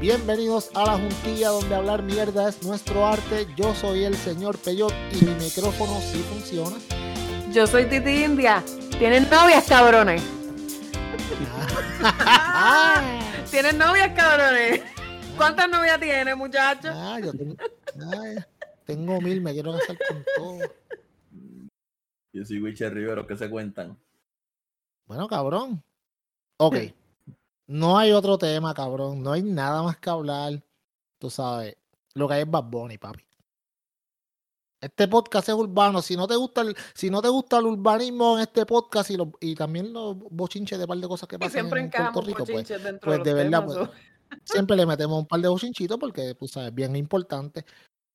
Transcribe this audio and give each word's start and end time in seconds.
Bienvenidos 0.00 0.70
a 0.74 0.86
la 0.86 0.96
juntilla 0.96 1.50
donde 1.50 1.74
hablar 1.74 2.02
mierda 2.02 2.48
es 2.48 2.62
nuestro 2.62 3.06
arte. 3.06 3.46
Yo 3.54 3.74
soy 3.74 4.04
el 4.04 4.16
señor 4.16 4.56
Peyot 4.56 4.94
y 5.12 5.26
mi 5.26 5.34
micrófono 5.34 6.00
sí 6.00 6.16
funciona. 6.20 6.74
Yo 7.52 7.66
soy 7.66 7.84
Titi 7.84 8.24
India. 8.24 8.64
¿Tienen 8.98 9.28
novias, 9.28 9.68
cabrones? 9.68 10.22
¿Tienen 13.50 13.76
novias, 13.76 14.14
cabrones? 14.16 14.80
¿Cuántas 15.36 15.68
novias 15.68 16.00
tiene, 16.00 16.34
muchachos? 16.34 16.92
Ah, 16.94 17.20
yo 17.22 17.32
tengo, 17.34 17.56
ay, 18.22 18.36
tengo 18.86 19.20
mil, 19.20 19.42
me 19.42 19.52
quiero 19.52 19.72
casar 19.72 19.98
con 20.08 20.24
todo. 20.34 20.58
Yo 22.32 22.46
soy 22.46 22.62
Wicher 22.62 22.94
Rivero, 22.94 23.26
¿qué 23.26 23.36
se 23.36 23.50
cuentan? 23.50 23.98
Bueno, 25.04 25.28
cabrón. 25.28 25.84
Ok. 26.56 26.76
No 27.70 27.96
hay 27.96 28.10
otro 28.10 28.36
tema, 28.36 28.74
cabrón. 28.74 29.22
No 29.22 29.30
hay 29.30 29.44
nada 29.44 29.84
más 29.84 29.96
que 29.98 30.10
hablar. 30.10 30.60
Tú 31.20 31.30
sabes. 31.30 31.76
Lo 32.14 32.26
que 32.26 32.34
hay 32.34 32.40
es 32.42 32.50
Bad 32.50 32.64
Bunny, 32.64 32.98
papi. 32.98 33.24
Este 34.80 35.06
podcast 35.06 35.48
es 35.50 35.54
urbano. 35.54 36.02
Si 36.02 36.16
no 36.16 36.26
te 36.26 36.34
gusta 36.34 36.62
el, 36.62 36.74
si 36.94 37.10
no 37.10 37.22
te 37.22 37.28
gusta 37.28 37.58
el 37.58 37.66
urbanismo 37.66 38.36
en 38.36 38.42
este 38.42 38.66
podcast 38.66 39.10
y, 39.10 39.16
lo- 39.16 39.30
y 39.40 39.54
también 39.54 39.92
los 39.92 40.18
bochinches 40.18 40.80
de 40.80 40.86
par 40.88 40.98
de 40.98 41.06
cosas 41.06 41.28
que 41.28 41.38
pasan 41.38 41.52
siempre 41.52 41.80
en 41.82 41.90
Puerto 41.90 42.22
Rico, 42.22 42.44
pues, 42.44 42.66
pues 43.02 43.22
de, 43.22 43.34
verdad, 43.34 43.64
pues, 43.64 43.78
siempre 44.42 44.76
le 44.76 44.84
metemos 44.86 45.20
un 45.20 45.26
par 45.26 45.40
de 45.40 45.48
bochinchitos 45.48 45.96
porque, 45.96 46.34
pues, 46.34 46.50
sabes, 46.50 46.74
bien 46.74 46.96
importante. 46.96 47.64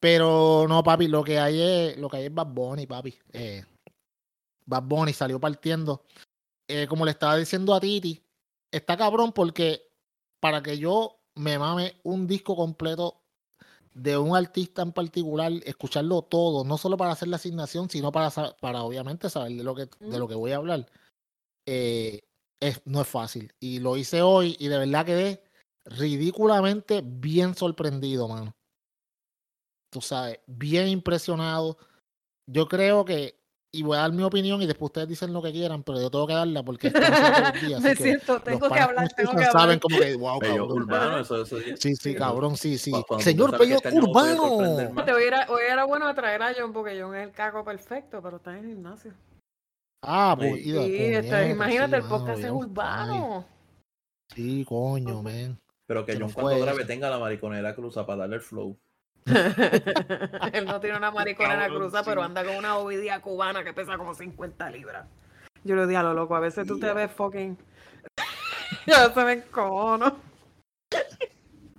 Pero 0.02 0.66
no, 0.68 0.84
papi, 0.84 1.08
lo 1.08 1.24
que 1.24 1.40
hay 1.40 1.62
es, 1.62 1.98
lo 1.98 2.10
que 2.10 2.18
hay 2.18 2.26
es 2.26 2.34
Bad 2.34 2.48
Bunny, 2.48 2.88
papi. 2.88 3.18
Eh, 3.32 3.64
Bad 4.66 4.84
Bunny 4.84 5.14
salió 5.14 5.40
partiendo. 5.40 6.04
Eh, 6.68 6.88
como 6.88 7.06
le 7.06 7.12
estaba 7.12 7.38
diciendo 7.38 7.74
a 7.74 7.80
Titi, 7.80 8.22
está 8.78 8.98
cabrón 8.98 9.32
porque 9.32 9.90
para 10.40 10.62
que 10.62 10.78
yo 10.78 11.20
me 11.36 11.58
mame 11.58 12.00
un 12.04 12.28
disco 12.28 12.56
completo 12.56 13.22
de 13.94 14.18
un 14.18 14.36
artista 14.36 14.82
en 14.82 14.92
particular, 14.92 15.52
escucharlo 15.64 16.22
todo, 16.22 16.66
no 16.66 16.78
solo 16.78 16.98
para 16.98 17.12
hacer 17.12 17.30
la 17.30 17.38
asignación, 17.38 17.90
sino 17.90 18.12
para, 18.12 18.30
para 18.60 18.84
obviamente 18.84 19.30
saber 19.30 19.54
de 19.54 19.64
lo 19.64 19.74
que, 19.74 19.90
de 20.00 20.20
lo 20.20 20.28
que 20.28 20.36
voy 20.36 20.52
a 20.52 20.58
hablar, 20.58 20.86
eh, 21.66 22.22
es, 22.60 22.82
no 22.86 23.02
es 23.02 23.08
fácil. 23.08 23.54
Y 23.60 23.80
lo 23.80 23.96
hice 23.96 24.22
hoy 24.22 24.58
y 24.60 24.68
de 24.68 24.80
verdad 24.80 25.06
quedé 25.06 25.44
ridículamente 25.86 27.02
bien 27.06 27.56
sorprendido, 27.56 28.28
mano. 28.28 28.54
Tú 29.90 30.02
sabes, 30.02 30.40
bien 30.46 30.90
impresionado. 30.90 31.78
Yo 32.48 32.68
creo 32.68 33.06
que, 33.06 33.40
y 33.80 33.84
voy 33.84 33.98
a 33.98 34.02
dar 34.02 34.12
mi 34.12 34.24
opinión 34.24 34.62
y 34.62 34.66
después 34.68 34.90
ustedes 34.90 35.08
dicen 35.08 35.34
lo 35.34 35.42
que 35.42 35.52
quieran, 35.52 35.84
pero 35.84 36.00
yo 36.02 36.10
tengo 36.10 36.26
que 36.28 36.34
darla 36.34 36.64
porque 36.64 36.88
esto 36.88 37.00
no 37.00 37.08
Me 37.10 37.76
así 37.76 37.88
que 37.90 37.96
siento, 37.96 38.34
los 38.34 38.44
tengo 38.44 38.70
que 38.70 38.80
hablar, 38.80 39.08
tengo 39.14 39.32
que 39.32 39.38
escuchan, 39.44 39.52
saben 39.52 39.62
hablar. 39.62 39.80
como 39.80 40.00
que, 40.00 40.16
wow, 40.16 40.40
cabrón. 40.40 40.72
urbano, 40.72 41.20
eso, 41.20 41.42
eso 41.44 41.58
sí. 41.78 41.96
Sí, 41.96 42.16
cabrón, 42.16 42.58
sí, 42.58 42.78
sí. 42.78 42.92
Señor 43.20 43.52
que 43.52 43.58
Pello 43.58 43.76
este 43.76 43.94
Urbano. 44.00 44.38
sorprender 44.48 44.94
más. 44.94 45.06
Te 45.06 45.14
voy 45.14 45.24
a 45.24 45.28
ir 45.28 45.34
a- 45.34 45.46
hoy 45.50 45.62
era 45.70 45.84
bueno 45.86 46.16
traer 46.16 46.42
a 46.44 46.54
John 46.58 46.74
porque 46.74 47.00
John 47.02 47.16
es 47.16 47.24
el 47.28 47.32
caco 47.34 47.64
perfecto, 47.64 48.22
pero 48.22 48.38
está 48.38 48.52
en 48.58 48.64
el 48.66 48.70
gimnasio. 48.72 49.14
Ah, 50.04 50.36
Sí. 50.40 50.48
pues, 50.50 50.64
Sí, 50.64 50.78
está- 51.14 51.48
imagínate, 51.48 51.96
el 51.98 52.02
sí, 52.04 52.08
mano, 52.10 52.20
podcast 52.26 52.44
es 52.44 52.52
urbano. 52.52 53.46
ay, 53.48 54.36
Sí, 54.36 54.66
coño, 54.68 55.22
men. 55.22 55.60
Pero 55.88 56.06
que 56.06 56.18
John 56.20 56.32
cuando 56.32 56.60
grabe 56.60 56.84
tenga 56.86 57.10
la 57.10 57.20
mariconera 57.20 57.76
cruza 57.76 58.06
para 58.06 58.22
darle 58.22 58.38
el 58.38 58.42
flow. 58.42 58.78
Él 60.54 60.66
no 60.66 60.80
tiene 60.80 60.98
una 60.98 61.12
maricona 61.12 61.54
en 61.54 61.60
la 61.60 61.68
cruza, 61.70 62.04
pero 62.04 62.22
anda 62.24 62.44
con 62.44 62.56
una 62.56 62.78
ovidia 62.78 63.20
cubana 63.22 63.64
que 63.64 63.74
pesa 63.74 63.98
como 63.98 64.14
50 64.14 64.70
libras. 64.70 65.08
Yo 65.64 65.76
le 65.76 65.88
digo 65.88 66.00
a 66.00 66.04
lo 66.04 66.14
loco, 66.14 66.36
a 66.36 66.40
veces 66.40 66.68
tú 66.68 66.80
te 66.80 66.94
ves 66.94 67.12
fucking. 67.12 67.58
Yo 68.88 69.14
se 69.14 69.24
me 69.24 69.34
encono. 69.34 70.16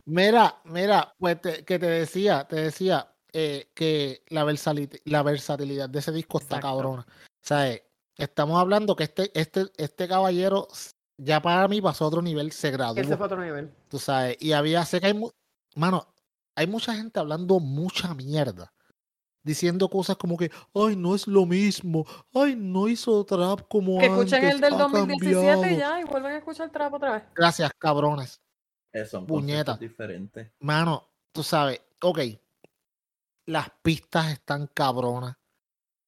Mira, 0.07 0.57
mira, 0.65 1.12
pues 1.19 1.41
te- 1.41 1.65
que 1.65 1.79
te 1.79 1.87
decía, 1.87 2.45
te 2.49 2.57
decía 2.57 3.09
eh, 3.33 3.71
que 3.75 4.23
la, 4.28 4.45
versali- 4.45 5.01
la 5.05 5.23
versatilidad 5.23 5.89
de 5.89 5.99
ese 6.01 6.13
disco 6.13 6.39
está 6.39 6.61
cabrona. 6.61 7.03
O 7.03 7.47
sea, 7.47 7.71
eh, 7.71 7.84
estamos 8.17 8.59
hablando 8.61 8.95
que 8.97 9.05
este, 9.05 9.31
este, 9.39 9.67
este 9.77 10.09
caballero 10.09 10.69
ya 11.19 11.41
para 11.41 11.67
mí 11.69 11.81
pasó 11.81 12.05
a 12.05 12.09
otro 12.09 12.23
nivel, 12.23 12.53
se 12.53 12.71
graduó. 12.71 12.97
Ese 13.01 13.17
fue 13.17 13.27
otro 13.27 13.41
nivel. 13.43 13.73
Tú 13.89 13.99
sabes, 13.99 14.37
y 14.41 14.53
había, 14.53 14.84
sé 14.84 15.01
que 15.01 15.07
hay, 15.09 15.21
mano, 15.75 16.07
hay 16.56 16.67
mucha 16.67 16.94
gente 16.94 17.21
hablando 17.21 17.61
mucha 17.61 18.15
mierda, 18.15 18.72
diciendo 19.44 19.89
cosas 19.89 20.17
como 20.17 20.37
que, 20.37 20.50
ay, 20.75 20.97
no 20.97 21.15
es 21.15 21.28
lo 21.28 21.47
mismo, 21.47 22.05
ay, 22.34 22.56
no 22.56 22.89
hizo 22.89 23.25
trap 23.25 23.69
como 23.69 23.99
Que 23.99 24.06
escuchen 24.06 24.34
antes, 24.43 24.55
el 24.55 24.61
del 24.61 24.75
ha 24.75 24.78
2017 24.78 25.37
y 25.39 25.61
cambiado". 25.61 25.77
ya, 25.77 26.00
y 26.00 26.05
vuelven 26.05 26.33
a 26.33 26.39
escuchar 26.39 26.66
el 26.66 26.72
trap 26.72 26.95
otra 26.95 27.12
vez. 27.12 27.22
Gracias, 27.34 27.71
cabrones. 27.78 28.41
Eso, 28.93 29.19
son 29.19 29.27
Puñeta. 29.27 29.77
diferentes. 29.77 30.50
Mano, 30.61 31.09
tú 31.31 31.43
sabes, 31.43 31.81
ok, 32.03 32.19
las 33.47 33.71
pistas 33.83 34.33
están 34.33 34.66
cabronas. 34.66 35.37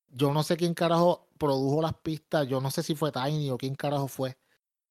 Yo 0.08 0.32
no 0.32 0.42
sé 0.42 0.56
quién 0.56 0.74
carajo 0.74 1.28
produjo 1.38 1.82
las 1.82 1.94
pistas, 1.94 2.48
yo 2.48 2.60
no 2.60 2.70
sé 2.70 2.82
si 2.82 2.94
fue 2.94 3.12
Tiny 3.12 3.50
o 3.50 3.58
quién 3.58 3.74
carajo 3.74 4.08
fue, 4.08 4.38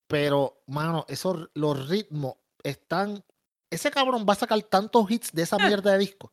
pero, 0.07 0.62
mano, 0.67 1.06
esos, 1.09 1.50
los 1.56 1.90
ritmos 1.90 2.35
están... 2.63 3.23
Ese 3.69 3.91
cabrón 3.91 4.25
va 4.28 4.33
a 4.33 4.38
sacar 4.38 4.61
tantos 4.63 5.09
hits 5.11 5.31
de 5.33 5.44
esa 5.44 5.57
mierda 5.57 5.91
de 5.91 5.97
disco. 6.00 6.31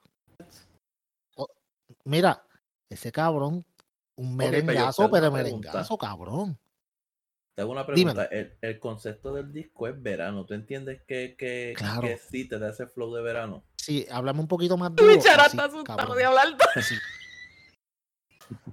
Mira, 2.05 2.47
ese 2.91 3.11
cabrón, 3.11 3.65
un 4.17 4.37
pero 4.37 4.51
merengazo, 4.53 5.11
pero 5.11 5.33
pregunta. 5.33 5.69
merengazo, 5.71 5.99
cabrón. 5.99 6.59
Te 7.57 7.63
hago 7.63 7.73
una 7.73 7.87
pregunta. 7.87 8.25
El, 8.27 8.57
el 8.61 8.79
concepto 8.79 9.33
del 9.33 9.53
disco 9.53 9.87
es 9.89 10.01
verano. 10.03 10.45
¿Tú 10.45 10.55
entiendes 10.55 11.03
que, 11.07 11.35
que, 11.37 11.73
Claro. 11.77 12.03
que 12.03 12.19
sí 12.19 12.47
te 12.49 12.59
da 12.59 12.71
ese 12.71 12.87
flow 12.87 13.15
de 13.15 13.23
verano? 13.23 13.65
Sí, 13.77 14.07
háblame 14.11 14.41
un 14.41 14.49
poquito 14.49 14.77
más 14.77 14.95
duro. 14.95 15.09
Wichara 15.13 15.47
está 15.47 15.65
asustado 15.65 15.97
cabrón, 15.97 16.17
de 16.19 16.25
hablar. 16.25 16.57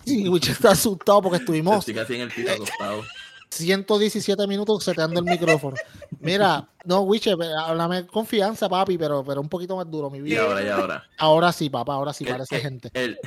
Sí, 0.05 0.28
Wichara 0.28 0.53
está 0.53 0.72
asustado 0.72 1.22
porque 1.22 1.38
estuvimos 1.38 1.79
Estoy 1.79 1.93
casi 1.93 2.16
en 2.16 2.22
el 2.22 2.31
piso 2.31 2.51
acostado. 2.53 3.03
117 3.51 4.47
minutos 4.47 4.84
seteando 4.84 5.19
el 5.19 5.25
micrófono. 5.25 5.75
Mira, 6.19 6.67
no, 6.85 7.01
Wiche, 7.01 7.31
háblame 7.31 8.01
con 8.07 8.22
confianza, 8.22 8.69
papi, 8.69 8.97
pero, 8.97 9.23
pero 9.23 9.41
un 9.41 9.50
poquito 9.50 9.75
más 9.75 9.89
duro, 9.89 10.09
mi 10.09 10.19
Y 10.19 10.22
vida. 10.22 10.44
ahora, 10.44 10.63
y 10.63 10.67
ahora. 10.69 11.03
Ahora 11.17 11.51
sí, 11.51 11.69
papá, 11.69 11.94
ahora 11.94 12.13
sí 12.13 12.25
parece 12.25 12.59
gente. 12.59 12.90
El, 12.94 13.19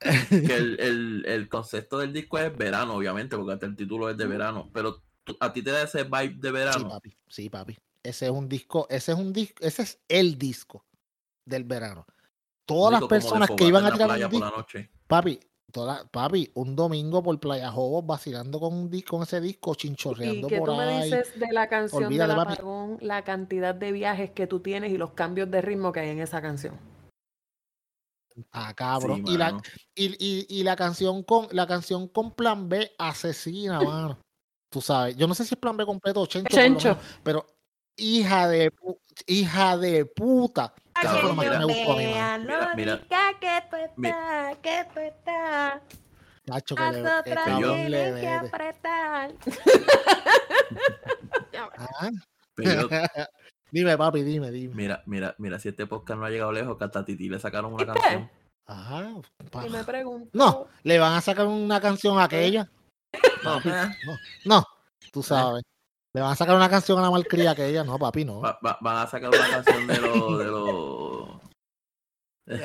que 0.00 0.56
el, 0.56 0.80
el- 0.80 1.24
el 1.26 1.48
concepto 1.48 1.98
del 1.98 2.12
disco 2.12 2.38
es 2.38 2.56
verano, 2.56 2.94
obviamente, 2.94 3.36
porque 3.36 3.54
hasta 3.54 3.66
el 3.66 3.76
título 3.76 4.10
es 4.10 4.16
de 4.16 4.26
verano. 4.26 4.70
Pero 4.72 5.02
tú- 5.24 5.36
a 5.40 5.52
ti 5.52 5.62
te 5.62 5.70
da 5.70 5.82
ese 5.82 6.04
vibe 6.04 6.34
de 6.36 6.48
Sí, 6.48 6.52
verano. 6.52 6.88
papi, 6.88 7.16
sí, 7.28 7.48
papi. 7.48 7.76
Ese 8.02 8.26
es 8.26 8.30
un 8.32 8.48
disco, 8.48 8.86
ese 8.90 9.12
es 9.12 9.18
un 9.18 9.32
disco, 9.32 9.64
ese 9.64 9.82
es 9.82 9.98
el 10.08 10.36
disco 10.38 10.84
del 11.46 11.64
verano. 11.64 12.06
Todas 12.66 12.92
las 12.92 13.04
personas 13.08 13.50
que 13.50 13.64
iban 13.64 13.84
a 13.86 13.92
tirar 13.92 14.10
un 14.10 14.20
la 14.20 14.28
disco, 14.28 14.50
noche. 14.56 14.90
papi, 15.06 15.40
toda, 15.74 16.04
papi, 16.06 16.52
un 16.54 16.76
domingo 16.76 17.20
por 17.20 17.38
Playa 17.40 17.68
Jobos 17.72 18.06
vacilando 18.06 18.60
con 18.60 18.88
ese 19.22 19.40
disco, 19.40 19.72
Y 19.72 19.76
chinchorreando 19.76 20.46
que 20.46 20.58
por 20.58 20.68
tú 20.70 20.76
me 20.76 20.84
ahí. 20.84 21.02
dices 21.04 21.38
de 21.38 21.52
la 21.52 21.68
canción 21.68 22.04
Olvídate, 22.04 22.28
del 22.28 22.36
papi. 22.36 22.52
apagón, 22.54 22.98
la 23.00 23.24
cantidad 23.24 23.74
de 23.74 23.90
viajes 23.90 24.30
que 24.30 24.46
tú 24.46 24.60
tienes 24.60 24.92
y 24.92 24.96
los 24.96 25.10
cambios 25.10 25.50
de 25.50 25.60
ritmo 25.60 25.90
que 25.92 26.00
hay 26.00 26.10
en 26.10 26.20
esa 26.20 26.40
canción. 26.40 26.78
Ah, 28.52 28.72
cabrón. 28.72 29.24
Sí, 29.26 29.32
y, 29.34 29.36
la, 29.36 29.60
y, 29.96 30.06
y, 30.18 30.60
y 30.60 30.76
canción 30.76 31.24
con 31.24 31.48
la 31.50 31.66
canción 31.66 32.06
con 32.06 32.30
plan 32.32 32.68
B 32.68 32.92
asesina, 32.96 33.80
mano. 33.82 34.18
Tú 34.70 34.80
sabes, 34.80 35.16
yo 35.16 35.26
no 35.26 35.34
sé 35.34 35.44
si 35.44 35.54
es 35.54 35.60
plan 35.60 35.76
B 35.76 35.84
completo 35.84 36.20
o 36.20 36.26
Chencho, 36.26 36.56
Chencho. 36.56 36.88
menos, 36.90 37.04
pero 37.24 37.46
hija 37.96 38.46
de 38.48 38.72
hija 39.26 39.76
de 39.76 40.06
puta. 40.06 40.72
Mira. 41.36 41.58
me 41.58 41.64
gustó 41.64 41.92
a 41.92 41.96
mí, 41.96 42.06
mano. 42.06 42.44
Mira, 42.44 42.72
mira. 42.76 43.23
Estás, 43.74 44.56
que 44.58 44.80
estás. 44.80 45.80
Chacho, 46.46 46.74
que 46.74 46.82
le, 46.82 46.92
que 46.92 47.00
Nosotras 47.02 48.44
apretar. 48.52 49.30
Ah, 51.56 52.10
Pero, 52.54 52.88
dime, 53.70 53.96
papi, 53.96 54.22
dime, 54.22 54.50
dime. 54.50 54.74
mira, 54.74 55.02
mira, 55.06 55.34
mira, 55.38 55.58
si 55.58 55.68
este 55.68 55.86
podcast 55.86 56.18
no 56.18 56.26
ha 56.26 56.30
llegado 56.30 56.52
lejos, 56.52 56.76
que 56.78 56.84
hasta 56.84 57.00
a 57.00 57.04
Titi 57.04 57.28
le 57.28 57.38
sacaron 57.38 57.72
una 57.72 57.86
canción. 57.86 58.30
Ajá. 58.66 59.08
pa- 59.50 59.66
Y 59.66 59.70
me 59.70 59.84
pregunto. 59.84 60.30
No, 60.32 60.66
le 60.82 60.98
van 60.98 61.14
a 61.14 61.20
sacar 61.20 61.46
una 61.46 61.80
canción 61.80 62.18
a 62.18 62.24
aquella. 62.24 62.68
No, 63.42 63.60
No, 64.44 64.66
tú 65.12 65.22
sabes. 65.22 65.62
Le 66.12 66.20
van 66.20 66.32
a 66.32 66.36
sacar 66.36 66.54
una 66.56 66.68
canción 66.70 66.98
a 66.98 67.02
la 67.02 67.10
malcría 67.10 67.50
aquella. 67.52 67.82
No, 67.84 67.98
papi, 67.98 68.24
no. 68.24 68.40
va- 68.40 68.58
va- 68.64 68.78
van 68.80 68.98
a 68.98 69.06
sacar 69.06 69.30
una 69.30 69.48
canción 69.50 69.86
de 69.86 69.98
los 70.00 70.38
de 70.38 70.44
los 70.44 70.63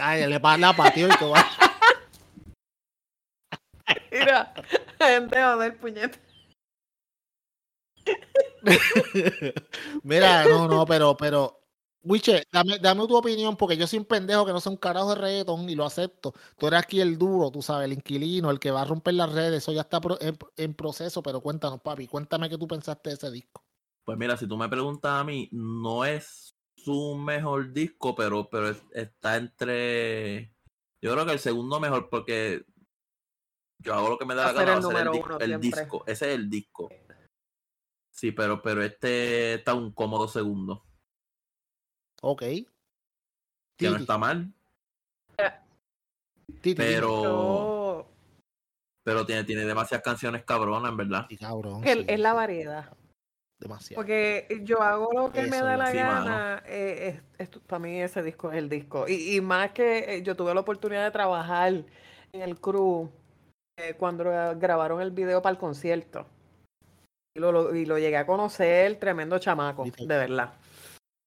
Ay, 0.01 0.27
le 0.27 0.39
pa- 0.39 0.57
la 0.57 0.75
patio 0.75 1.07
y 1.07 1.17
todo. 1.17 1.33
Mira, 4.11 4.53
gente, 4.99 5.41
joder, 5.41 5.77
puñeta. 5.79 6.19
Mira, 10.03 10.45
no, 10.45 10.67
no, 10.67 10.85
pero, 10.85 11.15
pero, 11.17 11.59
Wiche, 12.03 12.43
dame, 12.51 12.77
dame 12.79 13.07
tu 13.07 13.15
opinión, 13.15 13.55
porque 13.55 13.77
yo 13.77 13.87
soy 13.87 13.99
un 13.99 14.05
pendejo 14.05 14.45
que 14.45 14.51
no 14.53 14.59
sé 14.59 14.69
un 14.69 14.77
carajo 14.77 15.09
de 15.09 15.15
reggaetón 15.21 15.69
y 15.69 15.75
lo 15.75 15.85
acepto. 15.85 16.33
Tú 16.57 16.67
eres 16.67 16.79
aquí 16.79 17.01
el 17.01 17.17
duro, 17.17 17.51
tú 17.51 17.61
sabes, 17.61 17.85
el 17.85 17.93
inquilino, 17.93 18.49
el 18.51 18.59
que 18.59 18.71
va 18.71 18.81
a 18.81 18.85
romper 18.85 19.13
las 19.15 19.31
redes, 19.31 19.63
eso 19.63 19.71
ya 19.71 19.81
está 19.81 19.99
pro- 20.01 20.19
en, 20.21 20.37
en 20.57 20.73
proceso, 20.73 21.21
pero 21.23 21.41
cuéntanos, 21.41 21.81
papi, 21.81 22.07
cuéntame 22.07 22.49
qué 22.49 22.57
tú 22.57 22.67
pensaste 22.67 23.09
de 23.09 23.15
ese 23.15 23.31
disco. 23.31 23.63
Pues 24.05 24.17
mira, 24.17 24.37
si 24.37 24.47
tú 24.47 24.57
me 24.57 24.69
preguntas 24.69 25.11
a 25.11 25.23
mí, 25.23 25.49
no 25.51 26.03
es 26.05 26.55
su 26.89 27.15
mejor 27.15 27.71
disco, 27.71 28.15
pero, 28.15 28.49
pero 28.49 28.69
es- 28.69 28.83
está 28.93 29.37
entre. 29.37 30.51
Yo 31.01 31.13
creo 31.13 31.25
que 31.25 31.33
el 31.33 31.39
segundo 31.39 31.79
mejor, 31.79 32.09
porque 32.09 32.65
yo 33.83 33.93
hago 33.93 34.09
lo 34.09 34.17
que 34.17 34.25
me 34.25 34.33
da 34.33 34.51
la 34.51 34.53
gana, 34.53 34.73
el 34.73 34.77
el, 34.79 35.09
uno 35.23 35.37
el 35.39 35.59
disco. 35.61 36.03
Ese 36.07 36.29
es 36.29 36.35
el 36.35 36.49
disco. 36.49 36.89
Sí, 38.11 38.31
pero, 38.31 38.61
pero 38.61 38.81
este 38.83 39.53
está 39.55 39.75
un 39.75 39.91
cómodo 39.93 40.27
segundo. 40.27 40.83
Ok. 42.23 42.41
Que 42.41 42.65
Titi, 43.77 43.91
no 43.91 43.97
está 43.97 44.17
mal, 44.17 44.51
Titi, 46.61 46.75
pero. 46.75 48.07
Pero 49.05 49.25
tiene, 49.25 49.43
tiene 49.45 49.63
demasiadas 49.63 50.03
canciones 50.03 50.43
cabronas, 50.43 50.91
en 50.91 50.97
verdad. 50.97 51.25
Sí, 51.29 51.37
cabrón. 51.37 51.87
el- 51.87 51.99
sí, 51.99 52.05
es 52.09 52.19
la 52.19 52.33
variedad. 52.33 52.93
Demasiado. 53.59 53.99
Porque 53.99 54.61
yo 54.63 54.81
hago 54.81 55.11
lo 55.13 55.31
que 55.31 55.47
me 55.47 55.57
da 55.57 55.75
la 55.75 55.91
gana. 55.91 56.63
eh, 56.65 57.19
para 57.67 57.79
mí 57.79 58.01
ese 58.01 58.23
disco 58.23 58.51
es 58.51 58.57
el 58.57 58.69
disco. 58.69 59.05
Y, 59.07 59.35
y 59.35 59.41
más 59.41 59.71
que 59.71 60.15
eh, 60.15 60.23
yo 60.23 60.35
tuve 60.35 60.53
la 60.53 60.61
oportunidad 60.61 61.03
de 61.03 61.11
trabajar 61.11 61.73
en 62.31 62.41
el 62.41 62.59
crew 62.59 63.09
eh, 63.77 63.95
cuando 63.95 64.23
gra- 64.23 64.57
grabaron 64.57 65.01
el 65.01 65.11
video 65.11 65.41
para 65.41 65.51
el 65.51 65.57
concierto. 65.59 66.25
Y 67.35 67.39
lo, 67.41 67.51
lo- 67.51 67.75
y 67.75 67.85
lo 67.85 67.99
llegué 67.99 68.17
a 68.17 68.25
conocer, 68.25 68.97
tremendo 68.97 69.37
chamaco, 69.39 69.83
¿Viste? 69.83 70.05
de 70.05 70.17
verdad. 70.17 70.53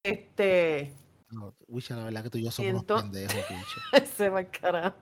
Este, 0.05 0.93
No, 1.31 1.55
Wicha, 1.69 1.97
la 1.97 2.05
verdad 2.05 2.23
que 2.25 2.31
tú 2.31 2.39
y 2.39 2.45
yo 2.45 2.51
somos 2.51 2.73
unos 2.73 2.85
pendejos, 3.03 3.37
se 4.17 4.29
va 4.31 4.43
carajo. 4.45 4.97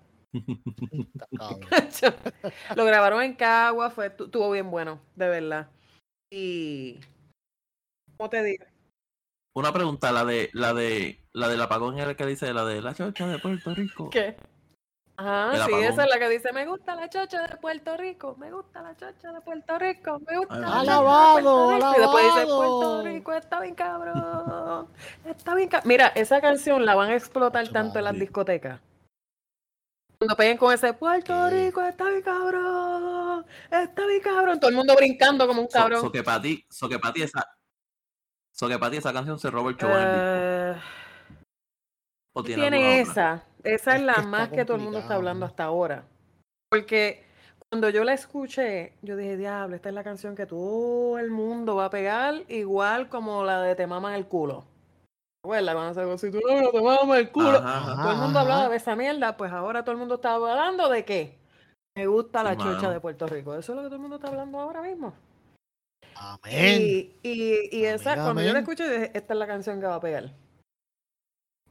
Lo 2.76 2.84
grabaron 2.84 3.22
en 3.22 3.34
Cagua, 3.34 3.90
fue, 3.90 4.10
tu- 4.10 4.24
estuvo 4.24 4.50
bien 4.50 4.70
bueno, 4.70 5.00
de 5.16 5.28
verdad. 5.28 5.68
Y, 6.32 7.00
¿cómo 8.20 8.28
te 8.28 8.42
digo? 8.44 8.66
Una 9.54 9.72
pregunta, 9.72 10.12
la 10.12 10.26
de 10.26 10.50
la 10.52 10.74
de 10.74 11.18
la 11.32 11.48
del 11.48 11.62
apagón 11.62 11.98
es 11.98 12.06
la 12.06 12.14
que 12.14 12.26
dice 12.26 12.52
la 12.52 12.66
de 12.66 12.82
la 12.82 12.94
chocha 12.94 13.26
de 13.26 13.38
Puerto 13.38 13.74
Rico. 13.74 14.10
¿Qué? 14.10 14.36
Ajá, 15.16 15.52
El 15.52 15.56
sí, 15.56 15.62
apagón. 15.62 15.84
esa 15.84 16.04
es 16.04 16.10
la 16.10 16.18
que 16.18 16.28
dice, 16.28 16.52
me 16.52 16.66
gusta 16.66 16.94
la 16.94 17.08
chocha 17.08 17.46
de 17.46 17.56
Puerto 17.56 17.96
Rico, 17.96 18.36
me 18.38 18.52
gusta 18.52 18.82
la 18.82 18.94
chocha 18.94 19.32
de 19.32 19.40
Puerto 19.40 19.78
Rico, 19.78 20.20
me 20.20 20.36
gusta 20.36 20.54
Ay, 20.54 20.60
la 20.60 20.80
Alabado, 20.80 21.70
de 21.70 21.78
Puerto 21.78 21.88
Rico. 21.88 21.96
Y 21.96 22.00
después 22.00 22.24
dice, 22.24 22.40
alabado. 22.40 22.78
Puerto 22.80 23.02
Rico 23.08 23.32
está 23.32 23.60
bien 23.60 23.74
cabrón, 23.74 24.88
está 25.24 25.54
bien 25.54 25.68
cabrón. 25.70 25.88
Mira, 25.88 26.06
esa 26.08 26.40
canción 26.42 26.84
la 26.84 26.94
van 26.94 27.10
a 27.10 27.14
explotar 27.16 27.68
tanto 27.68 27.98
en 27.98 28.04
las 28.04 28.18
discotecas. 28.18 28.80
Cuando 30.18 30.36
peguen 30.36 30.58
con 30.58 30.74
ese 30.74 30.92
Puerto 30.92 31.32
¿Qué? 31.48 31.64
Rico 31.66 31.80
está 31.82 32.04
bien 32.10 32.20
cabrón, 32.22 33.46
está 33.70 34.06
bien 34.06 34.20
cabrón, 34.20 34.60
todo 34.60 34.68
el 34.68 34.76
mundo 34.76 34.94
brincando 34.94 35.46
como 35.46 35.62
un 35.62 35.70
So, 35.70 35.78
cabrón. 35.78 36.00
so 36.02 36.12
que 36.12 36.22
para 36.22 36.42
ti, 36.42 36.62
so 36.68 36.86
que 36.86 36.98
para 36.98 37.14
ti 37.14 37.22
esa 37.22 37.46
so 38.60 38.68
que 38.68 38.78
para 38.78 38.90
ti 38.90 38.98
esa 38.98 39.12
canción 39.12 39.38
se 39.38 39.50
roba 39.50 39.70
el 39.70 39.76
show 39.76 39.88
en 39.90 39.96
el 39.96 40.12
disco. 40.12 40.26
Eh, 40.26 40.76
¿O 42.36 42.42
tiene, 42.42 42.62
tiene 42.62 42.76
alguna 42.76 43.10
otra? 43.10 43.12
esa. 43.12 43.44
Esa 43.64 43.90
es, 43.94 44.00
Es 44.00 44.06
la 44.06 44.14
que 44.14 44.22
más 44.22 44.48
que 44.50 44.64
todo 44.66 44.76
el 44.76 44.82
mundo 44.82 44.98
está 44.98 45.14
hablando 45.14 45.46
hasta 45.46 45.64
ahora. 45.64 46.04
Porque 46.70 47.24
cuando 47.70 47.88
yo 47.88 48.04
la 48.04 48.12
escuché, 48.12 48.92
yo 49.02 49.16
dije, 49.16 49.36
diablo, 49.36 49.76
esta 49.76 49.88
es 49.88 49.94
la 49.94 50.04
canción 50.04 50.36
que 50.36 50.44
todo 50.46 51.18
el 51.18 51.30
mundo 51.30 51.76
va 51.76 51.86
a 51.86 51.90
pegar, 51.90 52.34
igual 52.48 53.08
como 53.08 53.44
la 53.44 53.62
de 53.62 53.74
Te 53.74 53.86
maman 53.86 54.12
el 54.14 54.26
culo. 54.26 54.64
Abuela, 55.42 55.72
van 55.72 55.86
a 55.86 55.90
hacer 55.90 56.18
si 56.18 56.30
tú 56.30 56.38
no 56.46 56.70
te 56.70 56.82
mamas 56.82 57.18
el 57.18 57.30
culo. 57.30 57.48
Ajá. 57.64 58.02
Todo 58.02 58.12
el 58.12 58.18
mundo 58.18 58.38
Ajá. 58.38 58.40
hablaba 58.40 58.68
de 58.68 58.76
esa 58.76 58.94
mierda, 58.94 59.36
pues 59.38 59.50
ahora 59.52 59.82
todo 59.82 59.92
el 59.92 59.98
mundo 59.98 60.16
está 60.16 60.34
hablando 60.34 60.88
de 60.90 61.04
qué. 61.06 61.38
Me 61.96 62.06
gusta 62.06 62.42
la 62.42 62.50
Sí, 62.52 62.58
chocha 62.58 62.74
mano. 62.76 62.90
de 62.90 63.00
Puerto 63.00 63.26
Rico. 63.26 63.54
Eso 63.54 63.72
es 63.72 63.76
lo 63.76 63.82
que 63.82 63.88
todo 63.88 63.96
el 63.96 64.02
mundo 64.02 64.16
está 64.16 64.28
hablando 64.28 64.58
ahora 64.60 64.82
mismo. 64.82 65.14
Amén. 66.22 66.82
Y, 66.82 67.12
y, 67.22 67.68
y 67.78 67.84
esa, 67.86 68.12
Amén, 68.12 68.24
cuando 68.24 68.42
yo 68.42 68.52
la 68.52 68.60
dije, 68.60 69.10
esta 69.14 69.32
es 69.34 69.38
la 69.38 69.46
canción 69.46 69.80
que 69.80 69.86
va 69.86 69.94
a 69.94 70.00
pegar. 70.00 70.30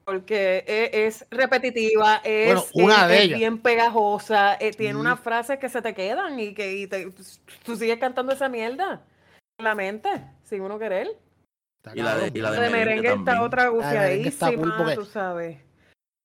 Porque 0.06 0.64
e- 0.66 1.06
es, 1.06 1.28
repetitiva, 1.30 2.20
es, 2.24 2.48
Bueno, 2.48 2.64
una 2.74 3.04
es- 3.04 3.08
de 3.10 3.16
es 3.18 3.24
ellas. 3.26 3.40
bien 3.40 3.62
pegajosa, 3.62 4.56
eh, 4.60 4.72
tiene 4.72 4.98
unas 5.00 5.20
frases 5.20 5.60
que 5.60 5.70
se 5.70 5.84
te 5.84 5.94
quedan 5.94 6.40
y 6.40 6.56
que 6.56 6.74
y 6.78 6.88
te- 6.88 7.12
tú 7.64 7.76
sigues 7.76 8.00
cantando 8.00 8.34
esa 8.34 8.50
mierda 8.50 9.04
en 9.60 9.66
la 9.66 9.76
mente, 9.76 10.10
sin 10.44 10.62
uno 10.62 10.80
querer. 10.80 11.10
Está 11.84 11.96
Y 11.96 12.02
la 12.02 12.16
de- 12.16 12.22
cabrón. 12.22 12.32
y 12.38 12.42
la 12.42 12.50
La 12.50 12.56
de 12.56 12.70
merengue 12.72 12.86
merengue 12.86 13.08
está 13.10 13.26
también. 13.26 13.44
otra 13.46 13.70
porque- 14.78 14.96
tú 14.96 15.06
sabes. 15.06 15.58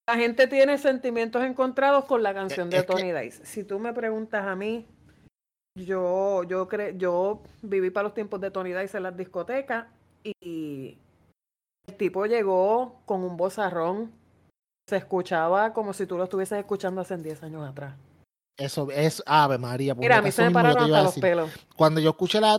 La 0.09 0.17
gente 0.17 0.47
tiene 0.47 0.79
sentimientos 0.79 1.43
encontrados 1.45 2.07
con 2.07 2.23
la 2.23 2.33
canción 2.33 2.71
de 2.71 2.79
es 2.79 2.83
que- 2.85 2.93
Tony 2.93 3.13
Dice. 3.13 3.45
Si 3.45 3.65
tú 3.65 3.79
me 3.79 3.93
preguntas 3.93 4.47
a 4.47 4.57
mí, 4.57 4.87
yo, 5.77 6.45
yo, 6.45 6.69
cre- 6.69 6.97
yo 6.97 7.43
viví 7.63 7.91
para 7.91 8.05
los 8.05 8.15
tiempos 8.15 8.41
de 8.41 8.51
Tony 8.51 8.73
Dice 8.73 8.97
en 8.99 9.03
las 9.03 9.17
discotecas 9.17 9.87
y 10.23 10.97
el 11.87 11.97
tipo 11.97 12.27
llegó 12.27 13.01
con 13.07 13.25
un 13.25 13.37
bozarrón. 13.37 14.13
Se 14.89 14.97
escuchaba 14.97 15.73
como 15.73 15.93
si 15.93 16.07
tú 16.07 16.17
lo 16.17 16.25
estuvieses 16.25 16.59
escuchando 16.59 17.01
hace 17.01 17.17
10 17.17 17.43
años 17.43 17.69
atrás. 17.69 17.95
Eso 18.57 18.89
es 18.91 19.23
Ave 19.27 19.59
María. 19.59 19.95
Mira, 19.95 20.19
a 20.19 20.23
mí 20.23 20.31
se 20.31 20.43
me 20.43 20.51
pararon 20.53 20.83
hasta 20.85 21.03
los 21.03 21.15
pelos. 21.19 21.51
Cuando 21.77 22.01
yo 22.01 22.11
escuché 22.11 22.41
la 22.41 22.59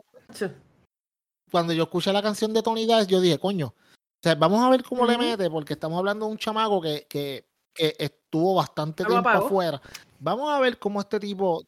cuando 1.51 1.71
yo 1.71 1.83
escuché 1.83 2.12
la 2.12 2.21
canción 2.23 2.51
de 2.53 2.63
Tony 2.63 2.85
Dice, 2.85 3.06
yo 3.06 3.21
dije, 3.21 3.39
coño, 3.39 3.67
o 3.67 3.73
sea, 4.21 4.35
vamos 4.35 4.62
a 4.62 4.69
ver 4.69 4.83
cómo 4.83 5.06
le 5.06 5.17
mete, 5.17 5.50
porque 5.50 5.73
estamos 5.73 5.97
hablando 5.97 6.25
de 6.25 6.31
un 6.31 6.38
chamaco 6.38 6.81
que, 6.81 7.06
que, 7.07 7.45
que 7.73 7.95
estuvo 7.97 8.56
bastante 8.56 9.06
tiempo 9.06 9.29
afuera. 9.45 9.81
Vamos 10.19 10.51
a 10.51 10.59
ver 10.59 10.77
cómo 10.79 11.00
este 11.00 11.19
tipo, 11.19 11.59
o 11.59 11.65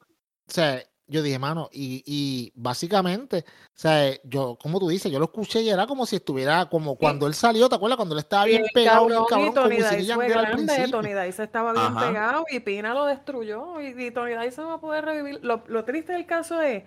sea, 0.48 0.82
yo 1.08 1.22
dije, 1.24 1.40
mano, 1.40 1.70
y, 1.72 2.04
y 2.06 2.52
básicamente, 2.56 3.46
o 3.48 3.72
sea, 3.74 4.12
yo, 4.24 4.58
como 4.62 4.80
tú 4.80 4.90
dices, 4.90 5.12
yo 5.12 5.20
lo 5.20 5.26
escuché 5.26 5.62
y 5.62 5.70
era 5.70 5.88
como 5.88 6.06
si 6.06 6.18
estuviera, 6.18 6.66
como 6.70 6.96
cuando 6.98 7.28
él 7.28 7.34
salió, 7.34 7.70
¿te 7.70 7.76
acuerdas? 7.76 7.96
Cuando 7.98 8.14
él 8.16 8.20
estaba 8.20 8.46
bien 8.46 8.64
pegado, 8.74 9.08
bien 9.08 9.18
cabrón, 9.20 9.28
cabrón, 9.30 9.48
y 9.48 9.54
con 9.54 9.64
Tony 9.64 9.76
y 9.76 9.78
Dice 9.78 9.90
fue 9.90 10.04
Yandel 10.06 10.38
al 10.38 10.46
grande, 10.48 10.66
principio. 10.74 10.92
Tony 10.92 11.14
Dice 11.14 11.44
estaba 11.44 11.72
bien 11.74 11.86
Ajá. 11.86 12.08
pegado 12.08 12.46
y 12.52 12.60
Pina 12.60 12.94
lo 12.94 13.06
destruyó 13.06 13.82
y, 13.82 13.88
y 14.06 14.12
Tony 14.12 14.36
Dice 14.36 14.62
no 14.62 14.68
va 14.68 14.74
a 14.76 14.82
poder 14.82 15.06
revivir. 15.06 15.40
Lo, 15.44 15.64
lo 15.68 15.86
triste 15.86 16.14
del 16.14 16.26
caso 16.26 16.62
es 16.62 16.84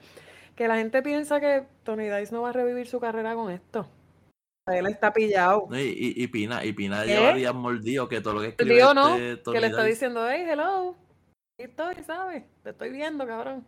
que 0.55 0.69
la 0.69 0.77
gente 0.77 1.03
piensa 1.03 1.41
que 1.41 1.65
Tony 1.85 2.09
Dice 2.09 2.33
no 2.35 2.43
va 2.43 2.51
a 2.51 2.53
revivir 2.53 2.87
su 2.87 3.01
carrera 3.01 3.35
con 3.35 3.51
esto. 3.51 3.87
Él 4.67 4.87
está 4.87 5.13
pillado. 5.13 5.67
No, 5.69 5.79
Y, 5.81 5.83
y, 5.83 6.23
y 6.23 6.27
Pina, 6.29 6.65
y 6.65 6.73
Pina 6.73 7.03
¿Qué? 7.03 7.09
lleva 7.09 7.33
días 7.33 7.55
mordido 7.55 8.09
que 8.09 8.21
todo 8.21 8.35
lo 8.35 8.41
que 8.43 8.49
escribe 8.49 8.75
Digo, 8.77 8.95
¿no? 8.95 9.17
este 9.17 9.39
Tony 9.39 9.55
Que 9.55 9.61
le 9.63 9.67
está 9.69 9.85
diciendo, 9.85 10.29
hey, 10.29 10.45
hello. 10.49 10.95
Aquí 11.59 11.71
estoy, 11.71 11.95
¿sabes? 12.07 12.45
Te 12.63 12.71
estoy 12.71 12.91
viendo, 12.91 13.27
cabrón. 13.27 13.65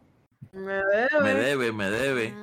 Me 0.52 0.60
me 0.60 1.34
debe. 1.34 1.34
debe, 1.44 1.72
me 1.72 1.90
debe. 1.90 2.34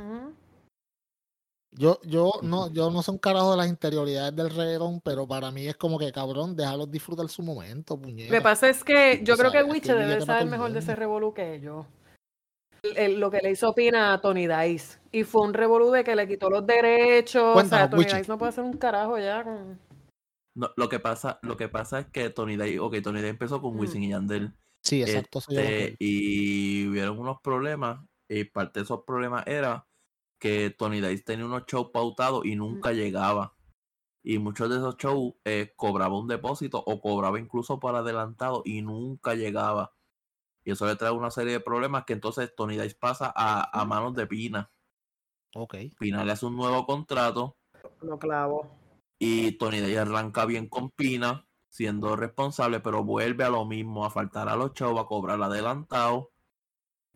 Yo, 1.72 2.00
yo 2.04 2.32
no, 2.42 2.72
yo 2.72 2.90
no 2.90 3.04
son 3.04 3.20
carajo 3.20 3.52
de 3.52 3.58
las 3.58 3.68
interioridades 3.68 4.36
del 4.36 4.50
reggaetón, 4.50 5.00
pero 5.02 5.28
para 5.28 5.52
mí 5.52 5.68
es 5.68 5.78
como 5.78 6.00
que 6.00 6.12
cabrón, 6.12 6.56
déjalos 6.56 6.90
disfrutar 6.90 7.30
su 7.30 7.44
momento, 7.44 7.94
Lo 7.96 8.02
que 8.02 8.08
puñeta. 8.08 8.42
pasa 8.42 8.70
es 8.70 8.84
que 8.84 9.22
yo 9.24 9.38
creo 9.38 9.52
sea, 9.52 9.62
que 9.64 9.70
Wiche 9.72 9.94
debe 9.94 10.20
saber 10.22 10.48
mejor 10.48 10.72
de 10.72 10.80
ese 10.80 10.96
revolú 10.96 11.34
que 11.34 11.60
yo. 11.62 11.86
El- 12.82 12.98
el- 12.98 13.20
lo 13.20 13.30
que 13.30 13.40
le 13.42 13.52
hizo 13.52 13.74
Pina 13.74 14.14
a 14.14 14.22
Tony 14.22 14.48
Dice. 14.48 15.00
Y 15.12 15.24
fue 15.24 15.44
un 15.46 15.54
revolú 15.54 15.92
de 15.92 16.04
que 16.04 16.16
le 16.16 16.28
quitó 16.28 16.50
los 16.50 16.66
derechos. 16.66 17.56
o 17.56 17.64
sea, 17.66 17.90
Tony 17.90 18.04
Wichi. 18.04 18.18
Dice 18.18 18.32
no 18.32 18.38
puede 18.38 18.50
hacer 18.50 18.64
un 18.64 18.78
carajo 18.78 19.20
ya 19.20 19.44
con. 19.44 19.80
No, 20.56 20.72
lo 20.76 20.90
que 20.90 21.00
pasa, 21.00 21.40
lo 21.44 21.56
que 21.56 21.70
pasa 21.70 22.00
es 22.00 22.08
que 22.08 22.30
Tony 22.32 22.58
Day, 22.58 22.80
ok, 22.80 22.96
Tony 23.04 23.22
Day 23.22 23.30
empezó 23.30 23.62
con 23.62 23.76
Mm. 23.76 23.80
Wisin 23.80 24.04
y 24.04 24.10
Yandel. 24.10 24.54
Sí, 24.84 25.02
exacto, 25.02 25.40
este, 25.40 25.96
y 26.00 26.88
hubieron 26.88 27.20
unos 27.20 27.38
problemas. 27.42 28.06
Y 28.28 28.46
parte 28.46 28.80
de 28.80 28.84
esos 28.86 29.04
problemas 29.06 29.46
era 29.48 29.88
que 30.40 30.70
Tony 30.70 31.02
Dice 31.02 31.24
tenía 31.24 31.46
unos 31.46 31.66
shows 31.68 31.90
pautados 31.92 32.46
y 32.46 32.56
nunca 32.56 32.92
llegaba. 32.94 33.56
Y 34.24 34.38
muchos 34.40 34.70
de 34.70 34.78
esos 34.78 34.98
shows 34.98 35.34
eh, 35.46 35.74
cobraba 35.76 36.18
un 36.20 36.28
depósito 36.28 36.84
o 36.86 37.02
cobraba 37.02 37.40
incluso 37.40 37.80
por 37.80 37.96
adelantado 37.96 38.62
y 38.66 38.82
nunca 38.82 39.34
llegaba. 39.36 39.96
Y 40.64 40.72
eso 40.72 40.86
le 40.88 40.96
trae 40.96 41.12
una 41.12 41.32
serie 41.32 41.54
de 41.54 41.60
problemas 41.62 42.06
que 42.06 42.14
entonces 42.14 42.54
Tony 42.56 42.78
Dice 42.78 42.96
pasa 43.00 43.34
a, 43.36 43.82
a 43.82 43.86
manos 43.86 44.14
de 44.16 44.28
Pina. 44.28 44.72
Ok. 45.56 45.76
Pina 46.00 46.24
le 46.26 46.32
hace 46.34 46.46
un 46.46 46.56
nuevo 46.58 46.86
contrato 46.86 47.58
Lo 48.02 48.20
clavo. 48.20 48.80
y 49.20 49.54
Tony 49.54 49.80
Day 49.82 49.96
arranca 49.96 50.46
bien 50.46 50.68
con 50.70 50.92
Pina, 50.92 51.49
siendo 51.70 52.16
responsable, 52.16 52.80
pero 52.80 53.04
vuelve 53.04 53.44
a 53.44 53.50
lo 53.50 53.66
mismo, 53.66 54.06
a 54.06 54.10
faltar 54.10 54.50
a 54.50 54.56
los 54.56 54.74
shows, 54.74 55.00
a 55.00 55.06
cobrar 55.06 55.42
adelantado. 55.42 56.32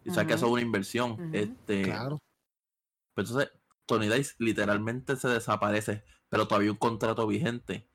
Y 0.06 0.12
sabes 0.12 0.28
que 0.28 0.34
eso 0.36 0.46
es 0.46 0.52
una 0.52 0.62
inversión. 0.62 1.30
Este, 1.34 1.84
Claro. 1.84 2.20
pues 3.14 3.30
entonces, 3.30 3.52
Tony 3.86 4.08
Dice 4.10 4.36
literalmente 4.40 5.16
se 5.16 5.28
desaparece, 5.28 6.04
pero 6.30 6.48
todavía 6.48 6.68
hay 6.68 6.72
un 6.72 6.78
contrato 6.78 7.26
vigente. 7.28 7.90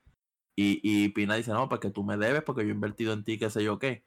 Y, 0.55 0.81
y 0.83 1.09
Pina 1.09 1.35
dice, 1.35 1.51
no, 1.51 1.69
porque 1.69 1.89
tú 1.89 2.03
me 2.03 2.17
debes, 2.17 2.43
porque 2.43 2.63
yo 2.63 2.69
he 2.69 2.73
invertido 2.73 3.13
en 3.13 3.23
ti, 3.23 3.37
qué 3.39 3.49
sé 3.49 3.63
yo 3.63 3.79
qué. 3.79 4.03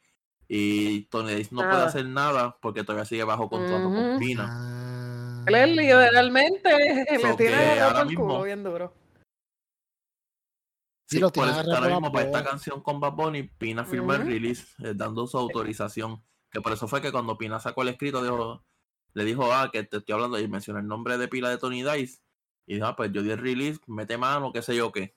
Y 0.49 1.04
Tony 1.04 1.35
Dice 1.35 1.54
no 1.54 1.62
puede 1.62 1.82
hacer 1.82 2.04
nada 2.04 2.59
porque 2.61 2.85
todavía 2.85 3.06
sigue 3.06 3.25
bajo 3.25 3.49
contrato 3.49 3.85
con. 3.85 4.18
Pina. 4.18 4.49
Ah, 4.50 5.44
Él 5.47 5.76
literalmente 5.76 6.71
le 7.11 7.18
So 7.21 7.37
tiene 7.37 7.80
ahora 7.80 8.02
por 8.02 8.11
el 8.11 8.16
culo 8.18 8.42
bien 8.42 8.62
duro. 8.62 8.92
Sí, 11.12 11.21
lo 11.21 11.31
tiene 11.31 11.50
ahora 11.50 11.88
mismo 11.88 12.12
para 12.12 12.26
esta 12.26 12.38
boca. 12.38 12.50
canción 12.50 12.83
con 12.83 13.00
Bad 13.00 13.12
Bunny, 13.12 13.45
Pina 13.45 13.85
firma 13.85 14.16
el 14.16 14.26
release 14.26 14.66
eh, 14.78 14.92
dando 14.95 15.26
su 15.26 15.38
autorización. 15.38 16.23
Que 16.50 16.61
por 16.61 16.73
eso 16.73 16.87
fue 16.88 17.00
que 17.00 17.12
cuando 17.12 17.38
Pina 17.38 17.59
sacó 17.61 17.83
el 17.83 17.88
escrito, 17.88 18.23
dijo, 18.23 18.64
le 19.14 19.25
dijo, 19.25 19.52
ah, 19.52 19.71
que 19.73 19.85
te 19.85 19.99
estoy 19.99 20.12
hablando 20.14 20.38
y 20.38 20.49
mencionó 20.49 20.78
el 20.81 20.87
nombre 20.87 21.19
de 21.19 21.28
pila 21.28 21.50
de 21.50 21.59
Tony 21.59 21.83
Dice. 21.83 22.21
Y 22.66 22.75
dijo, 22.75 22.87
ah, 22.87 22.97
pues 22.97 23.11
yo 23.12 23.23
di 23.23 23.31
el 23.31 23.38
release, 23.38 23.81
mete 23.87 24.16
mano, 24.16 24.52
qué 24.52 24.62
sé 24.62 24.75
yo 24.76 24.92
qué. 24.92 25.14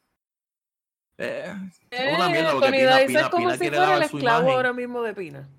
Eh, 1.18 1.54
Eh, 1.92 2.10
es 2.10 2.16
una 2.18 2.30
mierda 2.30 2.52
porque 2.52 2.68
Tony 2.68 2.78
Pina, 2.80 2.98
Dice 2.98 3.08
Pina, 3.08 3.20
es 3.22 3.30
como 3.30 3.44
Pina 3.46 3.58
si 3.58 3.70
fuera 3.70 3.98
el 3.98 4.04
esclavo 4.04 4.40
imagen, 4.40 4.56
ahora 4.56 4.74
mismo 4.74 5.02
de 5.02 5.14
Pina. 5.14 5.50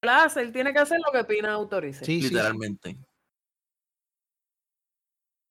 Él 0.00 0.08
hace, 0.08 0.40
él 0.40 0.52
tiene 0.52 0.72
que 0.72 0.78
hacer 0.78 0.98
lo 1.04 1.12
que 1.12 1.24
Pina 1.24 1.52
autorice. 1.52 2.04
Sí, 2.04 2.20
sí, 2.20 2.28
sí. 2.28 2.34
literalmente. 2.34 2.98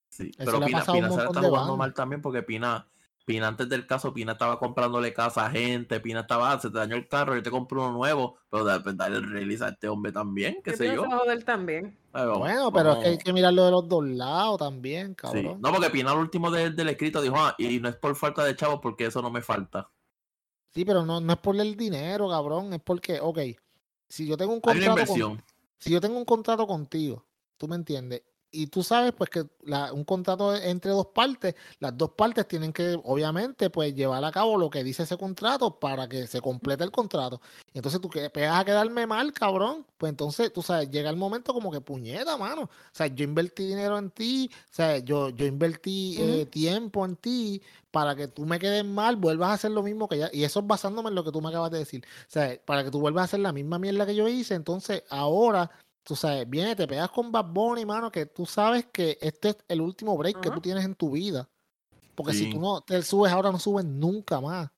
Sí, 0.10 0.32
pero 0.38 0.60
Pina, 0.62 0.84
Pina 0.86 1.10
se 1.10 1.18
la 1.18 1.26
está 1.26 1.42
jugando 1.42 1.78
mal 1.78 1.94
también 1.94 2.22
porque 2.22 2.44
Pina, 2.44 2.88
Pina 3.28 3.50
antes 3.50 3.68
del 3.68 3.86
caso, 3.86 4.14
Pina 4.14 4.32
estaba 4.32 4.58
comprándole 4.58 5.12
casa 5.14 5.46
a 5.46 5.50
gente, 5.52 6.00
Pina 6.00 6.22
estaba, 6.22 6.54
"Ah, 6.54 6.60
se 6.62 6.70
te 6.70 6.78
dañó 6.78 6.96
el 6.96 7.10
carro, 7.10 7.36
yo 7.36 7.44
te 7.44 7.52
compro 7.52 7.82
uno 7.84 7.92
nuevo, 7.92 8.38
pero 8.50 8.64
de 8.64 8.78
repente 8.78 9.04
release 9.20 9.62
a 9.66 9.68
este 9.68 9.90
hombre 9.90 10.14
también, 10.14 10.62
qué 10.64 10.78
sé 10.78 10.96
yo. 10.96 11.04
joder 11.04 11.44
también. 11.44 11.98
Vamos, 12.14 12.40
Bueno, 12.40 12.72
pero 12.72 12.94
es 12.94 12.98
que 13.00 13.06
hay 13.10 13.18
que 13.18 13.34
mirarlo 13.34 13.66
de 13.66 13.72
los 13.72 13.90
dos 13.90 14.08
lados 14.08 14.58
también, 14.60 15.10
Sí. 15.10 15.16
cabrón. 15.18 15.60
No, 15.62 15.74
porque 15.74 15.90
Pina 15.90 16.12
al 16.12 16.20
último 16.20 16.50
del, 16.50 16.74
del 16.74 16.88
escrito 16.88 17.22
dijo, 17.22 17.36
ah, 17.38 17.54
y 17.58 17.78
no 17.82 17.90
es 17.90 17.98
por 17.98 18.16
falta 18.16 18.46
de 18.46 18.56
chavos 18.56 18.80
porque 18.82 19.08
eso 19.08 19.22
no 19.22 19.30
me 19.30 19.42
falta. 19.42 19.90
Sí, 20.70 20.86
pero 20.86 21.06
no, 21.06 21.20
no 21.20 21.34
es 21.34 21.40
por 21.40 21.60
el 21.60 21.76
dinero, 21.76 22.30
cabrón. 22.30 22.72
Es 22.74 22.82
porque, 22.82 23.20
ok, 23.22 23.40
si 24.08 24.26
yo 24.26 24.38
tengo 24.38 24.54
un 24.54 24.62
Hay 24.64 24.78
una 24.78 24.86
contrato 24.88 25.06
con- 25.12 25.18
inversión. 25.20 25.44
si 25.80 25.90
yo 25.92 26.00
tengo 26.00 26.18
un 26.18 26.24
contrato 26.24 26.66
contigo, 26.66 27.26
tú 27.58 27.68
me 27.68 27.76
entiendes, 27.76 28.24
y 28.64 28.68
tú 28.68 28.84
sabes 28.84 29.14
pues 29.14 29.30
que 29.30 29.46
la- 29.64 29.94
un 29.94 30.04
contrato 30.04 30.56
entre 30.56 30.92
dos 30.92 31.08
partes, 31.08 31.56
las 31.80 31.96
dos 31.98 32.12
partes 32.12 32.48
tienen 32.48 32.74
que 32.74 33.00
obviamente 33.04 33.70
pues 33.70 33.94
llevar 33.94 34.24
a 34.26 34.32
cabo 34.32 34.58
lo 34.58 34.70
que 34.70 34.84
dice 34.84 35.04
ese 35.04 35.18
contrato 35.18 35.80
para 35.80 36.08
que 36.10 36.26
se 36.28 36.42
complete 36.42 36.84
el 36.84 36.92
contrato. 36.92 37.40
Y 37.74 37.78
entonces 37.78 38.02
tú 38.02 38.10
que 38.10 38.30
pegas 38.30 38.60
a 38.60 38.66
quedarme 38.66 39.06
mal, 39.06 39.32
cabrón, 39.34 39.86
pues 39.98 40.10
entonces 40.10 40.52
tú 40.52 40.62
sabes, 40.62 40.90
llega 40.90 41.10
el 41.10 41.18
momento 41.18 41.54
como 41.54 41.72
que 41.72 41.82
puñeta, 41.82 42.36
mano. 42.38 42.64
O 42.64 42.70
sea, 42.92 43.08
yo 43.08 43.24
invertí 43.24 43.66
dinero 43.68 43.98
en 43.98 44.10
ti, 44.10 44.50
o 44.54 44.74
sea, 44.74 44.98
yo, 44.98 45.30
yo 45.30 45.46
invertí 45.46 46.16
eh, 46.20 46.46
tiempo 46.46 47.06
en 47.06 47.16
ti 47.16 47.62
para 47.92 48.16
que 48.16 48.28
tú 48.28 48.46
me 48.46 48.60
quedes 48.60 48.86
mal, 48.86 49.16
vuelvas 49.16 49.50
a 49.50 49.54
hacer 49.54 49.72
lo 49.72 49.82
mismo 49.84 50.08
que 50.08 50.18
ya, 50.18 50.30
y 50.34 50.44
eso 50.44 50.60
es 50.60 50.68
basándome 50.68 51.10
en 51.10 51.16
lo 51.16 51.24
que 51.24 51.32
tú 51.32 51.42
me 51.42 51.50
acabas 51.50 51.72
de 51.72 51.80
decir. 51.80 52.04
O 52.06 52.30
sea, 52.32 52.60
para 52.66 52.84
que 52.84 52.92
tú 52.92 53.00
vuelvas 53.00 53.22
a 53.22 53.26
hacer 53.26 53.40
la 53.40 53.52
misma 53.54 53.80
mierda 53.80 54.06
que 54.06 54.16
yo 54.16 54.28
hice, 54.28 54.56
entonces 54.56 55.04
ahora 55.10 55.72
tú 56.08 56.16
sabes, 56.16 56.50
viene, 56.50 56.74
te 56.74 56.88
pegas 56.88 57.10
con 57.12 57.34
Bad 57.34 57.48
Bunny, 57.48 57.86
mano, 57.86 58.10
que 58.10 58.26
tú 58.28 58.46
sabes 58.46 58.86
que 58.94 59.18
este 59.20 59.50
es 59.50 59.58
el 59.68 59.82
último 59.82 60.16
break 60.18 60.40
que 60.40 60.48
Ajá. 60.48 60.56
tú 60.56 60.62
tienes 60.62 60.86
en 60.86 60.96
tu 60.96 61.12
vida. 61.12 61.50
Porque 62.16 62.32
si 62.32 62.46
Sí. 62.46 62.52
tú 62.52 62.62
no 62.62 62.80
te 62.80 63.02
subes 63.04 63.30
ahora, 63.34 63.52
no 63.52 63.60
subes 63.60 63.84
nunca 63.84 64.40
más. 64.40 64.70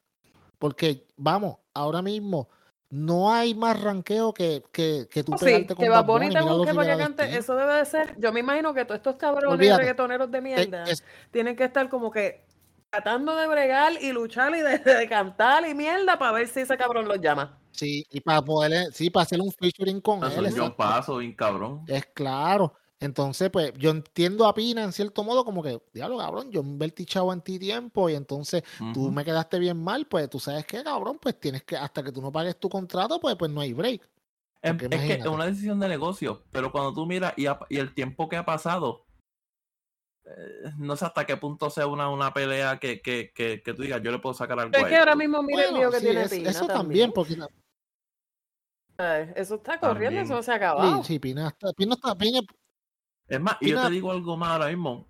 Porque, 0.57 1.05
vamos, 1.15 1.57
ahora 1.75 2.01
mismo 2.01 2.49
no 2.89 3.31
hay 3.31 3.53
más 3.53 3.79
ranqueo 3.79 4.33
que, 4.33 4.63
que, 4.71 5.07
que 5.11 5.23
tú 5.23 5.33
Oh, 5.35 5.37
Sí, 5.37 5.67
con 5.67 5.77
que 5.77 5.87
Bad 5.89 5.97
Bad 6.01 6.05
Bunny 6.07 6.29
te 6.33 6.41
busque 6.41 6.73
para 6.73 6.97
que 6.97 7.03
cante, 7.03 7.37
eso 7.37 7.55
debe 7.55 7.75
de 7.75 7.85
ser. 7.85 8.15
Yo 8.19 8.33
me 8.33 8.39
imagino 8.39 8.73
que 8.73 8.83
todos 8.83 8.97
estos 8.97 9.15
cabrones 9.17 9.51
Olvídate. 9.51 9.81
reggaetoneros 9.81 10.31
de 10.31 10.37
Eh, 10.39 10.41
mierda 10.41 10.83
es- 10.85 11.03
tienen 11.29 11.55
que 11.55 11.65
estar 11.65 11.87
como 11.89 12.09
que 12.09 12.43
tratando 12.89 13.35
de 13.35 13.47
bregar 13.47 13.93
y 14.01 14.11
luchar 14.11 14.55
y 14.55 14.61
de, 14.61 14.77
de 14.79 15.09
cantar 15.09 15.67
y 15.67 15.73
mierda 15.73 16.17
para 16.17 16.31
ver 16.33 16.47
si 16.47 16.61
ese 16.61 16.77
cabrón 16.77 17.07
los 17.07 17.19
llama. 17.19 17.59
sí, 17.71 18.05
y 18.11 18.19
para 18.21 18.41
poder, 18.41 18.91
sí, 18.93 19.09
para 19.09 19.23
hacer 19.23 19.39
un 19.39 19.51
featuring 19.51 20.01
con 20.01 20.23
Eso 20.23 20.41
él. 20.41 20.73
Paso, 20.75 21.17
bien 21.17 21.33
cabrón. 21.33 21.83
Es 21.87 22.05
claro. 22.07 22.73
Entonces, 23.01 23.49
pues, 23.49 23.71
yo 23.77 23.91
entiendo 23.91 24.45
a 24.45 24.53
Pina 24.53 24.83
en 24.83 24.91
cierto 24.91 25.23
modo 25.23 25.45
como 25.45 25.63
que, 25.63 25.81
diablo, 25.93 26.17
cabrón, 26.17 26.51
yo 26.51 26.59
invertí 26.59 27.05
chavo 27.05 27.31
en 27.31 27.41
ti 27.41 27.57
tiempo 27.57 28.09
y 28.09 28.15
entonces 28.15 28.61
tú 28.93 29.09
me 29.09 29.23
quedaste 29.23 29.57
bien 29.57 29.81
mal, 29.81 30.05
pues 30.05 30.29
tú 30.29 30.37
sabes 30.37 30.65
que, 30.65 30.83
cabrón, 30.83 31.17
pues 31.21 31.39
tienes 31.39 31.63
que, 31.63 31.77
hasta 31.77 32.03
que 32.03 32.11
tú 32.11 32.21
no 32.21 32.29
pagues 32.29 32.59
tu 32.59 32.67
contrato, 32.67 33.19
pues, 33.21 33.37
pues 33.37 33.49
no 33.51 33.61
hay 33.61 33.71
break. 33.71 34.01
Es, 34.61 34.71
Porque 34.71 34.93
es 34.93 35.01
que 35.01 35.13
es 35.13 35.25
una 35.25 35.45
decisión 35.45 35.79
de 35.79 35.87
negocio, 35.87 36.43
pero 36.51 36.73
cuando 36.73 36.93
tú 36.93 37.05
miras 37.05 37.33
y, 37.37 37.45
el 37.77 37.93
tiempo 37.93 38.27
que 38.27 38.35
ha 38.35 38.45
pasado, 38.45 39.05
no 40.77 40.95
sé 40.95 41.05
hasta 41.05 41.25
qué 41.25 41.37
punto 41.37 41.69
sea 41.69 41.87
una, 41.87 42.09
una 42.09 42.33
pelea 42.33 42.77
que, 42.79 43.01
que, 43.01 43.31
que, 43.33 43.61
que 43.61 43.73
tú 43.73 43.81
digas, 43.83 44.01
yo 44.01 44.11
le 44.11 44.19
puedo 44.19 44.33
sacar 44.33 44.59
algo 44.59 44.71
Es 44.77 44.85
que 44.85 44.95
ahora 44.95 45.15
mismo 45.15 45.41
mira 45.41 45.63
el 45.65 45.71
Bueno, 45.71 45.79
lío 45.79 45.91
que 45.91 45.99
sí, 45.99 46.05
tiene 46.05 46.21
es- 46.23 46.29
Pina 46.31 46.49
eso 46.49 46.67
también, 46.67 47.11
también. 47.11 47.13
porque 47.13 47.35
¿sabes? 48.97 49.29
Eso 49.35 49.55
está 49.55 49.79
corriendo, 49.79 50.19
También. 50.19 50.23
eso 50.25 50.43
se 50.43 50.51
ha 50.51 50.55
sí, 50.55 50.57
acabado. 50.57 51.03
sí, 51.03 51.19
Pina 51.19 51.47
está, 51.47 51.73
Pina 51.73 51.95
está, 51.95 52.15
Pina, 52.15 52.39
Es 53.27 53.39
más, 53.41 53.57
y 53.61 53.69
yo 53.69 53.75
Pina- 53.75 53.87
te 53.87 53.91
digo 53.93 54.11
algo 54.11 54.37
más 54.37 54.49
ahora 54.49 54.67
mismo. 54.67 55.08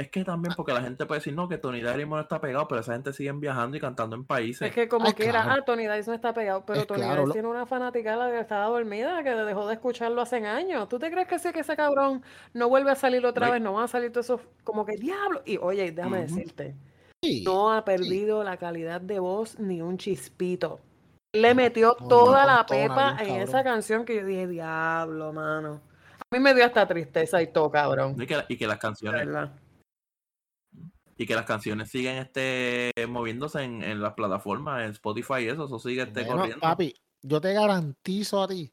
Es 0.00 0.08
que 0.08 0.24
también 0.24 0.54
porque 0.56 0.72
la 0.72 0.80
gente 0.80 1.04
puede 1.04 1.18
decir, 1.20 1.34
no, 1.34 1.46
que 1.46 1.58
Tony 1.58 1.82
Dice 1.82 2.06
no 2.06 2.18
está 2.18 2.40
pegado, 2.40 2.66
pero 2.66 2.80
esa 2.80 2.94
gente 2.94 3.12
sigue 3.12 3.30
viajando 3.32 3.76
y 3.76 3.80
cantando 3.80 4.16
en 4.16 4.24
países. 4.24 4.68
Es 4.68 4.74
que 4.74 4.88
como 4.88 5.06
Ay, 5.06 5.12
quiera, 5.12 5.42
claro. 5.42 5.60
ah, 5.60 5.64
Tony 5.66 5.86
Dice 5.86 6.08
no 6.10 6.14
está 6.14 6.32
pegado, 6.32 6.64
pero 6.64 6.80
Es 6.80 6.86
Tony 6.86 7.00
claro, 7.02 7.26
lo- 7.26 7.32
tiene 7.34 7.48
una 7.48 7.66
fanaticada 7.66 8.30
que 8.30 8.40
estaba 8.40 8.64
dormida, 8.64 9.22
que 9.22 9.30
dejó 9.34 9.66
de 9.68 9.74
escucharlo 9.74 10.22
hace 10.22 10.36
años. 10.46 10.88
¿Tú 10.88 10.98
te 10.98 11.10
crees 11.10 11.28
que 11.28 11.38
sí 11.38 11.52
que 11.52 11.60
ese 11.60 11.76
cabrón 11.76 12.22
no 12.54 12.70
vuelve 12.70 12.90
a 12.92 12.94
salir 12.94 13.26
otra 13.26 13.48
No 13.48 13.52
vez? 13.52 13.60
No 13.60 13.74
van 13.74 13.84
a 13.84 13.88
salir 13.88 14.10
todos 14.10 14.24
esos, 14.26 14.40
como 14.64 14.86
que 14.86 14.96
diablo. 14.96 15.42
Y 15.44 15.58
oye, 15.58 15.92
déjame 15.92 16.22
decirte, 16.22 16.74
sí, 17.22 17.44
no 17.44 17.70
ha 17.70 17.84
perdido 17.84 18.42
la 18.42 18.56
calidad 18.56 19.02
de 19.02 19.18
voz 19.18 19.58
ni 19.58 19.82
un 19.82 19.98
chispito. 19.98 20.80
Le 21.34 21.54
metió 21.54 21.94
No, 22.00 22.08
toda 22.08 22.40
no, 22.40 22.46
la 22.56 22.64
pepa 22.64 23.16
en 23.20 23.42
esa 23.42 23.62
canción 23.62 24.06
que 24.06 24.16
yo 24.16 24.24
dije, 24.24 24.46
diablo, 24.46 25.32
mano. 25.34 25.82
A 26.32 26.36
mí 26.36 26.42
me 26.42 26.54
dio 26.54 26.64
hasta 26.64 26.86
tristeza 26.86 27.42
y 27.42 27.48
todo, 27.48 27.70
cabrón. 27.70 28.14
Y 28.18 28.26
que, 28.26 28.44
y 28.48 28.56
que 28.56 28.66
las 28.66 28.78
canciones 28.78 29.26
verdad. 29.26 29.50
Y 31.20 31.26
que 31.26 31.34
las 31.34 31.44
canciones 31.46 31.90
siguen 31.90 32.16
este 32.18 32.92
moviéndose 33.08 33.62
en, 33.62 33.82
en 33.82 34.00
las 34.02 34.14
plataformas, 34.14 34.84
en 34.84 34.92
Spotify 34.92 35.34
y 35.44 35.48
eso, 35.48 35.66
eso 35.66 35.78
sigue 35.78 36.02
este 36.02 36.24
Bueno, 36.24 36.32
corriendo. 36.32 36.60
papi, 36.60 36.94
yo 37.22 37.40
te 37.40 37.52
garantizo 37.54 38.42
a 38.42 38.48
ti 38.48 38.72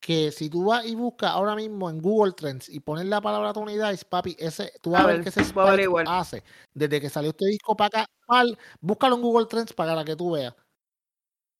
que 0.00 0.32
si 0.32 0.50
tú 0.50 0.66
vas 0.66 0.86
y 0.86 0.94
buscas 0.96 1.30
ahora 1.32 1.56
mismo 1.56 1.90
en 1.90 2.00
Google 2.00 2.32
Trends 2.34 2.68
y 2.68 2.80
pones 2.80 3.06
la 3.06 3.20
palabra 3.20 3.52
Tony 3.52 3.76
Dice, 3.78 4.04
papi, 4.06 4.36
ese, 4.38 4.72
tú 4.82 4.92
vas 4.92 5.02
A 5.02 5.04
a 5.04 5.06
ver 5.06 5.20
ese 5.28 5.42
spike 5.42 5.58
averiguar. 5.60 6.06
hace 6.06 6.44
desde 6.74 7.00
que 7.00 7.10
salió 7.10 7.30
este 7.30 7.46
disco 7.46 7.76
para 7.76 8.02
acá, 8.02 8.06
mal, 8.28 8.58
búscalo 8.80 9.16
en 9.16 9.22
Google 9.22 9.46
Trends 9.46 9.72
para 9.74 10.04
que 10.04 10.16
tú 10.16 10.32
veas. 10.32 10.54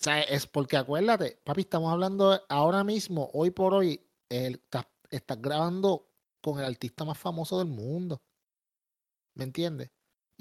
O 0.01 0.05
sea, 0.05 0.21
es 0.23 0.47
porque 0.47 0.77
acuérdate, 0.77 1.41
papi, 1.45 1.63
estamos 1.63 1.93
hablando 1.93 2.41
ahora 2.49 2.83
mismo, 2.85 3.31
hoy 3.35 3.51
por 3.53 3.75
hoy, 3.75 4.01
el, 4.29 4.55
estás, 4.57 4.87
estás 5.11 5.41
grabando 5.41 6.09
con 6.43 6.59
el 6.59 6.65
artista 6.65 7.05
más 7.05 7.19
famoso 7.19 7.59
del 7.59 7.69
mundo. 7.69 8.23
¿Me 9.35 9.45
entiendes? 9.45 9.91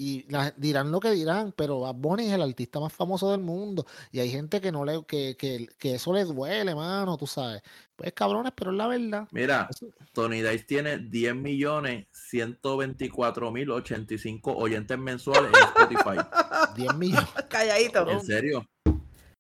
Y 0.04 0.26
la- 0.30 0.50
dirán 0.58 0.92
lo 0.92 1.00
que 1.00 1.12
dirán, 1.12 1.54
pero 1.56 1.82
Bad 1.82 1.94
Bunny 1.94 2.26
es 2.26 2.34
el 2.34 2.42
artista 2.42 2.80
más 2.80 2.92
famoso 2.92 3.30
del 3.30 3.42
mundo. 3.42 3.86
Y 4.12 4.20
hay 4.20 4.32
gente 4.32 4.60
que 4.60 4.72
no 4.72 4.84
le, 4.84 5.06
que, 5.06 5.38
que, 5.38 5.68
que 5.78 5.94
eso 5.94 6.12
le 6.12 6.24
duele, 6.26 6.74
mano, 6.74 7.18
tú 7.18 7.28
sabes. 7.28 7.62
Pues 7.96 8.12
cabrones, 8.14 8.52
pero 8.56 8.72
es 8.72 8.78
la 8.78 8.88
verdad. 8.88 9.28
Mira, 9.32 9.68
Eso- 9.70 9.86
Tony 10.12 10.42
Dice 10.42 10.64
tiene 10.64 10.98
10 10.98 11.36
millones 11.36 12.08
124 12.14 13.52
mil 13.52 13.70
85 13.70 14.58
oyentes 14.58 14.98
mensuales 14.98 15.52
en 15.54 15.64
Spotify. 15.66 16.18
10 16.76 16.96
millones. 16.96 17.30
Calladito. 17.50 18.10
¿En 18.10 18.22
serio? 18.22 18.66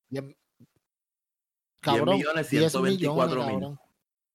10, 0.09 0.25
cabrón, 1.79 2.17
10 2.17 2.17
millones, 2.19 2.51
millones, 2.51 2.71
124 2.71 3.45
mil. 3.47 3.77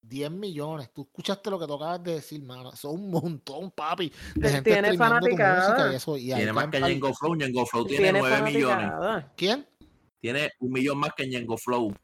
Cabrón. 0.07 0.09
10 0.09 0.31
millones. 0.31 0.91
Tú 0.93 1.03
escuchaste 1.03 1.51
lo 1.51 1.59
que 1.59 1.67
tú 1.67 1.75
acabas 1.75 2.03
de 2.03 2.15
decir, 2.15 2.43
mano. 2.43 2.73
Eso 2.73 2.89
es 2.89 2.95
un 2.95 3.11
montón, 3.11 3.71
papi. 3.71 4.13
De 4.35 4.49
gente 4.49 4.71
tiene 4.73 4.89
streameando 4.89 5.19
tu 5.21 5.27
música 5.27 5.45
fanaticada. 5.55 5.93
y 5.93 5.97
eso. 5.97 6.17
Y 6.17 6.25
Tiene 6.35 6.53
más 6.53 6.67
que 6.69 6.81
Ñengo 6.81 7.15
Flow. 7.15 7.35
Ñengo 7.35 7.67
Flow 7.67 7.87
tiene, 7.87 8.03
Tiene 8.05 8.19
9 8.21 8.43
millones. 8.43 9.25
¿Quién? 9.37 9.67
Tiene 10.21 10.53
un 10.61 10.73
millón 10.73 10.99
más 10.99 11.11
que 11.17 11.27
Ñengo 11.27 11.57
Flow. 11.57 11.95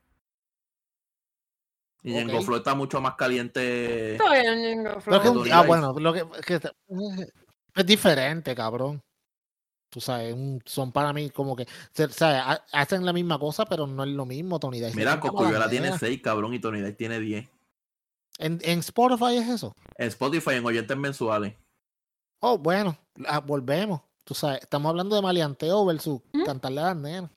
Y 2.04 2.12
Ñengo 2.12 2.38
Ok. 2.38 2.44
Flow 2.44 2.56
está 2.58 2.74
mucho 2.74 3.00
más 3.00 3.14
caliente. 3.14 4.12
Está 4.12 4.32
bien, 4.32 4.60
Ñengo 4.60 4.98
Pero 5.04 5.16
es 5.16 5.22
que 5.22 5.28
un- 5.28 5.34
Tony 5.38 5.50
ah, 5.52 5.62
bueno, 5.62 5.92
lo 5.98 6.12
que, 6.12 6.24
es 7.76 7.86
diferente, 7.86 8.54
cabrón. 8.54 9.00
Tú 9.88 10.00
sabes, 10.00 10.32
un- 10.34 10.60
son 10.64 10.90
para 10.90 11.12
mí 11.12 11.28
como 11.30 11.54
que, 11.54 11.66
sabes, 11.92 12.20
ha- 12.22 12.64
hacen 12.72 13.04
la 13.04 13.12
misma 13.12 13.38
cosa, 13.38 13.66
pero 13.66 13.86
no 13.86 14.04
es 14.04 14.10
lo 14.10 14.24
mismo, 14.24 14.58
Tony 14.58 14.80
Dice. 14.80 14.96
Mira, 14.96 15.20
Cosculluela 15.20 15.68
tiene 15.68 15.90
bandera. 15.90 16.08
6, 16.08 16.20
cabrón, 16.22 16.54
y 16.54 16.58
Tony 16.58 16.78
Dice 16.80 16.92
tiene 16.94 17.20
10. 17.20 17.46
En, 18.38 18.58
en 18.62 18.78
Spotify 18.80 19.36
es 19.36 19.48
eso. 19.48 19.74
En 19.96 20.08
Spotify, 20.08 20.54
en 20.54 20.64
oyentes 20.64 20.96
mensuales. 20.96 21.54
Oh, 22.40 22.58
bueno, 22.58 22.96
ah, 23.26 23.40
volvemos. 23.40 24.00
Tú 24.24 24.34
sabes, 24.34 24.62
estamos 24.62 24.90
hablando 24.90 25.16
de 25.16 25.22
maleanteo 25.22 25.84
versus 25.84 26.20
cantarle 26.44 26.80
a 26.80 26.84
las 26.86 26.96
nenas. 26.96 27.30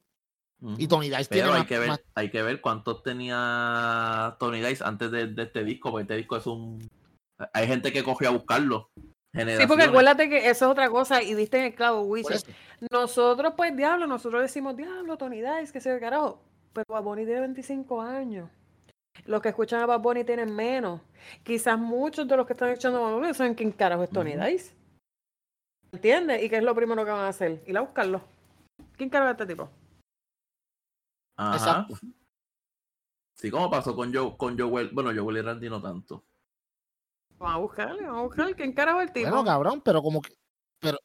Y 0.78 0.88
Tony 0.88 1.10
Dice 1.10 1.26
tiene 1.26 1.44
Pero 1.44 1.54
hay 1.54 1.60
más, 1.60 1.68
que 1.68 1.80
ver, 1.80 1.88
más- 1.90 2.02
hay 2.16 2.32
que 2.32 2.42
ver 2.42 2.62
cuántos 2.62 3.04
tenía 3.04 4.36
Tony 4.40 4.62
Dice 4.62 4.84
antes 4.84 5.12
de, 5.12 5.28
de 5.28 5.44
este 5.44 5.64
disco, 5.64 5.92
porque 5.92 6.04
este 6.04 6.16
disco 6.18 6.38
es 6.38 6.48
un. 6.48 6.90
Hay 7.54 7.68
gente 7.68 7.92
que 7.92 8.04
cogió 8.04 8.30
a 8.30 8.32
buscarlo. 8.32 8.90
Sí, 9.34 9.68
porque 9.68 9.84
acuérdate 9.84 10.30
que 10.30 10.50
eso 10.50 10.66
es 10.66 10.72
otra 10.72 10.90
cosa 10.90 11.22
y 11.22 11.34
diste 11.34 11.58
en 11.60 11.66
el 11.66 11.76
clavo, 11.76 12.16
eso. 12.16 12.48
Nosotros, 12.90 13.54
pues, 13.58 13.76
diablo, 13.76 14.08
nosotros 14.08 14.42
decimos, 14.42 14.78
diablo, 14.78 15.18
Tony 15.18 15.42
Dice, 15.42 15.74
que 15.74 15.82
se 15.82 15.94
ve 15.94 16.00
carajo. 16.00 16.42
Pero 16.72 16.86
Bad 16.90 17.04
Bunny 17.04 17.26
tiene 17.26 17.42
25 17.42 18.02
años. 18.02 18.50
Los 19.26 19.42
que 19.42 19.50
escuchan 19.50 19.82
a 19.82 19.86
Bad 19.86 20.02
Bunny 20.02 20.24
tienen 20.24 20.54
menos. 20.54 21.02
Quizás 21.44 21.80
muchos 21.80 22.28
de 22.28 22.38
los 22.38 22.46
que 22.46 22.54
están 22.54 22.70
escuchando 22.70 23.00
a 23.00 23.10
Bad 23.10 23.20
Bunny 23.20 23.34
saben 23.34 23.56
quién 23.56 23.72
carajo 23.72 24.04
es 24.04 24.10
Tony 24.10 24.36
Ujú. 24.36 24.46
Dice. 24.46 24.76
¿Entiendes? 25.92 26.44
¿Y 26.44 26.50
qué 26.50 26.58
es 26.58 26.64
lo 26.64 26.76
primero 26.76 27.06
que 27.06 27.12
van 27.12 27.22
a 27.22 27.30
hacer? 27.30 27.64
Ir 27.66 27.78
a 27.78 27.82
buscarlo. 27.82 28.22
¿Quién 28.98 29.10
carajo 29.10 29.32
es 29.32 29.40
este 29.40 29.54
tipo? 29.54 29.70
Ajá. 31.38 31.56
Exacto. 31.56 31.96
Sí, 33.36 33.52
como 33.52 33.70
pasó 33.70 33.96
con 33.96 34.14
Joe, 34.14 34.36
con 34.38 34.58
Joel. 34.58 34.90
Bueno, 34.94 35.12
Joel 35.16 35.38
y 35.38 35.42
Randy 35.42 35.70
no 35.70 35.82
tanto. 35.82 36.24
Vamos 37.38 37.56
a 37.56 37.60
buscarle, 37.60 38.04
vamos 38.04 38.20
a 38.20 38.24
buscar 38.24 38.56
quién 38.56 38.74
carajo 38.74 39.02
es 39.02 39.08
el 39.08 39.14
tipo. 39.14 39.30
Bueno, 39.30 39.44
cabrón, 39.44 39.82
pero 39.82 40.02
como 40.02 40.22
que, 40.22 40.34
pero, 40.80 40.98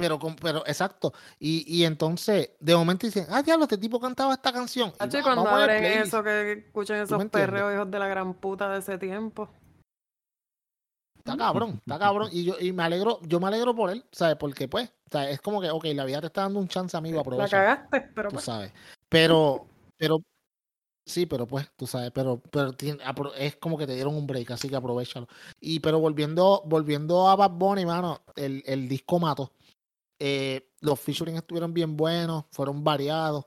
pero, 0.00 0.18
pero 0.40 0.66
exacto. 0.66 1.12
Y, 1.38 1.64
y 1.66 1.84
entonces, 1.84 2.50
de 2.58 2.74
momento 2.74 3.06
dicen, 3.06 3.26
ah, 3.28 3.42
diablo, 3.42 3.64
este 3.64 3.78
tipo 3.78 4.00
cantaba 4.00 4.34
esta 4.34 4.52
canción. 4.52 4.92
Va- 5.00 5.22
cuando 5.22 5.48
abren 5.48 5.84
eso, 5.84 6.22
que 6.22 6.52
escuchen 6.52 6.96
esos 6.96 7.24
perreos 7.26 7.74
hijos 7.74 7.90
de 7.90 7.98
la 7.98 8.08
gran 8.08 8.34
puta 8.34 8.68
de 8.70 8.78
ese 8.78 8.98
tiempo. 8.98 9.48
Está 11.18 11.36
cabrón, 11.36 11.80
está 11.86 11.98
cabrón. 11.98 12.30
Y 12.32 12.44
yo 12.44 12.54
y 12.58 12.72
me 12.72 12.82
alegro, 12.82 13.20
yo 13.22 13.38
me 13.40 13.48
alegro 13.48 13.74
por 13.74 13.90
él, 13.90 14.04
¿sabes? 14.10 14.36
Porque 14.36 14.68
pues, 14.68 14.88
o 14.88 15.10
sea, 15.12 15.28
es 15.28 15.40
como 15.40 15.60
que, 15.60 15.70
ok, 15.70 15.84
la 15.94 16.06
vida 16.06 16.20
te 16.20 16.28
está 16.28 16.42
dando 16.42 16.58
un 16.58 16.68
chance, 16.68 16.96
amigo, 16.96 17.16
La 17.16 17.20
aprovecha. 17.20 17.56
cagaste, 17.58 18.00
pero 18.14 18.30
tú 18.30 18.36
pues, 18.36 18.44
sabes. 18.46 18.72
Pero, 19.08 19.66
pero, 19.98 20.22
sí, 21.04 21.26
pero 21.26 21.46
pues, 21.46 21.70
tú 21.76 21.86
sabes, 21.86 22.10
pero, 22.10 22.40
pero 22.50 22.72
es 23.34 23.56
como 23.56 23.76
que 23.76 23.86
te 23.86 23.94
dieron 23.94 24.14
un 24.14 24.26
break, 24.26 24.50
así 24.52 24.68
que 24.70 24.76
aprovechalo. 24.76 25.28
Y 25.60 25.80
pero 25.80 26.00
volviendo, 26.00 26.62
volviendo 26.64 27.28
a 27.28 27.36
Bad 27.36 27.50
Bunny, 27.50 27.84
mano, 27.84 28.22
el, 28.34 28.62
el 28.66 28.88
disco 28.88 29.18
Mato, 29.20 29.52
eh, 30.20 30.70
los 30.80 31.00
featuring 31.00 31.36
estuvieron 31.36 31.74
bien 31.74 31.96
buenos, 31.96 32.44
fueron 32.52 32.84
variados. 32.84 33.46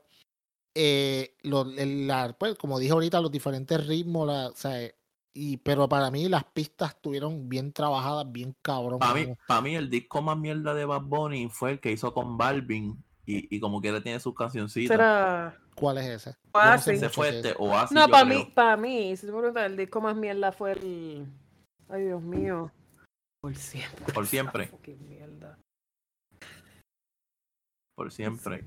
Eh, 0.74 1.36
lo- 1.42 1.70
el- 1.70 2.06
la- 2.06 2.36
pues, 2.38 2.56
como 2.56 2.78
dije 2.78 2.92
ahorita, 2.92 3.20
los 3.20 3.30
diferentes 3.30 3.86
ritmos, 3.86 4.26
la, 4.26 4.48
o 4.48 4.56
sea, 4.56 4.90
y, 5.32 5.56
pero 5.58 5.88
para 5.88 6.10
mí 6.10 6.28
las 6.28 6.44
pistas 6.44 6.90
estuvieron 6.90 7.48
bien 7.48 7.72
trabajadas, 7.72 8.30
bien 8.30 8.54
cabrón. 8.60 8.98
Para 8.98 9.14
mí, 9.14 9.34
pa' 9.46 9.60
mí 9.60 9.76
el 9.76 9.88
disco 9.88 10.20
más 10.20 10.36
mierda 10.36 10.74
de 10.74 10.84
Bad 10.84 11.02
Bunny 11.02 11.48
fue 11.48 11.72
el 11.72 11.80
que 11.80 11.92
hizo 11.92 12.12
con 12.12 12.36
Balvin 12.36 13.02
y, 13.24 13.54
y 13.56 13.60
como 13.60 13.80
quiera 13.80 14.02
tiene 14.02 14.20
sus 14.20 14.34
cancioncitas. 14.34 14.96
será... 14.96 15.58
¿Cuál 15.74 15.98
es 15.98 16.06
ese? 16.06 16.36
No 16.52 16.78
sé 16.78 17.08
fue 17.08 17.30
este. 17.30 17.54
Oasis. 17.58 17.90
No, 17.96 18.06
para 18.08 18.24
mí, 18.24 18.52
para 18.54 18.76
mí, 18.76 19.16
si 19.16 19.26
tú 19.26 19.32
me 19.32 19.38
preguntas, 19.38 19.66
el 19.66 19.76
disco 19.76 20.00
más 20.00 20.14
mierda 20.14 20.52
fue 20.52 20.72
el... 20.72 21.26
Ay, 21.88 22.02
Dios 22.04 22.22
mío. 22.22 22.70
Por 23.40 23.56
siempre. 23.56 24.14
Por 24.14 24.26
siempre. 24.26 24.70
mierda. 25.00 25.58
Por 27.94 28.12
siempre. 28.12 28.64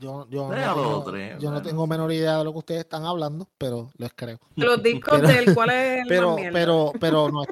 Yo, 0.00 0.26
yo, 0.30 0.48
no 0.48 0.54
tengo, 0.54 1.04
tres, 1.04 1.38
yo 1.38 1.50
no 1.50 1.62
tengo 1.62 1.86
menor 1.86 2.10
idea 2.12 2.38
de 2.38 2.44
lo 2.44 2.52
que 2.52 2.58
ustedes 2.58 2.80
están 2.80 3.04
hablando, 3.04 3.48
pero 3.58 3.90
les 3.98 4.12
creo. 4.14 4.38
De 4.56 4.64
Los 4.66 4.82
discos 4.82 5.20
Pero- 5.20 5.28
de 5.28 5.38
él, 5.38 5.54
¿cuál 5.54 5.70
es 5.70 6.02
el 6.02 6.08
Pero, 6.08 6.34
mierda? 6.36 6.52
pero, 6.52 6.92
pero 6.98 7.30
no. 7.30 7.44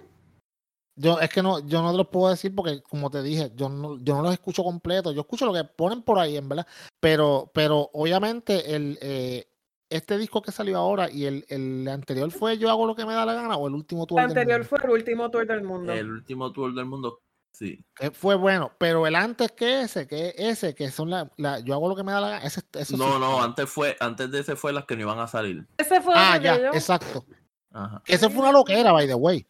Yo 0.96 1.18
es 1.20 1.30
que 1.30 1.42
no, 1.42 1.60
yo 1.60 1.80
no 1.82 1.92
te 1.92 1.96
los 1.98 2.08
puedo 2.08 2.28
decir 2.30 2.54
porque, 2.54 2.82
como 2.82 3.10
te 3.10 3.22
dije, 3.22 3.52
yo 3.54 3.68
no, 3.68 3.98
yo 4.00 4.16
no 4.16 4.22
los 4.22 4.32
escucho 4.32 4.62
completos. 4.62 5.14
Yo 5.14 5.20
escucho 5.22 5.46
lo 5.46 5.52
que 5.52 5.64
ponen 5.64 6.02
por 6.02 6.18
ahí, 6.18 6.36
en 6.36 6.48
verdad. 6.48 6.66
Pero, 7.00 7.50
pero 7.54 7.88
obviamente 7.92 8.74
el 8.74 8.98
eh, 9.00 9.46
este 9.90 10.18
disco 10.18 10.42
que 10.42 10.52
salió 10.52 10.76
ahora 10.78 11.10
y 11.10 11.24
el, 11.24 11.44
el 11.48 11.88
anterior 11.88 12.30
fue 12.30 12.58
Yo 12.58 12.70
hago 12.70 12.86
lo 12.86 12.94
que 12.94 13.06
me 13.06 13.14
da 13.14 13.24
la 13.24 13.34
gana 13.34 13.56
o 13.56 13.66
el 13.68 13.74
último 13.74 14.06
tour 14.06 14.20
el 14.20 14.28
del 14.28 14.38
anterior 14.38 14.60
mundo, 14.60 14.68
fue 14.68 14.78
el 14.84 14.90
último 14.90 15.30
tour 15.30 15.46
del 15.46 15.62
mundo. 15.62 15.92
El 15.92 16.10
último 16.10 16.52
tour 16.52 16.74
del 16.74 16.84
mundo, 16.84 17.20
sí. 17.52 17.84
que 17.94 18.10
fue 18.10 18.34
bueno, 18.36 18.72
pero 18.78 19.06
el 19.06 19.14
antes 19.16 19.52
que 19.52 19.82
ese, 19.82 20.06
que 20.06 20.34
ese, 20.36 20.74
que 20.74 20.90
son 20.90 21.10
la, 21.10 21.30
la- 21.36 21.60
yo 21.60 21.74
hago 21.74 21.88
lo 21.88 21.96
que 21.96 22.02
me 22.02 22.12
da 22.12 22.20
la 22.20 22.28
gana, 22.30 22.44
ese, 22.44 22.62
eso 22.74 22.96
No, 22.96 23.12
sí. 23.14 23.18
no, 23.20 23.42
antes 23.42 23.68
fue, 23.68 23.96
antes 24.00 24.30
de 24.30 24.40
ese 24.40 24.56
fue 24.56 24.72
las 24.72 24.84
que 24.84 24.96
no 24.96 25.02
iban 25.02 25.18
a 25.18 25.26
salir. 25.26 25.66
Ese 25.78 26.00
fue 26.00 26.14
Ah, 26.16 26.38
ya, 26.38 26.56
yo- 26.58 26.68
exacto. 26.72 27.24
Ajá. 27.72 28.02
Ese 28.06 28.28
fue 28.30 28.40
una 28.42 28.52
loquera, 28.52 28.92
by 28.92 29.06
the 29.06 29.14
way. 29.14 29.46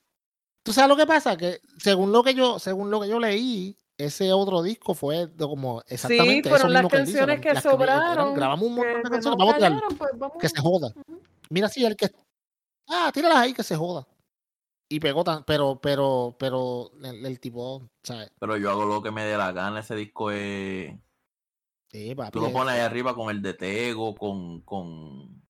¿Tú 0.62 0.72
sabes 0.72 0.88
lo 0.90 0.96
que 0.96 1.06
pasa? 1.06 1.36
Que 1.36 1.60
según 1.78 2.12
lo 2.12 2.22
que 2.22 2.34
yo, 2.34 2.58
según 2.58 2.90
lo 2.90 3.00
que 3.00 3.08
yo 3.08 3.18
leí, 3.18 3.76
ese 3.96 4.32
otro 4.32 4.62
disco 4.62 4.92
fue 4.94 5.26
de 5.26 5.46
como 5.46 5.82
exactamente 5.86 6.48
eso 6.48 6.50
fueron 6.50 6.72
las 6.72 6.82
mismo 6.82 6.90
que 6.90 6.96
él 6.98 7.06
dice, 7.06 7.18
canciones 7.18 7.36
las- 7.36 7.42
que 7.42 7.54
las 7.54 7.64
eran- 7.64 7.72
sobraron, 7.78 8.34
grabamos 8.34 8.66
un 8.66 8.74
montón 8.74 8.92
que- 8.92 8.98
de 9.02 9.10
canciones, 9.10 9.38
no 9.38 9.46
vamos 9.46 9.54
a 9.54 9.58
callaron, 9.58 9.96
pues 9.98 10.10
vamos. 10.16 10.36
que 10.40 10.48
se 10.48 10.60
joda. 10.60 10.92
Mira 11.48 11.68
si 11.68 11.84
el 11.84 11.96
que 11.96 12.10
ah, 12.88 13.10
tíralas 13.14 13.38
ahí 13.38 13.52
que 13.54 13.62
se 13.62 13.76
joda. 13.76 14.06
Y 14.90 15.00
pegó 15.00 15.24
tan, 15.24 15.44
pero, 15.44 15.80
pero, 15.80 16.36
pero 16.38 16.90
el, 17.02 17.24
el 17.24 17.40
tipo, 17.40 17.88
¿sabes? 18.02 18.30
Pero 18.40 18.56
yo 18.56 18.70
hago 18.70 18.84
lo 18.86 19.02
que 19.02 19.10
me 19.12 19.24
dé 19.24 19.36
la 19.36 19.52
gana. 19.52 19.80
Ese 19.80 19.94
disco 19.94 20.30
es. 20.30 20.92
Sí, 21.92 22.14
papi, 22.14 22.38
Tú 22.38 22.40
lo 22.40 22.46
es- 22.48 22.52
pones 22.52 22.74
ahí 22.74 22.80
arriba 22.80 23.14
con 23.14 23.30
el 23.30 23.40
de 23.42 23.54
Tego, 23.54 24.14
con, 24.16 24.62
con 24.62 25.42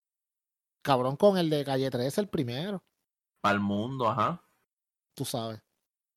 cabrón 0.82 1.16
con 1.16 1.38
el 1.38 1.48
de 1.48 1.64
Calle 1.64 1.90
13, 1.90 2.20
el 2.20 2.28
primero, 2.28 2.84
Al 3.42 3.60
Mundo, 3.60 4.08
ajá. 4.08 4.42
tú 5.14 5.24
sabes. 5.24 5.60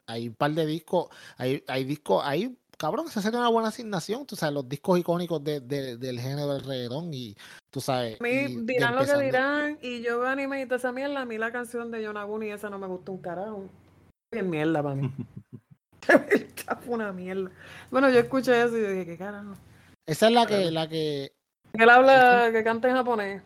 Hay 0.08 0.30
un 0.30 0.36
par 0.36 0.52
de 0.54 0.66
discos, 0.68 1.10
hay, 1.38 1.64
hay 1.68 1.86
discos, 1.86 2.24
hay, 2.26 2.58
cabrón, 2.84 3.06
esa 3.08 3.22
sería 3.22 3.40
una 3.40 3.48
buena 3.48 3.70
asignación, 3.70 4.26
tú 4.26 4.36
sabes, 4.36 4.54
los 4.54 4.68
discos 4.68 5.00
icónicos 5.00 5.42
de, 5.42 5.62
de- 5.62 5.96
del 5.96 6.20
género 6.20 6.54
del 6.54 6.66
reggaetón 6.66 7.14
y 7.14 7.34
tú 7.72 7.80
sabes. 7.80 8.20
A 8.20 8.24
mí 8.24 8.30
y 8.30 8.56
de 8.58 8.74
dirán 8.74 8.96
lo 8.96 9.06
que 9.06 9.18
dirán, 9.24 9.80
y 9.82 10.02
yo 10.02 10.26
anime 10.28 10.62
y 10.62 10.66
toda 10.66 10.76
esa 10.76 10.92
mierda, 10.92 11.22
a 11.22 11.26
mí 11.26 11.38
la 11.38 11.50
canción 11.54 11.92
de 11.92 12.04
Yonaguni 12.04 12.52
esa 12.52 12.70
no 12.70 12.78
me 12.78 12.88
gustó 12.88 13.14
un 13.14 13.22
carajo. 13.22 13.70
Bien 14.34 14.50
mierda 14.50 14.84
para 14.84 14.96
mí. 14.96 15.10
De 16.08 16.50
fue 16.82 16.96
una 16.96 17.14
mierda. 17.14 17.50
Bueno, 17.90 18.10
yo 18.10 18.20
escuché 18.20 18.62
eso 18.62 18.76
y 18.78 18.82
dije, 18.82 19.06
¿qué 19.06 19.18
carajo? 19.18 19.54
Esa 20.06 20.28
es 20.28 20.34
la 20.34 20.46
que, 20.46 20.70
la 20.70 20.90
que. 20.90 21.32
Él 21.72 21.90
habla, 21.90 22.50
que 22.52 22.64
canta 22.66 22.90
en 22.90 22.96
japonés 22.96 23.42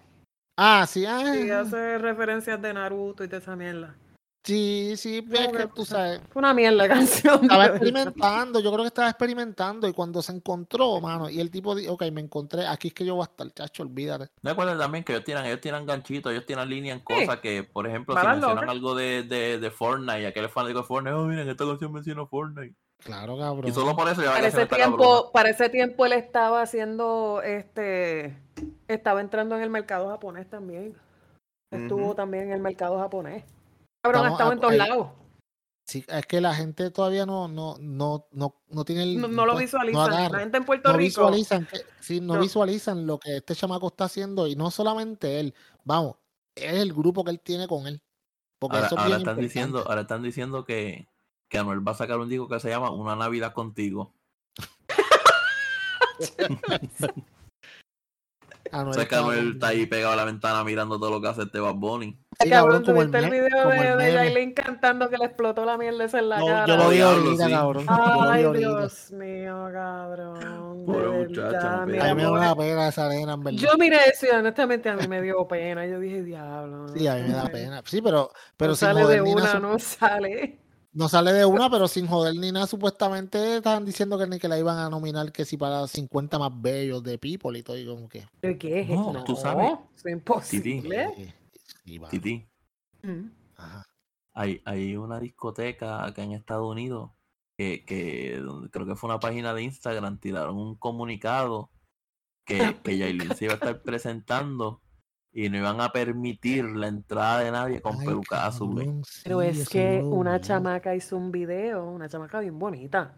Ah, 0.58 0.88
sí, 0.88 1.06
ah, 1.06 1.36
y 1.36 1.52
hace 1.52 2.00
referencias 2.00 2.60
de 2.60 2.74
Naruto 2.74 3.24
y 3.24 3.28
toda 3.28 3.38
esa 3.38 3.56
mierda. 3.56 3.96
Sí, 4.44 4.94
sí, 4.98 5.24
Como 5.24 5.52
que 5.52 5.68
tú 5.68 5.86
sabes. 5.86 6.22
Fue 6.30 6.40
una 6.40 6.54
mierda 6.54 6.84
de 6.84 6.90
canción. 6.94 7.44
Estaba 7.44 7.66
experimentando, 7.68 8.60
yo 8.60 8.72
creo 8.72 8.84
que 8.84 8.88
estaba 8.88 9.10
experimentando 9.10 9.88
y 9.88 9.94
cuando 9.94 10.22
se 10.22 10.32
encontró, 10.32 11.00
mano, 11.02 11.30
y 11.30 11.40
el 11.40 11.52
tipo 11.52 11.76
dijo, 11.76 11.94
ok, 11.94 12.04
me 12.12 12.22
encontré, 12.22 12.66
aquí 12.68 12.90
es 12.90 12.94
que 12.94 13.06
yo 13.06 13.16
voy 13.16 13.24
a 13.24 13.30
estar, 13.32 13.52
chacho, 13.52 13.84
olvídate. 13.84 14.30
No 14.42 14.52
acuerdas 14.52 14.78
también 14.78 15.04
que 15.04 15.14
ellos 15.14 15.26
tiran, 15.26 15.46
ellos 15.46 15.62
tiran 15.62 15.86
ganchitos, 15.86 16.32
ellos 16.32 16.46
tiran 16.46 16.70
líneas 16.70 16.98
en 16.98 17.04
cosas 17.04 17.40
que, 17.40 17.64
por 17.64 17.88
ejemplo, 17.88 18.16
si 18.16 18.26
Balas 18.26 18.40
mencionan 18.40 18.70
algo 18.70 18.96
de, 18.96 19.24
de, 19.24 19.60
de 19.60 19.72
Fortnite 19.72 20.22
y 20.22 20.26
aquel 20.26 20.46
es 20.46 20.52
fanático 20.52 20.80
de 20.80 20.86
Fortnite, 20.86 21.16
oh, 21.16 21.26
miren, 21.26 21.50
esta 21.50 21.66
canción 21.66 21.92
menciona 21.92 22.26
Fortnite. 22.26 22.76
Claro, 23.00 23.38
cabrón. 23.38 23.70
Y 23.70 23.74
solo 23.74 23.96
por 23.96 24.08
eso 24.10 24.22
ya 24.22 24.30
la 24.30 24.36
Para 24.36 24.48
ese, 24.48 24.66
tiempo, 24.66 25.32
para 25.32 25.50
ese 25.50 25.70
tiempo 25.70 26.06
él 26.06 26.14
estaba 26.14 26.62
haciendo, 26.62 27.42
este, 27.44 28.36
estaba 28.88 29.22
entrando 29.22 29.56
en 29.56 29.62
el 29.62 29.70
mercado 29.70 30.10
japonés 30.10 30.50
también. 30.50 30.96
Estuvo 31.70 32.16
también 32.16 32.46
en 32.46 32.54
el 32.54 32.62
mercado 32.62 32.98
japonés. 32.98 33.44
Cabrón, 34.02 34.26
ha 34.26 34.30
Estamos 34.32 34.32
estado 34.32 34.52
en 34.54 34.60
todos 34.60 34.76
lados. 34.76 35.08
Sí, 35.86 36.04
es 36.08 36.26
que 36.26 36.42
la 36.42 36.54
gente 36.54 36.92
todavía 36.92 37.26
no, 37.26 37.48
no, 37.48 37.78
no, 37.80 38.28
no, 38.32 38.62
no 38.70 38.84
tiene 38.86 39.04
el. 39.04 39.22
No, 39.22 39.28
no 39.30 39.46
lo 39.46 39.56
visualizan. 39.56 40.02
agarra. 40.12 40.30
la 40.30 40.40
gente 40.40 40.58
en 40.58 40.66
Puerto 40.66 40.92
no 40.92 40.98
Rico. 40.98 41.08
visualizan 41.08 41.66
que, 41.66 41.78
sí, 42.02 42.20
no, 42.20 42.36
No. 42.36 42.42
visualizan 42.42 43.08
lo 43.08 43.18
que 43.20 43.38
este 43.38 43.56
chamaco 43.56 43.88
está 43.88 44.04
haciendo 44.06 44.48
y 44.48 44.56
no 44.58 44.70
solamente 44.70 45.40
él, 45.40 45.54
vamos, 45.86 46.18
es 46.56 46.74
el 46.74 46.92
grupo 46.94 47.24
que 47.24 47.32
él 47.32 47.40
tiene 47.40 47.68
con 47.68 47.88
él. 47.88 48.02
Porque 48.60 48.76
Ahora, 48.78 48.88
eso 48.88 48.96
es 48.96 49.00
ahora 49.02 49.08
bien 49.10 49.20
están 49.20 49.32
importante. 49.36 49.42
diciendo, 49.44 49.84
ahora 49.88 50.02
están 50.02 50.24
diciendo 50.24 50.66
que, 50.66 51.08
que 51.48 51.58
Anuel 51.58 51.88
va 51.88 51.92
a 51.94 51.96
sacar 51.96 52.18
un 52.20 52.28
disco 52.28 52.50
que 52.50 52.60
se 52.60 52.70
llama 52.70 52.92
Una 52.92 53.16
Navidad 53.16 53.54
contigo. 53.54 54.14
Anuel 58.72 58.90
O 58.90 58.94
sea, 58.94 59.08
que 59.08 59.16
Anuel 59.16 59.52
está 59.54 59.68
ahí 59.68 59.86
pegado 59.86 60.14
a 60.14 60.16
la 60.16 60.26
ventana 60.26 60.64
mirando 60.64 61.00
todo 61.00 61.12
lo 61.12 61.22
que 61.22 61.28
hace 61.28 61.44
este 61.44 61.60
Bad 61.60 61.76
Bunny. 61.76 62.18
Sí, 62.40 62.50
cabrón, 62.50 62.84
como 62.86 63.02
el 63.02 63.10
¿tuviste 63.10 63.26
el 63.26 63.32
video 63.32 63.64
como 63.64 63.82
de, 63.82 63.88
el 63.94 63.98
de. 63.98 64.14
Yailin 64.14 64.54
cantando 64.54 65.10
que 65.10 65.18
le 65.18 65.26
explotó 65.26 65.66
la 65.66 65.76
mierda 65.78 66.04
esa 66.04 66.20
en 66.20 66.30
la 66.30 66.38
No, 66.40 66.46
cara? 66.46 66.66
yo 66.68 66.78
lo 66.78 66.90
vi 66.90 67.00
ahorita, 67.02 67.46
sí. 67.46 67.52
cabrón. 67.52 67.86
Ay. 67.88 68.44
Dios 68.54 69.12
mío, 69.12 69.70
cabrón. 69.74 70.86
Pobre 70.86 71.08
muchacha, 71.10 71.62
no 71.62 71.82
A 71.82 71.86
mí 71.86 71.92
me 71.94 71.98
da 71.98 72.14
pobre- 72.14 72.28
una 72.30 72.56
pena 72.56 72.88
esa 72.90 73.10
nena, 73.10 73.34
en 73.34 73.44
verdad. 73.44 73.60
Yo 73.60 73.78
miré 73.78 73.98
eso 74.14 74.28
y 74.28 74.30
honestamente 74.36 74.90
a 74.90 74.96
mí 74.96 75.08
me 75.08 75.22
dio 75.22 75.48
pena. 75.48 75.86
Yo 75.88 76.00
dije, 76.00 76.22
diablo. 76.24 76.88
Sí, 76.90 77.08
a 77.08 77.16
mí 77.16 77.22
me 77.24 77.34
da 77.34 77.46
pena. 77.48 77.82
Sí, 77.86 78.02
pero, 78.02 78.32
pero 78.56 78.72
no 78.72 78.76
sin 78.76 78.88
sale 78.88 79.06
de 79.08 79.22
una, 79.22 79.60
no 79.60 79.80
sale. 79.80 80.60
No 80.98 81.08
sale 81.08 81.32
de 81.32 81.46
una, 81.46 81.70
pero 81.70 81.88
sin 81.88 82.08
joder 82.08 82.34
ni 82.36 82.52
nada. 82.52 82.66
Supuestamente 82.66 83.58
estaban 83.58 83.86
diciendo 83.86 84.18
que 84.18 84.26
ni 84.26 84.40
que 84.40 84.48
la 84.48 84.58
iban 84.58 84.80
a 84.80 84.90
nominar 84.90 85.32
que 85.32 85.46
si 85.46 85.56
para 85.56 85.86
50 85.88 86.40
más 86.40 86.52
bellos 86.60 87.04
de 87.04 87.20
People 87.20 87.58
y 87.58 87.62
todo. 87.62 87.78
Y 87.78 87.86
como 87.86 88.10
que. 88.10 88.28
¿Pero 88.42 88.58
qué 88.58 88.82
es 88.82 88.90
No, 88.90 89.12
esto? 89.12 89.24
tú 89.24 89.36
sabes. 89.36 89.74
Es 89.96 90.06
imposible. 90.12 91.34
sí, 91.86 91.98
va, 92.00 92.10
Titi, 92.10 92.48
Mm. 93.04 93.30
ajá. 93.58 93.84
hay, 94.34 94.60
hay 94.66 94.96
una 94.98 95.20
discoteca 95.20 96.04
acá 96.04 96.24
en 96.24 96.32
Estados 96.32 96.68
Unidos 96.68 97.12
que, 97.56 97.86
que 97.86 98.42
creo 98.72 98.88
que 98.88 98.96
fue 98.96 99.10
una 99.12 99.20
página 99.20 99.54
de 99.54 99.62
Instagram, 99.62 100.20
tiraron 100.20 100.58
un 100.58 100.76
comunicado 100.78 101.70
que, 102.44 102.76
que 102.84 102.98
Yailin 102.98 103.36
se 103.36 103.46
iba 103.46 103.54
a 103.54 103.58
estar 103.58 103.84
presentando 103.84 104.82
y 105.38 105.50
no 105.50 105.58
iban 105.58 105.80
a 105.82 105.92
permitir 105.92 106.66
la 106.66 106.88
entrada 106.88 107.42
de 107.42 107.52
nadie 107.52 107.80
con 107.80 108.00
Ay, 108.00 108.08
pelucas 108.08 108.44
azules. 108.44 108.86
cabrón, 108.88 109.04
Pero 109.24 109.42
es 109.44 109.70
que 109.70 110.02
una 110.02 110.42
chamaca 110.42 110.96
hizo 110.96 111.16
un 111.16 111.32
video, 111.32 111.86
una 111.92 112.10
chamaca 112.10 112.40
bien 112.40 112.58
bonita. 112.58 113.14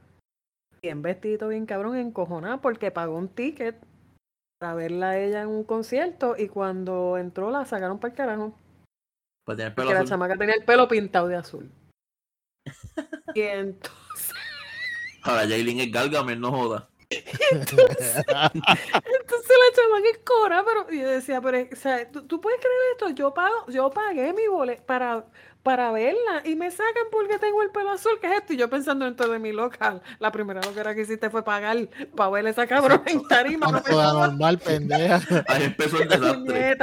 Bien 0.81 1.01
vestido, 1.01 1.47
bien 1.47 1.65
cabrón, 1.65 1.95
encojonada, 1.95 2.59
porque 2.59 2.91
pagó 2.91 3.15
un 3.15 3.29
ticket 3.29 3.77
para 4.59 4.73
verla 4.73 5.11
a 5.11 5.17
ella 5.17 5.43
en 5.43 5.47
un 5.47 5.63
concierto 5.63 6.35
y 6.37 6.49
cuando 6.49 7.17
entró 7.17 7.51
la 7.51 7.63
sacaron 7.63 7.99
para 7.99 8.11
el 8.11 8.17
carajo. 8.17 8.59
Pues 9.45 9.57
el 9.59 9.73
pelo 9.73 9.85
Porque 9.85 9.93
la 9.93 9.99
azul. 10.01 10.09
chamaca 10.09 10.35
tenía 10.35 10.55
el 10.55 10.65
pelo 10.65 10.89
pintado 10.89 11.29
de 11.29 11.37
azul. 11.37 11.71
Y 13.33 13.41
entonces, 13.43 14.33
Ahora 15.23 15.45
Yailin 15.45 15.79
es 15.79 15.91
Gargamel, 15.91 16.41
no 16.41 16.51
joda. 16.51 16.89
entonces 17.51 18.25
la 19.53 19.75
chamaca 19.75 20.09
es 20.09 20.19
cora, 20.25 20.63
pero 20.65 20.91
y 20.91 21.01
yo 21.01 21.07
decía, 21.09 21.41
pero 21.41 21.57
o 21.71 21.75
sea, 21.75 22.09
¿tú, 22.11 22.25
tú 22.27 22.39
puedes 22.41 22.59
creer 22.59 22.75
esto, 22.93 23.09
yo 23.09 23.33
pago, 23.33 23.65
yo 23.67 23.89
pagué 23.89 24.33
mi 24.33 24.47
boleto 24.47 24.83
para, 24.85 25.25
para 25.63 25.91
verla 25.91 26.41
y 26.45 26.55
me 26.55 26.69
sacan 26.71 27.05
porque 27.11 27.37
tengo 27.39 27.61
el 27.61 27.69
pelo 27.71 27.91
azul, 27.91 28.17
¿qué 28.21 28.27
es 28.27 28.33
esto? 28.39 28.53
Y 28.53 28.57
yo 28.57 28.69
pensando 28.69 29.05
dentro 29.05 29.27
de 29.29 29.39
mi 29.39 29.51
local, 29.51 30.01
la 30.19 30.31
primera 30.31 30.61
loquera 30.61 30.93
que 30.95 31.01
hiciste 31.01 31.29
fue 31.29 31.43
pagar 31.43 31.77
para 32.15 32.29
ver 32.29 32.47
esa 32.47 32.67
cabrón 32.67 33.01
en 33.07 33.27
tarima. 33.27 33.67
No 33.67 33.81
normal, 34.13 34.59
pendeja. 34.59 35.19
Ahí 35.47 35.63
empezó 35.63 36.01
el 36.01 36.07
desastre. 36.09 36.77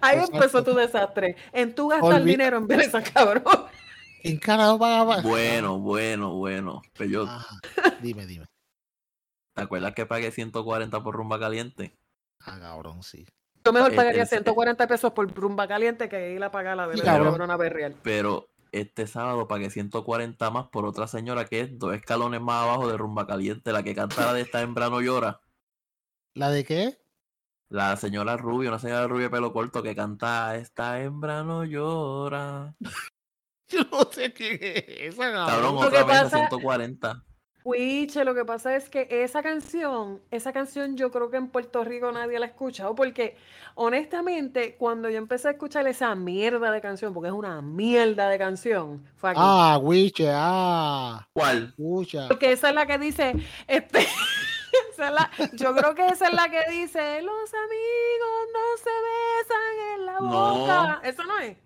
Ahí 0.00 0.14
Exacto. 0.16 0.34
empezó 0.36 0.64
tu 0.64 0.74
desastre. 0.74 1.36
En 1.52 1.74
tu 1.74 1.88
gastar 1.88 2.20
Olvi- 2.22 2.24
dinero 2.24 2.56
en 2.58 2.66
ver 2.66 2.80
esa 2.80 3.02
cabrón. 3.02 3.42
¿En 4.24 4.38
carajo 4.38 4.78
pagaba? 4.78 5.20
Bueno, 5.22 5.78
bueno, 5.78 6.34
bueno. 6.34 6.82
Pero 6.96 7.10
yo. 7.10 7.28
Dime, 8.00 8.24
dime. 8.26 8.46
¿te 9.54 9.62
acuerdas 9.62 9.92
que 9.94 10.06
pagué 10.06 10.30
140 10.30 11.02
por 11.02 11.14
rumba 11.14 11.38
caliente? 11.38 11.98
Ah, 12.44 12.58
cabrón, 12.60 13.02
sí. 13.02 13.26
Yo 13.64 13.72
mejor 13.72 13.90
El- 13.90 13.96
pagaría 13.96 14.22
el- 14.22 14.28
140 14.28 14.86
pesos 14.86 15.12
por 15.12 15.32
rumba 15.32 15.68
caliente 15.68 16.08
que 16.08 16.32
ir 16.32 16.42
a 16.42 16.50
pagar 16.50 16.76
la 16.76 16.88
de 16.88 16.96
la 16.96 17.04
cabrón. 17.04 17.28
cabrona 17.28 17.56
berreal. 17.56 17.96
Pero 18.02 18.48
este 18.72 19.06
sábado 19.06 19.46
pagué 19.46 19.70
140 19.70 20.50
más 20.50 20.66
por 20.68 20.84
otra 20.86 21.06
señora 21.06 21.44
que 21.44 21.60
es 21.60 21.78
dos 21.78 21.94
escalones 21.94 22.40
más 22.40 22.64
abajo 22.64 22.88
de 22.88 22.96
rumba 22.96 23.26
caliente, 23.26 23.70
la 23.72 23.82
que 23.82 23.94
canta 23.94 24.26
la 24.26 24.32
de 24.34 24.40
esta 24.42 24.60
hembra 24.62 24.88
no 24.90 25.00
llora. 25.00 25.40
¿La 26.34 26.50
de 26.50 26.64
qué? 26.64 26.98
La 27.68 27.96
señora 27.96 28.36
rubia, 28.36 28.70
una 28.70 28.78
señora 28.78 29.06
rubia 29.06 29.24
de 29.26 29.30
pelo 29.30 29.52
corto 29.52 29.82
que 29.82 29.94
canta 29.94 30.56
Esta 30.56 31.00
hembra 31.00 31.42
no 31.42 31.64
llora. 31.64 32.74
Yo 33.68 33.80
no 33.90 34.10
sé 34.10 34.32
quién 34.34 34.58
es 34.60 35.14
esa, 35.14 35.32
Cabrón, 35.32 35.74
Lo 35.76 35.80
otra 35.80 36.04
vez 36.04 36.16
a 36.18 36.22
pasa- 36.24 36.36
140. 36.48 37.24
Wiche, 37.64 38.24
lo 38.24 38.34
que 38.34 38.44
pasa 38.44 38.74
es 38.74 38.88
que 38.88 39.06
esa 39.10 39.42
canción, 39.42 40.20
esa 40.30 40.52
canción 40.52 40.96
yo 40.96 41.10
creo 41.12 41.30
que 41.30 41.36
en 41.36 41.48
Puerto 41.48 41.84
Rico 41.84 42.10
nadie 42.10 42.38
la 42.38 42.46
ha 42.46 42.48
escuchado, 42.48 42.94
porque 42.94 43.36
honestamente, 43.76 44.74
cuando 44.76 45.08
yo 45.08 45.18
empecé 45.18 45.48
a 45.48 45.50
escuchar 45.52 45.86
esa 45.86 46.14
mierda 46.14 46.72
de 46.72 46.80
canción, 46.80 47.14
porque 47.14 47.28
es 47.28 47.34
una 47.34 47.62
mierda 47.62 48.28
de 48.28 48.38
canción, 48.38 49.04
fue 49.16 49.30
aquí. 49.30 49.40
Ah, 49.42 49.78
Wiche, 49.80 50.28
ah. 50.32 51.26
¿Cuál? 51.32 51.66
Escucha. 51.68 52.28
Porque 52.28 52.52
esa 52.52 52.70
es 52.70 52.74
la 52.74 52.86
que 52.86 52.98
dice, 52.98 53.32
este, 53.68 54.00
esa 54.92 55.06
es 55.08 55.12
la- 55.12 55.30
yo 55.52 55.74
creo 55.74 55.94
que 55.94 56.06
esa 56.08 56.26
es 56.28 56.34
la 56.34 56.48
que 56.48 56.62
dice, 56.70 57.22
los 57.22 57.54
amigos 57.54 58.48
no 58.52 58.76
se 58.82 58.90
besan 59.40 60.00
en 60.00 60.06
la 60.06 60.20
No. 60.20 60.58
boca. 60.58 61.00
¿Eso 61.04 61.22
no 61.24 61.38
es? 61.38 61.56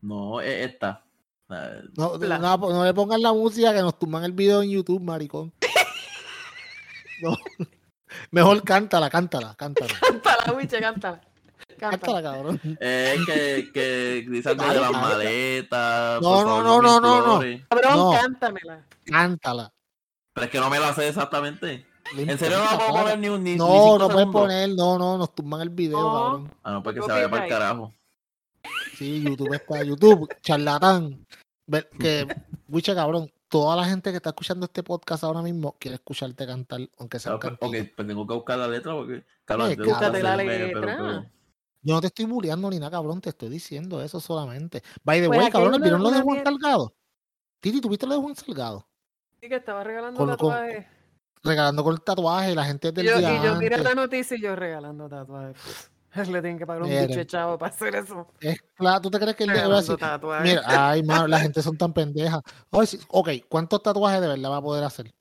No, 0.00 0.40
es 0.40 0.66
esta. 0.70 1.04
Eh, 1.52 1.82
No, 1.96 2.16
La- 2.18 2.38
no, 2.38 2.56
no 2.56 2.84
le 2.84 2.94
pongan 2.94 3.20
la 3.22 3.32
música 3.32 3.72
que 3.72 3.80
nos 3.80 3.98
tumban 3.98 4.24
el 4.24 4.32
video 4.32 4.62
en 4.62 4.70
YouTube, 4.70 5.00
maricón. 5.02 5.52
No. 7.22 7.36
Mejor 8.32 8.62
cántala, 8.64 9.08
cántala, 9.08 9.54
cántala. 9.56 9.94
Cántala, 10.00 10.52
Wiche, 10.54 10.80
cántala. 10.80 11.20
Cántala. 11.78 12.22
Cabrón. 12.22 12.60
Es 12.80 13.26
que, 13.26 13.70
que 13.72 14.26
dice 14.28 14.48
algo 14.50 14.64
de 14.66 14.80
las 14.80 14.90
maletas. 14.92 16.20
No, 16.20 16.42
no, 16.44 16.62
no, 16.62 16.82
no, 16.82 17.00
no, 17.00 17.40
no. 17.40 17.60
Cabrón, 17.68 17.96
No. 17.96 18.10
cántamela. 18.12 18.84
Cántala. 19.04 19.72
Pero 20.34 20.44
es 20.46 20.50
que 20.50 20.58
no 20.60 20.68
me 20.70 20.80
la 20.80 20.92
sé 20.94 21.08
exactamente. 21.08 21.86
¿En 22.16 22.38
serio 22.38 22.58
no 22.58 22.64
la 22.64 22.78
puedo 22.78 22.92
poner 23.02 23.18
ni 23.20 23.28
un 23.28 23.44
ni, 23.44 23.56
No, 23.56 23.98
no 23.98 24.08
puedes 24.08 24.28
poner, 24.28 24.70
no, 24.70 24.98
no, 24.98 25.16
nos 25.16 25.34
tumban 25.34 25.60
el 25.60 25.70
video, 25.70 26.00
No. 26.00 26.12
cabrón. 26.12 26.54
Ah, 26.64 26.72
no, 26.72 26.82
pues 26.82 26.96
que 26.96 27.02
se 27.02 27.08
vaya 27.12 27.30
para 27.30 27.44
el 27.44 27.48
carajo. 27.50 27.94
Sí, 28.98 29.22
YouTube 29.22 29.54
es 29.54 29.60
para 29.60 29.84
YouTube, 29.84 30.28
charlatán. 30.42 31.24
Que, 31.98 32.26
Wiche, 32.68 32.94
cabrón, 32.94 33.30
toda 33.48 33.76
la 33.76 33.84
gente 33.84 34.10
que 34.10 34.16
está 34.16 34.30
escuchando 34.30 34.66
este 34.66 34.82
podcast 34.82 35.24
ahora 35.24 35.42
mismo 35.42 35.76
quiere 35.78 35.96
escucharte 35.96 36.46
cantar, 36.46 36.80
aunque 36.98 37.18
sea 37.18 37.34
un 37.34 37.40
pues, 37.40 37.52
ok, 37.60 37.76
pues 37.96 38.08
tengo 38.08 38.26
que 38.26 38.34
buscar 38.34 38.58
la 38.58 38.68
letra 38.68 38.94
porque. 38.94 39.24
Claro, 39.44 39.66
Eh, 39.68 39.76
te 39.76 39.82
gusta 39.84 39.98
búscate 40.10 40.22
la 40.22 40.36
letra. 40.36 41.30
Yo 41.84 41.94
no 41.94 42.00
te 42.00 42.06
estoy 42.06 42.26
bulleando 42.26 42.70
ni 42.70 42.78
nada, 42.78 42.92
cabrón, 42.92 43.20
te 43.20 43.30
estoy 43.30 43.48
diciendo 43.48 44.00
eso 44.02 44.20
solamente. 44.20 44.82
By 45.02 45.20
the 45.20 45.26
Pues 45.26 45.40
way, 45.40 45.50
cabrón, 45.50 45.80
¿vieron 45.82 46.02
lo 46.02 46.10
de 46.10 46.20
Juan 46.20 46.44
Salgado? 46.44 46.94
Titi, 47.60 47.80
¿tuviste 47.80 48.06
lo 48.06 48.14
de 48.14 48.20
Juan 48.20 48.36
Salgado? 48.36 48.88
Sí, 49.40 49.48
que 49.48 49.56
estaba 49.56 49.82
regalando 49.82 50.16
Con- 50.18 50.28
con- 50.28 50.36
tatuajes. 50.36 50.86
Regalando 51.44 51.82
con 51.82 51.94
el 51.94 52.00
tatuaje, 52.02 52.54
la 52.54 52.64
gente 52.64 52.92
del 52.92 53.06
yo, 53.06 53.18
día 53.18 53.32
y 53.40 53.44
yo 53.44 53.56
miré 53.56 53.74
antes. 53.74 53.88
la 53.88 54.00
noticia 54.00 54.36
y 54.36 54.40
yo 54.40 54.54
regalando 54.54 55.08
tatuajes. 55.08 55.90
Le 56.16 56.40
tienen 56.42 56.58
que 56.58 56.66
pagar 56.66 56.82
un 56.82 56.90
Mira. 56.90 57.06
bicho 57.06 57.24
chavo 57.24 57.58
para 57.58 57.72
hacer 57.72 57.94
eso. 57.96 58.26
Es 58.40 58.60
claro, 58.74 59.00
¿tú 59.00 59.10
te 59.10 59.18
crees 59.18 59.36
que 59.36 59.44
él 59.44 59.50
debe 59.50 59.62
Regalando 59.62 59.92
decir? 59.92 59.98
tatuajes. 59.98 60.50
Mira, 60.50 60.62
ay, 60.90 61.02
mano, 61.02 61.26
la 61.28 61.40
gente 61.40 61.62
son 61.62 61.76
tan 61.76 61.92
pendejas. 61.92 62.40
Sí, 62.86 62.98
ok, 63.08 63.28
¿cuántos 63.48 63.82
tatuajes 63.82 64.20
de 64.20 64.28
verdad 64.28 64.50
va 64.50 64.56
a 64.58 64.62
poder 64.62 64.84
hacer? 64.84 65.12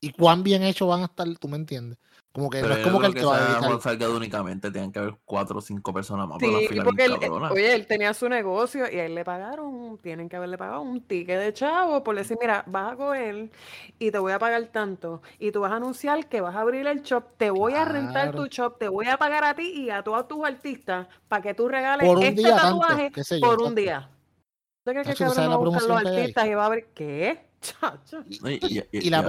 ¿Y 0.00 0.12
cuán 0.12 0.42
bien 0.42 0.62
hechos 0.62 0.88
van 0.88 1.02
a 1.02 1.06
estar? 1.06 1.26
¿Tú 1.38 1.48
me 1.48 1.56
entiendes? 1.56 1.98
Como 2.32 2.50
que 2.50 2.60
Pero 2.60 2.68
no 2.68 2.74
es 2.76 2.84
como 2.84 2.94
no 2.96 3.00
que 3.00 3.06
él 3.06 3.12
creo 3.14 3.22
te 3.24 3.26
va 3.26 3.34
a 3.36 3.38
sea 3.38 3.70
dedicar. 3.70 4.10
Únicamente, 4.10 4.70
tienen 4.70 4.92
que 4.92 4.98
haber 4.98 5.16
cuatro 5.24 5.58
o 5.58 5.60
cinco 5.62 5.92
personas 5.94 6.28
más. 6.28 6.40
la 6.42 6.48
Sí, 6.58 6.68
fila 6.68 6.84
porque 6.84 7.06
él, 7.06 7.12
eh, 7.20 7.30
oye, 7.30 7.74
él 7.74 7.86
tenía 7.86 8.12
su 8.14 8.28
negocio 8.28 8.84
y 8.90 8.98
a 8.98 9.06
él 9.06 9.14
le 9.14 9.24
pagaron, 9.24 9.98
tienen 9.98 10.28
que 10.28 10.36
haberle 10.36 10.58
pagado 10.58 10.82
un 10.82 11.00
ticket 11.00 11.40
de 11.40 11.52
chavo 11.52 12.04
por 12.04 12.14
decir, 12.16 12.36
mira, 12.40 12.64
vas 12.66 12.92
a 12.92 12.96
coger 12.96 13.50
y 13.98 14.10
te 14.10 14.18
voy 14.18 14.32
a 14.32 14.38
pagar 14.38 14.62
tanto 14.66 15.22
y 15.38 15.50
tú 15.52 15.60
vas 15.60 15.72
a 15.72 15.76
anunciar 15.76 16.28
que 16.28 16.40
vas 16.42 16.54
a 16.54 16.60
abrir 16.60 16.86
el 16.86 17.02
shop, 17.02 17.24
te 17.38 17.50
voy 17.50 17.74
a 17.74 17.84
rentar 17.86 18.32
tu 18.32 18.46
shop, 18.46 18.78
te 18.78 18.88
voy 18.88 19.06
a 19.08 19.16
pagar 19.16 19.44
a 19.44 19.54
ti 19.54 19.72
y 19.72 19.90
a 19.90 20.02
todos 20.02 20.28
tus 20.28 20.44
artistas 20.44 21.08
para 21.28 21.42
que 21.42 21.54
tú 21.54 21.66
regales 21.66 22.06
Por 22.06 22.18
un 22.18 22.24
este 22.24 22.42
día 22.42 22.56
tatuaje 22.56 23.10
qué 23.10 23.24
sé 23.24 23.40
yo, 23.40 23.46
por 23.48 23.58
un 23.60 23.68
exacto. 23.72 23.80
día. 23.80 24.10
¿Usted 24.80 24.92
cree 24.92 25.04
que 25.04 25.12
¿tú 25.12 25.18
cabrón 25.18 25.34
sabes 25.34 25.48
va 25.48 25.52
la 25.52 25.54
a 25.54 25.58
buscar 25.58 25.82
los 25.82 26.02
que 26.02 26.08
artistas 26.08 26.46
y 26.46 26.54
va 26.54 26.62
a 26.62 26.66
abrir 26.66 26.86
qué? 26.94 27.48
Chacho. 27.60 28.24
No, 28.42 28.50
Y, 28.50 28.54
y- 28.62 28.78
y- 28.92 29.06
Y 29.06 29.10
la 29.10 29.22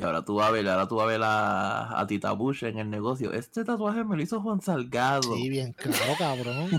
y- 0.00 0.02
ahora 0.02 0.24
tú 0.24 0.34
vas 0.36 0.48
a 0.48 0.50
ver, 0.50 0.68
ahora 0.68 0.88
tú 0.88 0.96
vas 0.96 1.04
a 1.04 1.08
ver 1.08 1.20
a, 1.22 2.00
a 2.00 2.06
Tita 2.06 2.32
Bush 2.32 2.64
en 2.64 2.78
el 2.78 2.90
negocio. 2.90 3.32
Este 3.32 3.64
tatuaje 3.64 4.02
me 4.04 4.16
lo 4.16 4.22
hizo 4.22 4.40
Juan 4.40 4.60
Salgado. 4.60 5.34
Sí, 5.34 5.48
bien 5.48 5.72
claro, 5.74 6.14
cabrón. 6.18 6.70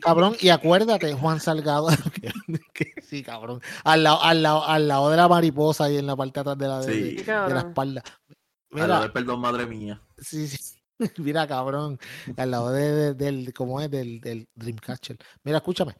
cabrón, 0.00 0.36
y 0.40 0.48
acuérdate, 0.50 1.12
Juan 1.14 1.40
Salgado, 1.40 1.88
que, 2.14 2.30
que 2.72 3.02
sí, 3.02 3.22
cabrón. 3.22 3.60
Al 3.84 4.02
lado, 4.04 4.22
al, 4.22 4.42
lado, 4.42 4.64
al 4.64 4.88
lado 4.88 5.10
de 5.10 5.16
la 5.16 5.28
mariposa 5.28 5.90
y 5.90 5.96
en 5.98 6.06
la 6.06 6.16
parte 6.16 6.42
de 6.42 6.50
atrás 6.50 6.58
de 6.58 6.68
la, 6.68 6.80
de, 6.80 6.92
Sí. 6.92 7.00
de- 7.00 7.10
de 7.10 7.16
la 7.18 7.24
cabrón. 7.24 7.68
espalda. 7.68 8.02
Al 8.70 8.78
lado 8.78 8.86
Mira, 8.88 9.00
del 9.00 9.12
perdón, 9.12 9.40
madre 9.40 9.66
mía. 9.66 10.02
sí, 10.18 10.46
sí. 10.48 10.74
Mira, 11.18 11.46
cabrón. 11.46 11.98
Al 12.36 12.50
lado 12.50 12.70
de, 12.72 12.92
de- 12.92 13.14
del, 13.14 13.52
¿cómo 13.54 13.80
es? 13.80 13.90
Del, 13.90 14.20
del 14.20 14.48
Dreamcatcher. 14.54 15.16
Mira, 15.44 15.58
escúchame. 15.58 15.94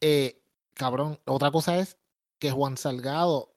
Eh, 0.00 0.42
cabrón, 0.74 1.18
otra 1.26 1.50
cosa 1.50 1.78
es 1.78 1.96
que 2.38 2.50
Juan 2.50 2.76
Salgado 2.76 3.49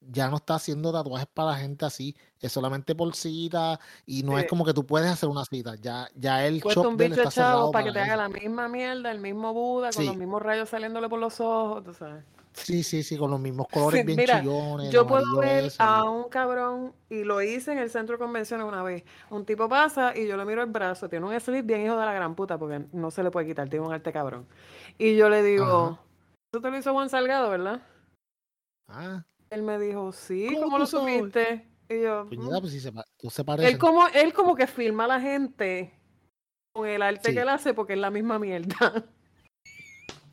ya 0.00 0.28
no 0.28 0.36
está 0.36 0.54
haciendo 0.54 0.92
tatuajes 0.92 1.28
para 1.32 1.50
la 1.50 1.56
gente 1.56 1.84
así. 1.84 2.16
Es 2.40 2.52
solamente 2.52 2.94
por 2.94 3.14
cita 3.14 3.78
y 4.06 4.22
no 4.22 4.38
es 4.38 4.46
como 4.46 4.64
que 4.64 4.72
tú 4.72 4.86
puedes 4.86 5.10
hacer 5.10 5.28
una 5.28 5.44
cita. 5.44 5.74
Ya, 5.76 6.08
ya 6.14 6.46
el 6.46 6.62
Cuesta 6.62 6.82
shop 6.82 6.90
un 6.90 6.96
bicho 6.96 7.14
está 7.22 7.30
chavo 7.30 7.70
para 7.70 7.84
que 7.84 7.92
te 7.92 8.00
haga 8.00 8.14
eso. 8.14 8.22
la 8.22 8.28
misma 8.28 8.68
mierda, 8.68 9.10
el 9.10 9.20
mismo 9.20 9.52
Buda, 9.52 9.90
con 9.92 10.02
Sí. 10.02 10.06
los 10.06 10.16
mismos 10.16 10.42
rayos 10.42 10.68
saliéndole 10.68 11.08
por 11.08 11.20
los 11.20 11.40
ojos, 11.40 11.84
tú 11.84 11.92
sabes. 11.94 12.24
Sí, 12.52 12.82
sí, 12.82 13.04
sí, 13.04 13.16
con 13.16 13.30
los 13.30 13.38
mismos 13.38 13.68
colores 13.72 14.00
Sí, 14.00 14.06
bien 14.06 14.16
mira, 14.16 14.40
chillones. 14.40 14.90
Yo 14.90 15.06
puedo 15.06 15.36
ver 15.38 15.66
ese, 15.66 15.76
a 15.78 16.02
un 16.02 16.28
cabrón, 16.28 16.92
y 17.08 17.22
lo 17.22 17.40
hice 17.42 17.72
en 17.72 17.78
el 17.78 17.90
centro 17.90 18.16
de 18.16 18.18
convenciones 18.18 18.66
una 18.66 18.82
vez. 18.82 19.04
Un 19.30 19.44
tipo 19.44 19.68
pasa 19.68 20.16
y 20.16 20.26
yo 20.26 20.36
le 20.36 20.44
miro 20.44 20.62
el 20.62 20.70
brazo, 20.70 21.08
tiene 21.08 21.26
un 21.26 21.38
slip 21.40 21.64
bien 21.64 21.82
hijo 21.84 21.96
de 21.96 22.04
la 22.06 22.12
gran 22.12 22.34
puta, 22.34 22.58
porque 22.58 22.84
no 22.92 23.10
se 23.12 23.22
le 23.22 23.30
puede 23.30 23.46
quitar, 23.46 23.68
tiene 23.68 23.86
un 23.86 23.92
arte 23.92 24.12
cabrón. 24.12 24.46
Y 24.98 25.16
yo 25.16 25.28
le 25.28 25.42
digo, 25.44 25.64
Ajá. 25.92 26.00
¿tú 26.50 26.60
te 26.60 26.70
lo 26.70 26.76
hizo 26.78 26.92
Juan 26.92 27.08
Salgado, 27.08 27.50
verdad? 27.50 27.82
Ah, 28.88 29.24
Él 29.50 29.62
me 29.62 29.78
dijo, 29.80 30.12
sí, 30.12 30.46
¿Cómo 30.54 30.60
¿cómo, 30.62 30.76
tú 30.76 30.78
lo 30.80 30.86
sabes? 30.86 31.16
supiste? 31.18 31.66
Y 31.88 32.02
yo, 32.02 32.24
puñeta, 32.28 32.56
"Mm". 32.58 32.60
pues 32.60 32.72
sí 32.72 32.80
se, 32.80 32.92
pa- 32.92 33.04
tú 33.18 33.30
se 33.30 33.42
él 33.58 33.78
como, 33.78 34.06
él 34.08 34.32
como 34.32 34.54
que 34.54 34.68
filma 34.68 35.04
a 35.04 35.08
la 35.08 35.20
gente 35.20 35.92
con 36.72 36.86
el 36.86 37.02
arte 37.02 37.30
Sí. 37.30 37.34
que 37.34 37.40
él 37.42 37.48
hace 37.48 37.74
porque 37.74 37.94
es 37.94 37.98
la 37.98 38.10
misma 38.10 38.38
mierda. 38.38 38.68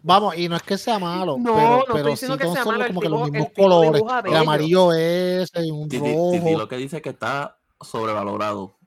Vamos, 0.04 0.38
y 0.38 0.48
no 0.48 0.56
es 0.56 0.62
que 0.62 0.78
sea 0.78 1.00
malo, 1.00 1.36
No, 1.40 1.56
pero, 1.56 1.70
no 1.70 1.80
estoy 1.98 2.04
sí 2.04 2.10
diciendo 2.12 2.38
que 2.38 2.44
son 2.46 2.54
sea 2.54 2.66
malo, 2.66 2.88
como 2.88 3.02
que 3.02 3.10
los 3.10 3.32
mismos 3.32 3.50
colores. 3.58 4.04
El 4.26 4.36
amarillo 4.36 4.94
ese, 4.94 5.66
y 5.66 5.72
un 5.72 5.90
Titi, 5.90 6.04
Titi 6.04 6.16
rojo. 6.38 6.58
lo 6.60 6.68
que 6.68 6.78
dice 6.78 6.98
es 6.98 7.02
que 7.02 7.10
está 7.10 7.60
sobrevalorado. 7.82 8.78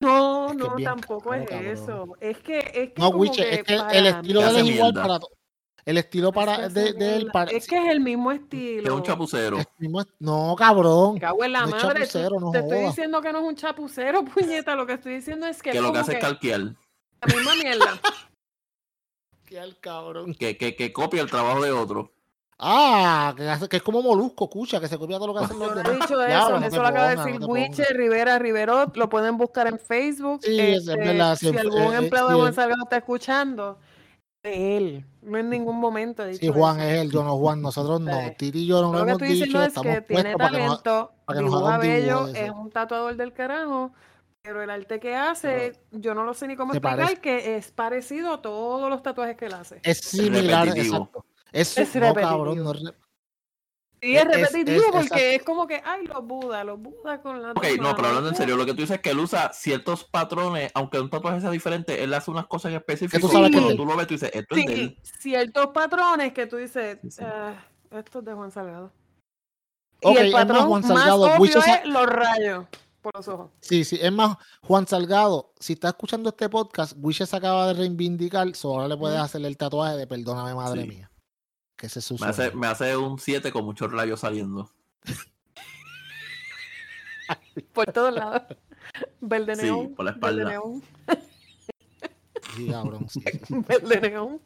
No, 0.00 0.46
Es 0.50 0.56
que 0.56 0.62
es 0.64 0.68
no, 0.70 0.76
tampoco 0.82 1.30
caro, 1.30 1.42
es 1.42 1.48
cabrón. 1.48 1.66
eso. 1.70 2.16
Es 2.20 2.38
que, 2.38 2.58
es 2.58 2.72
que 2.72 2.94
No, 2.98 3.06
como 3.12 3.18
Wiche, 3.22 3.54
es 3.54 3.62
que 3.62 3.76
para 3.76 3.92
el 3.92 4.06
estilo 4.06 4.40
de 4.40 4.48
él 4.48 4.56
es 4.56 4.62
igual 4.74 4.92
mierda. 4.92 5.02
para 5.02 5.20
to- 5.20 5.28
El 5.84 5.96
estilo 5.98 6.30
para 6.32 6.66
Eso 6.66 6.74
de, 6.74 7.16
él 7.16 7.30
para. 7.32 7.50
Es 7.50 7.66
que 7.66 7.78
es 7.78 7.90
el 7.90 8.00
mismo 8.00 8.30
Que 8.30 8.36
es 8.36 8.42
estilo. 8.42 8.96
un 8.96 9.02
chapucero. 9.02 9.58
es 9.58 9.66
mismo- 9.78 10.04
no, 10.18 10.54
cabrón. 10.56 11.14
Me 11.14 11.20
cago 11.20 11.42
en 11.44 11.52
la 11.52 11.60
no 11.66 11.76
es 11.76 11.82
madre. 11.84 12.00
tú- 12.00 12.06
chapucero, 12.06 12.40
no 12.40 12.50
te 12.50 12.58
estoy 12.58 12.78
diciendo 12.80 13.20
que 13.22 13.32
no 13.32 13.38
es 13.40 13.44
un 13.44 13.56
chapucero, 13.56 14.24
puñeta. 14.34 14.74
Lo 14.74 14.86
que 14.86 14.92
estoy 14.94 15.14
diciendo 15.14 15.46
es 15.46 15.62
que, 15.62 15.70
Que 15.70 15.78
es 15.78 15.82
lo 15.82 15.92
que 15.92 15.98
hace 16.00 16.12
es 16.12 16.18
que 16.18 16.22
calquear. 16.22 16.60
la 16.60 17.34
misma 17.34 17.54
mierda. 17.56 18.00
Al 19.60 19.76
cabrón. 19.80 20.32
Que, 20.34 20.56
que, 20.56 20.76
que 20.76 20.92
copia 20.92 21.22
el 21.22 21.28
trabajo 21.30 21.60
de 21.62 21.72
otro. 21.72 22.12
Ah, 22.56 23.34
que, 23.36 23.48
hace- 23.48 23.68
que 23.68 23.78
es 23.78 23.82
como 23.82 24.00
molusco, 24.02 24.44
escucha, 24.44 24.78
que 24.80 24.86
se 24.86 24.96
copia 24.98 25.16
todo 25.16 25.28
lo 25.28 25.34
que 25.34 25.44
hacen 25.44 25.58
los 25.58 25.74
demás. 25.74 25.92
dicho 25.92 26.22
eso. 26.22 26.56
eso 26.58 26.82
lo 26.82 26.86
acaba 26.86 27.08
de 27.08 27.16
decir 27.16 27.40
Wiche. 27.48 27.84
Rivera 27.94 28.38
Riverot. 28.38 28.96
Lo 28.96 29.08
pueden 29.08 29.38
buscar 29.38 29.66
en 29.66 29.78
Facebook. 29.80 30.40
Sí, 30.44 30.60
es 30.60 30.86
Este, 30.86 30.96
verdad, 30.96 31.36
si 31.36 31.48
sí, 31.48 31.56
eh, 31.56 31.58
algún 31.58 31.94
eh, 31.94 31.96
empleado 31.96 32.28
sí, 32.38 32.44
de 32.44 32.50
eh. 32.50 32.52
Salgado 32.52 32.82
está 32.84 32.96
escuchando, 32.98 33.78
de 34.42 34.76
él. 34.76 35.06
No 35.22 35.38
en 35.38 35.50
ningún 35.50 35.78
momento 35.78 36.22
he 36.24 36.28
dicho 36.28 36.40
Sí, 36.40 36.48
Juan 36.48 36.80
eso. 36.80 36.88
es 36.88 36.94
él, 37.02 37.10
yo 37.10 37.22
no 37.24 37.36
Juan, 37.36 37.60
nosotros 37.60 38.00
no. 38.00 38.18
Sí. 38.20 38.34
Titi 38.38 38.58
y 38.60 38.66
yo 38.66 38.80
no 38.82 38.92
lo 38.92 38.98
Lo 39.00 39.04
que 39.04 39.10
hemos 39.10 39.22
estoy 39.22 39.28
diciendo 39.28 39.60
dicho, 39.66 39.80
es 39.80 39.86
que 39.96 40.00
tiene 40.02 40.36
puestos 40.36 40.38
para 40.38 40.50
que 40.58 40.66
nos, 40.66 40.82
talento, 40.82 41.12
para 41.26 41.38
que 41.38 41.44
nos 41.44 41.52
dibujo 41.54 41.78
bello, 41.78 42.26
es 42.28 42.50
un 42.50 42.70
tatuador 42.70 43.16
del 43.16 43.32
carajo, 43.32 43.92
pero 44.42 44.62
el 44.62 44.70
arte 44.70 44.98
que 45.00 45.14
hace, 45.14 45.72
yo 45.90 46.14
no 46.14 46.24
lo 46.24 46.32
sé 46.32 46.46
ni 46.46 46.56
cómo 46.56 46.72
Se 46.72 46.78
explicar, 46.78 46.98
parece. 47.04 47.20
que 47.20 47.56
es 47.56 47.70
parecido 47.72 48.32
a 48.34 48.42
todos 48.42 48.88
los 48.88 49.02
tatuajes 49.02 49.36
que 49.36 49.46
él 49.46 49.54
hace. 49.54 49.80
Es 49.82 49.98
similar, 49.98 50.66
repetitivo. 50.68 50.96
exacto. 50.96 51.26
Es, 51.52 51.76
Es 51.76 51.94
no, 51.96 52.14
cabrón, 52.14 52.62
no 52.64 52.72
Sí, 54.02 54.16
es 54.16 54.24
repetitivo 54.24 54.78
es- 54.78 54.84
porque 54.92 54.98
exacto. 55.06 55.24
es 55.24 55.42
como 55.42 55.66
que, 55.66 55.82
ay, 55.84 56.06
los 56.06 56.24
budas, 56.26 56.64
los 56.64 56.80
budas 56.80 57.18
con 57.20 57.42
la 57.42 57.50
Ok, 57.50 57.64
no, 57.80 57.94
pero 57.94 58.08
hablando 58.08 58.30
en 58.30 58.34
serio, 58.34 58.56
lo 58.56 58.64
que 58.64 58.72
tú 58.72 58.78
dices 58.80 58.96
es 58.96 59.02
que 59.02 59.10
él 59.10 59.18
usa 59.18 59.52
ciertos 59.52 60.04
patrones, 60.04 60.70
aunque 60.74 60.98
un 61.00 61.10
tatuaje 61.10 61.40
sea 61.40 61.50
diferente, 61.50 62.02
él 62.02 62.14
hace 62.14 62.30
unas 62.30 62.46
cosas 62.46 62.70
en 62.70 62.78
específico. 62.78 63.28
sabes 63.28 63.48
y 63.48 63.50
que 63.52 63.56
cuando 63.58 63.70
él- 63.72 63.76
tú 63.76 63.84
lo 63.84 63.96
ves, 63.96 64.06
tú 64.06 64.14
dices, 64.14 64.30
esto 64.32 64.54
es 64.56 64.66
de 64.66 64.74
Sí, 64.74 64.80
él. 64.80 64.98
ciertos 65.20 65.66
patrones 65.68 66.32
que 66.32 66.46
tú 66.46 66.56
dices, 66.56 66.98
Sí, 67.02 67.10
sí. 67.10 67.22
"Ah, 67.24 67.62
esto 67.90 68.20
es 68.20 68.24
de 68.24 68.32
Juan 68.34 68.50
Salgado. 68.50 68.92
Ok, 70.02 70.14
y 70.14 70.16
el 70.18 70.26
es 70.28 70.32
más, 70.32 70.46
patrón 70.46 70.66
Juan 70.68 70.80
más 70.80 70.88
Salgado, 70.88 71.22
obvio 71.22 71.36
Wicho 71.40 71.60
Sa- 71.60 71.74
es 71.74 71.86
los 71.86 72.06
rayos 72.06 72.66
por 73.02 73.14
los 73.14 73.28
ojos. 73.28 73.50
Sí, 73.60 73.84
sí, 73.84 73.98
es 74.00 74.12
más, 74.12 74.36
Juan 74.62 74.86
Salgado, 74.86 75.52
si 75.60 75.74
está 75.74 75.88
escuchando 75.88 76.30
este 76.30 76.48
podcast, 76.48 76.94
Wishes 76.98 77.28
se 77.28 77.36
acaba 77.36 77.66
de 77.66 77.74
reivindicar, 77.74 78.54
so 78.54 78.70
ahora 78.70 78.88
le 78.88 78.96
puedes 78.96 79.16
Ujú. 79.18 79.24
hacer 79.26 79.44
el 79.44 79.56
tatuaje 79.58 79.96
de 79.98 80.06
perdóname, 80.06 80.54
madre 80.54 80.82
Sí. 80.82 80.88
mía. 80.88 81.09
Que 81.80 81.86
ese 81.86 81.98
es 82.00 82.04
su 82.04 82.18
Me 82.18 82.26
hace, 82.26 82.44
sueño. 82.46 82.58
me 82.60 82.66
hace 82.66 82.96
un 82.96 83.18
7 83.18 83.50
con 83.50 83.64
muchos 83.64 83.90
rayos 83.90 84.20
saliendo. 84.20 84.70
Por 87.72 87.92
todos 87.92 88.14
lados. 88.14 88.42
Verde 89.20 89.56
Sí, 89.56 89.62
neón. 89.62 89.94
por 89.94 90.04
la 90.04 90.12
Verde 90.12 90.42
espalda. 90.42 90.50
neón. 90.50 90.82
Sí, 92.56 92.68
cabrón, 92.68 93.08
sí, 93.08 93.20
sí. 93.46 93.54
Verde 93.68 94.00
neón. 94.10 94.40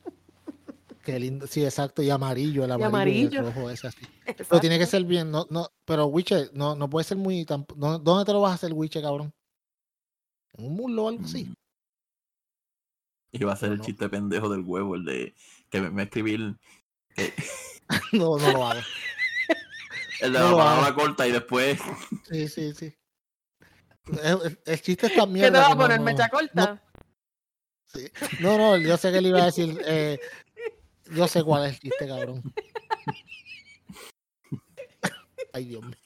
Qué 1.02 1.18
lindo. 1.18 1.46
Sí, 1.46 1.64
exacto, 1.64 2.02
y 2.02 2.10
amarillo, 2.10 2.64
el 2.64 2.72
amarillo, 2.72 2.86
y 2.86 2.88
amarillo. 2.88 3.40
el 3.40 3.46
rojo 3.54 3.70
ese 3.70 3.88
así. 3.88 4.06
Pero 4.24 4.60
tiene 4.60 4.78
que 4.78 4.86
ser 4.86 5.04
bien, 5.04 5.30
no, 5.30 5.46
no, 5.50 5.68
pero 5.84 6.06
Wiche, 6.06 6.48
no, 6.54 6.74
no 6.76 6.88
puede 6.88 7.04
ser 7.04 7.18
muy 7.18 7.44
¿dó- 7.44 7.66
¿Dónde 7.98 8.24
te 8.24 8.32
lo 8.32 8.40
vas 8.40 8.52
a 8.52 8.54
hacer, 8.54 8.72
Wiche, 8.72 9.02
cabrón? 9.02 9.32
¿En 10.54 10.66
un 10.66 10.76
muslo 10.76 11.04
o 11.04 11.08
algo 11.08 11.24
así? 11.24 11.44
Mm. 11.44 11.54
Y 13.32 13.44
va 13.44 13.52
a 13.52 13.56
ser 13.56 13.68
No, 13.70 13.74
el 13.74 13.78
no. 13.80 13.84
chiste 13.84 14.08
pendejo 14.08 14.48
del 14.48 14.60
huevo, 14.62 14.94
el 14.94 15.04
de 15.04 15.34
que 15.68 15.80
me, 15.80 15.90
me 15.90 16.04
escribí 16.04 16.34
el, 16.34 16.56
No, 18.12 18.38
no 18.38 18.52
lo 18.52 18.66
hago. 18.66 18.80
el 20.20 20.32
de 20.32 20.38
No 20.38 20.50
la 20.52 20.56
palabra 20.56 20.94
corta 20.94 21.26
y 21.28 21.32
después 21.32 21.78
Sí, 22.30 22.48
sí, 22.48 22.72
sí. 22.74 22.96
El, 24.22 24.58
el- 24.66 24.80
chiste 24.82 25.06
es 25.08 25.14
tan 25.14 25.26
¿Qué 25.26 25.40
te 25.40 25.50
mierda. 25.50 25.58
vas 25.60 25.66
que 25.68 25.72
a 25.72 25.76
poner? 25.76 25.98
no- 25.98 26.04
¿Mecha 26.04 26.28
corta? 26.28 26.64
no, 26.66 26.80
sí. 27.86 28.10
No, 28.40 28.56
no, 28.58 28.76
yo 28.76 28.96
sé 28.96 29.12
que 29.12 29.20
le 29.20 29.28
iba 29.28 29.42
a 29.42 29.46
decir. 29.46 29.80
eh, 29.86 30.18
yo 31.10 31.26
sé 31.28 31.42
cuál 31.44 31.64
es 31.66 31.74
el 31.74 31.80
chiste, 31.80 32.06
cabrón. 32.08 32.42
Ay, 35.52 35.66
Dios 35.66 35.82
mío. 35.84 35.96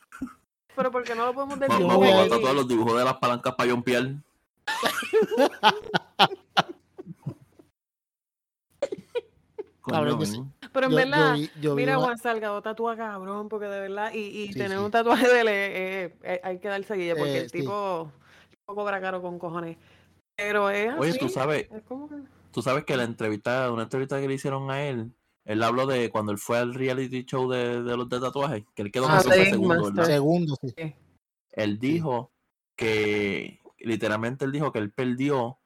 Pero 0.77 0.90
porque 0.92 1.14
no 1.14 1.27
lo 1.27 1.35
podemos 1.35 1.61
va- 1.61 1.66
decir. 1.68 1.87
Vamos 1.87 2.09
a- 2.09 2.21
aquí? 2.23 2.31
tatuar 2.31 2.55
los 2.55 2.68
dibujos 2.68 2.99
de 2.99 3.05
las 3.05 3.14
palancas 3.18 3.55
para 3.55 3.71
jumpear. 3.71 4.12
Coño, 9.81 9.97
Cabrón, 9.97 10.25
yo. 10.25 10.58
Pero 10.79 10.87
en 10.87 10.93
Yo- 10.93 10.99
yo 10.99 11.07
verdad, 11.07 11.35
vi- 11.35 11.51
yo 11.61 11.75
vi 11.75 11.83
mira, 11.83 11.97
Juan 11.97 12.19
Salgado 12.19 12.62
tatúa 12.62 12.97
cabrón, 12.97 13.49
porque 13.49 13.67
de 13.67 13.81
verdad, 13.81 14.12
y, 14.14 14.19
y 14.19 14.47
Sí, 14.49 14.55
tener 14.55 14.79
sí. 14.79 14.85
un 14.85 14.91
tatuaje 14.93 15.27
de 15.27 15.41
él, 15.41 15.49
eh, 15.49 16.05
eh, 16.05 16.14
eh, 16.23 16.41
hay 16.45 16.59
que 16.61 16.69
darse 16.69 16.95
guille, 16.95 17.17
porque 17.17 17.38
Eh, 17.38 17.41
el 17.41 17.51
sí. 17.51 17.59
tipo, 17.59 18.12
el 18.43 18.49
tipo 18.51 18.75
cobra 18.77 19.01
caro 19.01 19.21
con 19.21 19.41
cojones. 19.41 19.77
Pero 20.37 20.71
es 20.71 20.95
Oye, 20.97 21.11
así, 21.11 21.19
tú 21.19 21.29
sabes, 21.29 21.67
es 21.69 21.83
como 21.83 22.09
que... 22.09 22.14
tú 22.53 22.62
sabes 22.62 22.85
que 22.85 22.97
la 22.97 23.03
entrevista, 23.03 23.73
una 23.73 23.83
entrevista 23.83 24.21
que 24.21 24.29
le 24.29 24.35
hicieron 24.35 24.71
a 24.71 24.85
él, 24.87 25.11
él 25.45 25.62
habló 25.64 25.87
de 25.87 26.11
cuando 26.11 26.31
él 26.31 26.38
fue 26.38 26.59
al 26.59 26.75
reality 26.75 27.25
show 27.25 27.51
de, 27.51 27.83
de 27.83 27.97
los 27.97 28.09
de 28.09 28.21
tatuajes, 28.21 28.64
que 28.77 28.83
él 28.83 28.93
quedó 28.93 29.07
Ah, 29.09 29.21
fue 29.21 29.37
Link 29.37 29.49
segundo. 29.49 30.05
Segundo, 30.05 30.55
sí. 30.62 30.95
Él 31.51 31.81
dijo 31.81 32.31
que, 32.77 33.59
literalmente 33.79 34.45
él 34.45 34.53
dijo 34.53 34.71
que 34.71 34.79
él 34.79 34.93
perdió 34.93 35.59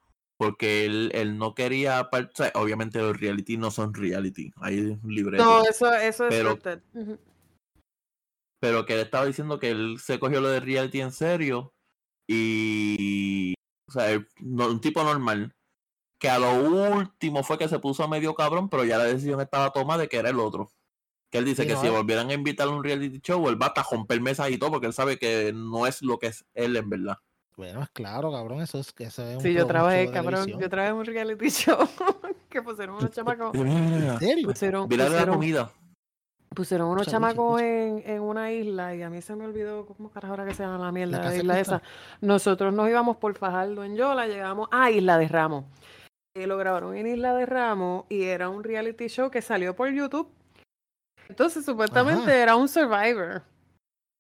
porque 0.45 0.85
él, 0.85 1.13
él 1.15 1.39
no 1.39 1.55
quería, 1.55 2.11
par- 2.11 2.31
o 2.33 2.37
sea, 2.37 2.51
obviamente 2.55 2.99
los 2.99 3.19
reality 3.21 3.57
no 3.57 3.71
son 3.71 3.95
reality, 3.95 4.51
hay 4.57 4.81
un 5.03 5.15
libreto. 5.15 5.45
No, 5.45 5.63
eso, 5.65 5.93
eso 5.95 6.27
es 6.27 6.35
Pero- 6.35 6.51
scripted. 6.57 6.83
Ujú. 6.95 7.19
pero 8.61 8.85
que 8.87 8.95
él 8.95 9.01
estaba 9.01 9.25
diciendo 9.27 9.59
que 9.61 9.71
él 9.71 9.99
se 10.01 10.19
cogió 10.19 10.41
lo 10.41 10.49
de 10.49 10.61
reality 10.61 11.01
en 11.01 11.13
serio 11.13 11.73
y 12.29 13.55
o 13.89 13.93
sea 13.93 14.11
él- 14.11 14.29
no- 14.41 14.69
un 14.69 14.81
tipo 14.81 15.03
normal 15.03 15.55
que 16.21 16.29
a 16.29 16.39
lo 16.39 16.55
último 16.55 17.43
fue 17.43 17.59
que 17.59 17.69
se 17.69 17.79
puso 17.81 18.07
medio 18.09 18.35
cabrón 18.35 18.69
pero 18.69 18.85
ya 18.85 18.99
la 18.99 19.05
decisión 19.05 19.41
estaba 19.41 19.71
tomada 19.73 20.03
de 20.03 20.09
que 20.09 20.17
era 20.19 20.31
el 20.31 20.39
otro 20.41 20.71
que 21.31 21.39
él 21.39 21.45
dice 21.45 21.63
Sí, 21.63 21.69
que 21.69 21.75
no, 21.75 21.81
si 21.81 21.87
eh. 21.89 21.91
volvieran 21.91 22.31
a 22.31 22.35
invitarle 22.35 22.73
a 22.73 22.77
un 22.77 22.85
reality 22.85 23.21
show 23.21 23.49
él 23.49 23.61
va 23.61 23.67
hasta 23.67 23.83
romper 23.83 24.21
mesas 24.21 24.51
y 24.51 24.59
todo 24.59 24.71
porque 24.71 24.87
él 24.87 24.93
sabe 24.93 25.19
que 25.19 25.53
no 25.53 25.87
es 25.87 26.03
lo 26.03 26.19
que 26.19 26.29
es 26.29 26.45
él 26.55 26.77
en 26.77 26.89
verdad 26.89 27.19
Bueno, 27.57 27.83
es 27.83 27.91
claro, 27.91 28.33
cabrón. 28.33 28.61
Eso 28.63 28.79
es 28.79 28.93
que 28.93 29.05
eso 29.05 29.23
es 29.27 29.37
un 29.37 29.43
Sí, 29.43 29.53
yo 29.53 29.67
trabajé, 29.67 30.11
cabrón, 30.11 30.33
televisión. 30.47 30.61
yo 30.61 30.71
trabajé 30.71 30.91
en 30.91 30.97
un 30.97 31.05
reality 31.05 31.49
show 31.51 31.79
que 32.49 32.63
pusieron 32.63 32.97
unos 32.97 33.11
chamacos. 33.13 33.55
¿En 33.55 34.19
serio? 34.19 34.49
pusieron, 34.49 34.89
Mira 34.89 35.05
la 35.05 35.11
pusieron, 35.11 35.35
comida 35.35 35.73
pusieron 36.55 36.89
unos 36.89 37.07
chamacos 37.07 37.61
en, 37.61 38.03
en 38.07 38.21
una 38.21 38.53
isla 38.53 38.95
y 38.95 39.03
a 39.03 39.11
mí 39.11 39.23
se 39.23 39.35
me 39.35 39.45
olvidó 39.45 39.87
cómo 39.87 40.11
carajo 40.11 40.35
era 40.35 40.45
que 40.45 40.55
se 40.55 40.63
llama 40.63 40.85
la 40.85 40.93
mierda, 40.93 41.23
la 41.23 41.35
isla 41.35 41.59
esa. 41.61 41.83
Nosotros 42.21 42.73
nos 42.75 42.89
íbamos 42.89 43.17
por 43.17 43.35
Fajardo 43.37 43.85
en 43.85 43.97
Yola, 43.97 44.27
llegamos 44.27 44.69
a 44.71 44.91
Isla 44.91 45.19
de 45.19 45.29
Ramos. 45.29 45.65
Y 46.35 46.47
lo 46.47 46.57
grabaron 46.57 46.97
en 46.97 47.07
Isla 47.07 47.35
de 47.35 47.47
Ramos 47.47 48.05
y 48.09 48.23
era 48.23 48.49
un 48.49 48.65
reality 48.65 49.09
show 49.09 49.31
que 49.31 49.43
salió 49.43 49.77
por 49.77 49.91
YouTube. 49.91 50.29
Entonces, 51.29 51.65
supuestamente 51.65 52.31
Ajá. 52.31 52.43
era 52.43 52.57
un 52.57 52.69
Survivor. 52.69 53.43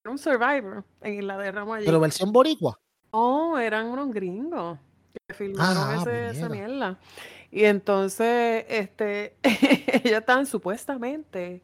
Era 0.05 0.11
un 0.11 0.19
Survivor 0.19 0.85
en 1.03 1.15
Isla 1.15 1.39
de 1.39 1.53
Ramos 1.53 1.77
allí. 1.77 1.87
Pero 1.87 2.01
versión 2.01 2.33
boricua. 2.33 2.79
No, 3.13 3.59
eran 3.59 3.87
unos 3.87 4.13
gringos 4.13 4.79
que 5.29 5.35
filmaron 5.35 5.91
Ah, 5.91 5.97
ese- 6.01 6.31
esa 6.31 6.49
mierda. 6.49 6.99
Y 7.51 7.65
entonces, 7.65 8.65
este, 8.69 9.37
ellos 10.05 10.19
estaban 10.21 10.47
supuestamente 10.47 11.61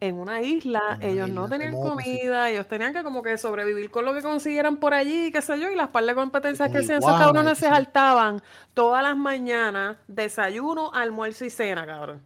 en 0.00 0.16
una 0.16 0.42
isla, 0.42 0.98
una 1.00 1.08
ellos 1.08 1.30
no 1.30 1.48
tenían 1.48 1.72
comida, 1.80 2.50
ellos 2.50 2.68
tenían 2.68 2.92
que 2.92 3.02
como 3.02 3.22
que 3.22 3.38
sobrevivir 3.38 3.90
con 3.90 4.04
lo 4.04 4.12
que 4.12 4.20
consiguieran 4.20 4.76
por 4.76 4.92
allí, 4.92 5.32
qué 5.32 5.40
sé 5.40 5.58
yo, 5.58 5.70
y 5.70 5.74
las 5.76 5.88
par 5.88 6.04
de 6.04 6.14
competencias 6.14 6.68
que 6.70 6.78
hacían 6.78 6.98
esos 6.98 7.10
cabrones 7.18 7.58
se 7.58 7.66
saltaban 7.66 8.42
todas 8.74 9.02
las 9.02 9.16
mañanas, 9.16 9.96
desayuno, 10.06 10.92
almuerzo 10.92 11.46
y 11.46 11.50
cena, 11.50 11.86
cabrón. 11.86 12.20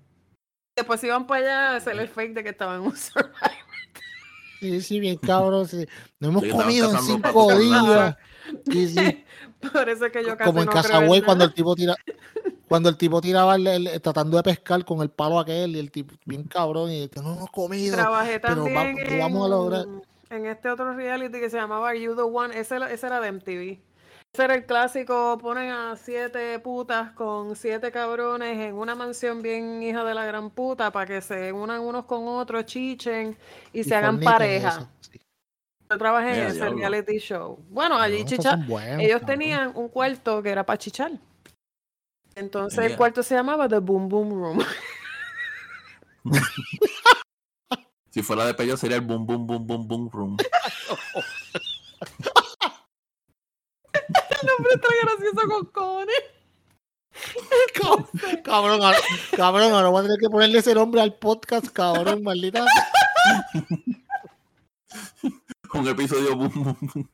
Después 0.76 1.02
iban 1.04 1.26
para 1.28 1.40
allá 1.40 1.72
a 1.72 1.76
hacer 1.76 1.98
el 1.98 2.08
fake 2.08 2.34
de 2.34 2.42
que 2.42 2.48
estaban 2.50 2.80
en 2.80 2.86
un 2.86 2.96
Survivor. 2.96 3.47
Sí, 4.60 4.80
sí, 4.80 5.00
bien 5.00 5.16
cabrón. 5.18 5.66
Sí. 5.68 5.86
No 6.20 6.28
hemos 6.28 6.42
Sí, 6.42 6.50
comido 6.50 6.90
en 6.90 6.98
cinco 6.98 7.56
días. 7.58 8.16
Sí, 8.70 8.88
sí. 8.88 9.24
Por 9.72 9.88
eso 9.88 10.06
es 10.06 10.12
que 10.12 10.22
yo 10.24 10.36
casi 10.36 10.44
Como 10.48 10.60
en 10.60 10.66
no 10.66 10.72
en 10.72 10.76
Casagüey 10.82 11.22
cuando 11.22 11.44
el 11.44 11.52
tipo 11.52 11.74
tira, 11.74 11.94
cuando 12.68 12.88
el 12.88 12.96
tipo 12.96 13.20
tiraba 13.20 13.56
el- 13.56 13.66
el- 13.66 14.00
tratando 14.00 14.36
de 14.36 14.42
pescar 14.42 14.84
con 14.84 15.00
el 15.02 15.10
palo 15.10 15.38
aquel 15.38 15.74
y 15.76 15.78
el 15.80 15.90
tipo 15.90 16.14
bien 16.24 16.44
cabrón 16.44 16.90
y 16.92 17.10
no 17.16 17.34
hemos 17.34 17.50
comido. 17.50 17.96
Trabajé 17.96 18.40
pero 18.40 18.64
va- 18.64 18.84
lo 18.92 19.18
vamos 19.18 19.46
a 19.46 19.48
lograr. 19.48 19.84
en, 19.84 20.02
en 20.30 20.46
este 20.46 20.70
otro 20.70 20.94
reality 20.94 21.40
que 21.40 21.50
se 21.50 21.56
llamaba 21.56 21.88
Are 21.88 22.00
You 22.00 22.14
the 22.14 22.22
One. 22.22 22.58
Ese, 22.58 22.76
era- 22.76 22.90
ese 22.92 23.06
era 23.06 23.20
de 23.20 23.28
MTV. 23.32 23.80
Ese 24.32 24.44
era 24.44 24.54
el 24.54 24.66
clásico. 24.66 25.38
Ponen 25.40 25.70
a 25.70 25.96
siete 25.96 26.58
putas 26.58 27.12
con 27.12 27.56
siete 27.56 27.90
cabrones 27.90 28.58
en 28.58 28.74
una 28.74 28.94
mansión 28.94 29.42
bien 29.42 29.82
hija 29.82 30.04
de 30.04 30.14
la 30.14 30.24
gran 30.24 30.50
puta 30.50 30.90
para 30.90 31.06
que 31.06 31.20
se 31.20 31.52
unan 31.52 31.80
unos 31.80 32.04
con 32.04 32.26
otros, 32.28 32.64
chichen 32.66 33.36
y, 33.72 33.84
se 33.84 33.94
hagan 33.94 34.20
pareja. 34.20 34.88
sí. 35.00 35.20
Yo 35.90 35.96
trabajé 35.96 36.42
en 36.42 36.48
ese 36.48 36.68
reality 36.68 37.18
show. 37.18 37.58
Bueno, 37.70 37.98
allí 37.98 38.18
Cabrón, 38.18 38.26
esos 38.26 38.38
chicha, 38.38 38.50
son 38.50 38.66
buenos, 38.66 39.02
ellos 39.02 39.20
cabrón. 39.20 39.38
tenían 39.38 39.72
un 39.74 39.88
cuarto 39.88 40.42
que 40.42 40.50
era 40.50 40.66
para 40.66 40.76
chichar. 40.76 41.12
Entonces 42.34 42.78
el 42.84 42.96
cuarto 42.96 43.22
se 43.22 43.34
llamaba 43.34 43.68
The 43.68 43.78
Boom 43.78 44.08
Boom 44.08 44.30
Room. 44.30 44.58
si 48.10 48.22
fuera 48.22 48.44
de 48.44 48.54
pello 48.54 48.76
sería 48.76 48.96
el 48.98 49.02
boom 49.02 49.26
boom 49.26 49.46
boom 49.46 49.66
boom 49.66 49.88
boom 49.88 50.10
room 50.10 50.36
El 54.40 54.46
nombre 54.48 54.72
está 54.74 54.88
gracioso 55.02 55.48
con 55.48 55.66
cojones. 55.66 56.22
Cab- 57.74 58.42
Cabrón, 58.42 58.82
ahora, 58.82 58.98
cabrón, 59.36 59.72
ahora 59.72 59.88
voy 59.88 60.00
a 60.00 60.02
tener 60.04 60.18
que 60.18 60.28
ponerle 60.28 60.58
ese 60.58 60.74
nombre 60.74 61.00
al 61.00 61.14
podcast, 61.14 61.66
cabrón, 61.68 62.22
maldita. 62.22 62.64
un 65.74 65.88
episodio 65.88 66.36
boom 66.36 66.50
boom 66.54 66.76
boom 66.80 67.10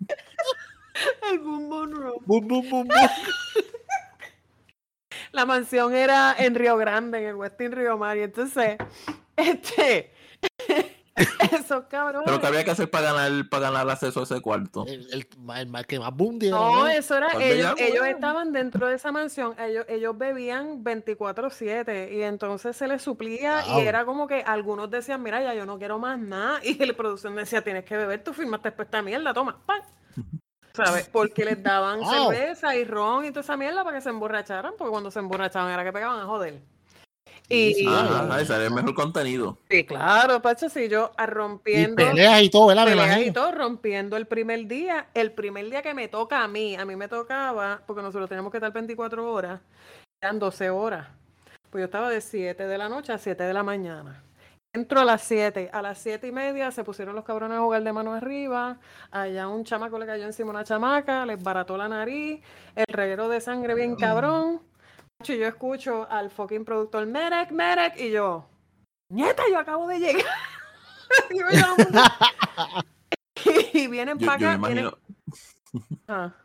El 1.30 1.38
Boom 1.38 1.68
Boom 1.68 1.92
Room. 1.92 2.22
Bum, 2.26 2.48
bum, 2.48 2.70
bum, 2.70 2.88
bum. 2.88 3.08
La 5.32 5.44
mansión 5.46 5.94
era 5.94 6.34
en 6.38 6.54
Río 6.54 6.76
Grande, 6.76 7.18
en 7.18 7.24
el 7.30 7.34
Westin 7.36 7.72
Río 7.72 7.98
Mar. 7.98 8.16
Y 8.16 8.22
entonces, 8.22 8.76
este, 9.36 10.12
esos 11.52 11.84
cabrones. 11.84 12.24
pero 12.26 12.40
que 12.40 12.46
había 12.46 12.64
que 12.64 12.70
hacer 12.72 12.90
para 12.90 13.12
ganar 13.12 13.48
para 13.48 13.70
ganar 13.70 13.88
acceso 13.88 14.20
a 14.20 14.22
ese 14.24 14.40
cuarto 14.40 14.84
El, 14.86 15.06
el, 15.12 15.26
el- 15.56 15.74
el 15.76 15.86
que 15.86 15.98
más 16.00 16.12
boom 16.14 16.38
No, 16.50 16.88
eso 16.88 17.16
era, 17.16 17.28
ellos, 17.40 17.74
ellos 17.78 18.04
estaban 18.06 18.52
dentro 18.52 18.88
de 18.88 18.96
esa 18.96 19.12
mansión, 19.12 19.54
ellos, 19.60 19.84
ellos 19.88 20.16
bebían 20.18 20.82
24-7 20.82 22.12
y 22.12 22.22
entonces 22.22 22.76
se 22.76 22.88
les 22.88 23.02
suplía 23.02 23.62
Wow. 23.66 23.80
y 23.82 23.86
era 23.86 24.04
como 24.04 24.26
que 24.26 24.42
algunos 24.42 24.90
decían, 24.90 25.22
mira, 25.22 25.40
ya 25.42 25.54
yo 25.54 25.66
no 25.66 25.78
quiero 25.78 25.98
más 25.98 26.18
nada 26.18 26.60
y 26.64 26.74
la 26.84 26.92
producción 26.94 27.36
decía, 27.36 27.62
tienes 27.62 27.84
que 27.84 27.96
beber, 27.96 28.22
tú 28.24 28.32
firmaste 28.32 28.68
después 28.70 28.86
esta 28.86 29.02
mierda, 29.02 29.32
toma, 29.32 29.56
pan. 29.64 29.80
¿Sabes? 30.72 31.08
Porque 31.12 31.44
les 31.44 31.62
daban 31.62 32.00
Wow. 32.00 32.32
cerveza 32.32 32.74
y 32.74 32.84
ron 32.84 33.24
y 33.24 33.28
toda 33.30 33.42
esa 33.42 33.56
mierda 33.56 33.84
para 33.84 33.96
que 33.96 34.02
se 34.02 34.08
emborracharan, 34.10 34.74
porque 34.76 34.90
cuando 34.90 35.08
se 35.12 35.20
emborrachaban 35.20 35.72
era 35.72 35.84
que 35.84 35.92
pegaban 35.92 36.18
a 36.18 36.24
joder. 36.26 36.60
Y, 37.48 37.86
Ay, 37.86 38.42
ese 38.42 38.54
era 38.54 38.64
el 38.64 38.70
mejor 38.70 38.94
contenido. 38.94 39.58
Sí, 39.68 39.84
claro, 39.84 40.40
Pacho, 40.40 40.68
sí, 40.68 40.88
yo 40.88 41.12
a 41.16 41.24
Y 41.24 41.26
rompiendo. 41.26 41.96
peleas 41.96 42.42
y 42.42 42.48
todo, 42.48 42.68
¿verdad? 42.68 42.86
Me 42.86 42.92
peleas 42.92 43.26
y 43.26 43.32
todo, 43.32 43.52
rompiendo 43.52 44.16
el 44.16 44.26
primer 44.26 44.66
día. 44.66 45.08
El 45.12 45.32
primer 45.32 45.68
día 45.68 45.82
que 45.82 45.92
me 45.92 46.08
toca 46.08 46.42
a 46.42 46.48
mí, 46.48 46.74
a 46.74 46.84
mí 46.86 46.96
me 46.96 47.06
tocaba, 47.06 47.82
porque 47.86 48.02
nosotros 48.02 48.28
teníamos 48.28 48.50
que 48.50 48.58
estar 48.58 48.72
24 48.72 49.30
horas, 49.30 49.60
eran 50.22 50.38
12 50.38 50.70
horas. 50.70 51.06
Pues 51.68 51.82
yo 51.82 51.86
estaba 51.86 52.08
de 52.08 52.20
7 52.20 52.66
de 52.66 52.78
la 52.78 52.88
noche 52.88 53.12
a 53.12 53.18
7 53.18 53.42
de 53.42 53.52
la 53.52 53.62
mañana. 53.62 54.22
Entro 54.72 55.00
a 55.00 55.04
las 55.04 55.22
7, 55.22 55.70
a 55.72 55.82
las 55.82 55.98
7 55.98 56.26
y 56.26 56.32
media 56.32 56.70
se 56.72 56.82
pusieron 56.82 57.14
los 57.14 57.24
cabrones 57.24 57.58
a 57.58 57.60
jugar 57.60 57.84
de 57.84 57.92
mano 57.92 58.12
arriba, 58.12 58.78
allá 59.12 59.46
un 59.46 59.62
chamaco 59.64 60.00
le 60.00 60.06
cayó 60.06 60.24
encima 60.24 60.50
una 60.50 60.64
chamaca, 60.64 61.24
les 61.26 61.40
barató 61.40 61.76
la 61.76 61.88
nariz, 61.88 62.42
el 62.74 62.84
reguero 62.88 63.28
de 63.28 63.40
sangre 63.40 63.74
bien 63.74 63.94
cabrón. 63.94 64.60
Y 65.32 65.38
yo 65.38 65.46
escucho 65.46 66.06
al 66.10 66.30
fucking 66.30 66.64
productor, 66.64 67.06
Merek, 67.06 67.50
Merek, 67.50 67.98
y 68.00 68.10
yo, 68.10 68.46
nieta, 69.10 69.42
yo 69.50 69.58
acabo 69.58 69.86
de 69.88 69.98
llegar. 69.98 70.24
Y 71.30 71.38
yo, 71.38 71.46
y 73.74 73.86
vienen 73.86 74.18
para 74.18 74.38
yo 74.38 74.48
me 74.48 74.54
acá. 74.54 74.66
vienen- 74.66 74.90
imagino. 75.72 76.34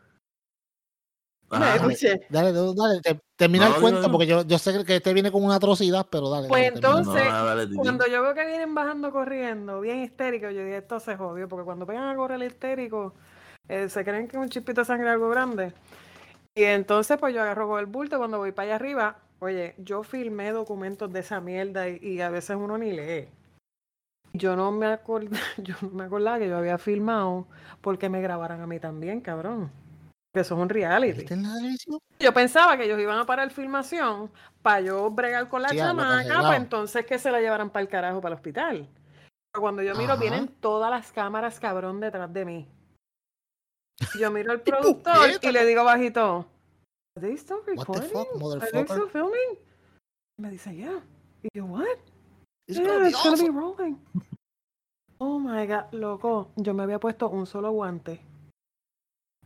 Ah, 1.52 1.58
me 1.58 1.74
escuché. 1.74 2.20
Dale, 2.30 2.52
dale, 2.52 2.72
dale, 2.76 3.00
te- 3.00 3.20
termina 3.36 3.68
No, 3.68 3.74
el 3.74 3.80
cuento 3.80 4.08
porque 4.12 4.26
yo, 4.28 4.42
yo 4.44 4.56
sé 4.56 4.84
que 4.84 4.96
este 4.96 5.12
viene 5.12 5.32
con 5.32 5.42
una 5.42 5.56
atrocidad, 5.56 6.06
pero 6.08 6.30
dale. 6.30 6.46
Pues 6.46 6.62
dale, 6.66 6.74
entonces, 6.76 7.24
No, 7.24 7.44
dale, 7.44 7.64
Titi. 7.66 7.76
Cuando 7.76 8.06
yo 8.06 8.22
veo 8.22 8.34
que 8.34 8.46
vienen 8.46 8.72
bajando 8.72 9.10
corriendo, 9.10 9.80
bien 9.80 9.98
histéricos, 10.04 10.52
yo 10.54 10.60
dije, 10.60 10.76
esto 10.76 11.00
se 11.00 11.16
jodió, 11.16 11.48
porque 11.48 11.64
cuando 11.64 11.86
pegan 11.86 12.08
a 12.08 12.14
correr 12.14 12.40
histérico, 12.44 13.14
eh, 13.66 13.88
se 13.88 14.04
creen 14.04 14.28
que 14.28 14.36
es 14.36 14.42
un 14.42 14.48
chispito 14.48 14.82
de 14.82 14.84
sangre 14.84 15.08
algo 15.10 15.28
grande. 15.28 15.72
Y 16.54 16.64
entonces, 16.64 17.16
pues 17.18 17.34
yo 17.34 17.42
agarro 17.42 17.78
el 17.78 17.86
bulto 17.86 18.18
cuando 18.18 18.38
voy 18.38 18.52
para 18.52 18.66
allá 18.66 18.74
arriba. 18.76 19.16
Oye, 19.38 19.74
yo 19.78 20.02
filmé 20.02 20.52
documentos 20.52 21.12
de 21.12 21.20
esa 21.20 21.40
mierda 21.40 21.88
y, 21.88 21.98
y 22.02 22.20
a 22.20 22.30
veces 22.30 22.56
uno 22.56 22.76
ni 22.76 22.92
lee. 22.92 23.28
Yo 24.32 24.54
no 24.56 24.70
me 24.70 24.86
acordaba, 24.86 25.38
yo 25.58 25.74
no 25.82 25.90
me 25.90 26.04
acordaba 26.04 26.38
que 26.38 26.48
yo 26.48 26.56
había 26.56 26.78
filmado 26.78 27.46
porque 27.80 28.08
me 28.08 28.20
grabaran 28.20 28.60
a 28.60 28.66
mí 28.66 28.78
también, 28.78 29.20
cabrón. 29.20 29.70
Que 30.32 30.40
eso 30.40 30.54
es 30.54 30.60
un 30.60 30.68
reality. 30.68 31.26
Yo 32.20 32.32
pensaba 32.32 32.76
que 32.76 32.84
ellos 32.84 33.00
iban 33.00 33.18
a 33.18 33.26
parar 33.26 33.50
filmación 33.50 34.30
para 34.62 34.80
yo 34.80 35.10
bregar 35.10 35.48
con 35.48 35.62
la 35.62 35.70
Sí, 35.70 35.78
chamaca, 35.78 36.42
pues 36.46 36.58
entonces 36.58 37.04
que 37.06 37.18
se 37.18 37.30
la 37.32 37.40
llevaran 37.40 37.70
para 37.70 37.82
el 37.82 37.88
carajo, 37.88 38.20
para 38.20 38.34
el 38.34 38.36
hospital. 38.38 38.88
Pero 39.52 39.62
cuando 39.62 39.82
yo 39.82 39.96
miro, 39.96 40.12
Ajá. 40.12 40.20
vienen 40.20 40.48
todas 40.60 40.90
las 40.90 41.10
cámaras 41.10 41.58
cabrón 41.58 41.98
detrás 41.98 42.32
de 42.32 42.44
mí. 42.44 42.68
Yo 44.18 44.30
miro 44.30 44.52
al 44.52 44.60
¡Qué 44.62 44.70
productor 44.72 45.30
y 45.42 45.52
le 45.52 45.66
digo 45.66 45.84
bajito, 45.84 46.46
¿Are 47.16 47.26
they 47.26 47.36
still 47.36 47.58
What 47.58 47.66
the 47.66 47.72
recording? 47.72 48.10
fuck, 48.10 48.62
¿Are 48.62 48.70
they 48.70 48.84
still 48.84 49.08
filming? 49.08 49.58
Y 50.38 50.42
me 50.42 50.50
dice, 50.50 50.74
yeah. 50.74 51.00
Y 51.42 51.48
yo, 51.54 51.66
what? 51.66 51.86
It's 52.68 52.78
Yeah, 52.78 52.86
gonna 52.86 52.98
be 53.00 53.08
it's 53.08 53.22
gonna 53.22 53.36
be 53.36 53.42
awesome. 53.48 53.58
rolling. 53.58 53.98
Oh 55.18 55.38
my 55.38 55.66
god, 55.66 55.92
loco, 55.92 56.50
yo 56.56 56.72
me 56.72 56.82
había 56.84 56.98
puesto 56.98 57.28
un 57.28 57.46
solo 57.46 57.70
guante. 57.72 58.20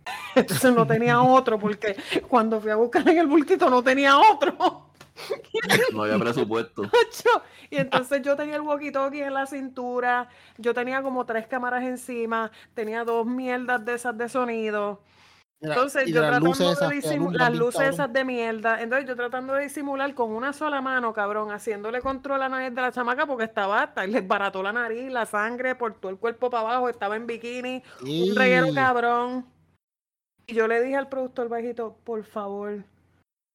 Entonces 0.36 0.74
no 0.74 0.86
tenía 0.86 1.20
otro 1.22 1.58
porque 1.58 1.96
cuando 2.28 2.60
fui 2.60 2.70
a 2.70 2.76
buscar 2.76 3.08
en 3.08 3.18
el 3.18 3.26
bultito 3.26 3.70
no 3.70 3.82
tenía 3.82 4.18
otro. 4.18 4.90
No 5.92 6.02
había 6.04 6.18
presupuesto. 6.18 6.82
Y 7.70 7.76
entonces 7.76 8.22
yo 8.22 8.36
tenía 8.36 8.56
el 8.56 8.62
walkie-talkie 8.62 9.22
en 9.26 9.34
la 9.34 9.46
cintura, 9.46 10.28
yo 10.58 10.74
tenía 10.74 11.02
como 11.02 11.24
tres 11.26 11.46
cámaras 11.46 11.82
encima, 11.84 12.50
tenía 12.74 13.04
dos 13.04 13.26
mierdas 13.26 13.84
de 13.84 13.94
esas 13.94 14.16
de 14.16 14.28
sonido. 14.28 15.00
Entonces 15.60 16.06
yo 16.08 16.20
las 16.20 16.30
tratando 16.30 16.48
luces 16.50 16.72
esas 16.72 16.88
de 16.90 16.94
que 17.00 17.00
disimu- 17.00 17.12
alumbran 17.14 17.38
las 17.52 17.58
luces 17.58 17.74
cabrón. 17.78 17.94
esas 17.94 18.12
de 18.12 18.24
mierda. 18.24 18.82
Entonces 18.82 19.08
yo 19.08 19.16
tratando 19.16 19.54
de 19.54 19.62
disimular 19.62 20.14
con 20.14 20.30
una 20.30 20.52
sola 20.52 20.82
mano, 20.82 21.14
cabrón, 21.14 21.50
haciéndole 21.52 22.02
control 22.02 22.36
a 22.42 22.48
la 22.48 22.58
nariz 22.58 22.74
de 22.74 22.82
la 22.82 22.92
chamaca 22.92 23.24
porque 23.26 23.44
estaba 23.44 23.82
hasta 23.82 24.04
y 24.06 24.10
les 24.10 24.26
barató 24.28 24.62
la 24.62 24.72
nariz, 24.74 25.10
la 25.10 25.24
sangre 25.24 25.74
por 25.74 25.94
todo 25.94 26.10
el 26.10 26.18
cuerpo 26.18 26.50
para 26.50 26.68
abajo, 26.68 26.88
estaba 26.90 27.16
en 27.16 27.26
bikini, 27.26 27.82
un 28.02 28.36
reguero 28.36 28.66
cabrón. 28.74 29.46
Y 30.46 30.54
yo 30.54 30.68
le 30.68 30.82
dije 30.82 30.96
al 30.96 31.08
productor 31.08 31.48
bajito, 31.48 31.96
por 32.04 32.22
favor, 32.24 32.84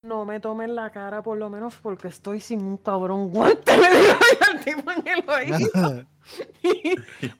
no 0.01 0.25
me 0.25 0.39
tomen 0.39 0.75
la 0.75 0.89
cara 0.91 1.21
por 1.21 1.37
lo 1.37 1.49
menos 1.49 1.75
porque 1.75 2.07
estoy 2.07 2.39
sin 2.39 2.63
un 2.63 2.77
cabrón 2.77 3.29
guante. 3.31 3.77
Le 3.77 3.89
digo 3.89 4.13
al 4.49 4.63
tipo 4.63 4.91
en 4.91 5.07
el 5.07 5.29
oído. 5.29 6.05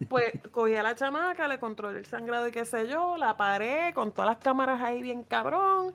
pues 0.10 0.34
cogí 0.52 0.76
a 0.76 0.84
la 0.84 0.96
chamaca, 0.96 1.48
le 1.48 1.60
controlé 1.60 2.00
el 2.00 2.06
sangrado 2.06 2.48
y 2.48 2.52
qué 2.52 2.66
sé 2.66 2.88
yo, 2.88 3.18
la 3.18 3.38
paré 3.38 3.94
con 3.94 4.12
todas 4.12 4.32
las 4.32 4.38
cámaras 4.40 4.82
ahí 4.82 5.02
bien 5.02 5.24
cabrón. 5.24 5.94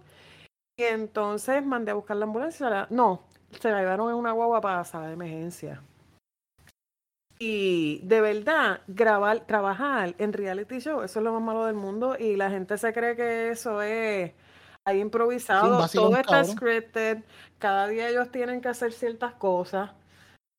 Y 0.77 0.85
entonces 0.85 1.65
mandé 1.65 1.91
a 1.91 1.95
buscar 1.95 2.17
la 2.17 2.25
ambulancia. 2.25 2.71
la- 2.71 2.87
no, 2.91 3.23
se 3.61 3.71
la 3.71 3.81
llevaron 3.81 4.09
en 4.11 4.17
una 4.17 4.33
guagua 4.33 4.61
para 4.61 4.79
la 4.79 4.85
sala 4.85 5.07
de 5.09 5.13
emergencia. 5.15 5.83
Y 7.39 8.01
de 8.05 8.21
verdad, 8.21 8.81
grabar, 8.87 9.41
trabajar 9.41 10.15
en 10.19 10.33
reality 10.33 10.79
show, 10.79 11.03
eso 11.03 11.19
es 11.19 11.25
lo 11.25 11.33
más 11.33 11.43
malo 11.43 11.67
del 11.67 11.75
mundo. 11.75 12.17
Y 12.19 12.37
la 12.37 12.49
gente 12.49 12.79
se 12.79 12.93
cree 12.93 13.17
que 13.17 13.51
eso 13.51 13.83
es 13.83 14.33
ahí 14.85 15.01
improvisado. 15.01 15.79
vacilón, 15.79 16.11
Todo 16.11 16.17
está 16.21 16.33
cabrón. 16.33 16.53
scripted. 16.57 17.19
Cada 17.59 17.89
día 17.89 18.09
ellos 18.09 18.31
tienen 18.31 18.61
que 18.61 18.69
hacer 18.69 18.93
ciertas 18.93 19.35
cosas. 19.35 19.91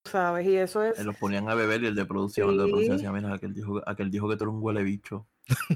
¿Sabes? 0.07 0.45
Y 0.45 0.55
eso 0.55 0.83
es. 0.83 1.03
Los 1.03 1.15
ponían 1.17 1.49
a 1.49 1.55
beber 1.55 1.81
y 1.83 1.87
el 1.87 1.95
de 1.95 2.05
producción, 2.05 2.51
el 2.51 2.57
de 2.57 2.63
producción 2.65 2.97
Sí. 2.99 3.03
decía, 3.05 3.11
mira, 3.11 3.33
aquel 3.33 3.53
dijo, 3.55 3.81
aquel 3.87 4.11
dijo 4.11 4.29
que 4.29 4.37
tú 4.37 4.43
eres 4.43 4.53
un 4.53 4.61
huele 4.63 4.83
bicho. 4.83 5.25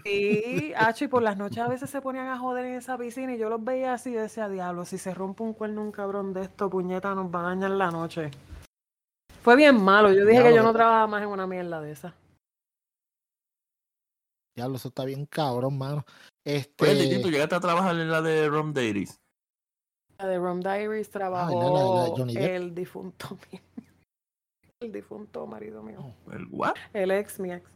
Sí, 0.04 0.72
Hacho, 0.78 1.06
y 1.06 1.08
por 1.08 1.24
las 1.24 1.36
noches 1.38 1.58
a 1.60 1.68
veces 1.68 1.90
se 1.90 2.00
ponían 2.02 2.28
a 2.28 2.38
joder 2.38 2.66
en 2.66 2.74
esa 2.76 2.96
piscina 2.98 3.34
y 3.36 3.40
yo 3.40 3.50
los 3.50 3.64
veía 3.64 3.94
así 3.94 4.12
y 4.12 4.14
decía, 4.14 4.48
diablo, 4.50 4.86
si 4.86 4.98
se 5.00 5.14
rompe 5.16 5.42
un 5.44 5.54
cuerno 5.54 5.82
un 5.82 5.92
cabrón 5.92 6.34
de 6.34 6.44
esto, 6.44 6.70
puñeta, 6.70 7.16
nos 7.16 7.34
va 7.34 7.40
a 7.40 7.44
dañar 7.50 7.72
la 7.72 7.90
noche. 7.90 8.30
Fue 9.42 9.56
bien 9.56 9.82
malo, 9.82 10.12
yo 10.14 10.26
dije 10.26 10.44
que 10.44 10.54
yo 10.56 10.62
no 10.64 10.74
trabajaba 10.74 11.08
más 11.08 11.24
en 11.24 11.30
una 11.30 11.48
mierda 11.48 11.82
de 11.82 11.92
esa. 11.92 12.14
Diablo, 14.56 14.76
eso 14.78 14.90
está 14.90 15.06
bien 15.06 15.26
cabrón, 15.26 15.78
mano. 15.78 16.06
Oye, 16.46 16.56
Este, 16.58 16.96
Titi, 16.96 17.22
¿tú 17.22 17.30
llegaste 17.30 17.56
a 17.56 17.60
trabajar 17.60 17.96
en 17.96 18.10
la 18.10 18.22
de 18.22 18.48
Rom 18.50 18.74
Dairies? 18.74 19.20
La 20.18 20.28
de 20.28 20.38
Rum 20.38 20.60
Diaries 20.62 21.08
la- 21.08 21.12
trabajó 21.14 22.10
la 22.10 22.16
Johnny 22.16 22.34
Depp. 22.34 22.50
el 22.50 22.76
difunto 22.76 23.38
mío. 23.52 23.62
El 24.82 24.92
difunto 24.92 25.46
marido 25.46 25.84
mío. 25.84 26.00
Oh. 26.02 26.32
¿El 26.32 26.48
what? 26.52 26.76
El 26.94 27.12
ex, 27.12 27.40
mi 27.40 27.52
ex. 27.52 27.70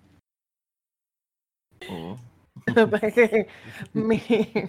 Oh. 1.90 2.18
mi, 3.94 4.20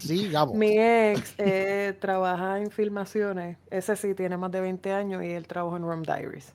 sí, 0.00 0.32
mi 0.54 0.78
ex 0.78 1.34
eh, 1.38 1.96
trabaja 2.00 2.58
en 2.58 2.70
filmaciones. 2.70 3.58
Ese 3.70 3.94
sí 3.94 4.14
tiene 4.14 4.36
más 4.36 4.50
de 4.50 4.60
20 4.60 4.92
años 4.92 5.22
y 5.22 5.30
él 5.30 5.46
trabaja 5.46 5.76
en 5.76 5.82
Rum 5.84 6.02
Diaries. 6.02 6.54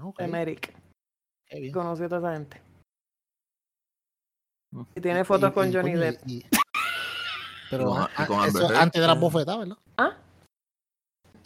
Ok, 0.00 0.18
De 0.18 0.28
Merrick. 0.28 0.74
qué 1.48 1.60
bien. 1.60 1.72
Conoció 1.72 2.06
a 2.06 2.08
toda 2.08 2.30
esa 2.32 2.38
gente. 2.40 2.60
Y 4.94 5.00
tiene 5.00 5.24
fotos 5.24 5.50
Y- 5.50 5.52
con 5.54 5.68
y, 5.68 5.72
Johnny 5.72 5.92
coño, 5.92 6.00
Depp. 6.04 6.28
y- 6.28 6.46
pero 7.70 7.84
con- 7.86 8.02
a- 8.02 8.10
y 8.22 8.26
con 8.26 8.38
a- 8.40 8.44
Amber 8.44 8.62
eso 8.64 8.76
antes 8.80 9.00
de 9.00 9.06
las 9.06 9.20
bofetadas, 9.20 9.58
¿verdad? 9.60 9.76
¿Ah? 9.96 10.16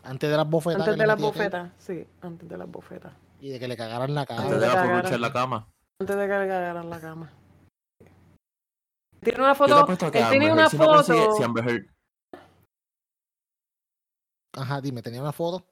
Antes 0.04 0.30
de 0.30 0.36
las 0.36 0.48
bofetadas. 0.48 0.88
Antes 0.88 0.98
de 1.00 1.06
las 1.06 1.20
bofetas. 1.20 1.72
Sí, 1.78 2.06
antes 2.22 2.48
de 2.48 2.56
las 2.58 2.70
bofetas. 2.70 3.12
Y 3.40 3.50
de 3.50 3.58
que 3.60 3.68
le 3.68 3.76
cagaran 3.76 4.14
la 4.14 4.24
cara. 4.26 4.42
Antes 4.42 4.60
de 4.60 4.66
la 4.66 4.72
en 4.72 5.20
la 5.20 5.32
cama. 5.32 5.68
Antes 6.00 6.16
de 6.16 6.22
que 6.26 6.38
le 6.38 6.48
cagaran 6.48 6.90
la 6.90 7.00
cama. 7.00 7.30
Tiene 9.20 9.40
una 9.40 9.54
foto. 9.54 9.86
Él 9.88 9.98
tiene 10.30 10.52
una 10.52 10.68
consigue- 10.70 10.84
foto. 10.84 11.36
si 11.36 11.42
Amber 11.42 11.64
Heard- 11.64 11.90
Ajá, 14.56 14.80
dime, 14.80 15.02
tenía 15.02 15.20
una 15.20 15.32
foto. 15.32 15.66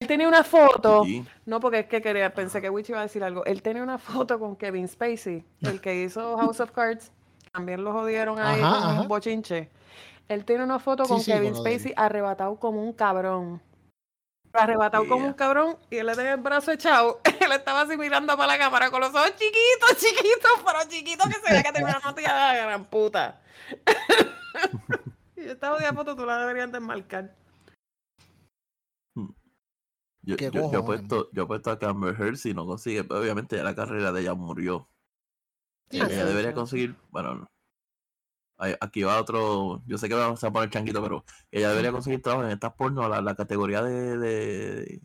Él 0.00 0.06
tenía 0.08 0.28
una 0.28 0.44
foto. 0.44 1.04
Sí. 1.04 1.24
No, 1.46 1.60
porque 1.60 1.80
es 1.80 1.86
que 1.86 2.02
quería, 2.02 2.32
pensé 2.34 2.60
que 2.60 2.68
Witch 2.70 2.90
iba 2.90 2.98
a 3.00 3.02
decir 3.02 3.22
algo. 3.24 3.44
Él 3.44 3.62
tenía 3.62 3.82
una 3.82 3.98
foto 3.98 4.38
con 4.38 4.56
Kevin 4.56 4.88
Spacey, 4.88 5.44
el 5.62 5.80
que 5.80 6.02
hizo 6.02 6.36
House 6.36 6.60
of 6.60 6.72
Cards. 6.72 7.10
También 7.52 7.84
lo 7.84 7.92
jodieron 7.92 8.38
ahí 8.38 8.60
Ajá, 8.60 8.80
con 8.80 8.90
ajá. 8.90 9.00
un 9.02 9.08
bochinche. 9.08 9.70
Él 10.28 10.44
tiene 10.44 10.64
una 10.64 10.78
foto 10.78 11.04
Sí, 11.04 11.08
con 11.10 11.20
sí, 11.20 11.32
Kevin 11.32 11.52
con 11.52 11.60
Spacey 11.64 11.92
arrebatado 11.96 12.56
como 12.56 12.82
un 12.82 12.92
cabrón. 12.92 13.62
Arrebatado 14.52 15.08
como 15.08 15.26
un 15.26 15.32
cabrón 15.32 15.76
y 15.90 15.96
él 15.96 16.06
le 16.06 16.14
tenía 16.14 16.32
el 16.34 16.40
brazo 16.40 16.70
echado. 16.72 17.20
Él 17.40 17.50
estaba 17.52 17.82
así 17.82 17.96
mirando 17.96 18.36
para 18.36 18.52
la 18.52 18.58
cámara 18.58 18.88
con 18.90 19.00
los 19.00 19.10
ojos 19.10 19.34
chiquitos, 19.36 19.96
chiquitos, 19.98 20.62
pero 20.64 20.78
chiquitos 20.88 21.26
que 21.26 21.34
se 21.34 21.54
ve 21.54 21.62
que 21.62 21.72
tenía 21.72 21.88
una 21.88 21.98
notilla 22.04 22.34
de 22.34 22.58
la 22.58 22.66
gran 22.66 22.84
puta. 22.84 23.40
y 25.36 25.44
esta 25.48 25.70
jodida 25.70 25.92
foto 25.92 26.14
tú 26.14 26.24
la 26.24 26.38
deberías 26.38 26.70
desmarcar. 26.70 27.34
Yo, 30.26 30.36
¿Qué 30.36 30.46
yo, 30.46 30.52
yo 30.52 30.62
cojones? 30.62 30.82
apuesto, 30.82 31.30
yo 31.32 31.42
apuesto 31.42 31.70
a 31.70 31.78
que 31.78 31.86
Amber 31.86 32.16
Heard 32.18 32.36
si 32.36 32.54
no 32.54 32.66
consigue, 32.66 33.04
pero 33.04 33.20
obviamente 33.20 33.56
ya 33.56 33.62
la 33.64 33.74
carrera 33.74 34.10
de 34.12 34.22
ella 34.22 34.34
murió. 34.34 34.88
Sí, 35.90 35.98
ella 35.98 36.08
sí, 36.08 36.14
debería 36.14 36.50
sí. 36.50 36.54
conseguir, 36.54 36.96
bueno, 37.10 37.46
aquí 38.80 39.02
va 39.02 39.20
otro, 39.20 39.82
yo 39.86 39.98
sé 39.98 40.08
que 40.08 40.14
vamos 40.14 40.42
a 40.42 40.50
poner 40.52 40.70
changuito, 40.70 41.02
pero 41.02 41.24
ella 41.50 41.70
debería 41.70 41.92
conseguir 41.92 42.22
trabajo 42.22 42.44
en 42.44 42.52
estas 42.52 42.72
porno, 42.74 43.08
la, 43.08 43.20
la 43.20 43.34
categoría 43.34 43.82
de, 43.82 44.16
de, 44.16 45.02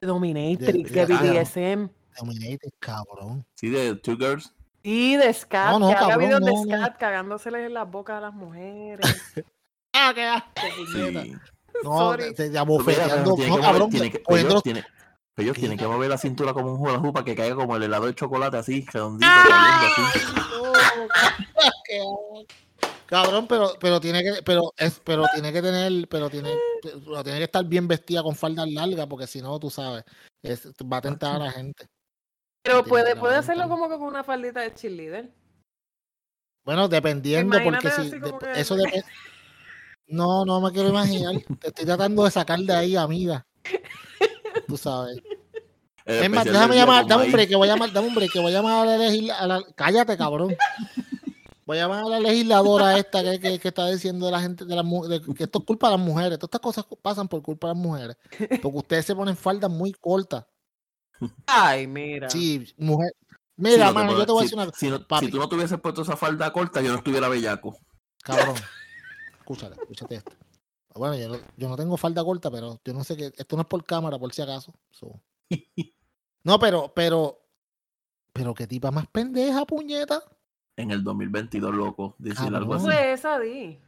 Dominatrix, 0.00 0.92
de-. 0.92 1.06
BDSM. 1.06 1.90
Dominated, 2.18 2.70
cabrón. 2.78 3.44
sí, 3.54 3.68
de 3.68 3.94
Two 3.96 4.16
Girls. 4.16 4.54
Y 4.82 5.16
de 5.16 5.34
Scat, 5.34 5.72
No, 5.72 5.78
no, 5.80 5.88
que 5.88 5.94
haga 5.96 6.08
cabrón, 6.08 6.28
videos 6.28 6.40
no. 6.40 6.64
Scat 6.64 6.96
cagándoseles 6.98 7.66
en 7.66 7.74
las 7.74 7.90
bocas 7.90 8.16
a 8.16 8.20
las 8.20 8.34
mujeres. 8.34 9.00
Ah, 9.98 10.12
qué 10.14 10.24
asco. 10.24 10.50
Sí. 10.92 11.34
No, 11.82 12.16
te, 12.32 12.32
te 12.34 12.48
Mira, 12.48 12.60
abofeteando. 12.60 13.14
pero 13.14 13.34
tiene 13.36 13.50
No, 13.50 13.56
que 13.56 13.62
mover- 13.62 13.62
cabrón, 13.62 13.90
tiene 13.90 14.10
que- 14.10 14.22
cogiendo 14.22 14.48
ellos 14.48 14.54
los- 14.54 14.62
tienen- 14.62 14.84
ellos 15.38 15.54
¿Qué, 15.54 15.60
tienen 15.60 15.78
que 15.78 15.86
mover 15.86 16.08
la 16.08 16.16
cintura 16.18 16.54
como 16.54 16.72
un 16.74 16.80
hula 16.80 17.12
para 17.12 17.24
que 17.24 17.36
caiga 17.36 17.54
como 17.56 17.76
el 17.76 17.82
helado 17.82 18.06
de 18.06 18.14
chocolate 18.14 18.56
así, 18.56 18.86
redondito. 18.90 19.30
Cabrón, 23.06 23.46
pero, 23.46 23.72
pero 23.78 24.00
tiene 24.00 24.22
que, 24.22 24.42
pero 24.42 24.72
es, 24.76 25.00
pero 25.04 25.24
tiene 25.32 25.52
que 25.52 25.62
tener, 25.62 26.08
pero 26.08 26.28
tiene, 26.28 26.52
pero 26.82 27.22
tiene 27.22 27.38
que 27.38 27.44
estar 27.44 27.64
bien 27.64 27.86
vestida 27.86 28.22
con 28.22 28.34
faldas 28.34 28.68
largas, 28.68 29.06
porque 29.06 29.28
si 29.28 29.40
no, 29.40 29.58
tú 29.60 29.70
sabes, 29.70 30.04
es- 30.42 30.66
va 30.82 30.96
a 30.96 31.00
tentar 31.02 31.36
a 31.36 31.44
la 31.44 31.52
gente. 31.52 31.86
Pero 32.64 32.82
puede, 32.84 33.14
puede 33.14 33.36
hacerlo 33.36 33.68
como 33.68 33.88
que 33.88 33.94
con 33.96 34.08
una 34.08 34.24
faldita 34.24 34.60
de 34.60 34.74
cheerleader. 34.74 35.32
Bueno, 36.64 36.88
dependiendo, 36.88 37.56
porque 37.62 37.90
si 37.90 38.10
de- 38.10 38.20
que- 38.20 38.60
eso 38.60 38.74
depende. 38.74 39.04
No, 40.08 40.44
no 40.44 40.60
me 40.60 40.70
quiero 40.72 40.88
imaginar. 40.90 41.34
Te 41.60 41.68
estoy 41.68 41.84
tratando 41.84 42.24
de 42.24 42.30
sacar 42.30 42.58
de 42.60 42.72
ahí, 42.72 42.96
amiga. 42.96 43.46
Tú 44.68 44.76
sabes. 44.76 45.18
El 46.04 46.22
Es 46.22 46.30
más, 46.30 46.44
déjame 46.44 46.76
llamar, 46.76 47.06
dame 47.06 47.24
un 47.24 47.32
break, 47.32 47.48
que 47.48 47.56
voy 47.56 47.68
a 47.68 47.72
llamar, 47.72 47.92
dame 47.92 48.06
un 48.08 48.14
break, 48.14 48.32
que 48.32 48.38
voy 48.38 48.52
a 48.52 48.56
llamar 48.56 48.86
a 48.86 48.90
la 48.90 48.96
legisladora. 48.98 49.60
Cállate, 49.74 50.16
cabrón. 50.16 50.56
Voy 51.64 51.78
a 51.78 51.80
llamar 51.82 52.04
a 52.04 52.08
la 52.08 52.20
legisladora 52.20 52.96
esta 52.96 53.24
que, 53.24 53.40
que, 53.40 53.58
que 53.58 53.68
está 53.68 53.88
diciendo 53.90 54.26
de 54.26 54.32
la 54.32 54.40
gente, 54.40 54.64
de 54.64 54.82
mu- 54.84 55.06
de 55.08 55.20
que 55.20 55.44
esto 55.44 55.58
es 55.58 55.64
culpa 55.64 55.88
de 55.90 55.96
las 55.96 56.06
mujeres. 56.06 56.38
Todas 56.38 56.48
estas 56.48 56.60
cosas 56.60 56.84
pasan 57.02 57.26
por 57.26 57.42
culpa 57.42 57.66
de 57.68 57.74
las 57.74 57.82
mujeres. 57.82 58.16
Porque 58.62 58.78
ustedes 58.78 59.04
se 59.06 59.16
ponen 59.16 59.36
faldas 59.36 59.68
muy 59.70 59.92
cortas. 59.92 60.44
Ay, 61.46 61.88
mira. 61.88 62.30
Sí, 62.30 62.72
mujer. 62.76 63.10
Mira, 63.56 63.90
mano, 63.90 64.10
pasa- 64.10 64.18
yo 64.20 64.26
te 64.26 64.32
voy 64.32 64.44
a 64.44 64.48
si- 64.48 64.54
decir 64.56 64.58
una 64.68 64.72
si, 64.78 64.90
no- 64.90 65.18
si 65.20 65.30
tú 65.32 65.38
no 65.38 65.48
te 65.48 65.54
hubieses 65.56 65.80
puesto 65.80 66.02
esa 66.02 66.16
falda 66.16 66.52
corta, 66.52 66.80
yo 66.82 66.92
no 66.92 66.98
estuviera 66.98 67.28
bellaco. 67.28 67.76
Cabrón. 68.22 68.54
Escúchale, 69.46 69.76
escúchate 69.76 70.16
esto. 70.16 70.32
Bueno, 70.92 71.14
yo 71.14 71.28
no, 71.28 71.38
yo 71.56 71.68
no 71.68 71.76
tengo 71.76 71.96
falda 71.96 72.24
corta, 72.24 72.50
pero 72.50 72.80
yo 72.84 72.92
no 72.92 73.04
sé 73.04 73.16
qué. 73.16 73.26
Esto 73.26 73.54
no 73.54 73.62
es 73.62 73.68
por 73.68 73.84
cámara, 73.84 74.18
por 74.18 74.32
si 74.32 74.42
acaso. 74.42 74.74
So. 74.90 75.20
No, 76.42 76.60
pero, 76.60 76.92
pero. 76.94 77.40
Pero 78.32 78.54
qué 78.54 78.68
tipa 78.68 78.92
más 78.92 79.08
pendeja, 79.08 79.64
puñeta. 79.64 80.22
En 80.76 80.92
el 80.92 81.02
2022, 81.02 81.74
loco, 81.74 82.14
decir 82.18 82.54
algo 82.54 82.74
así. 82.74 82.84
Fue 82.84 83.12
esa, 83.12 83.38
Di. 83.40 83.80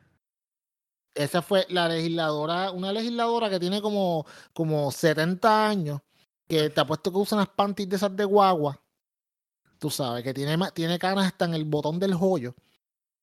Esa 1.14 1.40
fue 1.42 1.66
la 1.70 1.88
legisladora, 1.88 2.72
una 2.72 2.92
legisladora 2.92 3.48
que 3.48 3.60
tiene 3.60 3.80
como, 3.80 4.26
como 4.52 4.90
70 4.90 5.68
años, 5.68 6.00
que 6.48 6.70
te 6.70 6.80
apuesto 6.80 7.12
que 7.12 7.18
usa 7.18 7.36
unas 7.36 7.48
panties 7.48 7.88
de 7.88 7.96
esas 7.96 8.16
de 8.16 8.24
guagua. 8.24 8.80
Tú 9.78 9.90
sabes, 9.90 10.24
que 10.24 10.34
tiene, 10.34 10.56
tiene 10.72 10.98
canas 10.98 11.26
hasta 11.26 11.44
en 11.44 11.54
el 11.54 11.64
botón 11.64 12.00
del 12.00 12.14
joyo. 12.14 12.54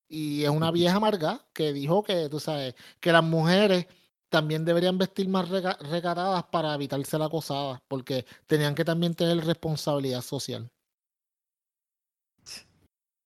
Y 0.08 0.43
es 0.43 0.49
una 0.49 0.72
vieja 0.72 0.97
amarga 0.97 1.41
que 1.53 1.74
dijo 1.74 2.03
que, 2.03 2.30
tú 2.30 2.39
sabes, 2.39 2.76
que 2.99 3.12
las 3.12 3.24
mujeres 3.24 3.88
también 4.30 4.66
deberían 4.66 4.97
vestir 4.97 5.28
más 5.30 5.49
recatadas 5.49 6.43
para 6.45 6.74
evitar 6.76 7.03
ser 7.06 7.22
acosadas, 7.22 7.82
porque 7.88 8.26
tenían 8.45 8.76
que 8.76 8.86
también 8.86 9.16
tener 9.16 9.38
responsabilidad 9.45 10.22
social. 10.22 10.70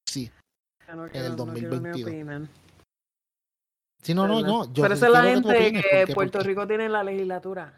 Sí. 0.06 0.32
No 0.94 1.06
el 1.06 1.12
quiero- 1.12 1.36
no 1.36 1.54
quiero 1.54 1.54
ni 1.54 1.62
2022. 1.62 2.08
opinar. 2.10 2.48
Sí, 4.02 4.14
no, 4.14 4.28
no, 4.28 4.42
no. 4.42 4.74
Yo 4.74 4.82
Pero 4.84 4.94
esa 4.94 5.08
es 5.08 5.12
la 5.12 5.22
que 5.22 5.28
gente 5.30 5.82
que 6.08 6.14
Puerto 6.14 6.38
porque- 6.40 6.48
Rico 6.48 6.68
tiene 6.68 6.86
en 6.86 6.94
la 6.94 7.04
legislatura. 7.04 7.74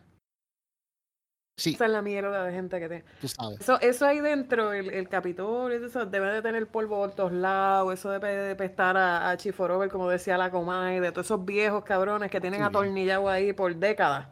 Sí, 1.57 1.73
Esa 1.73 1.85
es 1.85 1.91
la 1.91 2.01
mierda 2.01 2.43
de 2.45 2.51
gente 2.53 2.79
que 2.79 2.87
tiene. 2.87 3.03
tú 3.19 3.27
sabes. 3.27 3.59
Eso, 3.59 3.79
eso 3.81 4.05
ahí 4.05 4.19
dentro, 4.19 4.73
el, 4.73 4.89
el 4.89 5.07
Capitolio, 5.09 5.85
eso 5.85 6.05
debe 6.05 6.31
de 6.31 6.41
tener 6.41 6.65
polvo 6.67 6.97
por 6.97 7.11
todos 7.13 7.31
lados, 7.33 7.93
eso 7.93 8.09
debe 8.09 8.29
de 8.35 8.55
pestar 8.55 8.97
a, 8.97 9.29
a 9.29 9.37
Chiforover, 9.37 9.89
como 9.89 10.09
decía 10.09 10.37
la 10.37 10.49
Comay, 10.49 10.99
de 10.99 11.11
todos 11.11 11.27
esos 11.27 11.45
viejos 11.45 11.83
cabrones 11.83 12.31
que 12.31 12.41
tienen 12.41 12.61
Sí, 12.61 12.65
atornillado 12.65 13.29
ahí 13.29 13.53
por 13.53 13.75
décadas, 13.75 14.27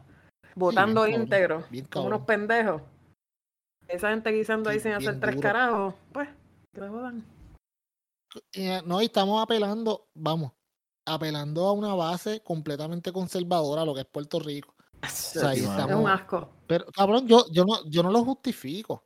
votando 0.56 1.06
íntegro, 1.06 1.64
como 1.92 2.06
unos 2.06 2.22
pendejos. 2.22 2.82
Esa 3.86 4.10
gente 4.10 4.30
guisando 4.30 4.70
ahí 4.70 4.80
sin 4.80 4.92
hacer 4.92 5.20
tres 5.20 5.34
duro. 5.36 5.42
carajos, 5.48 5.94
pues, 6.12 6.28
que 6.72 6.80
jodan. 6.80 7.24
Eh, 8.54 8.80
no, 8.86 9.02
y 9.02 9.06
estamos 9.06 9.42
apelando, 9.42 10.08
vamos, 10.14 10.52
apelando 11.06 11.66
a 11.66 11.72
una 11.72 11.94
base 11.94 12.42
completamente 12.42 13.12
conservadora, 13.12 13.84
lo 13.84 13.94
que 13.94 14.00
es 14.00 14.06
Puerto 14.06 14.38
Rico. 14.38 14.74
O 15.02 15.06
sea, 15.08 15.50
ahí 15.50 15.60
Sí, 15.60 15.66
mano. 15.66 15.88
Es 15.88 15.96
un 15.96 16.08
asco. 16.08 16.50
Pero 16.70 16.86
cabrón, 16.92 17.26
yo, 17.26 17.46
yo 17.50 17.64
no, 17.64 17.84
yo 17.90 18.00
no 18.04 18.12
lo 18.12 18.24
justifico, 18.24 19.02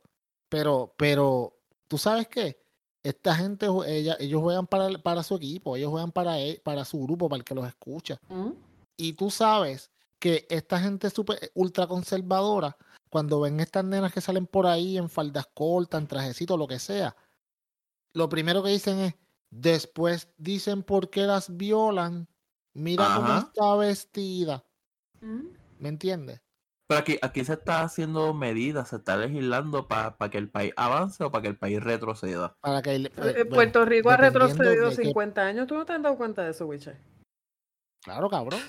pero, 0.49 0.93
pero, 0.97 1.57
¿tú 1.87 1.97
sabes 1.97 2.27
qué? 2.27 2.61
Esta 3.01 3.33
gente, 3.33 3.65
ella, 3.87 4.15
ellos 4.19 4.43
juegan 4.43 4.67
para, 4.67 4.99
para 4.99 5.23
su 5.23 5.33
equipo, 5.33 5.75
ellos 5.75 5.89
juegan 5.89 6.11
para, 6.11 6.39
e- 6.39 6.61
para 6.63 6.85
su 6.85 7.01
grupo, 7.01 7.27
para 7.27 7.39
el 7.39 7.43
que 7.43 7.55
los 7.55 7.67
escucha. 7.67 8.21
¿Mm? 8.29 8.51
Y 8.97 9.13
tú 9.13 9.31
sabes 9.31 9.89
que 10.19 10.45
esta 10.47 10.79
gente 10.79 11.09
super 11.09 11.39
ultra 11.55 11.87
conservadora, 11.87 12.77
cuando 13.09 13.39
ven 13.39 13.59
estas 13.59 13.83
nenas 13.83 14.13
que 14.13 14.21
salen 14.21 14.45
por 14.45 14.67
ahí 14.67 14.99
en 14.99 15.09
faldas 15.09 15.47
cortas, 15.51 15.99
en 16.01 16.07
trajecitos, 16.07 16.59
lo 16.59 16.67
que 16.67 16.77
sea, 16.77 17.15
lo 18.13 18.29
primero 18.29 18.61
que 18.61 18.69
dicen 18.69 18.99
es, 18.99 19.15
después 19.49 20.27
dicen 20.37 20.83
por 20.83 21.09
qué 21.09 21.21
las 21.21 21.57
violan, 21.57 22.27
mira 22.75 23.11
cómo 23.15 23.39
está 23.39 23.75
vestida, 23.75 24.63
¿Mm? 25.19 25.47
¿me 25.79 25.89
entiendes? 25.89 26.44
Pero 26.87 26.99
aquí, 26.99 27.17
aquí 27.21 27.43
se 27.43 27.53
está 27.53 27.81
haciendo 27.81 28.33
medidas, 28.33 28.89
se 28.89 28.97
está 28.97 29.17
legislando 29.17 29.87
para 29.87 30.15
que 30.29 30.37
el 30.37 30.49
país 30.49 30.71
avance 30.77 31.23
o 31.23 31.31
para 31.31 31.41
que 31.41 31.47
el 31.49 31.57
país 31.57 31.81
retroceda. 31.81 32.55
Para 32.61 32.81
que 32.83 32.95
el- 32.95 33.05
Eh, 33.07 33.11
bueno, 33.17 33.49
Puerto 33.49 33.85
Rico 33.85 34.09
ha 34.11 34.17
retrocedido 34.17 34.89
de 34.89 34.95
qué- 34.95 35.03
50 35.03 35.41
años, 35.47 35.65
¿tú 35.67 35.75
no 35.75 35.85
te 35.85 35.93
has 35.93 36.01
dado 36.03 36.15
cuenta 36.15 36.43
de 36.43 36.51
eso, 36.51 36.67
Wiche? 36.67 36.95
claro, 38.03 38.29
cabrón. 38.29 38.59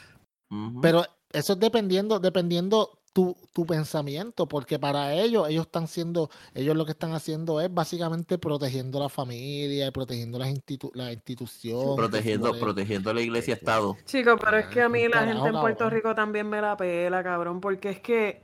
Pero 0.81 1.05
eso 1.31 1.53
es 1.53 1.61
dependiendo, 1.61 2.19
dependiendo 2.19 3.03
tu, 3.17 3.35
tu 3.55 3.65
pensamiento, 3.65 4.47
porque 4.47 4.79
para 4.79 5.15
ellos, 5.15 5.49
ellos 5.49 5.65
están 5.65 5.89
siendo, 5.89 6.29
ellos 6.53 6.77
lo 6.77 6.85
que 6.85 6.91
están 6.91 7.13
haciendo 7.13 7.63
es 7.63 7.73
básicamente 7.73 8.37
protegiendo 8.37 9.01
la 9.01 9.09
familia 9.09 9.87
y 9.87 9.91
protegiendo 9.91 10.39
las, 10.39 10.51
institu- 10.51 10.91
las 10.93 11.15
instituciones. 11.15 11.93
que 11.93 11.97
protegiendo, 11.97 12.53
protegiendo 12.61 13.15
la 13.15 13.23
iglesia 13.23 13.55
Estado. 13.55 13.97
Chico, 14.05 14.37
pero 14.37 14.59
es 14.59 14.67
que 14.67 14.83
a 14.83 14.91
mí 14.91 15.09
la 15.09 15.25
gente 15.25 15.49
en 15.49 15.59
Puerto 15.59 15.79
cabrón. 15.79 15.91
Rico 15.95 16.15
también 16.15 16.47
me 16.47 16.61
la 16.61 16.77
pela, 16.77 17.23
cabrón, 17.23 17.59
porque 17.63 17.89
es 17.89 18.01
que 18.01 18.43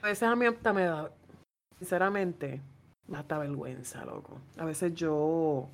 a 0.00 0.06
veces 0.06 0.22
a 0.22 0.34
mí 0.34 0.46
hasta 0.46 0.72
me 0.72 0.84
da, 0.84 1.10
sinceramente, 1.78 2.62
me 3.08 3.12
da 3.12 3.20
hasta 3.20 3.36
vergüenza, 3.36 4.06
loco. 4.06 4.38
A 4.56 4.64
veces 4.64 4.94
yo 4.94 5.68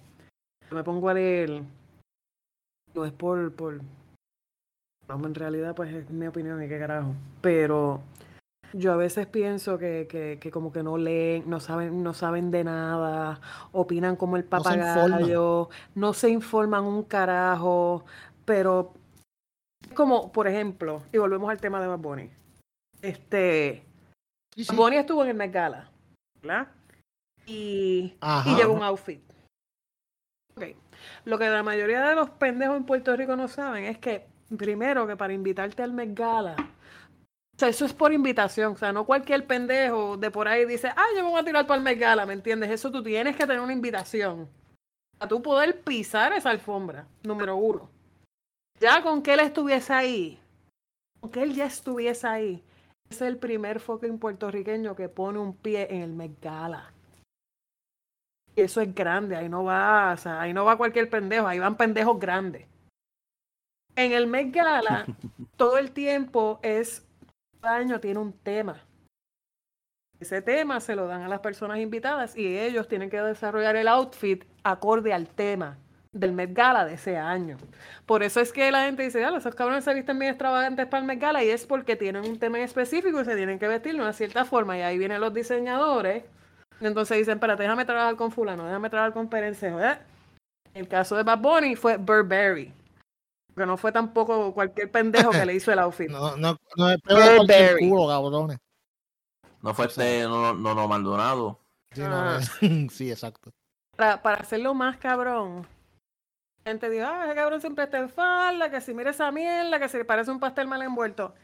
me 0.73 0.83
pongo 0.83 1.09
a 1.09 1.15
leer, 1.15 1.63
no 2.95 3.05
es 3.05 3.13
por, 3.13 3.53
por, 3.53 3.81
no, 5.07 5.25
en 5.25 5.35
realidad 5.37 5.77
pues 5.77 5.95
es 5.95 6.11
mi 6.11 6.27
opinión 6.27 6.61
y 6.65 6.67
qué 6.67 6.81
carajo, 6.81 7.15
pero 7.41 8.01
yo 8.73 8.93
a 8.93 8.97
veces 8.97 9.27
pienso 9.27 9.79
que, 9.79 10.07
que, 10.09 10.39
que 10.41 10.51
como 10.51 10.73
que 10.73 10.83
no 10.83 10.97
leen, 10.97 11.49
no 11.49 11.61
saben, 11.61 12.03
no 12.03 12.15
saben 12.15 12.51
de 12.51 12.65
nada, 12.65 13.41
opinan 13.73 14.17
como 14.17 14.37
el 14.37 14.43
No 14.43 14.63
se 14.63 14.79
papagayo, 14.79 15.69
no 15.95 16.13
se 16.13 16.31
informan 16.31 16.85
un 16.85 17.05
carajo, 17.05 18.05
pero 18.45 18.95
es 19.83 19.95
como, 19.95 20.33
por 20.33 20.49
ejemplo, 20.49 21.03
y 21.13 21.19
volvemos 21.19 21.51
al 21.51 21.61
tema 21.61 21.81
de 21.81 21.87
Bad 21.87 21.99
Bunny. 21.99 22.31
Este, 23.03 23.85
Sí, 24.57 24.75
Bunny 24.75 24.97
estuvo 24.97 25.23
en 25.25 25.31
el 25.31 25.37
Met 25.37 25.53
Gala, 25.53 25.91
¿verdad? 26.41 26.69
Y, 27.47 28.15
y 28.47 28.55
llevó 28.57 28.75
un 28.75 28.83
outfit. 28.83 29.21
Ok. 30.55 30.65
Lo 31.25 31.39
que 31.39 31.49
la 31.49 31.63
mayoría 31.63 32.09
de 32.09 32.15
los 32.15 32.31
pendejos 32.31 32.77
en 32.77 32.85
Puerto 32.85 33.17
Rico 33.17 33.35
no 33.35 33.49
saben 33.49 33.85
es 33.85 33.99
que, 33.99 34.27
primero, 34.57 35.07
que 35.07 35.17
para 35.17 35.33
invitarte 35.33 35.83
al 35.83 35.93
Met 35.93 36.17
Gala, 36.17 36.55
o 37.57 37.59
sea, 37.59 37.69
eso 37.69 37.85
es 37.85 37.93
por 37.93 38.13
invitación, 38.13 38.73
o 38.73 38.77
sea, 38.77 38.93
no 38.93 39.07
cualquier 39.07 39.47
pendejo 39.47 40.17
de 40.17 40.31
por 40.31 40.49
ahí 40.49 40.65
dice, 40.65 40.89
ah, 40.89 41.07
yo 41.17 41.23
me 41.23 41.31
voy 41.31 41.41
a 41.41 41.45
tirar 41.45 41.67
para 41.69 41.89
el 41.89 41.99
Gala, 41.99 42.27
¿me 42.27 42.33
entiendes? 42.33 42.71
Eso 42.71 42.91
tú 42.91 43.01
tienes 43.01 43.37
que 43.37 43.47
tener 43.47 43.61
una 43.61 43.73
invitación. 43.73 44.49
A 45.21 45.29
tú 45.29 45.41
poder 45.41 45.81
pisar 45.83 46.33
esa 46.33 46.51
alfombra, 46.51 47.07
número 47.23 47.55
uno. 47.55 47.89
Ya 48.81 49.03
con 49.03 49.23
que 49.23 49.35
él 49.35 49.41
estuviese 49.41 49.93
ahí, 49.93 50.41
con 51.21 51.31
que 51.31 51.45
él 51.45 51.55
ya 51.55 51.67
estuviese 51.67 52.27
ahí, 52.27 52.65
es 53.09 53.21
el 53.23 53.39
primer 53.39 53.79
fucking 53.79 54.19
puertorriqueño 54.19 54.97
que 54.97 55.09
pone 55.09 55.39
un 55.39 55.55
pie 55.55 55.87
en 55.91 56.03
el 56.03 56.13
Met 56.13 56.41
Gala. 56.41 56.93
Y 58.57 58.63
eso 58.63 58.81
es 58.81 58.93
grande, 58.93 59.37
ahí 59.37 59.49
no 59.49 59.63
va, 59.63 60.13
o 60.13 60.17
sea, 60.17 60.41
ahí 60.41 60.53
no 60.53 60.65
va 60.65 60.77
cualquier 60.77 61.09
pendejo, 61.09 61.47
ahí 61.47 61.61
van 61.61 61.77
pendejos 61.77 62.19
grandes. 62.19 62.67
En 63.95 64.13
el 64.13 64.27
Met 64.27 64.53
Gala, 64.53 65.07
todo 65.57 65.79
el 65.79 65.93
tiempo 65.93 66.59
es, 66.63 67.04
año 67.67 68.01
tiene 68.01 68.21
un 68.21 68.33
tema. 68.33 68.81
Ese 70.21 70.41
tema 70.43 70.81
se 70.81 70.97
lo 70.97 71.07
dan 71.07 71.23
a 71.23 71.29
las 71.29 71.41
personas 71.41 71.79
invitadas 71.79 72.37
y 72.37 72.59
ellos 72.59 72.89
tienen 72.89 73.11
que 73.11 73.21
desarrollar 73.21 73.77
el 73.77 73.89
outfit 73.89 74.45
acorde 74.63 75.13
al 75.13 75.27
tema 75.29 75.79
del 76.13 76.33
Met 76.33 76.55
Gala 76.55 76.85
de 76.85 76.95
ese 76.95 77.17
año. 77.17 77.59
Por 78.07 78.23
eso 78.23 78.41
es 78.41 78.53
que 78.53 78.71
la 78.71 78.85
gente 78.85 79.03
dice, 79.03 79.25
ah, 79.25 79.37
esos 79.37 79.55
cabrones 79.55 79.85
se 79.85 79.93
visten 79.93 80.19
bien 80.19 80.31
extravagantes 80.31 80.87
para 80.87 81.01
el 81.01 81.07
Met 81.07 81.21
Gala 81.21 81.45
y 81.45 81.51
es 81.51 81.67
porque 81.67 81.97
tienen 81.97 82.25
un 82.25 82.39
tema 82.39 82.61
específico 82.61 83.21
y 83.21 83.25
se 83.25 83.37
tienen 83.37 83.59
que 83.59 83.69
vestir 83.69 83.95
de 83.95 84.01
una 84.01 84.13
cierta 84.13 84.45
forma. 84.45 84.79
Y 84.79 84.83
ahí 84.83 84.97
vienen 84.97 85.21
los 85.21 85.35
diseñadores. 85.35 86.25
Entonces 86.81 87.19
dicen, 87.19 87.35
espérate, 87.35 87.65
déjame 87.65 87.85
trabajar 87.85 88.17
con 88.17 88.31
fulano, 88.31 88.65
déjame 88.65 88.91
trabajar 88.91 89.13
con 89.13 89.29
Perencejo. 89.29 89.81
¿eh? 89.81 89.99
El 90.75 90.89
caso 90.89 91.17
de 91.17 91.25
Bad 91.25 91.39
Bunny 91.39 91.77
fue 91.77 91.97
Burberry. 91.97 92.73
Que 93.57 93.67
no 93.67 93.77
fue 93.77 93.93
tampoco 93.93 94.53
cualquier 94.53 94.91
pendejo 94.91 95.31
que 95.31 95.47
le 95.47 95.55
hizo 95.55 95.73
el 95.73 95.79
outfit. 95.79 96.09
No, 96.11 96.37
no, 96.37 96.57
no 96.77 96.91
es 96.91 97.01
peor 97.01 97.47
de 97.47 97.77
culo, 97.79 98.09
cabrones. 98.09 98.59
No 99.63 99.75
fue 99.75 99.87
este 99.87 100.23
no, 100.25 100.55
no, 100.55 100.75
no 100.75 100.89
Maldonado. 100.89 101.61
Sí, 101.93 102.01
no, 102.01 102.09
Ah. 102.15 102.41
sí, 102.91 103.11
exacto. 103.11 103.51
Para, 103.97 104.21
para 104.21 104.41
hacerlo 104.41 104.75
más 104.75 104.97
cabrón. 104.97 105.67
La 106.65 106.73
gente 106.73 106.91
dijo, 106.91 107.07
ah, 107.07 107.27
ese 107.27 107.35
cabrón 107.35 107.61
siempre 107.61 107.85
está 107.85 107.99
en 107.99 108.09
falda, 108.09 108.71
que 108.71 108.81
si 108.81 108.95
mira 108.95 109.11
esa 109.11 109.31
mierda, 109.31 109.79
que 109.79 109.89
se 109.89 110.05
parece 110.05 110.31
un 110.31 110.41
pastel 110.41 110.67
mal 110.67 110.83
envuelto. 110.83 111.35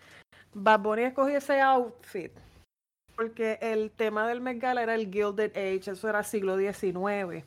Bad 0.53 0.81
Bunny 0.81 1.03
escogió 1.03 1.39
ese 1.39 1.61
outfit 1.61 2.33
porque 3.21 3.59
el 3.61 3.91
tema 3.91 4.27
del 4.27 4.41
Met 4.41 4.59
Gala 4.59 4.83
era 4.83 4.95
el 4.95 5.13
Gilded 5.13 5.51
Age, 5.55 5.91
eso 5.91 6.09
era 6.09 6.25
siglo 6.25 6.57
XIX. 6.57 7.45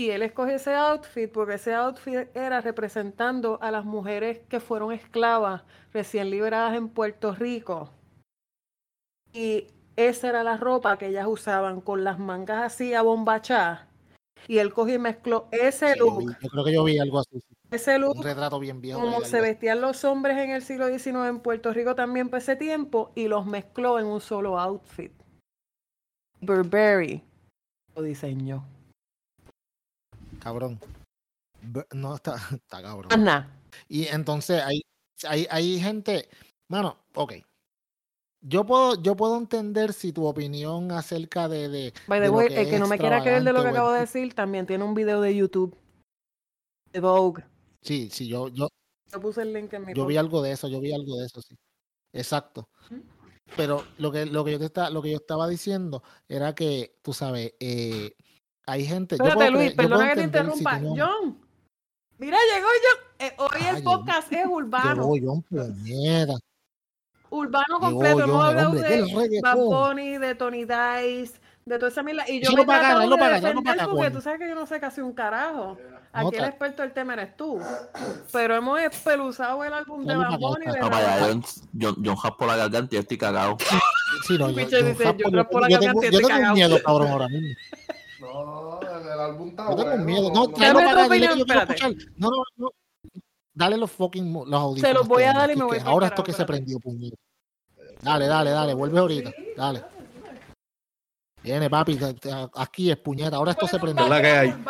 Y 0.00 0.10
él 0.12 0.22
escogió 0.22 0.54
ese 0.54 0.74
outfit 0.74 1.30
porque 1.30 1.54
ese 1.56 1.74
outfit 1.74 2.34
era 2.34 2.62
representando 2.62 3.58
a 3.60 3.70
las 3.70 3.84
mujeres 3.84 4.40
que 4.48 4.58
fueron 4.58 4.92
esclavas 4.92 5.62
recién 5.92 6.30
liberadas 6.30 6.74
en 6.74 6.88
Puerto 6.88 7.34
Rico. 7.34 7.90
Y 9.34 9.66
esa 9.96 10.28
era 10.30 10.42
la 10.42 10.56
ropa 10.56 10.96
que 10.96 11.08
ellas 11.08 11.26
usaban 11.28 11.82
con 11.82 12.02
las 12.02 12.18
mangas 12.18 12.62
así 12.72 12.94
abombachadas. 12.94 13.80
Y 14.48 14.56
él 14.56 14.72
cogió 14.72 14.94
y 14.94 14.98
mezcló 14.98 15.48
ese 15.52 15.92
Sí, 15.92 15.98
yo, 15.98 16.16
vi- 16.16 16.24
look, 16.24 16.36
yo 16.40 16.48
creo 16.48 16.64
que 16.64 16.72
yo 16.72 16.84
vi 16.84 16.98
algo 16.98 17.18
así. 17.18 17.38
sí. 17.38 17.56
ese 17.70 17.98
look 17.98 18.16
Un 18.16 18.22
retrato 18.22 18.58
bien 18.58 18.80
viejo. 18.80 19.00
como 19.02 19.20
se 19.20 19.42
vestían 19.42 19.82
los 19.82 20.02
hombres 20.04 20.38
en 20.38 20.50
el 20.50 20.62
siglo 20.62 20.86
XIX 20.88 21.28
en 21.28 21.40
Puerto 21.40 21.74
Rico 21.74 21.94
también 21.94 22.30
para 22.30 22.38
ese 22.38 22.56
tiempo 22.56 23.12
y 23.14 23.28
los 23.28 23.44
mezcló 23.44 23.98
en 23.98 24.06
un 24.06 24.22
solo 24.22 24.58
outfit. 24.58 25.12
Burberry 26.40 27.22
lo 27.94 28.00
diseñó. 28.02 28.64
Cabrón. 30.40 30.80
No, 31.92 32.16
está, 32.16 32.36
está 32.52 32.82
cabrón. 32.82 33.24
Nada. 33.24 33.56
Y 33.88 34.06
entonces 34.06 34.62
hay, 34.62 34.82
hay, 35.28 35.46
hay 35.50 35.80
gente, 35.80 36.28
mano, 36.68 36.96
ok. 37.14 37.34
Yo 38.42 38.64
puedo, 38.64 39.00
yo 39.02 39.16
puedo 39.16 39.36
entender 39.36 39.92
si 39.92 40.12
tu 40.12 40.24
opinión 40.24 40.92
acerca 40.92 41.46
de, 41.46 41.68
de, 41.68 41.92
By 42.06 42.22
the 42.22 42.30
way, 42.30 42.48
que 42.48 42.62
el 42.62 42.70
que 42.70 42.78
no 42.78 42.88
me 42.88 42.98
quiera 42.98 43.20
creer 43.20 43.44
de 43.44 43.52
lo 43.52 43.62
que 43.62 43.68
acabo 43.68 43.92
de 43.92 44.00
decir, 44.00 44.34
también 44.34 44.66
tiene 44.66 44.82
un 44.82 44.94
video 44.94 45.20
de 45.20 45.36
YouTube 45.36 45.76
de 46.90 47.00
Vogue. 47.00 47.44
Sí, 47.82 48.08
sí, 48.10 48.26
yo, 48.26 48.48
yo, 48.48 48.68
Yo 49.12 49.20
puse 49.20 49.42
el 49.42 49.52
link 49.52 49.72
en 49.74 49.84
mi 49.84 49.94
yo 49.94 50.06
vi 50.06 50.16
algo 50.16 50.40
de 50.42 50.52
eso, 50.52 50.68
yo 50.68 50.80
vi 50.80 50.92
algo 50.92 51.18
de 51.18 51.26
eso, 51.26 51.42
sí. 51.42 51.54
Exacto. 52.12 52.70
Pero 53.56 53.84
lo 53.98 54.10
que, 54.10 54.26
lo 54.26 54.44
que 54.44 54.52
yo 54.52 54.58
te 54.58 54.66
está, 54.66 54.88
lo 54.88 55.02
que 55.02 55.10
yo 55.10 55.16
estaba 55.16 55.46
diciendo 55.46 56.02
era 56.26 56.54
que, 56.54 56.98
tú 57.02 57.12
sabes, 57.12 57.54
eh, 57.60 58.14
hay 58.66 58.84
gente. 58.84 59.16
yo 59.16 59.24
Espérate, 59.24 59.36
puedo 59.50 59.50
Luis, 59.62 59.70
yo 59.70 59.76
perdona 59.76 60.08
que 60.08 60.14
te 60.14 60.20
si 60.20 60.24
interrumpa. 60.26 60.78
no- 60.78 60.88
John, 60.96 61.38
mira, 62.18 62.38
llegó 62.54 62.68
John. 62.68 63.06
Eh, 63.18 63.34
hoy 63.38 63.48
Ah, 63.52 63.70
el 63.70 63.76
llegó. 63.76 63.90
podcast 63.98 64.32
es 64.32 64.46
urbano. 64.50 65.14
Llegó 65.14 65.32
John 65.32 65.42
Puñeta. 65.42 66.34
Urbano 67.32 67.64
Llegó 67.68 67.80
completo. 67.80 68.24
El 68.24 68.30
hablado 68.30 68.68
hombre 68.70 68.88
de. 68.88 69.02
Bunny, 69.54 70.18
de 70.18 70.34
Tony 70.34 70.64
Dice, 70.64 71.40
de 71.64 71.78
toda 71.78 71.88
esa 71.90 72.02
mierda. 72.02 72.24
Y 72.28 72.40
yo 72.40 72.48
Eso 72.48 72.52
me 72.52 72.56
no 72.62 72.66
tratado 72.66 73.10
no 73.10 73.16
de 73.16 73.20
paga, 73.22 73.52
no 73.54 73.62
paga, 73.62 73.88
porque 73.88 74.10
tú 74.10 74.20
sabes 74.20 74.40
que 74.40 74.48
yo 74.48 74.54
no 74.54 74.66
sé 74.66 74.80
casi 74.80 75.00
un 75.00 75.12
carajo. 75.12 75.78
Aquí 76.12 76.36
el 76.36 76.44
experto 76.44 76.82
del 76.82 76.92
tema 76.92 77.12
eres 77.12 77.36
tú. 77.36 77.60
Pero 78.32 78.56
hemos 78.56 78.80
espeluzado 78.80 79.62
el 79.62 79.72
álbum 79.72 80.04
de 80.04 80.12
No, 80.14 80.22
no 80.24 80.30
No, 80.80 80.90
vaya, 80.90 81.18
John, 81.20 81.44
John, 81.80 81.96
la 82.48 82.56
garganta 82.56 82.88
y 82.90 82.96
yo 82.96 83.00
estoy 83.00 83.16
cagado. 83.18 83.56
Sí, 84.26 84.36
no, 84.36 84.50
yo, 84.50 84.56
yo 84.62 84.68
yo 84.68 84.78
yo 84.88 85.84
tengo- 85.86 86.02
yo 86.02 86.10
yo 86.10 86.52
miedo, 86.52 86.82
cabrón, 86.84 87.08
ahora 87.08 87.28
mismo. 87.28 87.48
No, 88.20 88.80
el, 88.80 89.06
el 89.06 89.20
álbum 89.20 89.48
está 89.48 89.70
Yo 89.70 89.76
tengo 89.76 89.88
bueno. 89.88 90.04
miedo. 90.04 90.30
No, 90.30 90.46
no, 90.46 90.48
tráelo 90.48 90.78
para 90.78 90.90
acá, 90.90 91.02
dile 91.02 91.26
que 91.26 91.32
opinión, 91.32 91.38
yo 91.38 91.44
quiero 91.44 91.60
escuchar. 91.60 91.92
No, 92.16 92.30
no, 92.30 92.42
no. 92.56 92.70
Dale 93.52 93.76
los 93.76 93.90
fucking 93.90 94.32
los 94.32 94.60
audífonos. 94.60 94.94
los 94.94 95.08
voy 95.08 95.22
a 95.24 95.32
dar 95.32 95.50
y 95.50 95.56
me 95.56 95.64
voy 95.64 95.78
pa'l 95.78 95.88
Ahora 95.88 96.06
esto 96.08 96.22
que 96.22 96.32
se 96.32 96.44
prendió, 96.44 96.78
puñeta. 96.78 97.16
Dale, 98.00 98.26
dale, 98.26 98.50
dale. 98.50 98.74
Vuelve 98.74 98.98
ahorita. 98.98 99.32
Dale. 99.56 99.84
Viene, 101.42 101.68
papi. 101.68 101.98
Aquí 102.54 102.90
es 102.90 102.96
puñeta. 102.98 103.36
Ahora 103.36 103.52
esto 103.52 103.66
se 103.66 103.78
prendió. 103.78 104.08
La 104.08 104.20
que 104.20 104.30
hay. 104.30 104.64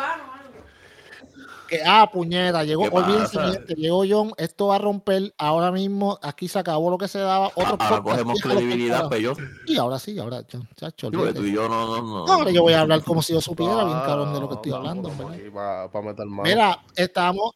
Que, 1.71 1.81
ah, 1.85 2.09
puñeta. 2.11 2.65
Llegó. 2.65 2.83
¿Qué 2.83 2.97
Olvídense, 2.97 3.39
gente, 3.39 3.75
Llegó 3.75 4.03
John. 4.07 4.33
Esto 4.35 4.67
va 4.67 4.75
a 4.75 4.79
romper. 4.79 5.33
Ahora 5.37 5.71
mismo. 5.71 6.19
Aquí 6.21 6.49
se 6.49 6.59
acabó 6.59 6.89
lo 6.89 6.97
que 6.97 7.07
se 7.07 7.19
daba. 7.19 7.47
Otro 7.47 7.61
Ahora 7.63 7.77
podcast, 7.77 8.03
cogemos 8.03 8.41
credibilidad, 8.43 9.07
pero 9.09 9.21
yo, 9.21 9.33
Sí, 9.65 9.77
ahora 9.77 9.97
sí. 9.97 10.19
Ahora, 10.19 10.43
John, 10.51 10.67
chacho, 10.75 11.09
yo, 11.09 11.33
tú 11.33 11.45
y 11.45 11.53
yo 11.53 11.69
no, 11.69 11.87
no, 11.87 12.01
no. 12.01 12.27
No, 12.27 12.33
ahora 12.33 12.51
yo 12.51 12.63
voy 12.63 12.73
a 12.73 12.81
hablar 12.81 13.01
como 13.05 13.21
si 13.21 13.31
yo 13.31 13.39
supiera 13.39 13.85
bien 13.85 13.99
cabrón 14.01 14.33
de 14.33 14.39
lo 14.41 14.49
que 14.49 14.55
estoy 14.55 14.73
hablando, 14.73 15.09
en 15.09 15.17
¿verdad? 15.17 15.89
Para 15.89 16.05
meter 16.05 16.25
mano. 16.25 16.43
Mira, 16.43 16.83
estábamos, 16.93 17.55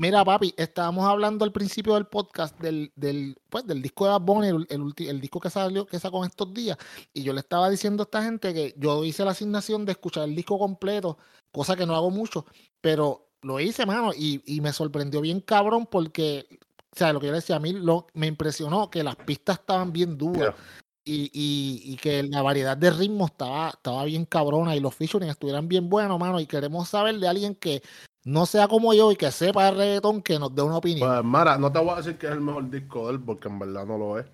mira, 0.00 0.24
papi, 0.24 0.54
estábamos 0.56 1.04
hablando 1.04 1.44
al 1.44 1.52
principio 1.52 1.92
del 1.92 2.06
podcast 2.06 2.58
del, 2.58 2.90
del, 2.96 3.36
pues, 3.50 3.66
del 3.66 3.82
disco 3.82 4.06
de 4.06 4.12
Bad 4.12 4.22
Bunny, 4.22 4.48
el, 4.48 4.94
el, 4.96 5.20
disco 5.20 5.40
que 5.40 5.50
salió, 5.50 5.84
que 5.84 5.98
sacó 6.00 6.24
en 6.24 6.30
estos 6.30 6.54
días, 6.54 6.78
y 7.12 7.22
yo 7.22 7.34
le 7.34 7.40
estaba 7.40 7.68
diciendo 7.68 8.02
a 8.02 8.04
esta 8.04 8.22
gente 8.22 8.54
que 8.54 8.74
yo 8.78 9.04
hice 9.04 9.26
la 9.26 9.32
asignación 9.32 9.84
de 9.84 9.92
escuchar 9.92 10.24
el 10.24 10.34
disco 10.34 10.58
completo, 10.58 11.18
cosa 11.52 11.76
que 11.76 11.84
no 11.84 11.94
hago 11.94 12.10
mucho, 12.10 12.46
pero 12.80 13.28
lo 13.42 13.60
hice, 13.60 13.84
mano, 13.84 14.12
y, 14.16 14.42
y 14.46 14.62
me 14.62 14.72
sorprendió 14.72 15.20
bien 15.20 15.40
cabrón 15.40 15.86
porque, 15.86 16.46
o 16.94 16.96
sea, 16.96 17.12
lo 17.12 17.20
que 17.20 17.26
yo 17.26 17.32
le 17.32 17.40
decía 17.40 17.56
a 17.56 17.60
mí, 17.60 17.74
lo, 17.74 18.06
me 18.14 18.26
impresionó 18.26 18.88
que 18.88 19.04
las 19.04 19.16
pistas 19.16 19.58
estaban 19.58 19.92
bien 19.92 20.16
duras. 20.16 20.54
Y, 21.02 21.30
y, 21.32 21.92
y 21.92 21.96
que 21.96 22.22
la 22.22 22.42
variedad 22.42 22.76
de 22.76 22.90
ritmos 22.90 23.30
estaba, 23.30 23.70
estaba 23.70 24.04
bien 24.04 24.26
cabrona 24.26 24.76
y 24.76 24.80
los 24.80 24.94
featuring 24.94 25.30
estuvieran 25.30 25.66
bien 25.66 25.88
buenos, 25.88 26.20
mano. 26.20 26.38
Y 26.38 26.46
queremos 26.46 26.90
saber 26.90 27.18
de 27.18 27.26
alguien 27.26 27.54
que 27.54 27.82
no 28.24 28.46
sea 28.46 28.68
como 28.68 28.92
yo 28.94 29.12
y 29.12 29.16
que 29.16 29.30
sepa 29.30 29.64
de 29.66 29.70
reggaetón, 29.72 30.22
que 30.22 30.38
nos 30.38 30.54
dé 30.54 30.62
una 30.62 30.76
opinión. 30.76 31.08
Pues, 31.08 31.24
Mara, 31.24 31.56
no 31.58 31.70
te 31.72 31.78
voy 31.78 31.90
a 31.90 31.96
decir 31.96 32.18
que 32.18 32.26
es 32.26 32.32
el 32.32 32.40
mejor 32.40 32.68
disco 32.70 33.06
de 33.06 33.14
él, 33.14 33.20
porque 33.20 33.48
en 33.48 33.58
verdad 33.58 33.86
no 33.86 33.96
lo 33.98 34.18
es. 34.18 34.26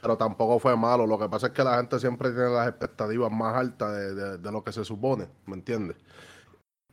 Pero 0.00 0.16
tampoco 0.18 0.58
fue 0.58 0.76
malo. 0.76 1.06
Lo 1.06 1.18
que 1.18 1.28
pasa 1.30 1.46
es 1.46 1.52
que 1.54 1.64
la 1.64 1.76
gente 1.78 1.98
siempre 1.98 2.30
tiene 2.30 2.50
las 2.50 2.68
expectativas 2.68 3.32
más 3.32 3.56
altas 3.56 3.92
de, 3.96 4.14
de- 4.14 4.38
de 4.38 4.52
lo 4.52 4.62
que 4.62 4.70
se 4.72 4.84
supone, 4.84 5.26
¿me 5.46 5.54
entiendes? 5.54 5.96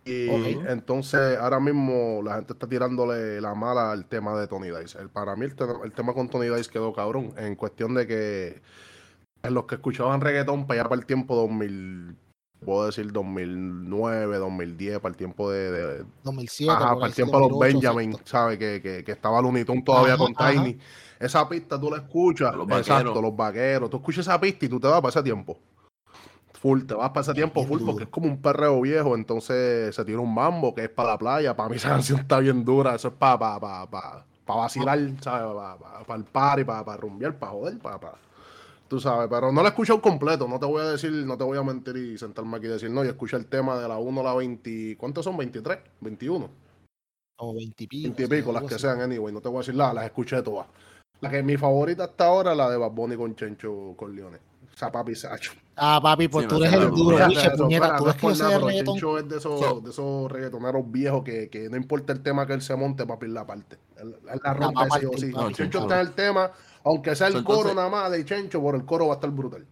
Y 0.03 0.29
entonces 0.67 1.37
ahora 1.37 1.59
mismo 1.59 2.21
la 2.23 2.35
gente 2.35 2.53
está 2.53 2.67
tirándole 2.67 3.39
la 3.39 3.53
mala 3.53 3.91
al 3.91 4.05
tema 4.05 4.35
de 4.39 4.47
Tony 4.47 4.69
Dice. 4.69 4.97
El, 4.99 5.09
para 5.09 5.35
mí 5.35 5.45
el, 5.45 5.55
te- 5.55 5.65
el 5.83 5.91
tema 5.91 6.13
con 6.13 6.27
Tony 6.29 6.47
Dice 6.47 6.71
quedó 6.71 6.91
cabrón, 6.93 7.33
en 7.37 7.55
cuestión 7.55 7.93
de 7.93 8.07
que 8.07 8.61
en 9.43 9.53
los 9.53 9.65
que 9.65 9.75
escuchaban 9.75 10.21
reggaetón 10.21 10.65
para 10.65 10.81
allá 10.81 10.89
para 10.89 11.01
el 11.01 11.05
tiempo 11.05 11.35
2000, 11.35 12.15
puedo 12.63 12.85
decir 12.85 13.11
2009, 13.11 14.37
2010, 14.37 14.99
para 14.99 15.11
el 15.11 15.17
tiempo 15.17 15.49
de- 15.51 15.71
de, 15.71 16.05
2007. 16.23 16.71
Ajá, 16.71 16.95
para 16.95 17.07
el 17.07 17.13
tiempo 17.13 17.37
de 17.37 17.41
los 17.41 17.49
2008, 17.51 17.79
Benjamin. 17.95 18.17
¿sabes? 18.25 18.57
Que, 18.57 18.81
que, 18.81 19.03
que 19.03 19.11
estaba 19.11 19.41
Tunes 19.41 19.65
todavía 19.83 20.13
Ajá, 20.13 20.23
con 20.23 20.33
ajá. 20.37 20.51
Tiny. 20.51 20.77
Esa 21.19 21.47
pista 21.47 21.79
tú 21.79 21.89
la 21.91 21.97
escuchas, 21.97 22.55
Los 22.55 22.69
exacto, 22.71 23.21
los 23.21 23.35
vaqueros. 23.35 23.89
Tú 23.89 23.97
escuchas 23.97 24.27
esa 24.27 24.39
pista 24.39 24.65
y 24.65 24.69
tú 24.69 24.79
te 24.79 24.87
vas 24.87 25.01
para 25.01 25.09
ese 25.09 25.21
tiempo. 25.23 25.59
Full, 26.59 26.83
te 26.83 26.93
vas 26.93 27.09
para 27.09 27.21
ese 27.21 27.33
tiempo 27.33 27.63
full 27.65 27.79
duro. 27.79 27.91
porque 27.91 28.03
es 28.05 28.09
como 28.09 28.27
un 28.27 28.41
perreo 28.41 28.81
viejo. 28.81 29.15
Entonces 29.15 29.95
se 29.95 30.05
tira 30.05 30.19
un 30.19 30.33
mambo 30.33 30.73
que 30.73 30.83
es 30.85 30.89
para 30.89 31.09
la 31.09 31.17
playa. 31.17 31.55
Para 31.55 31.69
mí 31.69 31.75
esa 31.77 31.89
canción 31.89 32.19
está 32.19 32.39
bien 32.39 32.63
dura. 32.65 32.95
Eso 32.95 33.09
es 33.09 33.13
para 33.15 33.37
pa, 33.37 33.59
pa, 33.59 33.89
pa, 33.89 34.25
pa 34.45 34.55
vacilar, 34.55 34.99
¿sabes? 35.21 35.55
Para 36.07 36.17
el 36.19 36.25
party, 36.25 36.63
para 36.63 36.85
pa 36.85 36.97
rumbear, 36.97 37.37
para 37.37 37.51
joder, 37.51 37.77
para. 37.79 37.99
Pa. 37.99 38.13
Tú 38.91 38.99
sabes, 38.99 39.29
pero 39.29 39.53
no 39.53 39.61
la 39.61 39.69
he 39.69 39.71
escuchado 39.71 40.01
completo. 40.01 40.49
No 40.49 40.59
te 40.59 40.65
voy 40.65 40.81
a 40.81 40.85
decir, 40.91 41.13
no 41.13 41.37
te 41.37 41.45
voy 41.45 41.57
a 41.57 41.63
mentir 41.63 41.95
y 41.95 42.17
sentarme 42.17 42.57
aquí 42.57 42.65
y 42.65 42.71
decir, 42.71 42.89
no, 42.89 43.05
yo 43.05 43.11
escuché 43.11 43.37
el 43.37 43.45
tema 43.45 43.79
de 43.79 43.87
la 43.87 43.97
1 43.97 44.19
a 44.19 44.23
la 44.25 44.33
20. 44.33 44.97
¿Cuántos 44.97 45.23
son? 45.23 45.37
¿23? 45.37 45.79
¿21? 46.01 46.49
O 47.37 47.53
20 47.55 47.83
y 47.85 47.87
pico. 47.87 48.03
20 48.03 48.21
y 48.21 48.25
sí, 48.25 48.29
pico, 48.29 48.51
las 48.51 48.63
que 48.63 48.75
así. 48.75 48.81
sean, 48.81 48.99
anyway, 48.99 49.33
no 49.33 49.39
te 49.39 49.47
voy 49.47 49.59
a 49.59 49.59
decir 49.59 49.75
nada, 49.75 49.93
las 49.93 50.03
escuché 50.03 50.41
todas. 50.41 50.67
La 51.21 51.29
que 51.29 51.41
mi 51.41 51.55
favorita 51.55 52.03
hasta 52.03 52.25
ahora 52.25 52.51
es 52.51 52.57
la 52.57 52.69
de 52.69 52.75
Bad 52.75 52.91
Bunny 52.91 53.15
con 53.15 53.33
Chencho 53.33 53.93
Corleone. 53.95 54.39
O 54.73 54.77
sea, 54.77 54.91
papi 54.91 55.15
Sacho. 55.15 55.53
Ah, 55.77 56.01
papi, 56.03 56.27
pues 56.27 56.43
Sí, 56.43 56.49
tú 56.49 56.57
eres 56.61 56.73
el 56.73 56.89
duro, 56.89 57.27
biche, 57.29 57.49
puñeta. 57.51 57.95
Tú 57.95 58.03
ves 58.03 58.15
es 58.15 58.21
que 58.21 58.27
yo 58.27 58.33
de 58.33 58.55
pero 58.55 58.67
reggaetón. 58.67 58.93
Chencho 58.95 59.17
es 59.19 59.29
de 59.29 59.37
esos, 59.37 59.59
So- 59.59 59.79
de 59.79 59.89
esos 59.89 60.29
reggaetoneros 60.29 60.91
viejos 60.91 61.23
que, 61.23 61.49
que 61.49 61.69
no 61.69 61.77
importa 61.77 62.11
el 62.11 62.21
tema 62.21 62.45
que 62.45 62.51
él 62.53 62.61
se 62.61 62.75
monte, 62.75 63.05
papi, 63.05 63.27
la 63.29 63.47
parte. 63.47 63.77
Él, 63.95 64.17
él 64.33 64.39
la 64.43 64.53
rompe 64.53 64.81
sí 64.99 65.05
o 65.05 65.17
sí. 65.17 65.53
Chencho 65.53 65.79
está 65.79 66.01
en 66.01 66.07
el 66.07 66.13
tema, 66.13 66.51
aunque 66.83 67.15
sea 67.15 67.27
el 67.27 67.33
So, 67.33 67.43
coro 67.43 67.57
entonces- 67.69 67.75
nada 67.75 67.89
más 67.89 68.11
de 68.11 68.25
Chencho, 68.25 68.61
por 68.61 68.75
el 68.75 68.85
coro 68.85 69.07
va 69.07 69.13
a 69.13 69.15
estar 69.15 69.29
brutal. 69.31 69.65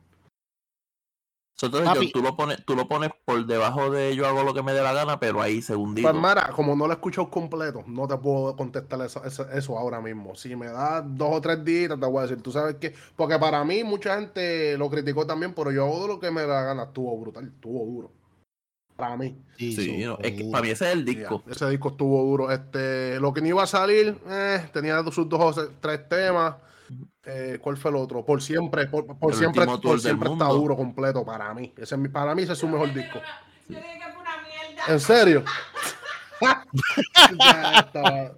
So, 1.56 1.66
Entonces, 1.66 1.90
Papi. 1.90 2.06
John, 2.06 2.12
tú 2.14 2.22
lo 2.22 2.38
pones, 2.38 2.66
tú 2.66 2.74
lo 2.74 2.88
pones 2.88 3.10
por 3.26 3.46
debajo 3.46 3.90
de 3.92 4.16
yo 4.16 4.26
hago 4.26 4.44
lo 4.44 4.54
que 4.54 4.64
me 4.64 4.72
dé 4.72 4.82
la 4.82 4.94
gana, 4.94 5.20
pero 5.20 5.42
ahí 5.42 5.62
segundito. 5.62 6.08
Pues 6.10 6.22
Mara, 6.22 6.52
como 6.56 6.74
no 6.74 6.88
lo 6.88 6.94
he 6.94 6.96
escuchado 6.96 7.30
completo, 7.30 7.84
no 7.86 8.08
te 8.08 8.16
puedo 8.16 8.56
contestar 8.56 9.02
eso, 9.02 9.22
eso, 9.26 9.46
eso 9.52 9.78
ahora 9.78 10.00
mismo. 10.00 10.36
Si 10.36 10.56
me 10.56 10.68
das 10.68 11.04
dos 11.06 11.30
o 11.36 11.42
tres 11.42 11.62
días, 11.66 11.90
te 12.00 12.06
voy 12.06 12.20
a 12.20 12.22
decir, 12.22 12.42
tú 12.42 12.54
sabes 12.54 12.76
que, 12.76 12.94
porque 13.18 13.38
para 13.38 13.62
mí 13.66 13.84
mucha 13.84 14.16
gente 14.18 14.78
lo 14.78 14.90
criticó 14.90 15.28
también, 15.28 15.54
pero 15.54 15.70
yo 15.74 15.84
hago 15.84 16.08
lo 16.08 16.18
que 16.18 16.32
me 16.32 16.42
da 16.44 16.48
la 16.48 16.62
gana, 16.64 16.84
estuvo 16.84 17.20
brutal, 17.20 17.48
estuvo 17.54 17.86
duro. 17.86 18.12
Para 18.96 19.18
mí. 19.18 19.38
Sí, 19.58 19.98
no, 20.06 20.18
es 20.22 20.32
que 20.32 20.44
duro. 20.44 20.52
para 20.52 20.64
mí 20.64 20.70
ese 20.70 20.88
es 20.88 20.94
el 20.94 21.04
disco. 21.04 21.44
Ese 21.50 21.70
disco 21.70 21.90
estuvo 21.90 22.24
duro. 22.24 22.52
Este, 22.52 23.20
lo 23.20 23.34
que 23.34 23.42
no 23.42 23.48
iba 23.48 23.64
a 23.64 23.68
salir, 23.68 24.18
eh, 24.30 24.70
tenía 24.72 25.04
sus 25.12 25.28
dos 25.28 25.58
o 25.58 25.68
tres 25.82 26.08
temas. 26.08 26.56
Eh, 27.26 27.60
¿Cuál 27.62 27.78
fue 27.78 27.92
el 27.92 27.98
otro? 27.98 28.26
Por 28.26 28.42
siempre, 28.42 28.88
por, 28.88 29.06
por 29.20 29.34
siempre, 29.36 29.66
por 29.66 30.00
siempre 30.00 30.30
está 30.30 30.46
mundo. 30.46 30.54
duro 30.60 30.76
completo 30.76 31.26
para 31.26 31.54
mí. 31.54 31.74
Ese 31.78 31.98
para 32.10 32.34
mí 32.36 32.44
ese 32.44 32.54
es 32.54 32.58
su 32.60 32.68
mejor 32.68 32.94
disco. 32.94 33.20
Yo 33.68 33.78
dije 33.78 34.00
que 34.00 34.12
fue 34.12 34.22
una 34.22 34.38
mierda. 34.44 34.94
¿En 34.94 35.00
serio? 35.00 35.44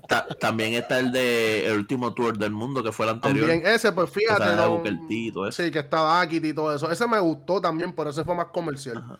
Ta- 0.07 0.27
también 0.39 0.73
está 0.73 0.99
el 0.99 1.11
de 1.11 1.67
El 1.67 1.77
último 1.79 2.13
tour 2.13 2.37
del 2.37 2.51
mundo, 2.51 2.83
que 2.83 2.91
fue 2.91 3.05
el 3.05 3.11
anterior. 3.13 3.47
También 3.47 3.73
ese, 3.73 3.91
pues 3.91 4.09
fíjate, 4.09 4.55
no- 4.55 4.83
eso. 4.83 5.51
sí, 5.51 5.71
que 5.71 5.79
estaba 5.79 6.19
Akit 6.21 6.43
y 6.45 6.53
todo 6.53 6.73
eso. 6.75 6.91
Ese 6.91 7.07
me 7.07 7.19
gustó 7.19 7.61
también, 7.61 7.93
pero 7.93 8.09
ese 8.09 8.23
fue 8.23 8.35
más 8.35 8.47
comercial. 8.47 8.97
Ajá. 8.97 9.17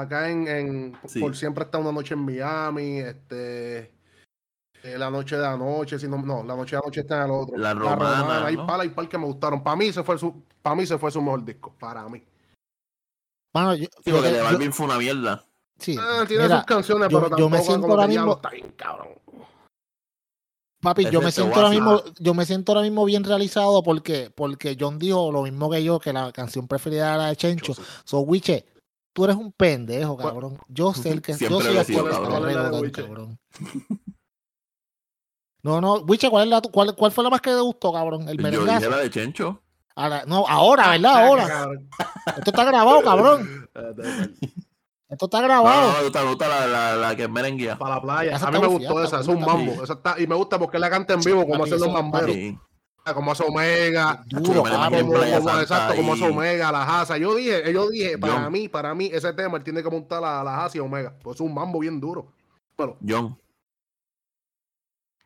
Acá 0.00 0.28
en, 0.28 0.48
en 0.48 0.98
Sí. 1.06 1.20
por 1.20 1.36
siempre 1.36 1.64
está 1.64 1.78
una 1.78 1.92
noche 1.92 2.14
en 2.14 2.20
Miami, 2.20 2.98
este 2.98 3.78
eh, 3.78 3.92
la 4.96 5.10
noche 5.10 5.36
de 5.36 5.44
anoche, 5.46 5.98
si 5.98 6.06
no, 6.08 6.16
no, 6.22 6.42
la 6.44 6.54
noche 6.56 6.76
de 6.76 6.82
anoche 6.82 7.00
está 7.00 7.18
en 7.18 7.24
el 7.24 7.30
otro. 7.32 7.56
La 7.58 7.74
Romana, 7.74 8.46
hay 8.46 8.56
¿no? 8.56 8.66
par, 8.66 8.80
hay 8.80 8.88
par 8.90 9.08
que 9.08 9.18
me 9.18 9.26
gustaron. 9.26 9.62
Para 9.62 9.76
mí 9.76 9.92
se 9.92 10.02
fue 10.04 10.16
su, 10.18 10.42
para 10.62 10.76
mí 10.76 10.86
se 10.86 10.96
fue 10.96 11.10
su 11.10 11.20
mejor 11.20 11.44
disco, 11.44 11.74
para 11.78 12.08
mí. 12.08 12.22
Mano, 13.54 13.74
yo, 13.74 13.86
Sí, 14.04 14.10
porque 14.12 14.28
yo- 14.28 14.32
de 14.32 14.38
yo- 14.38 14.44
Balvin 14.44 14.72
fue 14.72 14.86
una 14.86 14.98
mierda. 14.98 15.44
sí, 15.78 15.96
Ah, 16.00 16.24
tiene 16.28 16.44
mira, 16.44 16.56
sus 16.58 16.66
canciones, 16.66 17.08
yo- 17.08 17.20
pero 17.20 17.36
yo 17.36 17.48
me 17.48 17.56
tampoco 17.58 17.64
siento 17.72 17.86
ahora 17.88 18.02
que 18.04 18.08
mismo- 18.08 18.32
está 18.34 18.50
bien, 18.50 18.72
cabrón. 18.76 19.08
Papi, 20.80 21.10
yo 21.10 21.20
me 21.20 21.32
siento 21.32 21.56
ahora 21.56 21.70
mismo, 21.70 22.00
yo 22.20 22.34
me 22.34 22.46
siento 22.46 22.70
ahora 22.70 22.82
mismo 22.82 23.04
bien 23.04 23.24
realizado 23.24 23.82
porque, 23.82 24.30
porque 24.32 24.76
John 24.78 24.96
dijo 25.00 25.32
lo 25.32 25.42
mismo 25.42 25.68
que 25.68 25.82
yo, 25.82 25.98
que 25.98 26.12
la 26.12 26.30
canción 26.30 26.68
preferida 26.68 27.08
era 27.08 27.16
la 27.16 27.26
de 27.30 27.36
Chencho. 27.36 27.74
Sí. 27.74 27.82
So, 28.04 28.20
Wiche, 28.20 28.64
tú 29.12 29.24
eres 29.24 29.34
un 29.34 29.50
pendejo, 29.50 30.14
¿Cuál- 30.16 30.28
cabrón. 30.28 30.58
Yo 30.68 30.94
sé 30.94 31.10
el 31.18 31.20
que 31.22 31.32
yo 31.32 31.60
soy 31.60 31.76
el 31.78 31.84
que 31.84 31.94
cabrón. 31.94 32.12
está 32.12 32.28
¿Cuál 32.28 32.48
es 32.50 32.54
la 32.54 32.62
de 32.62 32.68
reggaetón, 32.68 32.80
Wiche? 32.80 33.02
cabrón. 33.02 33.38
No, 35.62 35.80
no, 35.80 35.94
Wiche, 36.06 36.30
¿cuál, 36.30 36.44
es 36.44 36.50
la, 36.50 36.60
cuál, 36.60 36.94
¿cuál 36.94 37.10
fue 37.12 37.24
la 37.24 37.30
más 37.30 37.40
que 37.40 37.50
te 37.50 37.60
gustó, 37.60 37.92
cabrón? 37.92 38.28
El 38.28 38.38
Yo 38.38 38.64
dije 38.64 38.88
la 38.88 38.98
de 38.98 39.10
Chencho. 39.10 39.60
Ahora- 39.96 40.24
no, 40.26 40.44
ahora, 40.46 40.90
¿verdad? 40.90 41.26
Ahora. 41.26 41.70
Esto 42.36 42.50
está 42.50 42.64
grabado, 42.64 43.02
cabrón. 43.02 43.68
Eh, 43.74 43.80
verdad. 43.96 44.30
Esto 45.08 45.24
está 45.24 45.38
No, 45.40 45.44
grabado. 45.44 45.88
no, 45.90 45.96
me 45.98 46.02
gusta, 46.04 46.22
me 46.22 46.28
gusta 46.28 46.48
la, 46.48 46.66
la, 46.66 46.96
la 46.96 47.16
que 47.16 47.22
es 47.24 47.30
merenguía. 47.30 47.76
Para 47.78 47.96
la 47.96 48.02
playa. 48.02 48.36
Esa 48.36 48.48
A 48.48 48.50
mí 48.52 48.60
me 48.60 48.66
gustó 48.68 49.02
esa, 49.02 49.20
es 49.20 49.26
un 49.26 49.40
mambo. 49.40 49.82
Esa 49.82 49.94
está- 49.94 50.14
y 50.20 50.26
me 50.26 50.34
gusta 50.36 50.58
porque 50.58 50.78
la 50.78 50.88
canta 50.90 51.14
en 51.14 51.20
vivo, 51.20 51.40
como 51.42 51.58
Papi, 51.60 51.70
hacen 51.70 51.80
los 51.80 51.92
mamberos. 51.92 52.30
Sí. 52.34 52.58
Como 53.14 53.32
hace 53.32 53.42
Omega, 53.42 54.22
Duro, 54.26 54.66
la 54.66 54.90
papi. 54.90 55.00
como, 55.00 55.16
exacto, 55.16 55.96
como 55.96 56.12
hace 56.12 56.24
Omega, 56.28 56.70
la 56.70 57.00
Haza. 57.00 57.16
Yo 57.16 57.34
dije, 57.34 57.72
yo 57.72 57.88
dije, 57.88 58.18
para 58.18 58.34
John. 58.34 58.52
mí, 58.52 58.68
para 58.68 58.94
mí, 58.94 59.08
ese 59.10 59.32
tema 59.32 59.56
él 59.56 59.64
tiene 59.64 59.82
que 59.82 59.88
montar 59.88 60.22
a 60.22 60.44
la 60.44 60.62
Haza 60.64 60.76
y 60.76 60.80
Omega. 60.80 61.14
Pues 61.22 61.36
es 61.36 61.40
un 61.40 61.54
mambo 61.54 61.78
bien 61.78 61.98
duro. 61.98 62.30
Bueno, 62.76 62.96
John. 63.08 63.36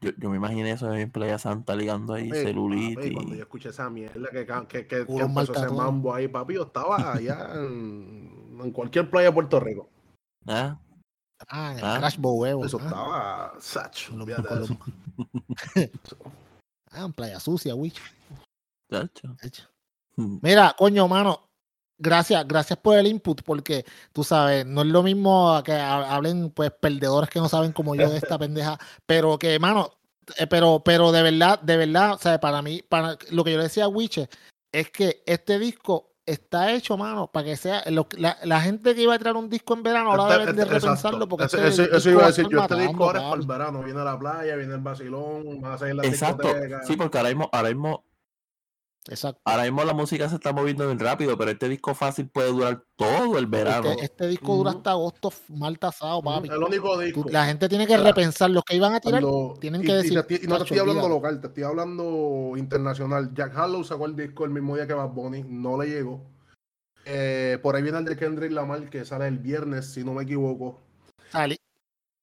Yo, 0.03 0.11
yo 0.19 0.31
me 0.31 0.37
imaginé 0.37 0.73
eso 0.73 0.93
en 0.93 1.11
Playa 1.11 1.39
Santa 1.39 1.75
ligando 1.77 2.13
ahí 2.13 2.29
papi, 2.29 2.41
celulitis. 2.43 2.97
papi, 2.97 3.15
cuando 3.15 3.35
yo 3.37 3.43
escuché 3.43 3.69
esa 3.71 3.89
mierda 3.89 4.29
que, 4.31 4.45
que, 4.69 4.87
que, 4.87 5.07
que 5.07 5.13
empezó 5.21 5.55
ese 5.55 5.69
mambo 5.71 6.13
ahí, 6.15 6.27
papi, 6.29 6.55
yo 6.55 6.65
estaba 6.65 7.13
allá 7.15 7.53
en, 7.55 8.59
en 8.61 8.71
cualquier 8.73 9.09
playa 9.09 9.29
de 9.29 9.33
Puerto 9.35 9.61
Rico. 9.61 9.89
¿Ah? 10.47 10.77
Ah, 11.49 11.73
en 11.73 11.79
el 11.79 11.85
Ah. 11.85 11.97
Crash 11.99 12.19
Bow 12.19 12.41
Huevo. 12.43 12.65
Eso 12.67 12.79
ah. 12.81 12.85
estaba, 12.85 13.55
sach, 13.61 14.09
Con 14.09 14.19
los- 14.19 14.29
olvídate 14.29 14.49
con 14.49 14.59
de 14.59 14.65
eso. 14.65 14.77
Ah, 16.95 17.05
en 17.07 17.13
Playa 17.15 17.41
Sucia. 17.41 17.75
Hecho. 18.91 19.69
Mm. 20.17 20.39
Mira, 20.43 20.75
coño, 20.77 21.09
mano, 21.09 21.41
gracias, 22.03 22.47
gracias 22.49 22.79
por 22.79 22.97
el 22.99 23.07
input, 23.07 23.43
porque 23.43 23.85
tú 24.13 24.25
sabes, 24.25 24.67
no 24.67 24.83
es 24.83 24.89
lo 24.89 25.03
mismo 25.03 25.55
a 25.55 25.63
que 25.63 25.73
ha- 25.73 26.15
hablen 26.15 26.51
pues 26.51 26.71
perdedores 26.73 27.31
que 27.31 27.39
no 27.39 27.49
saben 27.49 27.73
como 27.73 27.95
yo 27.95 28.11
de 28.11 28.19
esta 28.19 28.39
pendeja, 28.39 28.79
pero 29.07 29.39
que, 29.39 29.59
mano, 29.59 29.91
eh, 30.37 30.47
pero, 30.47 30.83
pero 30.85 31.13
de 31.13 31.23
verdad, 31.23 31.61
de 31.61 31.77
verdad, 31.77 32.15
o 32.15 32.19
sea, 32.19 32.39
para 32.41 32.61
mí, 32.63 32.83
para 32.89 33.17
lo 33.31 33.45
que 33.45 33.53
yo 33.53 33.57
le 33.59 33.65
decía 33.65 33.85
a 33.85 33.89
Wiche, 33.89 34.29
es 34.73 34.91
que 34.91 35.23
este 35.27 35.59
disco 35.59 36.09
está 36.25 36.73
hecho, 36.73 36.97
mano, 36.97 37.27
para 37.33 37.45
que 37.47 37.57
sea, 37.57 37.83
lo- 37.91 38.07
la, 38.17 38.37
la 38.45 38.61
gente 38.61 38.95
que 38.95 39.03
iba 39.03 39.15
a 39.15 39.19
traer 39.19 39.37
un 39.37 39.51
disco 39.51 39.75
en 39.75 39.83
verano 39.83 40.11
ahora 40.13 40.23
Este- 40.35 40.39
deben 40.39 40.57
de 40.57 40.63
este- 40.63 40.75
repensarlo, 40.75 41.29
porque 41.29 41.47
este 41.47 41.67
ese- 41.69 41.83
disco 41.83 41.97
eso 41.97 42.11
iba 42.11 42.25
a 42.25 42.27
decir 42.29 42.47
yo, 42.49 42.63
este 42.63 42.77
disco 42.77 43.05
ahora 43.05 43.19
es 43.21 43.25
para 43.29 43.41
el 43.41 43.47
verano, 43.47 43.83
viene 43.83 44.01
a 44.01 44.05
la 44.05 44.19
playa, 44.19 44.55
viene 44.57 44.75
el 44.75 44.81
vacilón, 44.81 45.61
va 45.63 45.75
a 45.75 45.79
salir 45.79 45.97
la 45.97 46.05
Exacto. 46.05 46.47
discoteca. 46.49 46.83
Sí, 46.85 46.97
porque 46.97 47.19
ahora 47.19 47.31
mismo, 47.31 47.49
ahora 47.53 47.69
mismo, 47.71 48.05
Exacto. 49.09 49.41
ahora 49.45 49.65
mismo 49.65 49.83
la 49.85 49.95
música 49.95 50.29
se 50.29 50.37
está 50.37 50.53
moviendo 50.53 50.87
bien 50.87 50.99
rápido, 51.01 51.37
pero 51.37 51.51
este 51.51 51.69
disco 51.69 51.93
fácil 51.95 52.29
puede 52.29 52.51
durar 52.53 52.85
todo 52.95 53.37
el 53.37 53.47
verano. 53.47 53.91
Este, 53.91 54.05
este 54.05 54.27
disco 54.29 54.55
dura 54.57 54.71
hasta 54.71 54.93
agosto 54.93 55.33
mal 55.49 55.77
tasado, 55.79 56.23
papi. 56.23 56.49
el 56.49 56.63
único 56.63 56.95
Tú- 56.95 57.01
disco. 57.01 57.25
la 57.31 57.47
gente 57.47 57.69
tiene 57.69 57.87
que 57.87 57.97
repensar 57.97 58.51
los 58.51 58.63
que 58.65 58.77
iban 58.77 58.95
a 58.95 59.01
tirar. 59.01 59.21
Cuando- 59.23 59.55
tienen 59.61 59.83
y- 59.83 59.85
que 59.87 59.91
y 59.93 59.95
decir, 59.97 60.23
te- 60.23 60.35
y 60.35 60.39
no 60.39 60.41
te 60.43 60.47
"Tacho, 60.49 60.63
estoy 60.65 60.79
hablando 60.79 61.01
olvídalo". 61.03 61.15
local, 61.17 61.41
te 61.41 61.47
estoy 61.49 61.63
hablando 61.65 62.53
internacional. 62.57 63.35
Jack 63.35 63.57
Harlow 63.57 63.83
sacó 63.83 64.07
el 64.07 64.15
disco 64.15 64.45
el 64.45 64.51
mismo 64.51 64.77
día 64.77 64.87
que 64.87 64.95
Bad 64.95 65.09
Bunny, 65.11 65.43
no 65.49 65.81
le 65.83 65.89
llegó. 65.89 66.23
Eh, 67.05 67.59
por 67.61 67.75
ahí 67.75 67.83
viene 67.83 67.99
el 67.99 68.05
de 68.05 68.17
Kendrick 68.17 68.53
Lamar 68.53 68.89
que 68.89 69.05
sale 69.05 69.27
el 69.27 69.39
viernes, 69.39 69.93
si 69.93 70.05
no 70.05 70.13
me 70.15 70.23
equivoco. 70.23 70.81
Sali- 71.33 71.59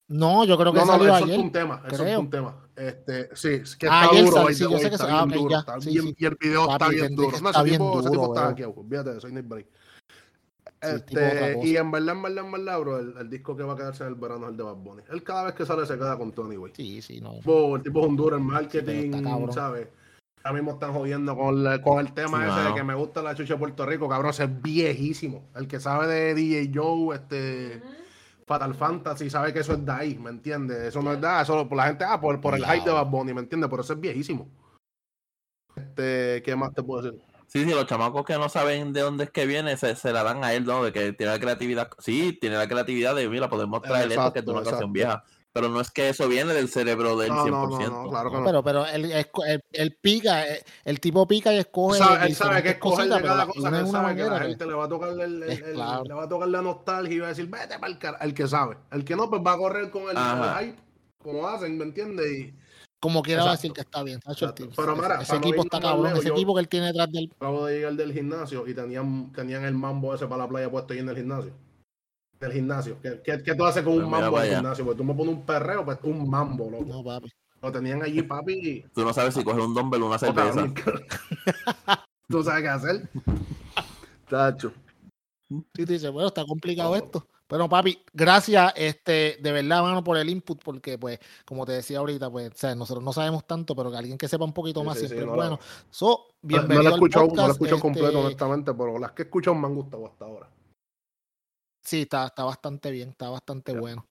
No, 0.08 0.44
yo 0.46 0.58
creo 0.58 0.72
que 0.74 0.80
No, 0.80 0.86
no, 0.86 0.92
salió 0.94 1.10
soltó 1.10 1.26
ayer. 1.26 1.40
un 1.40 1.52
tema, 1.52 1.82
soltó 1.82 2.04
creo. 2.04 2.20
un 2.22 2.30
tema. 2.30 2.69
Este, 2.80 3.36
sí, 3.36 3.50
es 3.50 3.76
que 3.76 3.88
Ah, 3.90 4.06
está 4.06 4.22
duro, 4.22 4.32
sal- 4.32 4.44
by 4.46 4.54
sí, 4.54 4.64
yo 4.64 4.78
sé 4.80 4.90
que 4.90 4.96
está 4.96 5.20
ah, 5.20 5.26
bien 5.26 5.38
ok, 5.38 5.44
duro, 5.44 5.52
ya, 5.52 5.60
está 5.60 5.82
sí, 5.82 5.90
bien- 5.92 6.04
sí. 6.04 6.16
y 6.18 6.26
el 6.26 6.36
video 6.40 6.72
está 6.72 6.88
bien 6.88 7.16
duro. 7.16 7.30
No, 7.32 7.36
está 7.50 7.50
ese 7.50 7.64
bien 7.70 7.82
tipo, 7.82 8.00
ese 8.00 8.10
está 8.10 8.42
hackeado, 8.48 8.74
olvídate 8.78 9.10
de 9.12 9.18
eso, 9.18 9.28
no 9.30 9.44
break. 9.44 9.68
Este, 10.82 11.60
y 11.64 11.76
en 11.76 11.92
verdad, 11.92 12.16
en 12.16 12.22
verdad, 12.22 12.46
en 12.46 12.52
verdad, 12.54 12.80
bro, 12.80 13.00
el, 13.00 13.14
el 13.20 13.30
disco 13.30 13.56
que 13.58 13.64
va 13.64 13.74
a 13.74 13.76
quedarse 13.76 14.04
en 14.04 14.10
el 14.10 14.16
verano 14.16 14.46
es 14.46 14.52
el 14.52 14.58
de 14.58 14.64
Bad 14.64 14.76
Bunny. 14.76 15.02
Él 15.12 15.24
cada 15.24 15.44
vez 15.44 15.54
que 15.56 15.66
sale 15.66 15.86
se 15.86 15.96
queda 15.98 16.18
con 16.18 16.32
Tony, 16.32 16.56
güey. 16.56 16.72
Sí, 16.76 17.02
sí, 17.02 17.20
no. 17.20 17.34
el 17.76 17.84
tipo 17.84 18.00
es 18.00 18.06
un 18.08 18.16
duro 18.16 18.38
en 18.38 18.44
marketing, 18.44 19.14
está. 19.14 19.52
¿sabes? 19.52 19.88
Ahora 20.42 20.54
mismo 20.58 20.72
están 20.72 20.94
jodiendo 20.94 21.36
con, 21.36 21.62
la- 21.66 21.82
con 21.82 22.00
el 22.00 22.14
tema 22.14 22.46
Sí, 22.46 22.52
ese 22.62 22.70
de 22.70 22.76
que 22.76 22.84
me 22.84 22.96
gusta 22.96 23.22
la 23.22 23.36
chucha 23.36 23.56
de 23.56 23.60
Puerto 23.60 23.86
Rico, 23.86 24.08
cabrón, 24.08 24.30
ese 24.30 24.46
es 24.46 24.62
viejísimo. 24.62 25.50
El 25.54 25.68
que 25.68 25.82
sabe 25.82 26.08
de 26.08 26.34
DJ 26.34 26.72
Joe, 26.74 27.14
este, 27.18 27.82
Fatal 28.50 28.74
Fantasy, 28.74 29.30
sabe 29.30 29.54
que 29.54 29.60
eso 29.60 29.74
es 29.74 29.86
de 29.86 29.92
ahí, 29.92 30.18
¿me 30.18 30.32
entiendes? 30.32 30.80
Eso 30.80 31.04
no 31.04 31.14
es 31.14 31.22
de 31.22 31.28
ahí, 31.28 31.44
eso 31.44 31.70
por 31.70 31.78
la 31.78 31.86
gente, 31.86 32.04
ah, 32.04 32.20
por, 32.20 32.42
por 32.42 32.56
el 32.56 32.66
hype 32.66 32.84
de. 32.84 32.92
Bad 32.92 33.06
Bunny, 33.06 33.32
¿me 33.32 33.42
entiendes? 33.42 33.70
Pero 33.70 33.84
eso 33.84 33.94
es 33.94 34.00
viejísimo. 34.00 34.50
Este, 35.76 36.42
¿qué 36.44 36.56
más 36.56 36.74
te 36.74 36.82
puedo 36.82 37.04
decir? 37.04 37.22
Sí, 37.46 37.64
sí, 37.64 37.70
los 37.70 37.86
chamacos 37.86 38.26
que 38.26 38.40
no 38.40 38.50
saben 38.50 38.92
de 38.92 39.02
dónde 39.02 39.26
es 39.26 39.30
que 39.30 39.46
viene, 39.46 39.78
se, 39.78 39.96
se 39.96 40.12
la 40.12 40.24
dan 40.24 40.44
a 40.44 40.52
él, 40.54 40.66
¿no? 40.66 40.84
De 40.84 40.92
que 40.92 41.14
tiene 41.14 41.32
la 41.32 41.40
creatividad. 41.40 41.92
Sí, 42.00 42.40
tiene 42.42 42.58
la 42.58 42.68
creatividad 42.68 43.16
de, 43.16 43.30
mira, 43.30 43.52
podemos 43.52 43.84
traer 43.84 44.12
esto 44.12 44.34
que 44.34 44.40
es 44.40 44.48
una 44.48 44.58
Exacto, 44.58 44.72
canción 44.72 44.94
vieja. 44.94 45.24
Pero 45.52 45.68
no 45.68 45.82
es 45.82 45.90
que 45.90 46.10
eso 46.10 46.28
viene 46.28 46.54
del 46.54 46.70
cerebro 46.70 47.18
del 47.18 47.30
No, 47.30 47.44
100%. 47.44 47.50
no, 47.50 47.68
no, 47.80 48.04
no, 48.04 48.10
claro 48.10 48.30
que 48.30 48.38
no. 48.38 48.44
Pero, 48.46 48.64
pero 48.64 48.86
él, 48.86 49.12
él- 49.12 49.62
él 49.72 49.98
pica, 50.00 50.48
eh, 50.48 50.64
el 50.86 51.00
tipo 51.00 51.28
pica 51.28 51.52
y 51.52 51.56
Él 51.56 51.62
escoge. 51.62 51.98
sabe, 51.98 52.28
él 52.28 52.36
sabe 52.36 52.62
que 52.62 52.70
escoger 52.70 53.10
de 53.10 53.22
cada 53.22 53.48
cosa, 53.48 53.72
que 53.72 53.78
él 53.80 53.88
sabe 53.88 54.16
que 54.16 54.24
la 54.24 54.40
que- 54.40 54.46
gente 54.50 54.66
le 54.68 54.74
va 54.74 54.86
a 54.86 54.90
tocar 54.90 55.10
el, 55.10 55.20
el- 55.22 55.44
Es 55.44 55.60
el- 55.62 55.74
claro. 55.74 56.04
le 56.04 56.14
va 56.14 56.24
a 56.24 56.30
tocar 56.30 56.48
la 56.50 56.62
nostalgia 56.62 57.16
y 57.16 57.20
va 57.20 57.26
a 57.26 57.30
decir, 57.30 57.48
vete 57.48 57.80
para 57.80 57.92
el 57.92 57.98
cara, 57.98 58.18
el 58.22 58.34
que 58.36 58.48
sabe. 58.48 58.78
El 58.92 59.04
que 59.04 59.16
no, 59.16 59.28
pues 59.30 59.42
va 59.46 59.54
a 59.54 59.58
correr 59.58 59.90
con 59.90 60.04
el, 60.04 60.16
hype, 60.18 60.76
como 61.24 61.48
hacen, 61.48 61.78
¿me 61.80 61.84
entiendes? 61.86 62.32
Y 62.32 62.54
Como 63.02 63.24
quiera 63.24 63.44
va 63.46 63.52
a 63.52 63.54
Exacto. 63.54 63.62
decir 63.70 63.74
que 63.74 63.82
está 63.82 64.04
bien. 64.04 64.20
Tacho, 64.20 64.46
el 64.46 64.54
Pero 64.54 64.92
ese- 64.94 65.02
mira, 65.02 65.22
ese 65.22 65.36
equipo 65.38 65.64
está 65.64 65.80
cabrón. 65.80 66.16
Ese 66.18 66.28
yo- 66.28 66.34
equipo 66.34 66.54
que 66.54 66.60
él 66.62 66.68
tiene 66.68 66.88
detrás 66.88 67.10
del. 67.12 67.32
acabo 67.40 67.66
de 67.66 67.76
llegar 67.78 67.94
del 67.94 68.14
gimnasio 68.14 68.68
y 68.68 68.74
tenían, 68.76 69.32
tenían 69.32 69.64
el 69.66 69.74
mambo 69.74 70.14
ese 70.14 70.28
para 70.28 70.44
la 70.44 70.50
playa 70.50 70.70
puesto 70.70 70.94
ahí 70.94 71.00
en 71.00 71.10
el 71.10 71.16
gimnasio. 71.16 71.54
Del 72.40 72.52
gimnasio. 72.54 72.98
¿Qué, 73.02 73.22
qué, 73.24 73.44
qué 73.44 73.54
tú 73.56 73.66
haces 73.66 73.84
con 73.84 73.94
Pues 73.96 74.06
un 74.06 74.12
mambo 74.12 74.32
para 74.32 74.46
en 74.46 74.52
el 74.54 74.58
allá. 74.60 74.70
gimnio? 74.76 74.86
Pues 74.86 74.98
tú 74.98 75.04
me 75.04 75.14
pones 75.14 75.34
un 75.36 75.46
perreo, 75.46 75.84
pues 75.84 75.98
un 76.04 76.30
mambo, 76.30 76.70
loco. 76.70 76.86
No, 76.86 77.04
papi. 77.04 77.30
Lo 77.62 77.72
tenían 77.72 78.02
allí, 78.02 78.22
papi. 78.22 78.54
y- 78.54 78.82
Tú 78.94 79.02
no 79.04 79.14
sabes 79.14 79.34
si 79.34 79.44
coger 79.44 79.60
un 79.62 79.74
dumbbell 79.74 80.04
o 80.04 80.08
una 80.08 80.18
cerveza. 80.18 80.66
¿Tú 82.30 82.44
sabes 82.44 82.62
qué 82.62 82.70
hacer? 82.70 83.10
Tacho. 84.30 84.72
Sí, 85.50 85.86
tú 85.86 85.92
dices, 85.94 86.12
bueno, 86.12 86.28
está 86.28 86.46
complicado 86.46 86.96
esto. 86.96 87.28
Pero 87.48 87.68
papi, 87.68 88.00
gracias, 88.14 88.72
este, 88.76 89.38
de 89.42 89.52
verdad, 89.52 89.82
mano, 89.82 90.04
por 90.04 90.16
el 90.18 90.30
input, 90.30 90.64
porque 90.64 91.00
pues, 91.00 91.20
como 91.46 91.66
te 91.66 91.72
decía 91.72 91.98
ahorita, 91.98 92.30
pues, 92.30 92.52
o 92.54 92.56
sea, 92.56 92.76
nosotros 92.76 93.04
no 93.04 93.12
sabemos 93.12 93.46
tanto, 93.48 93.76
pero 93.76 93.90
que 93.90 93.98
alguien 93.98 94.20
que 94.20 94.28
sepa 94.28 94.46
un 94.46 94.54
poquito 94.54 94.84
más 94.84 94.94
sí, 94.94 95.08
siempre 95.08 95.18
sí, 95.18 95.24
es 95.24 95.28
no, 95.30 95.36
bueno. 95.36 95.52
no. 95.52 95.60
So, 95.90 96.28
No, 96.44 96.48
bienvenido 96.48 96.76
no 96.78 96.84
lo 96.84 96.84
he 96.84 96.88
al 96.88 96.94
escuchado, 97.00 97.28
no 97.28 97.36
lo 97.42 97.48
he 97.48 97.52
escuchado 97.52 97.80
completo, 97.82 98.08
este, 98.10 98.20
honestamente, 98.20 98.74
pero 98.76 99.00
las 99.00 99.12
que 99.14 99.24
he 99.24 99.26
escuchado 99.26 99.56
me 99.56 99.66
han 99.68 99.74
gustado 99.76 100.06
hasta 100.06 100.26
ahora. 100.26 100.48
Sí, 101.90 102.02
está, 102.02 102.28
está 102.28 102.44
bastante 102.44 102.92
bien, 102.92 103.10
está 103.10 103.30
bastante 103.32 103.74
bueno. 103.74 104.06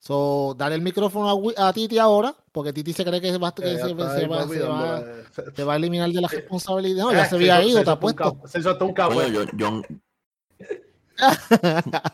So, 0.00 0.54
dale 0.56 0.74
el 0.76 0.80
micrófono 0.80 1.52
a, 1.58 1.68
a 1.68 1.72
Titi 1.74 1.98
ahora, 1.98 2.34
porque 2.50 2.72
Titi 2.72 2.94
se 2.94 3.04
cree 3.04 3.20
que, 3.20 3.30
se 3.30 3.36
va, 3.36 3.54
que 3.54 3.62
Eh, 3.62 3.76
ya 3.76 3.84
se, 3.84 3.90
está 3.90 4.14
se 4.14 4.20
ahí, 4.22 4.26
va, 4.26 4.38
papi, 4.38 4.54
se, 4.54 4.60
va, 4.62 5.00
dándole- 5.00 5.24
se- 5.34 5.50
se 5.54 5.64
va 5.64 5.72
a 5.74 5.76
eliminar 5.76 6.08
de 6.10 6.20
la 6.22 6.28
responsabilidad. 6.32 7.04
No, 7.04 7.12
ya 7.12 7.24
eh, 7.24 7.28
se 7.28 7.34
había 7.34 7.62
ido, 7.62 7.84
te 7.84 7.90
apuesto. 7.90 8.40
Se 8.46 8.60
hizo 8.60 8.70
hasta 8.70 8.84
un 8.86 8.94
café. 8.94 9.30
yo- 9.30 9.44
John, 9.58 9.82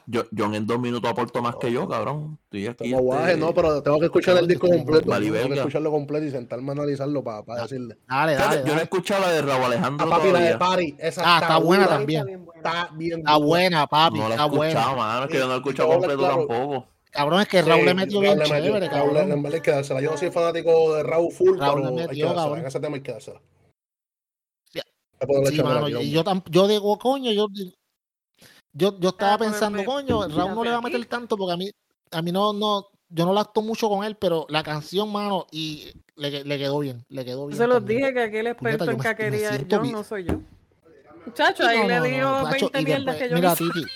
yo- 0.06 0.24
John 0.36 0.54
en 0.54 0.66
dos 0.66 0.78
minutos 0.80 1.10
aportó 1.10 1.42
más 1.42 1.56
que 1.56 1.70
yo, 1.72 1.88
cabrón. 1.88 2.38
Estoy 2.44 2.66
aquí. 2.66 2.90
Como 2.90 3.02
guaje, 3.02 3.32
este, 3.32 3.40
no, 3.40 3.52
pero 3.54 3.82
tengo 3.82 3.98
que 3.98 4.06
escuchar 4.06 4.36
el 4.38 4.46
disco 4.48 4.68
completo. 4.68 5.10
Tengo 5.10 5.48
que 5.48 5.54
escucharlo 5.54 5.90
completo 5.90 6.24
y 6.26 6.30
sentarme 6.30 6.70
a 6.70 6.72
analizarlo 6.72 7.22
para 7.22 7.42
decirle. 7.62 7.98
Dale, 8.08 8.36
Fíjate, 8.36 8.56
dale, 8.56 8.60
Yo 8.60 8.64
no 8.66 8.70
he 8.70 8.70
dale. 8.72 8.82
escuchado 8.84 9.20
la 9.22 9.32
de 9.32 9.42
Raúl 9.42 9.64
Alejandro 9.64 10.06
Ah, 10.06 10.10
papi, 10.10 10.30
la 10.32 10.40
de. 10.40 10.58
Party. 10.58 10.96
Esa 10.98 11.22
Ah, 11.24 11.38
está 11.42 11.58
buena 11.58 11.86
también. 11.88 12.48
Está 12.56 12.88
bien 12.94 13.22
buena. 13.22 13.30
Está 13.32 13.36
buena, 13.36 13.86
papi, 13.86 14.18
No 14.18 14.22
la 14.24 14.28
he 14.28 14.32
está 14.32 14.44
buena. 14.46 14.68
escuchado, 14.72 14.96
mano. 14.96 15.24
Es 15.24 15.30
que 15.30 15.34
yo 15.38 15.42
no 15.42 15.48
la 15.48 15.54
he 15.54 15.58
escuchado 15.58 15.88
completo 15.90 16.18
claro. 16.18 16.46
tampoco. 16.48 16.86
Cabrón, 17.10 17.40
es 17.42 17.48
que 17.48 17.62
Raúl 17.62 17.80
Sí, 17.80 17.86
le 17.86 17.94
metió 17.94 18.12
Raúl 18.20 18.24
bien 18.24 18.38
le 18.38 18.44
metió, 18.44 18.64
chévere, 18.72 18.88
Raúl 18.88 19.08
le- 19.08 19.14
cabrón. 19.20 19.32
En 19.32 19.42
verdad 19.42 19.54
hay 19.56 19.60
que 19.62 19.70
dársela. 19.70 20.00
Yo 20.00 20.10
no 20.10 20.16
soy 20.16 20.30
fanático 20.32 20.94
de 20.96 21.02
Raúl 21.04 21.30
full, 21.32 21.58
Raúl 21.58 21.80
le 21.82 21.86
pero 21.86 21.88
hay 21.90 22.02
que 22.02 22.08
metió, 22.08 22.26
dársela. 22.34 22.58
En 22.58 22.66
ese 22.66 22.80
tema 22.80 22.96
hay 22.96 23.02
que 23.02 23.12
dársela. 23.12 23.40
Sí, 25.50 25.62
mano, 25.62 25.88
yo, 25.88 26.24
tam- 26.24 26.42
yo 26.50 26.66
digo, 26.68 26.98
coño, 26.98 27.30
yo, 27.32 27.46
yo, 28.74 28.98
yo 28.98 29.08
estaba 29.10 29.38
pensando, 29.38 29.82
coño, 29.84 30.28
Raúl 30.28 30.54
no 30.54 30.64
le 30.64 30.70
va 30.70 30.76
a 30.76 30.80
meter 30.82 31.04
tanto 31.06 31.36
porque 31.36 31.54
a 31.54 31.56
mí, 31.56 31.70
a 32.10 32.20
mí 32.22 32.32
no, 32.32 32.52
no, 32.52 32.88
yo 33.08 33.24
no 33.24 33.32
lacto 33.32 33.62
mucho 33.62 33.88
con 33.88 34.04
él, 34.04 34.16
pero 34.16 34.44
la 34.50 34.62
canción, 34.62 35.10
mano, 35.10 35.46
y 35.50 35.92
le, 36.16 36.44
le 36.44 36.58
quedó 36.58 36.78
bien, 36.80 37.04
le 37.08 37.24
quedó 37.24 37.46
bien. 37.46 37.56
Se 37.56 37.66
los 37.66 37.78
también. 37.78 38.00
dije 38.00 38.14
que 38.14 38.20
aquel 38.22 38.46
experto 38.48 38.84
yo 38.84 38.90
en 38.90 38.96
me- 38.98 39.02
me 39.02 39.08
caquería, 39.08 39.56
yo 39.66 39.80
bien. 39.80 39.94
no 39.94 40.04
soy 40.04 40.24
yo. 40.24 40.40
Muchacho, 41.24 41.64
ahí 41.66 41.78
No, 41.78 41.88
le 41.88 41.94
no, 41.96 42.00
no, 42.00 42.04
digo 42.10 42.30
macho, 42.42 42.70
20 42.72 42.80
y 42.80 42.84
mierdas 42.84 43.06
después- 43.16 43.18
que 43.18 43.28
yo 43.30 43.34
Mira, 43.36 43.48
no. 43.50 43.56
Titi. 43.56 43.86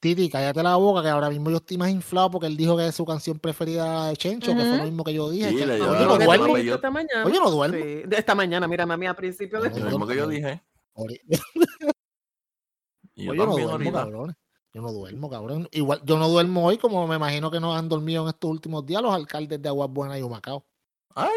Titi, 0.00 0.28
cállate 0.30 0.62
la 0.64 0.74
boca, 0.76 1.00
que 1.02 1.08
ahora 1.08 1.28
mismo 1.30 1.50
yo 1.50 1.58
estoy 1.58 1.76
más 1.78 1.90
inflado 1.90 2.30
porque 2.30 2.46
él 2.48 2.56
dijo 2.56 2.76
que 2.76 2.86
es 2.88 2.94
su 2.94 3.04
canción 3.04 3.38
preferida 3.38 3.86
la 3.86 4.06
de 4.08 4.16
Chencho, 4.16 4.52
que 4.52 4.60
fue 4.60 4.78
lo 4.78 4.84
mismo 4.84 5.04
que 5.04 5.14
yo 5.14 5.30
dije. 5.30 5.50
Sí, 5.50 5.56
que- 5.56 5.62
Oye, 5.64 5.78
la 5.78 5.86
no 5.86 6.18
duermo. 6.18 6.46
dijiste 6.56 6.74
esta 6.74 6.90
mañana. 6.90 7.24
Oye, 7.24 7.38
no 7.38 7.50
duermo. 7.50 7.76
Sí, 7.76 8.02
de 8.06 8.16
esta 8.16 8.34
mañana, 8.34 8.66
mira, 8.66 8.84
mami, 8.84 9.06
a 9.06 9.14
principio 9.14 9.60
de 9.60 9.70
No, 9.70 9.76
Lo 9.78 9.84
no, 9.84 9.90
mismo 9.90 10.06
que 10.08 10.16
yo 10.16 10.22
no. 10.22 10.28
dije. 10.28 10.60
Y 13.14 13.24
yo 13.24 13.30
Oye, 13.32 13.38
yo 13.40 13.46
no 13.46 13.52
duermo, 13.52 13.70
ahorita. 13.72 13.92
cabrón. 13.92 14.36
Yo 14.74 14.80
no 14.82 14.92
duermo, 14.92 15.28
cabrón. 15.30 15.68
Igual, 15.72 16.00
yo 16.04 16.18
no 16.18 16.28
duermo 16.28 16.64
hoy, 16.64 16.78
como 16.78 17.06
me 17.06 17.16
imagino 17.16 17.50
que 17.50 17.60
no 17.60 17.74
han 17.74 17.88
dormido 17.88 18.22
en 18.22 18.28
estos 18.30 18.50
últimos 18.50 18.86
días 18.86 19.02
los 19.02 19.12
alcaldes 19.14 19.60
de 19.60 19.68
Aguas 19.68 19.90
Buenas 19.90 20.18
y 20.18 20.22
Humacao. 20.22 20.64
Ay. 21.14 21.30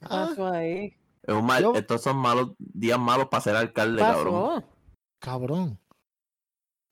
¿Qué 0.00 0.06
Ah, 0.10 0.26
pasó 0.28 0.46
ahí? 0.48 0.94
Es 1.22 1.34
un 1.34 1.46
mal- 1.46 1.62
Yo- 1.62 1.74
estos 1.74 2.02
son 2.02 2.16
malos 2.16 2.50
días 2.58 2.98
malos 2.98 3.28
para 3.30 3.40
ser 3.42 3.52
¿Qué 3.54 3.58
alcalde, 3.60 4.00
cabrón. 4.02 4.54
pasó? 4.54 4.68
cabrón. 5.20 5.78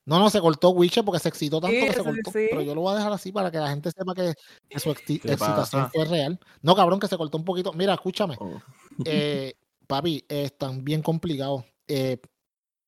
No, 0.06 0.18
no, 0.18 0.30
se 0.30 0.40
cortó 0.40 0.70
Wiche 0.70 1.02
porque 1.02 1.18
se 1.20 1.28
excitó 1.28 1.60
tanto 1.60 1.76
Sí, 1.76 1.86
que 1.86 1.92
se 1.92 2.02
cortó. 2.02 2.30
sí. 2.32 2.46
Pero 2.50 2.62
yo 2.62 2.74
lo 2.74 2.80
voy 2.80 2.94
a 2.94 2.96
dejar 2.96 3.12
así 3.12 3.30
para 3.30 3.50
que 3.50 3.58
la 3.58 3.68
gente 3.68 3.90
sepa 3.90 4.14
que, 4.14 4.34
que 4.68 4.80
su 4.80 4.90
exti- 4.90 5.20
¿Qué 5.20 5.32
excitación 5.32 5.82
pasa? 5.82 5.90
fue 5.92 6.04
real. 6.06 6.40
No, 6.62 6.74
cabrón, 6.74 6.98
que 6.98 7.06
se 7.08 7.16
cortó 7.18 7.36
un 7.36 7.44
poquito. 7.44 7.72
Mira, 7.74 7.94
escúchame. 7.94 8.36
Oh. 8.40 8.60
eh, 9.04 9.54
papi, 9.86 10.24
eh, 10.28 10.44
están 10.44 10.82
bien 10.84 11.02
complicados. 11.02 11.64
Eh, 11.86 12.18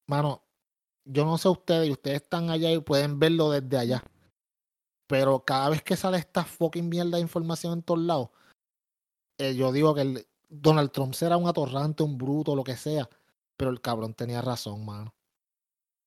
mano, 0.09 0.43
yo 1.05 1.25
no 1.25 1.39
sé 1.39 1.49
ustedes, 1.49 1.89
y 1.89 1.93
ustedes 1.93 2.23
están 2.23 2.51
allá 2.51 2.71
y 2.71 2.79
pueden 2.81 3.19
verlo 3.19 3.51
desde 3.51 3.79
allá. 3.79 4.05
Pero 5.07 5.45
cada 5.45 5.69
vez 5.69 5.83
que 5.83 5.97
sale 5.97 6.19
esta 6.19 6.45
fucking 6.45 6.89
mierda 6.89 7.17
de 7.17 7.23
información 7.23 7.75
en 7.75 7.83
todos 7.83 8.01
lados, 8.01 8.31
eh, 9.39 9.55
yo 9.55 9.73
digo 9.73 9.95
que 9.95 10.01
el, 10.03 10.27
Donald 10.49 10.91
Trump 10.91 11.15
será 11.15 11.37
un 11.37 11.49
atorrante, 11.49 12.03
un 12.03 12.17
bruto, 12.19 12.55
lo 12.55 12.65
que 12.65 12.77
sea. 12.77 13.09
Pero 13.57 13.71
el 13.71 13.81
cabrón 13.81 14.15
tenía 14.15 14.41
razón, 14.43 14.85
mano. 14.85 15.15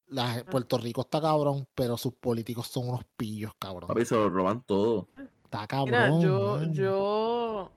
La, 0.08 0.28
gen- 0.34 0.46
Puerto 0.46 0.78
Rico 0.78 1.02
está 1.02 1.20
cabrón, 1.20 1.68
pero 1.74 1.98
sus 1.98 2.14
políticos 2.14 2.68
son 2.68 2.90
unos 2.90 3.04
pillos, 3.18 3.54
cabrón. 3.58 3.88
Papi, 3.88 4.06
se 4.06 4.16
lo 4.16 4.30
roban 4.30 4.62
todo. 4.64 5.08
Está 5.44 5.66
cabrón. 5.68 6.18
Mira, 6.18 6.22
yo, 6.22 6.64
yo. 6.74 7.72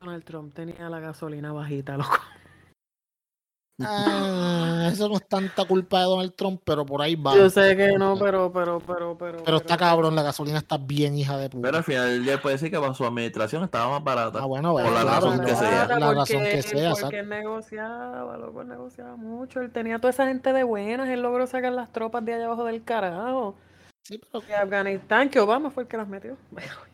Donald 0.00 0.24
Trump 0.24 0.54
tenía 0.54 0.88
la 0.88 1.00
gasolina 1.00 1.52
bajita, 1.52 1.96
loco. 1.96 2.10
Ah, 3.82 4.88
eso 4.92 5.08
no 5.08 5.16
es 5.16 5.26
tanta 5.26 5.64
culpa 5.64 5.98
de 5.98 6.04
Donald 6.04 6.34
Trump, 6.36 6.60
pero 6.64 6.86
por 6.86 7.02
ahí 7.02 7.16
va. 7.16 7.34
Yo 7.36 7.50
sé 7.50 7.76
que 7.76 7.98
no, 7.98 8.16
pero, 8.16 8.52
pero, 8.52 8.78
pero, 8.78 9.18
pero. 9.18 9.42
Pero 9.44 9.56
está 9.56 9.76
cabrón, 9.76 10.14
la 10.14 10.22
gasolina 10.22 10.58
está 10.58 10.76
bien 10.78 11.16
hija 11.16 11.36
de 11.36 11.50
puta. 11.50 11.62
Pero 11.66 11.78
al 11.78 11.84
final 11.84 12.06
del 12.08 12.24
día 12.24 12.40
puede 12.40 12.54
decir 12.54 12.70
que 12.70 12.78
para 12.78 12.94
su 12.94 13.04
administración 13.04 13.64
estaba 13.64 13.90
más 13.90 14.04
barata. 14.04 14.38
Ah, 14.40 14.46
bueno, 14.46 14.72
Por 14.72 14.82
bueno, 14.82 14.96
la 14.96 15.02
claro, 15.02 15.26
razón 15.26 15.44
que 15.44 15.54
sea. 15.56 15.86
La 15.98 16.12
razón 16.12 16.36
porque- 16.38 16.50
que 16.50 16.62
sea, 16.62 16.92
Porque 17.00 17.18
él 17.18 17.28
negociaba, 17.28 18.36
loco, 18.36 18.60
él 18.62 18.68
negociaba 18.68 19.16
mucho. 19.16 19.60
Él 19.60 19.72
tenía 19.72 19.98
toda 19.98 20.10
esa 20.10 20.26
gente 20.26 20.52
de 20.52 20.62
buenas. 20.62 21.08
Él 21.08 21.22
logró 21.22 21.46
sacar 21.46 21.72
las 21.72 21.90
tropas 21.92 22.24
de 22.24 22.34
allá 22.34 22.44
abajo 22.46 22.64
del 22.64 22.84
carajo. 22.84 23.56
Sí, 24.02 24.20
pero 24.30 24.44
De 24.46 24.54
Afganistán, 24.54 25.30
que 25.30 25.40
Obama 25.40 25.70
fue 25.70 25.82
el 25.84 25.88
que 25.88 25.96
las 25.96 26.06
metió. 26.06 26.36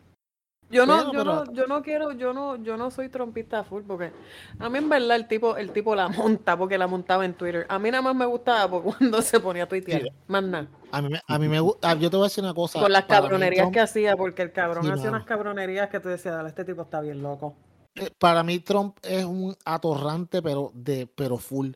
Yo 0.70 0.86
no, 0.86 1.04
yo 1.12 1.18
pero- 1.18 1.24
no, 1.44 1.52
yo 1.52 1.66
no 1.66 1.82
quiero, 1.82 2.12
yo 2.12 2.32
no, 2.32 2.56
yo 2.56 2.76
no 2.76 2.90
soy 2.90 3.08
trompista 3.08 3.64
full 3.64 3.82
porque 3.82 4.12
a 4.58 4.68
mí 4.68 4.78
en 4.78 4.88
verdad 4.88 5.16
el 5.16 5.26
tipo, 5.26 5.56
el 5.56 5.72
tipo 5.72 5.94
la 5.96 6.08
monta 6.08 6.56
porque 6.56 6.78
la 6.78 6.86
montaba 6.86 7.24
en 7.24 7.34
Twitter. 7.34 7.66
A 7.68 7.78
mí 7.78 7.90
nada 7.90 8.02
más 8.02 8.14
me 8.14 8.24
gustaba 8.26 8.70
por 8.70 8.82
cuando 8.96 9.20
se 9.22 9.40
ponía 9.40 9.64
a 9.64 9.68
tuitear. 9.68 10.02
Sí. 10.02 10.08
Más 10.28 10.42
nada. 10.44 10.68
a 10.92 11.02
mí, 11.02 11.08
me- 11.08 11.20
a 11.26 11.38
mí 11.38 11.48
me 11.48 11.58
gusta. 11.60 11.94
Yo 11.94 12.08
te 12.10 12.16
voy 12.16 12.24
a 12.24 12.28
decir 12.28 12.44
una 12.44 12.54
cosa. 12.54 12.80
Con 12.80 12.92
las 12.92 13.04
cabronerías 13.06 13.62
Trump- 13.62 13.74
que 13.74 13.80
hacía, 13.80 14.16
porque 14.16 14.42
el 14.42 14.52
cabrón 14.52 14.84
Sí, 14.84 14.90
hacía 14.90 15.10
unas 15.10 15.24
cabronerías 15.24 15.88
que 15.90 15.98
tú 16.00 16.08
decías, 16.08 16.34
dale, 16.36 16.48
este 16.50 16.64
tipo 16.64 16.82
está 16.82 17.00
bien 17.00 17.20
loco. 17.22 17.56
eh, 17.96 18.08
Para 18.18 18.42
mí, 18.44 18.60
Trump 18.60 18.96
es 19.02 19.24
un 19.24 19.56
atorrante, 19.64 20.40
pero 20.40 20.70
de, 20.74 21.06
pero 21.08 21.36
full. 21.36 21.70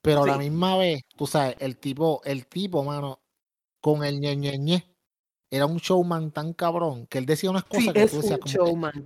Pero 0.00 0.22
a 0.22 0.26
la 0.26 0.38
misma 0.38 0.76
vez, 0.78 1.02
tú 1.16 1.26
sabes, 1.26 1.56
el 1.58 1.76
tipo, 1.76 2.22
el 2.24 2.46
tipo, 2.46 2.82
mano, 2.82 3.20
con 3.82 4.04
el 4.04 4.20
ñe, 4.20 4.36
ñe, 4.36 4.56
ñe, 4.56 4.86
era 5.50 5.66
un 5.66 5.78
showman 5.78 6.30
tan 6.30 6.52
cabrón 6.52 7.06
que 7.06 7.18
él 7.18 7.26
decía 7.26 7.50
unas 7.50 7.64
cosas 7.64 7.84
Sí, 7.84 7.92
que 7.92 8.02
es 8.02 8.10
tú 8.10 8.16
un 8.18 8.22
decías, 8.22 8.40
que- 8.44 9.02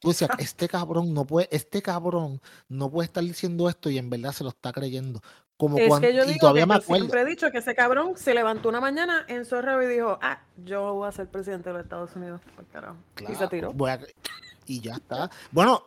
tú 0.00 0.08
decías, 0.08 0.30
este 0.38 0.68
cabrón 0.68 1.14
no 1.14 1.24
puede, 1.24 1.48
este 1.50 1.82
cabrón 1.82 2.40
no 2.68 2.90
puede 2.90 3.06
estar 3.06 3.22
diciendo 3.24 3.68
esto 3.68 3.88
y 3.90 3.98
en 3.98 4.10
verdad 4.10 4.32
se 4.32 4.44
lo 4.44 4.50
está 4.50 4.72
creyendo. 4.72 5.20
Como 5.58 5.78
Es 5.78 5.88
cuan- 5.88 6.02
que 6.02 6.14
yo 6.14 6.22
y 6.30 6.36
todavía 6.38 6.64
que 6.64 6.66
me 6.66 6.74
acuerdo. 6.74 7.04
siempre 7.04 7.20
he 7.22 7.24
dicho 7.24 7.50
que 7.50 7.58
ese 7.58 7.74
cabrón 7.74 8.12
se 8.16 8.34
levantó 8.34 8.68
una 8.68 8.80
mañana 8.80 9.24
en 9.28 9.46
Zorro 9.46 9.82
y 9.82 9.86
dijo, 9.86 10.18
ah, 10.20 10.42
yo 10.64 10.92
voy 10.94 11.08
a 11.08 11.12
ser 11.12 11.28
presidente 11.30 11.70
de 11.70 11.74
los 11.76 11.82
Estados 11.84 12.14
Unidos. 12.14 12.42
Por 12.54 12.66
carajo. 12.66 12.96
Y 13.16 13.26
se 13.26 13.32
Claro, 13.32 13.48
tiró. 13.48 13.86
a- 13.86 13.98
y 14.66 14.80
ya 14.80 14.96
está. 14.96 15.30
Bueno, 15.52 15.82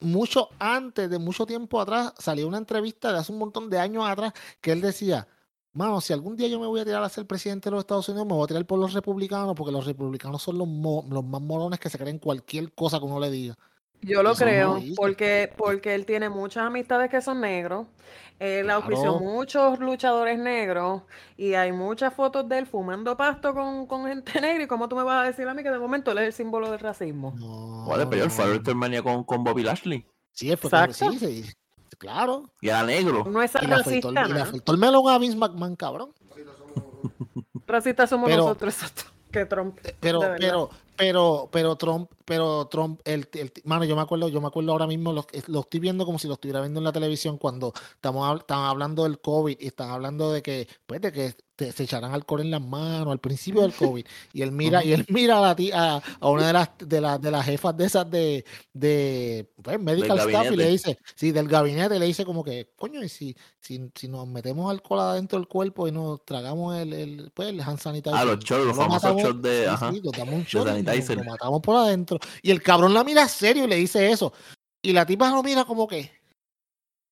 mucho 0.00 0.48
antes 0.58 1.10
de 1.10 1.18
mucho 1.18 1.44
tiempo 1.46 1.78
atrás 1.80 2.14
salió 2.18 2.46
una 2.48 2.58
entrevista 2.58 3.12
de 3.12 3.18
hace 3.18 3.32
un 3.32 3.38
montón 3.38 3.68
de 3.68 3.78
años 3.78 4.04
atrás 4.06 4.32
que 4.62 4.72
él 4.72 4.80
decía, 4.80 5.26
mano, 5.76 6.00
si 6.00 6.12
algún 6.12 6.36
día 6.36 6.48
yo 6.48 6.58
me 6.60 6.66
voy 6.66 6.80
a 6.80 6.84
tirar 6.84 7.02
a 7.02 7.08
ser 7.08 7.26
presidente 7.26 7.68
de 7.68 7.72
los 7.72 7.80
Estados 7.80 8.08
Unidos, 8.08 8.26
me 8.26 8.32
voy 8.34 8.44
a 8.44 8.46
tirar 8.48 8.66
por 8.66 8.78
los 8.78 8.92
republicanos 8.92 9.54
porque 9.54 9.72
los 9.72 9.84
republicanos 9.86 10.42
son 10.42 10.58
los, 10.58 10.66
mo- 10.68 11.04
los 11.10 11.24
más 11.24 11.40
morones 11.42 11.78
que 11.78 11.90
se 11.90 11.98
creen 11.98 12.18
cualquier 12.18 12.72
cosa 12.72 12.98
que 12.98 13.04
uno 13.04 13.20
le 13.20 13.30
diga. 13.30 13.56
Yo 14.02 14.22
lo 14.22 14.34
creo, 14.34 14.78
porque, 14.94 15.52
porque 15.56 15.94
él 15.94 16.04
tiene 16.06 16.28
muchas 16.28 16.64
amistades 16.66 17.10
que 17.10 17.20
son 17.20 17.40
negros. 17.40 17.86
Él 18.38 18.70
auspició 18.70 19.18
Claro. 19.18 19.20
muchos 19.20 19.78
luchadores 19.78 20.38
negros 20.38 21.02
y 21.36 21.54
hay 21.54 21.72
muchas 21.72 22.12
fotos 22.14 22.48
de 22.48 22.58
él 22.58 22.66
fumando 22.66 23.16
pasto 23.16 23.54
con, 23.54 23.86
con 23.86 24.06
gente 24.06 24.32
negra. 24.40 24.64
¿Y 24.64 24.66
cómo 24.66 24.88
tú 24.88 24.96
me 24.96 25.02
vas 25.02 25.24
a 25.24 25.26
decir 25.28 25.48
a 25.48 25.54
mí 25.54 25.62
que 25.62 25.70
de 25.70 25.78
momento 25.78 26.10
él 26.12 26.18
es 26.18 26.24
el 26.26 26.32
símbolo 26.34 26.70
del 26.70 26.80
racismo? 26.80 27.32
No, 27.36 27.86
Vale, 27.86 28.06
pero 28.06 28.24
él 28.24 28.30
fue 28.30 28.44
a 28.44 29.02
con, 29.02 29.24
con 29.24 29.42
Bobby 29.42 29.62
Lashley. 29.62 30.06
Sí, 30.32 30.54
fue 30.56 30.70
con- 30.70 30.80
Exacto. 30.84 31.12
sí, 31.12 31.18
sí, 31.18 31.52
claro. 31.98 32.50
Y 32.60 32.68
era 32.68 32.82
negro. 32.84 33.24
No 33.28 33.42
es 33.42 33.52
Y 33.54 33.66
racista, 33.66 34.10
le 34.10 34.40
afeitó 34.40 34.72
el 34.72 34.78
melón 34.78 35.08
a 35.08 35.18
Vince 35.18 35.36
McMahon, 35.36 35.76
cabrón. 35.76 36.12
Racistas 37.66 38.10
somos 38.10 38.28
Pero- 38.28 38.42
nosotros, 38.44 38.74
exacto. 38.74 39.02
Que 39.30 39.44
Trump. 39.44 39.78
Pero, 40.00 40.20
de 40.20 40.28
verdad. 40.28 40.38
pero, 40.40 40.70
pero, 40.96 41.48
pero 41.52 41.76
Trump, 41.76 42.10
pero 42.24 42.68
Trump, 42.68 43.00
el, 43.04 43.28
el- 43.34 43.52
mano, 43.64 43.84
yo 43.84 43.94
me 43.96 44.02
acuerdo, 44.02 44.28
yo 44.28 44.40
me 44.40 44.46
acuerdo 44.46 44.72
ahora 44.72 44.86
mismo, 44.86 45.12
lo, 45.12 45.26
lo 45.48 45.60
estoy 45.60 45.80
viendo 45.80 46.06
como 46.06 46.18
si 46.18 46.26
lo 46.28 46.34
estuviera 46.34 46.60
viendo 46.60 46.80
en 46.80 46.84
la 46.84 46.92
televisión 46.92 47.36
cuando 47.36 47.72
estamos 47.94 48.40
estaban 48.40 48.64
hablando 48.64 49.02
del 49.02 49.20
COVID 49.20 49.58
y 49.60 49.66
están 49.66 49.90
hablando 49.90 50.32
de 50.32 50.42
que, 50.42 50.68
pues, 50.86 51.00
de 51.02 51.12
que 51.12 51.34
te- 51.56 51.72
se 51.72 51.82
echarán 51.84 52.12
alcohol 52.12 52.42
en 52.42 52.50
las 52.52 52.60
manos 52.60 53.08
al 53.10 53.18
principio 53.18 53.62
del 53.62 53.72
COVID. 53.74 54.06
Y 54.32 54.42
él 54.42 54.52
mira, 54.52 54.84
y 54.84 54.92
él 54.92 55.04
mira 55.08 55.38
a 55.38 55.40
la 55.40 55.56
tía, 55.56 55.96
a, 56.20 56.28
una 56.28 56.46
de 56.46 56.52
las, 56.52 56.70
de 56.78 57.00
las, 57.00 57.20
de 57.20 57.30
las 57.30 57.44
jefas 57.44 57.76
de 57.76 57.84
esas 57.86 58.08
de, 58.10 58.44
de 58.72 59.50
pues, 59.62 59.80
medical 59.80 60.18
staff 60.18 60.28
y 60.28 60.30
le 60.56 60.64
gabinete. 60.64 60.70
dice, 60.70 60.98
sí, 61.14 61.32
del 61.32 61.48
gabinete, 61.48 61.98
le 61.98 62.06
dice 62.06 62.24
como 62.24 62.44
que, 62.44 62.72
coño, 62.76 63.02
y 63.02 63.08
si, 63.08 63.36
si, 63.60 63.90
si 63.94 64.06
nos 64.08 64.26
metemos 64.28 64.70
alcohol 64.70 65.00
adentro 65.00 65.38
del 65.38 65.48
cuerpo 65.48 65.88
y 65.88 65.92
nos 65.92 66.24
tragamos 66.24 66.76
el, 66.76 66.92
el, 66.92 67.30
pues, 67.34 67.48
el 67.48 67.60
hand 67.60 67.78
sanitizer. 67.80 68.16
Ah, 68.18 68.24
los 68.24 68.38
no 68.50 68.58
los 68.58 68.66
lo 68.68 68.74
famosos 68.74 69.14
matamos, 69.14 69.42
de. 69.42 69.66
Ajá. 69.66 69.90
sí, 69.92 70.00
damos 70.16 70.34
un 70.34 70.40
y 70.42 71.16
nos- 71.16 71.24
lo 71.24 71.24
matamos 71.24 71.60
por 71.62 71.76
adentro. 71.76 72.18
Y 72.42 72.50
el 72.50 72.62
cabrón 72.62 72.94
la 72.94 73.02
mira 73.02 73.26
serio 73.28 73.64
y 73.64 73.66
le 73.68 73.76
dice 73.76 74.10
eso. 74.10 74.32
Y 74.82 74.92
la 74.92 75.04
tipa 75.04 75.30
lo 75.30 75.42
mira 75.42 75.64
como 75.64 75.88
que. 75.88 76.15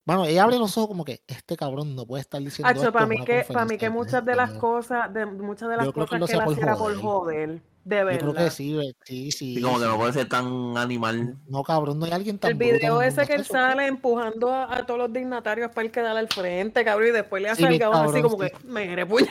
Bueno, 0.05 0.25
ella 0.25 0.43
abre 0.43 0.57
los 0.59 0.77
ojos 0.77 0.87
como 0.89 1.03
que 1.03 1.23
este 1.27 1.57
cabrón 1.57 1.95
no 1.95 2.05
puede 2.05 2.21
estar 2.21 2.39
diciendo 2.41 2.71
pues, 2.73 2.83
esto 2.83 2.93
para 2.93 3.07
mí 3.07 3.23
que, 3.23 3.43
para 3.51 3.65
mí 3.65 3.77
que 3.77 3.87
de 3.87 3.89
muchas 3.89 4.23
de 4.23 4.35
las 4.35 4.53
cosas, 4.53 5.11
de 5.13 5.25
muchas 5.25 5.67
de 5.69 5.77
las 5.77 5.91
que 5.91 5.93
cosas 5.93 6.17
que 6.17 6.17
hacía 6.17 6.37
él 6.37 6.43
por 6.43 6.53
hacía 6.53 6.63
era 6.63 6.75
por 6.77 6.95
joder. 6.95 6.95
joder, 6.95 7.61
de 7.83 8.07
Yo 8.07 8.19
creo 8.19 8.33
que 8.35 8.43
verdad. 8.43 8.49
sí, 8.49 8.79
sí, 9.03 9.31
sí. 9.31 9.57
Y 9.57 9.61
como 9.61 9.77
que 9.79 9.85
sí. 9.85 9.85
no 9.85 9.97
puede 9.97 10.13
ser 10.13 10.29
tan 10.29 10.77
animal. 10.77 11.37
No, 11.47 11.63
cabrón, 11.63 11.99
no 11.99 12.05
hay 12.05 12.11
alguien 12.13 12.39
tan 12.39 12.51
El 12.51 12.57
video 12.57 13.01
ese 13.01 13.25
que 13.27 13.33
él 13.35 13.41
Eso, 13.41 13.45
sale 13.45 13.85
empujando 13.87 14.51
a, 14.51 14.75
a 14.77 14.85
todos 14.85 14.99
los 14.99 15.11
dignatarios 15.13 15.71
para 15.71 15.85
él 15.85 15.91
quedar 15.91 16.15
al 16.17 16.27
frente, 16.29 16.83
cabrón, 16.85 17.09
y 17.09 17.11
después 17.11 17.41
le 17.43 17.49
Sí, 17.49 17.49
hace 17.49 17.67
mi 17.67 17.73
el 17.75 17.79
gabón 17.79 18.05
así 18.05 18.21
cabrón, 18.21 18.23
como 18.23 18.43
sí. 18.43 18.49
que, 18.51 18.67
me 18.67 19.05
puñe. 19.05 19.27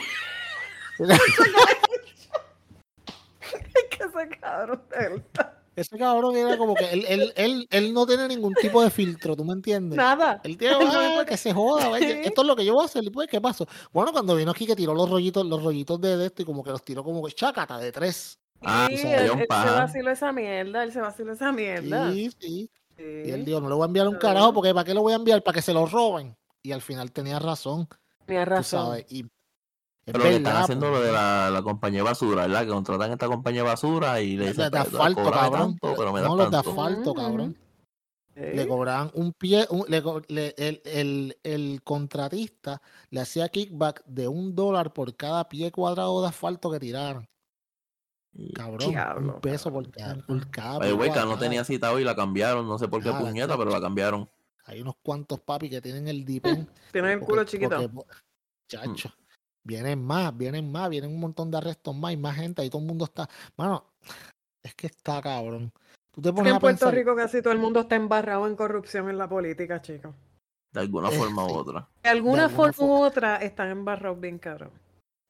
que 3.89 4.03
ese 4.03 4.29
cabrón 4.39 4.81
de 4.89 4.97
verdad. 5.09 5.54
Ese 5.75 5.97
cabrón 5.97 6.35
era 6.37 6.57
como 6.57 6.73
que 6.75 6.85
él, 6.91 7.05
él, 7.07 7.33
él, 7.35 7.67
él 7.69 7.93
no 7.93 8.05
tiene 8.05 8.27
ningún 8.27 8.53
tipo 8.53 8.81
de 8.81 8.89
filtro, 8.89 9.35
¿tú 9.35 9.43
me 9.43 9.53
entiendes? 9.53 9.97
Nada. 9.97 10.39
Él 10.43 10.57
tiene, 10.57 10.75
"Ah, 10.79 11.25
que 11.27 11.35
se 11.37 11.51
joda, 11.53 11.97
Sí. 11.99 12.05
esto 12.23 12.41
es 12.41 12.47
lo 12.47 12.55
que 12.55 12.63
yo 12.65 12.73
voy 12.75 12.83
a 12.83 12.85
hacer, 12.85 13.03
y 13.03 13.09
pues, 13.09 13.27
¿qué 13.27 13.41
pasó? 13.41 13.67
Bueno, 13.91 14.11
cuando 14.13 14.35
vino 14.35 14.51
aquí 14.51 14.65
que 14.65 14.75
tiró 14.75 14.93
los 14.93 15.09
rollitos, 15.09 15.45
los 15.45 15.61
rollitos 15.63 15.99
de, 15.99 16.15
de 16.17 16.27
esto 16.27 16.41
y 16.41 16.45
como 16.45 16.63
que 16.63 16.71
los 16.71 16.83
tiró 16.83 17.03
como 17.03 17.23
que 17.25 17.33
chácata 17.33 17.77
de 17.77 17.91
tres. 17.91 18.39
Ah, 18.61 18.87
Sí, 18.89 18.95
él, 19.05 19.31
él 19.31 19.39
se 19.39 19.45
vaciló 19.47 20.11
esa 20.11 20.31
mierda, 20.31 20.83
él 20.83 20.91
se 20.93 21.01
vaciló 21.01 21.33
esa 21.33 21.51
mierda. 21.51 22.11
Sí, 22.13 22.31
sí. 22.39 22.69
Sí. 22.97 23.03
Y 23.25 23.31
él 23.31 23.43
dijo, 23.43 23.59
no 23.59 23.67
le 23.67 23.75
voy 23.75 23.83
a 23.83 23.87
enviar 23.87 24.07
un 24.07 24.15
carajo 24.15 24.53
porque 24.53 24.73
¿para 24.73 24.85
qué 24.85 24.93
lo 24.93 25.01
voy 25.01 25.11
a 25.11 25.17
enviar? 25.17 25.43
Para 25.43 25.55
que 25.55 25.61
se 25.61 25.73
lo 25.73 25.85
roben. 25.85 26.37
Y 26.63 26.71
al 26.71 26.81
final 26.81 27.11
tenía 27.11 27.37
razón, 27.39 27.87
Tenía 28.25 28.45
tú 28.45 28.51
razón. 28.51 28.85
sabes. 28.85 29.05
Y 29.09 29.25
es 30.05 30.11
Pero 30.13 30.23
que 30.23 30.35
están 30.35 30.57
haciendo 30.57 30.89
pues, 30.89 30.99
lo 30.99 31.05
de 31.07 31.11
la, 31.11 31.49
la 31.49 31.61
compañía 31.63 31.99
de 31.99 32.03
basura, 32.03 32.43
¿verdad? 32.47 32.61
Que 32.61 32.67
contratan 32.71 33.11
esta 33.11 33.27
compañía 33.27 33.61
de 33.63 33.67
basura 33.67 34.21
y 34.21 34.37
le 34.37 34.43
de, 34.45 34.49
dicen, 34.51 34.65
de 34.65 34.69
"Pues, 34.71 34.81
asfalto, 34.93 35.31
cabrón. 35.31 35.77
tanto, 35.79 35.95
pero 35.97 36.13
me 36.13 36.21
no, 36.21 36.35
los 36.35 36.45
de 36.45 36.51
tanto". 36.51 36.69
asfalto, 36.69 37.13
cabrón. 37.13 37.57
Le 38.35 38.67
cobraban 38.67 39.11
un 39.13 39.31
pie, 39.31 39.65
un- 39.69 39.85
le 39.87 40.03
co- 40.03 40.21
le- 40.27 40.53
el, 40.57 40.81
el- 40.83 41.37
el 41.41 41.81
contratista 41.83 42.81
le 43.09 43.21
hacía 43.21 43.47
kickback 43.47 44.03
de 44.05 44.27
un 44.27 44.53
dólar 44.53 44.91
por 44.91 45.15
cada 45.15 45.47
pie 45.47 45.71
cuadrado 45.71 46.21
de 46.21 46.27
asfalto 46.27 46.69
que 46.69 46.79
tiraran. 46.79 47.27
Cabrón, 48.53 48.89
Diablo, 48.89 49.33
un 49.35 49.39
peso 49.41 49.71
por 49.71 49.89
cada, 49.89 50.15
por 50.27 50.51
cada 50.51 51.23
no 51.25 51.37
tenía 51.39 51.63
citado 51.63 51.97
y 51.99 52.03
la 52.03 52.13
cambiaron. 52.15 52.67
No 52.67 52.77
sé 52.77 52.89
por 52.89 53.01
qué 53.01 53.09
Ah, 53.09 53.17
puñeta, 53.19 53.57
pero 53.57 53.71
la 53.71 53.79
cambiaron. 53.79 54.29
Hay 54.65 54.81
unos 54.81 54.95
cuantos 55.01 55.39
papi 55.39 55.69
que 55.69 55.79
tienen 55.81 56.07
el 56.09 56.25
dipen. 56.25 56.67
Tiene 56.91 57.13
el 57.13 57.19
culo 57.21 57.45
chiquito. 57.45 57.89
chacho, 58.67 59.09
vienen 59.65 60.01
más, 60.01 60.35
vienen 60.37 60.71
más, 60.71 60.89
vienen 60.89 61.11
un 61.11 61.19
montón 61.19 61.51
de 61.51 61.57
arrestos 61.57 61.93
más 61.95 62.13
y 62.13 62.17
más 62.17 62.35
gente. 62.35 62.61
Ahí 62.61 62.69
todo 62.69 62.81
el 62.81 62.87
mundo 62.87 63.05
está. 63.05 63.27
Mano, 63.57 63.83
es 64.63 64.73
que 64.75 64.87
está 64.87 65.21
cabrón. 65.21 65.73
Tú 66.11 66.21
te 66.21 66.29
Es 66.29 66.33
que 66.33 66.37
pones 66.37 66.51
en 66.51 66.57
a 66.57 66.59
Puerto 66.59 66.79
pensar. 66.79 66.93
Rico 66.93 67.15
casi 67.15 67.41
todo 67.41 67.51
el 67.51 67.59
mundo 67.59 67.81
está 67.81 67.95
embarrado 67.95 68.47
en 68.47 68.55
corrupción 68.55 69.09
en 69.09 69.17
la 69.17 69.27
política, 69.27 69.81
chicos. 69.81 70.15
De 70.71 70.79
alguna 70.81 71.09
forma 71.09 71.45
u 71.45 71.49
otra. 71.49 71.89
De 72.03 72.09
alguna, 72.09 72.45
alguna 72.45 72.49
forma 72.49 72.93
u 72.93 73.03
otra 73.03 73.37
están 73.37 73.69
embarrados 73.69 74.19
bien 74.19 74.39
cabrón. 74.39 74.71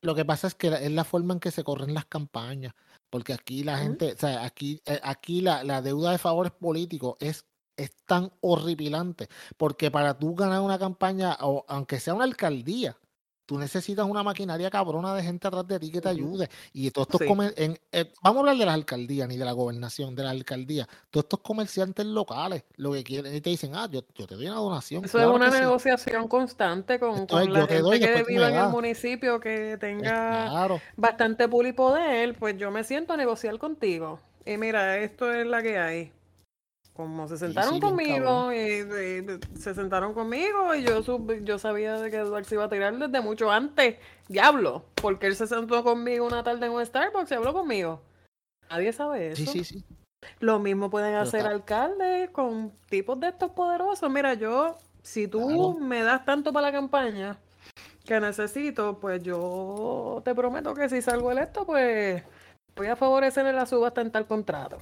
Lo 0.01 0.13
que 0.13 0.25
pasa 0.25 0.47
es 0.47 0.55
que 0.55 0.67
es 0.67 0.91
la 0.91 1.03
forma 1.03 1.33
en 1.33 1.39
que 1.39 1.51
se 1.51 1.63
corren 1.63 1.93
las 1.93 2.05
campañas. 2.05 2.73
Porque 3.09 3.33
aquí 3.33 3.63
la 3.63 3.77
gente, 3.77 4.13
o 4.13 4.17
sea, 4.17 4.43
aquí, 4.43 4.81
eh, 4.85 4.99
aquí 5.03 5.41
la, 5.41 5.63
la 5.63 5.81
deuda 5.81 6.11
de 6.11 6.17
favores 6.17 6.51
políticos 6.51 7.15
es, 7.19 7.45
es 7.77 7.95
tan 8.05 8.31
horripilante. 8.41 9.29
Porque 9.57 9.89
para 9.89 10.17
tú 10.17 10.35
ganar 10.35 10.61
una 10.61 10.77
campaña, 10.77 11.37
o 11.41 11.65
aunque 11.67 11.99
sea 11.99 12.13
una 12.13 12.25
alcaldía, 12.25 12.97
tú 13.45 13.57
necesitas 13.57 14.05
una 14.05 14.23
maquinaria 14.23 14.69
cabrona 14.69 15.13
de 15.15 15.23
gente 15.23 15.47
atrás 15.47 15.67
de 15.67 15.79
ti 15.79 15.91
que 15.91 16.01
te 16.01 16.09
ayude. 16.09 16.49
Y 16.73 16.89
todos 16.91 17.07
estos 17.07 17.21
Sí. 17.21 17.27
comer- 17.27 17.53
en, 17.57 17.77
eh, 17.91 18.11
vamos 18.23 18.37
a 18.37 18.39
hablar 18.41 18.57
de 18.57 18.65
las 18.65 18.75
alcaldías, 18.75 19.27
ni 19.27 19.37
de 19.37 19.45
la 19.45 19.51
gobernación, 19.51 20.15
de 20.15 20.23
las 20.23 20.31
alcaldías. 20.31 20.87
Todos 21.09 21.25
estos 21.25 21.39
comerciantes 21.41 22.05
locales, 22.05 22.63
lo 22.77 22.93
que 22.93 23.03
quieren, 23.03 23.35
y 23.35 23.41
te 23.41 23.49
dicen, 23.49 23.75
ah, 23.75 23.87
yo, 23.91 24.01
yo 24.15 24.27
te 24.27 24.35
doy 24.35 24.47
una 24.47 24.57
donación. 24.57 25.05
Eso 25.05 25.17
claro 25.17 25.31
es 25.31 25.35
una 25.35 25.45
que 25.45 25.51
sí". 25.55 25.61
negociación 25.61 26.27
constante 26.27 26.99
con, 26.99 27.25
la 27.29 27.59
gente 27.67 27.79
doy, 27.81 27.99
que 27.99 28.23
viva 28.27 28.49
en 28.49 28.55
el 28.55 28.69
municipio 28.69 29.39
que 29.39 29.77
tenga 29.79 30.47
claro. 30.49 30.81
bastante 30.95 31.47
poder, 31.47 32.35
pues 32.37 32.57
yo 32.57 32.71
me 32.71 32.83
siento 32.83 33.13
a 33.13 33.17
negociar 33.17 33.57
contigo. 33.57 34.19
Y 34.45 34.57
mira, 34.57 34.97
esto 34.99 35.31
es 35.31 35.47
la 35.47 35.61
que 35.61 35.77
hay. 35.77 36.11
Como 36.95 37.27
se 37.27 37.37
sentaron 37.37 37.79
conmigo 37.81 38.53
y, 38.53 38.57
y- 38.57 39.59
se 39.59 39.75
sentaron 39.75 40.13
conmigo 40.13 40.73
y 40.75 40.83
yo 40.83 41.01
yo 41.43 41.59
sabía 41.59 41.99
de 41.99 42.09
que 42.09 42.17
Eduardo 42.17 42.47
se 42.47 42.55
iba 42.55 42.63
a 42.63 42.69
tirar 42.69 42.97
desde 42.97 43.19
mucho 43.21 43.51
antes. 43.51 43.97
Diablo, 44.29 44.85
porque 45.01 45.27
él 45.27 45.35
se 45.35 45.45
sentó 45.45 45.83
conmigo 45.83 46.25
una 46.25 46.41
tarde 46.43 46.65
en 46.67 46.71
un 46.71 46.85
Starbucks 46.85 47.31
y 47.31 47.33
habló 47.33 47.53
conmigo. 47.53 48.01
Nadie 48.69 48.93
sabe 48.93 49.31
eso. 49.31 49.41
Sí, 49.41 49.45
sí, 49.45 49.63
sí. 49.65 49.83
Lo 50.39 50.57
mismo 50.59 50.89
pueden 50.89 51.11
Pero 51.11 51.21
hacer 51.23 51.41
está- 51.41 51.51
alcaldes 51.51 52.29
con 52.31 52.71
tipos 52.89 53.19
de 53.19 53.27
estos 53.27 53.51
poderosos. 53.51 54.09
Mira, 54.09 54.33
yo, 54.35 54.77
si 55.03 55.27
tú 55.27 55.45
Claro. 55.47 55.73
me 55.73 56.01
das 56.01 56.23
tanto 56.23 56.53
para 56.53 56.67
la 56.67 56.71
campaña 56.71 57.37
que 58.05 58.19
necesito, 58.21 58.99
pues 58.99 59.21
yo 59.21 60.21
te 60.23 60.33
prometo 60.33 60.73
que 60.73 60.87
si 60.87 61.01
salgo 61.01 61.29
electo, 61.31 61.65
pues 61.65 62.23
voy 62.75 62.87
a 62.87 62.95
favorecer 62.95 63.45
en 63.47 63.55
la 63.57 63.65
subasta 63.65 63.99
en 64.01 64.11
tal 64.11 64.25
contrato. 64.25 64.77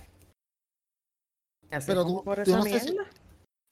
Pero 1.86 2.06
tú- 2.06 2.24
por 2.24 2.38
yo 2.38 2.44
esa 2.44 2.58
no 2.58 2.64
sé 2.64 2.80
si- 2.80 2.92
mierda. 2.92 3.10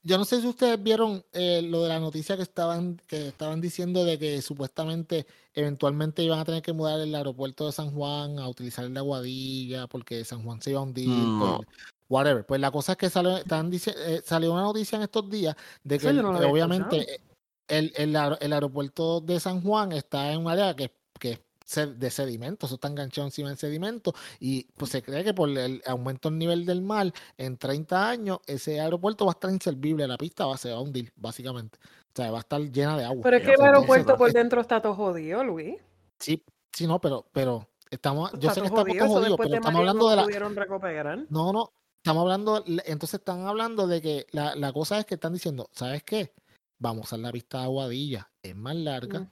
Yo 0.04 0.18
no 0.18 0.24
sé 0.24 0.40
si 0.40 0.48
ustedes 0.48 0.82
vieron 0.82 1.24
eh, 1.32 1.62
lo 1.62 1.84
de 1.84 1.88
la 1.88 2.00
noticia 2.00 2.36
que 2.36 2.42
estaban, 2.42 3.00
que 3.06 3.28
estaban 3.28 3.60
diciendo 3.60 4.04
de 4.04 4.18
que 4.18 4.42
supuestamente 4.42 5.26
eventualmente 5.54 6.24
iban 6.24 6.40
a 6.40 6.44
tener 6.44 6.60
que 6.60 6.72
mudar 6.72 6.98
el 6.98 7.14
aeropuerto 7.14 7.66
de 7.66 7.72
San 7.72 7.92
Juan 7.92 8.40
a 8.40 8.48
utilizar 8.48 8.84
el 8.84 8.94
de 8.94 8.98
Aguadilla 8.98 9.86
porque 9.86 10.24
San 10.24 10.42
Juan 10.42 10.60
se 10.60 10.70
iba 10.70 10.80
a 10.80 10.82
hundir. 10.82 11.06
No. 11.08 11.58
por- 11.58 11.66
whatever. 12.08 12.44
Pues 12.44 12.60
la 12.60 12.72
cosa 12.72 12.92
es 12.92 12.98
que 12.98 13.08
salió, 13.10 13.36
están 13.38 13.70
dici- 13.70 13.94
eh, 13.96 14.20
salió 14.24 14.52
una 14.52 14.62
noticia 14.62 14.96
en 14.96 15.02
estos 15.02 15.30
días 15.30 15.54
de 15.84 15.98
que 16.00 16.08
el- 16.08 16.18
obviamente 16.50 17.20
el, 17.68 17.92
el 17.96 18.16
el 18.40 18.52
aeropuerto 18.52 19.20
de 19.20 19.38
San 19.38 19.62
Juan 19.62 19.92
está 19.92 20.32
en 20.32 20.40
un 20.40 20.48
área 20.48 20.74
que, 20.74 20.90
que 21.20 21.30
es 21.32 21.40
de 21.74 22.10
sedimento, 22.10 22.66
eso 22.66 22.76
está 22.76 22.88
enganchado 22.88 23.26
encima 23.26 23.48
del 23.48 23.58
sedimento 23.58 24.12
y 24.40 24.64
pues 24.76 24.90
se 24.90 25.02
cree 25.02 25.24
que 25.24 25.34
por 25.34 25.48
el 25.48 25.82
aumento 25.86 26.28
del 26.30 26.38
nivel 26.38 26.66
del 26.66 26.82
mar 26.82 27.12
en 27.38 27.56
30 27.56 28.08
años 28.10 28.38
ese 28.46 28.80
aeropuerto 28.80 29.24
va 29.26 29.32
a 29.32 29.34
estar 29.34 29.50
inservible, 29.50 30.06
la 30.06 30.18
pista 30.18 30.46
va, 30.46 30.56
se 30.56 30.70
va 30.70 30.76
a 30.76 30.80
hundir 30.80 31.12
básicamente, 31.16 31.78
o 31.82 32.16
sea, 32.16 32.30
va 32.30 32.38
a 32.38 32.40
estar 32.40 32.60
llena 32.60 32.96
de 32.98 33.04
agua. 33.04 33.22
Pero 33.22 33.36
es 33.36 33.42
que 33.42 33.52
el 33.52 33.60
aeropuerto 33.60 34.16
por 34.16 34.32
dentro 34.32 34.60
está 34.60 34.80
todo 34.80 34.94
jodido, 34.94 35.42
Luis. 35.44 35.76
Sí, 36.20 36.42
sí, 36.72 36.86
no, 36.86 37.00
pero, 37.00 37.26
pero 37.32 37.66
estamos, 37.90 38.30
yo 38.32 38.48
Está 38.50 38.54
sé 38.54 38.62
que 38.62 38.68
todo 38.70 38.86
estamos 38.86 39.12
jodido. 39.14 39.28
después 39.30 39.48
pero 39.48 39.56
estamos 39.60 39.78
hablando 39.80 40.08
de 40.10 40.16
la, 40.16 41.26
no, 41.30 41.52
no, 41.52 41.72
estamos 42.04 42.22
hablando, 42.22 42.64
entonces 42.84 43.14
están 43.20 43.46
hablando 43.46 43.86
de 43.86 44.00
que 44.02 44.26
la, 44.32 44.54
la 44.56 44.72
cosa 44.72 44.98
es 44.98 45.06
que 45.06 45.14
están 45.14 45.32
diciendo, 45.32 45.68
¿sabes 45.72 46.02
qué? 46.04 46.32
Vamos 46.80 47.12
a 47.12 47.16
la 47.16 47.30
pista 47.32 47.58
de 47.58 47.64
Aguadilla, 47.64 48.30
es 48.42 48.56
más 48.56 48.74
larga, 48.76 49.20
Mm. 49.20 49.30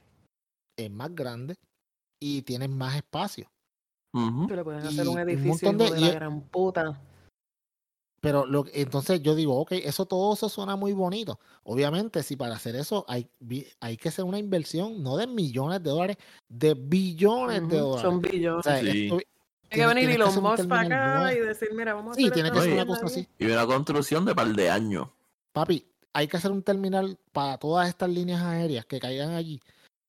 es 0.77 0.91
más 0.91 1.13
grande 1.13 1.55
y 2.21 2.43
tienes 2.43 2.69
más 2.69 2.95
espacio. 2.95 3.49
Ujú. 4.13 4.47
Tú 4.47 4.55
le 4.55 4.63
pueden 4.63 4.85
hacer 4.85 5.05
Y 5.05 5.07
un 5.07 5.13
un 5.15 5.19
edificio 5.19 5.71
de- 5.73 5.77
de, 5.85 5.89
la 5.99 6.07
y- 6.07 6.11
gran 6.11 6.41
puta. 6.41 7.01
Pero 8.21 8.45
lo, 8.45 8.63
que- 8.65 8.79
entonces 8.81 9.21
yo 9.23 9.33
digo, 9.33 9.57
ok, 9.59 9.71
eso 9.71 10.05
todo 10.05 10.33
eso 10.35 10.47
suena 10.47 10.75
muy 10.75 10.93
bonito. 10.93 11.39
Obviamente, 11.63 12.21
si 12.21 12.35
para 12.35 12.53
hacer 12.55 12.75
eso 12.75 13.03
hay, 13.07 13.27
hay 13.79 13.97
que 13.97 14.09
hacer 14.09 14.23
una 14.25 14.37
inversión, 14.37 15.01
no 15.01 15.17
de 15.17 15.25
millones 15.25 15.81
de 15.81 15.89
dólares, 15.89 16.17
de 16.47 16.75
billones 16.75 17.67
de 17.67 17.77
dólares. 17.79 18.01
Son 18.03 18.15
O 18.17 18.19
billones. 18.21 18.63
sea, 18.63 18.79
Sí. 18.79 19.05
esto- 19.05 19.17
Tiene 19.69 19.83
que 19.93 20.01
venir 20.05 20.21
hacer 20.21 20.37
un 20.37 20.43
Musk 20.51 20.67
para 20.67 20.81
acá 20.81 21.19
nuevo. 21.19 21.37
y 21.41 21.47
decir, 21.47 21.69
mira, 21.73 21.93
vamos 21.95 22.11
a 22.11 22.15
Sí, 22.15 22.23
hacer 22.25 22.33
tiene 22.33 22.51
que 22.51 22.59
ser 22.61 22.73
una 22.73 22.85
cosa 22.85 23.05
así. 23.05 23.27
Y 23.39 23.45
una 23.45 23.65
construcción 23.65 24.25
de 24.25 24.35
par 24.35 24.47
de 24.53 24.69
años. 24.69 25.07
Papi, 25.53 25.87
hay 26.13 26.27
que 26.27 26.37
hacer 26.37 26.51
un 26.51 26.61
terminal 26.61 27.17
para 27.31 27.57
todas 27.57 27.87
estas 27.87 28.09
líneas 28.09 28.41
aéreas 28.41 28.85
que 28.85 28.99
caigan 28.99 29.31
allí. 29.31 29.59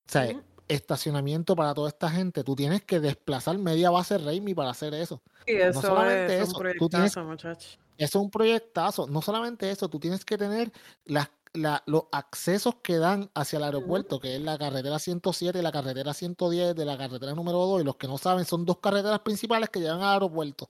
O 0.07 0.11
sea. 0.11 0.39
Estacionamiento 0.67 1.55
para 1.55 1.73
toda 1.73 1.89
esta 1.89 2.09
gente. 2.09 2.43
Tú 2.43 2.55
tienes 2.55 2.83
que 2.83 2.99
desplazar 2.99 3.57
media 3.57 3.89
base 3.89 4.17
Raimi 4.17 4.53
para 4.53 4.69
hacer 4.71 4.93
eso. 4.93 5.21
Y 5.45 5.53
eso 5.55 5.81
solamente 5.81 6.37
es 6.37 6.49
eso, 6.49 6.57
un 6.57 6.63
tú 6.77 6.89
tienes- 6.89 7.13
proyectazo, 7.13 7.23
muchacho. 7.23 7.69
Eso 7.97 8.19
es 8.19 8.23
un 8.23 8.31
proyectazo. 8.31 9.07
No 9.07 9.21
solamente 9.21 9.69
eso, 9.69 9.87
tú 9.89 9.99
tienes 9.99 10.25
que 10.25 10.37
tener 10.37 10.71
las, 11.05 11.29
la- 11.53 11.83
los 11.85 12.05
accesos 12.11 12.75
que 12.81 12.97
dan 12.97 13.29
hacia 13.35 13.57
el 13.57 13.63
aeropuerto, 13.63 14.19
que 14.19 14.35
es 14.35 14.41
la 14.41 14.57
carretera 14.57 14.97
107 14.99 15.59
y 15.59 15.61
la 15.61 15.71
carretera 15.71 16.13
110 16.13 16.75
de 16.75 16.85
la 16.85 16.97
carretera 16.97 17.33
número 17.33 17.59
2. 17.59 17.81
Y 17.81 17.85
los 17.85 17.95
que 17.97 18.07
no 18.07 18.17
saben, 18.17 18.45
son 18.45 18.65
dos 18.65 18.79
carreteras 18.79 19.19
principales 19.19 19.69
que 19.69 19.79
llevan 19.79 20.01
al 20.01 20.13
aeropuerto. 20.13 20.67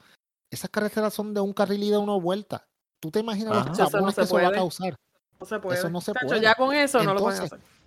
Esas 0.51 0.69
carreteras 0.69 1.13
son 1.13 1.33
de 1.33 1.39
un 1.39 1.53
carril 1.53 1.81
y 1.83 1.89
de 1.91 1.97
una 1.97 2.15
vuelta. 2.17 2.67
¿Tú 2.99 3.09
te 3.09 3.19
imaginas 3.19 3.57
Ajá. 3.57 3.69
los 3.69 3.79
Eso 3.79 4.01
no 4.01 4.09
se 4.11 4.15
que 4.15 4.21
eso 4.21 4.35
va 4.35 4.41
a 4.41 4.43
puede. 4.45 4.55
causar? 4.57 4.95
No 5.39 5.45
se 5.45 5.59
puede. 5.59 5.89
no 5.89 6.01
se 6.01 6.13
Chacho, 6.13 6.27
puede. 6.27 6.41
Ya 6.41 6.55
con 6.55 6.73
eso 6.75 7.03
no 7.03 7.13
lo 7.13 7.19
pueden 7.21 7.41
Entonces, 7.43 7.59
hacer. 7.59 7.83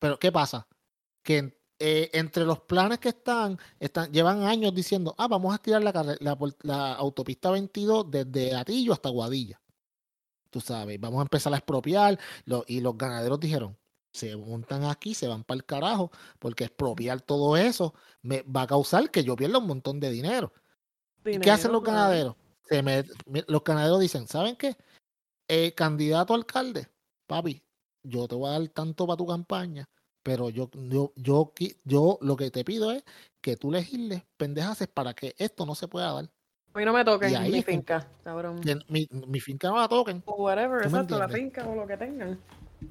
Pero 0.00 0.18
¿qué 0.18 0.30
pasa? 0.30 0.66
Que 1.28 1.60
eh, 1.78 2.08
entre 2.14 2.46
los 2.46 2.60
planes 2.60 2.98
que 3.00 3.10
están, 3.10 3.58
están, 3.78 4.10
llevan 4.10 4.42
años 4.44 4.74
diciendo, 4.74 5.14
ah, 5.18 5.28
vamos 5.28 5.52
a 5.52 5.56
estirar 5.56 5.82
la, 5.82 5.92
la, 6.20 6.38
la 6.62 6.94
autopista 6.94 7.50
22 7.50 8.10
desde 8.10 8.54
Atillo 8.56 8.94
hasta 8.94 9.10
Guadilla. 9.10 9.60
Tú 10.48 10.62
sabes, 10.62 10.98
vamos 10.98 11.18
a 11.18 11.22
empezar 11.22 11.52
a 11.52 11.58
expropiar. 11.58 12.18
lo- 12.46 12.64
y 12.66 12.80
los 12.80 12.96
ganaderos 12.96 13.38
dijeron, 13.38 13.76
se 14.10 14.34
montan 14.36 14.84
aquí, 14.84 15.12
se 15.12 15.28
van 15.28 15.44
para 15.44 15.56
el 15.56 15.66
carajo, 15.66 16.10
porque 16.38 16.64
expropiar 16.64 17.20
todo 17.20 17.58
eso 17.58 17.92
me 18.22 18.40
va 18.42 18.62
a 18.62 18.66
causar 18.66 19.10
que 19.10 19.22
yo 19.22 19.36
pierda 19.36 19.58
un 19.58 19.66
montón 19.66 20.00
de 20.00 20.10
dinero. 20.10 20.52
¿Y 21.24 21.38
qué 21.40 21.50
hacen 21.50 21.64
Dinero, 21.64 21.72
los 21.74 21.82
ganaderos? 21.84 22.36
Se 22.64 22.82
mi- 22.82 23.44
los 23.46 23.62
ganaderos 23.62 24.00
dicen, 24.00 24.26
¿saben 24.26 24.56
qué? 24.56 24.76
Eh, 25.46 25.74
candidato 25.74 26.32
a 26.32 26.36
alcalde, 26.36 26.88
papi, 27.26 27.62
yo 28.02 28.26
te 28.26 28.34
voy 28.34 28.48
a 28.48 28.58
dar 28.58 28.68
tanto 28.68 29.06
para 29.06 29.16
tu 29.18 29.26
campaña, 29.26 29.86
pero 30.22 30.50
yo, 30.50 30.70
yo, 30.74 31.12
yo, 31.16 31.52
yo 31.84 32.18
lo 32.20 32.36
que 32.36 32.50
te 32.50 32.64
pido 32.64 32.92
es 32.92 33.04
que 33.40 33.56
tú 33.56 33.70
legisles 33.70 34.22
pendejaces 34.36 34.88
para 34.88 35.14
que 35.14 35.34
esto 35.38 35.66
no 35.66 35.74
se 35.74 35.88
pueda 35.88 36.12
dar. 36.12 36.30
A 36.74 36.78
mí 36.78 36.84
no 36.84 36.92
me 36.92 37.04
toquen 37.04 37.34
ahí 37.36 37.50
mi 37.50 37.62
finca, 37.62 38.06
cabrón. 38.22 38.60
Mi, 38.88 39.08
mi 39.10 39.40
finca 39.40 39.68
no 39.68 39.76
la 39.76 39.88
toquen. 39.88 40.22
O 40.26 40.34
whatever, 40.44 40.82
¿Tú 40.82 40.90
me 40.90 40.98
exacto, 40.98 41.18
la 41.18 41.28
finca 41.28 41.66
o 41.66 41.74
lo 41.74 41.86
que 41.86 41.96
tengan. 41.96 42.38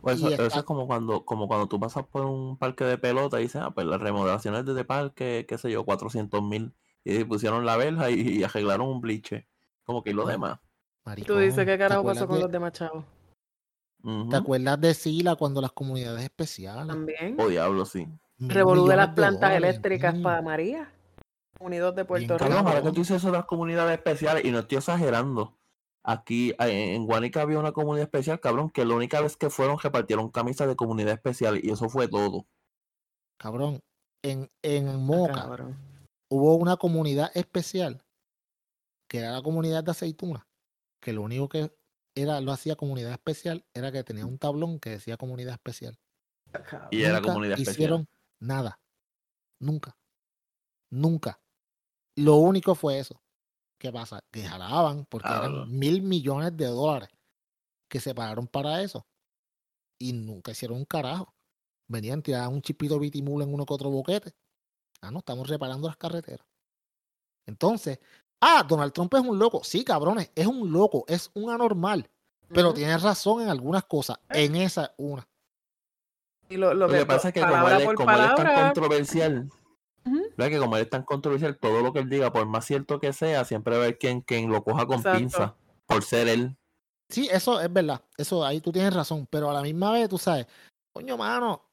Pues 0.01 0.21
eso, 0.21 0.45
es 0.45 0.63
como 0.63 0.85
cuando, 0.87 1.23
como 1.23 1.47
cuando 1.47 1.67
tú 1.67 1.79
pasas 1.79 2.05
por 2.05 2.25
un 2.25 2.57
parque 2.57 2.83
de 2.83 2.97
pelota 2.97 3.39
y 3.39 3.43
dices, 3.43 3.61
ah, 3.61 3.71
pues 3.71 3.87
las 3.87 4.01
remodelaciones 4.01 4.65
de 4.65 4.71
este 4.73 4.83
parque, 4.83 5.45
qué 5.47 5.57
sé 5.57 5.71
yo, 5.71 5.85
400 5.85 6.41
mil. 6.43 6.73
Y 7.05 7.23
pusieron 7.23 7.65
la 7.65 7.77
verja 7.77 8.09
y, 8.11 8.19
y 8.19 8.43
arreglaron 8.43 8.89
un 8.89 8.99
bliche. 8.99 9.47
Como 9.85 10.03
que 10.03 10.09
y 10.09 10.13
lo 10.13 10.25
demás. 10.25 10.59
Tú 11.25 11.37
dices, 11.37 11.65
¿qué 11.65 11.71
¿te 11.73 11.77
carajo 11.77 12.03
pasó 12.03 12.27
con 12.27 12.35
de- 12.35 12.41
los 12.41 12.51
demás 12.51 12.73
chavos? 12.73 13.05
¿Te 14.29 14.35
acuerdas 14.37 14.79
de 14.79 14.93
Sila 14.93 15.35
cuando 15.35 15.61
las 15.61 15.71
comunidades 15.73 16.23
especiales? 16.23 16.87
También. 16.87 17.35
Oh, 17.39 17.47
diablo, 17.47 17.85
sí. 17.85 18.07
Revolú 18.39 18.87
de 18.87 18.95
las 18.95 19.09
plantas 19.09 19.49
dólares, 19.49 19.69
eléctricas 19.69 20.15
para 20.19 20.41
María. 20.41 20.91
Unidos 21.59 21.95
de 21.95 22.05
Puerto 22.05 22.27
Bien 22.27 22.39
Rico. 22.39 22.49
Cabrón, 22.49 22.67
ahora 22.67 22.81
que 22.83 22.89
tú 22.91 23.01
dices 23.01 23.17
eso 23.17 23.27
de 23.27 23.33
las 23.37 23.45
comunidades 23.45 23.97
especiales, 23.97 24.45
y 24.45 24.51
no 24.51 24.59
estoy 24.59 24.77
exagerando. 24.77 25.57
Aquí 26.03 26.53
en 26.59 27.05
Guanica 27.05 27.41
había 27.41 27.59
una 27.59 27.73
comunidad 27.73 28.03
especial, 28.05 28.39
cabrón, 28.39 28.69
que 28.69 28.85
la 28.85 28.93
única 28.95 29.19
vez 29.19 29.35
que 29.35 29.49
fueron 29.49 29.77
repartieron 29.77 30.29
camisas 30.29 30.67
de 30.67 30.75
comunidad 30.77 31.13
especial 31.13 31.59
y 31.61 31.69
eso 31.71 31.89
fue 31.89 32.07
todo. 32.07 32.45
Cabrón, 33.37 33.81
en, 34.23 34.49
en 34.61 34.87
Ah, 34.87 34.97
Moca 34.97 35.33
cabrón. 35.33 35.75
hubo 36.29 36.55
una 36.55 36.77
comunidad 36.77 37.29
especial, 37.33 38.01
que 39.09 39.17
era 39.19 39.31
la 39.31 39.41
comunidad 39.41 39.83
de 39.83 39.91
aceituna, 39.91 40.47
que 41.01 41.11
lo 41.11 41.23
único 41.23 41.49
que 41.49 41.75
era, 42.21 42.41
lo 42.41 42.51
hacía 42.51 42.75
comunidad 42.75 43.11
especial 43.11 43.65
era 43.73 43.91
que 43.91 44.03
tenía 44.03 44.25
un 44.25 44.37
tablón 44.37 44.79
que 44.79 44.91
decía 44.91 45.17
comunidad 45.17 45.53
especial. 45.53 45.99
Y 46.91 47.03
era 47.03 47.21
comunidad 47.21 47.53
especial. 47.53 47.73
hicieron 47.73 48.09
nada. 48.39 48.79
Nunca. 49.59 49.97
Nunca. 50.89 51.41
Lo 52.15 52.35
único 52.35 52.75
fue 52.75 52.99
eso. 52.99 53.21
¿Qué 53.79 53.91
pasa? 53.91 54.23
Que 54.31 54.43
jalaban 54.43 55.05
porque 55.05 55.27
Ah, 55.29 55.41
eran 55.45 55.77
mil 55.77 56.01
millones 56.01 56.55
de 56.57 56.65
dólares 56.65 57.09
que 57.89 57.99
se 57.99 58.15
pagaron 58.15 58.47
para 58.47 58.81
eso. 58.81 59.07
Y 59.99 60.13
nunca 60.13 60.51
hicieron 60.51 60.77
un 60.77 60.85
carajo. 60.85 61.35
Venían, 61.87 62.21
tiraban 62.21 62.53
un 62.53 62.61
chipito 62.61 62.99
bitimul 62.99 63.43
en 63.43 63.53
uno 63.53 63.65
que 63.65 63.73
otro 63.73 63.89
boquete. 63.89 64.33
Ah, 65.01 65.11
no, 65.11 65.19
estamos 65.19 65.47
reparando 65.47 65.87
las 65.87 65.97
carreteras. 65.97 66.45
Entonces, 67.45 67.99
ah, 68.41 68.65
Donald 68.67 68.93
Trump 68.93 69.13
es 69.13 69.21
un 69.21 69.37
loco. 69.39 69.63
Sí, 69.63 69.83
cabrones, 69.83 70.31
es 70.35 70.47
un 70.47 70.71
loco, 70.71 71.05
es 71.07 71.31
un 71.33 71.49
anormal. 71.49 72.09
Pero 72.49 72.69
Ujú. 72.69 72.77
tiene 72.77 72.97
razón 72.97 73.41
en 73.41 73.49
algunas 73.49 73.83
cosas. 73.85 74.19
En 74.29 74.55
esa, 74.55 74.93
una. 74.97 75.27
Y 76.49 76.55
lo, 76.55 76.73
lo 76.73 76.87
Lo 76.87 76.93
que 76.93 77.05
pasa 77.05 77.29
es 77.29 77.33
que 77.33 77.41
como 77.41 77.67
él, 77.69 77.95
como 77.95 78.11
él 78.11 78.23
es 78.23 78.35
tan 78.35 78.55
controversial. 78.65 79.49
¿verdad? 80.37 80.51
que 80.51 80.59
como 80.59 80.77
él 80.77 80.83
es 80.83 80.89
tan 80.89 81.03
controversial, 81.03 81.57
todo 81.57 81.81
lo 81.81 81.91
que 81.91 81.99
él 81.99 82.09
diga, 82.09 82.31
por 82.31 82.45
más 82.45 82.65
cierto 82.65 82.99
que 82.99 83.11
sea, 83.11 83.43
siempre 83.43 83.75
va 83.75 83.81
a 83.81 83.83
haber 83.85 83.97
quien, 83.97 84.21
quien 84.21 84.49
lo 84.49 84.63
coja 84.63 84.85
con 84.85 84.97
Exacto. 84.97 85.17
pinza 85.17 85.55
por 85.85 86.03
ser 86.03 86.29
él. 86.29 86.57
Sí, 87.09 87.27
eso 87.31 87.59
es 87.59 87.71
verdad. 87.71 88.01
Eso 88.17 88.45
ahí 88.45 88.61
tú 88.61 88.71
tienes 88.71 88.93
razón. 88.93 89.27
Pero 89.29 89.49
a 89.49 89.53
la 89.53 89.61
misma 89.61 89.91
vez, 89.91 90.07
tú 90.07 90.17
sabes, 90.17 90.47
coño, 90.93 91.17
mano, 91.17 91.66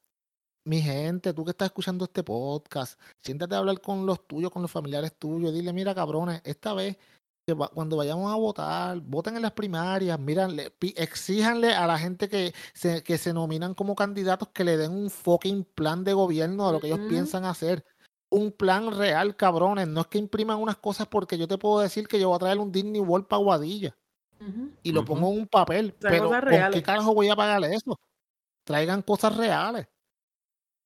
mi 0.67 0.81
gente, 0.81 1.33
tú 1.35 1.45
que 1.45 1.51
estás 1.51 1.67
escuchando 1.67 2.05
este 2.05 2.23
podcast, 2.23 2.99
siéntate 3.23 3.55
a 3.55 3.59
hablar 3.59 3.81
con 3.81 4.07
los 4.07 4.27
tuyos, 4.27 4.51
con 4.51 4.63
los 4.63 4.71
familiares 4.71 5.15
tuyos. 5.19 5.53
Dile, 5.53 5.73
mira, 5.73 5.95
cabrones, 5.95 6.41
esta 6.45 6.73
vez 6.73 6.97
que 7.47 7.53
va- 7.53 7.69
cuando 7.69 7.99
vayamos 7.99 8.33
a 8.33 8.37
votar, 8.37 9.01
voten 9.01 9.37
en 9.37 9.43
las 9.43 9.53
primarias, 9.53 10.19
míranle, 10.19 10.71
pi- 10.71 10.95
exíjanle 10.97 11.75
a 11.75 11.87
la 11.87 11.99
gente 11.99 12.29
que 12.31 12.55
se, 12.73 13.03
que 13.03 13.19
se 13.19 13.35
nominan 13.35 13.75
como 13.75 13.95
candidatos 13.95 14.49
que 14.49 14.65
le 14.65 14.79
den 14.79 14.93
un 14.93 15.11
fucking 15.11 15.65
plan 15.65 16.03
de 16.05 16.15
gobierno 16.15 16.67
de 16.67 16.73
lo 16.73 16.81
que 16.81 16.87
ellos 16.87 17.01
piensan 17.11 17.45
hacer. 17.45 17.85
Un 18.31 18.51
plan 18.51 18.91
real, 18.97 19.37
cabrones. 19.37 19.87
No 19.87 20.01
es 20.01 20.07
que 20.07 20.19
impriman 20.19 20.59
unas 20.59 20.77
cosas 20.79 21.07
porque 21.07 21.37
yo 21.37 21.47
te 21.47 21.59
puedo 21.59 21.81
decir 21.81 22.09
que 22.09 22.19
yo 22.19 22.29
voy 22.29 22.37
a 22.37 22.41
traer 22.41 22.59
un 22.59 22.73
Disney 22.73 23.01
World 23.03 23.27
para 23.27 23.43
Guadilla 23.43 23.95
y 24.83 24.93
lo 24.93 25.05
pongo 25.05 25.31
en 25.31 25.41
un 25.41 25.47
papel. 25.47 25.95
Sean 26.01 26.13
Pero 26.13 26.25
cosas 26.29 26.41
¿con 26.45 26.73
qué 26.73 26.83
carajo 26.83 27.15
voy 27.15 27.29
a 27.29 27.37
pagarle 27.37 27.75
eso? 27.75 27.97
Traigan 28.67 29.03
cosas 29.03 29.37
reales. 29.37 29.87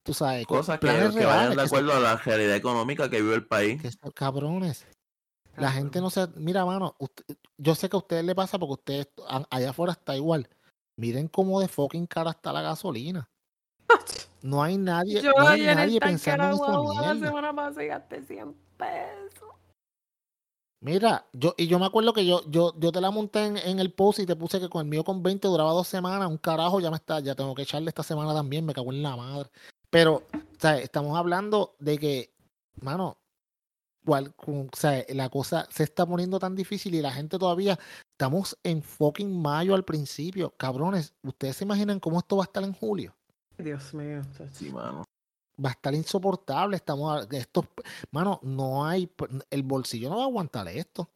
Tú 0.08 0.14
sabes, 0.14 0.46
co- 0.46 0.54
Cosas 0.56 0.78
que, 0.78 0.86
planes 0.86 1.14
que 1.14 1.26
vayan 1.26 1.38
reales. 1.50 1.56
de 1.58 1.62
acuerdo 1.64 1.92
a 1.92 2.00
la 2.00 2.16
realidad 2.16 2.56
económica 2.56 3.10
que 3.10 3.20
vive 3.20 3.34
el 3.34 3.46
país. 3.46 3.82
que 3.82 3.92
son 3.92 4.10
cabrones. 4.12 4.86
La 5.58 5.70
gente 5.70 6.00
no 6.00 6.08
se. 6.08 6.26
Mira, 6.36 6.64
mano, 6.64 6.94
usted- 6.98 7.36
yo 7.58 7.74
sé 7.74 7.90
que 7.90 7.96
a 7.96 7.98
ustedes 7.98 8.24
le 8.24 8.34
pasa 8.34 8.58
porque 8.58 8.72
ustedes 8.72 9.08
a- 9.28 9.46
allá 9.50 9.68
afuera 9.68 9.92
está 9.92 10.16
igual. 10.16 10.48
Miren 10.96 11.28
cómo 11.28 11.60
de 11.60 11.68
fucking 11.68 12.06
cara 12.06 12.30
está 12.30 12.54
la 12.54 12.62
gasolina. 12.62 13.28
No 14.40 14.62
hay 14.62 14.78
nadie, 14.78 15.20
Yo 15.20 15.32
no 15.36 15.46
hay 15.46 15.60
ayer 15.60 15.64
en 15.64 15.70
el 15.72 15.76
nadie 15.86 16.00
pensando 16.00 16.44
en 16.46 16.96
la 16.96 17.00
mierda. 17.12 17.26
semana 17.26 17.54
pasada 17.54 17.84
y 17.84 17.88
gasté 17.88 18.22
100 18.24 18.54
pesos. 18.78 19.48
Mira, 20.80 21.26
yo, 21.34 21.54
y 21.58 21.66
yo 21.66 21.78
me 21.80 21.86
acuerdo 21.86 22.12
que 22.14 22.24
yo, 22.24 22.40
yo, 22.48 22.72
yo 22.78 22.92
te 22.92 23.00
la 23.02 23.10
monté 23.10 23.44
en, 23.44 23.56
en 23.58 23.80
el 23.80 23.92
post 23.92 24.20
y 24.20 24.26
te 24.26 24.36
puse 24.36 24.60
que 24.60 24.68
con 24.70 24.80
el 24.80 24.88
mío 24.88 25.02
con 25.04 25.22
20 25.24 25.48
duraba 25.48 25.72
dos 25.72 25.88
semanas, 25.88 26.28
un 26.30 26.38
carajo, 26.38 26.78
ya 26.80 26.88
me 26.90 26.96
está, 26.96 27.18
ya 27.20 27.34
tengo 27.34 27.52
que 27.54 27.62
echarle 27.62 27.88
esta 27.88 28.04
semana 28.04 28.32
también, 28.32 28.64
me 28.64 28.72
cago 28.72 28.92
en 28.92 29.02
la 29.02 29.16
madre. 29.16 29.50
Pero, 29.90 30.16
o 30.32 30.60
sea, 30.60 30.78
estamos 30.78 31.16
hablando 31.18 31.74
de 31.78 31.98
que, 31.98 32.34
mano, 32.80 33.18
cual, 34.04 34.34
con- 34.34 34.68
o 34.72 34.76
sea, 34.76 35.04
la 35.10 35.28
cosa 35.28 35.66
se 35.70 35.82
está 35.84 36.06
poniendo 36.06 36.38
tan 36.38 36.54
difícil 36.54 36.94
y 36.94 37.02
la 37.02 37.12
gente 37.12 37.38
todavía, 37.38 37.78
estamos 38.12 38.58
en 38.62 38.82
fucking 38.82 39.40
mayo 39.40 39.74
al 39.74 39.84
principio. 39.84 40.50
Cabrones, 40.56 41.14
¿ustedes 41.22 41.56
se 41.56 41.64
imaginan 41.64 42.00
cómo 42.00 42.18
esto 42.18 42.36
va 42.36 42.44
a 42.44 42.46
estar 42.46 42.64
en 42.64 42.72
julio? 42.72 43.14
Dios 43.56 43.92
mío. 43.94 44.22
Sí, 44.52 44.70
mano. 44.70 45.04
va 45.62 45.70
a 45.70 45.72
estar 45.72 45.92
insoportable. 45.92 46.76
Estamos 46.76 47.18
a- 47.20 47.26
de 47.26 47.38
estos, 47.38 47.64
mano, 48.12 48.38
no 48.44 48.86
hay, 48.86 49.10
el 49.50 49.62
bolsillo 49.64 50.08
no 50.08 50.18
va 50.18 50.22
a 50.22 50.26
aguantar 50.26 50.68
esto. 50.68 51.10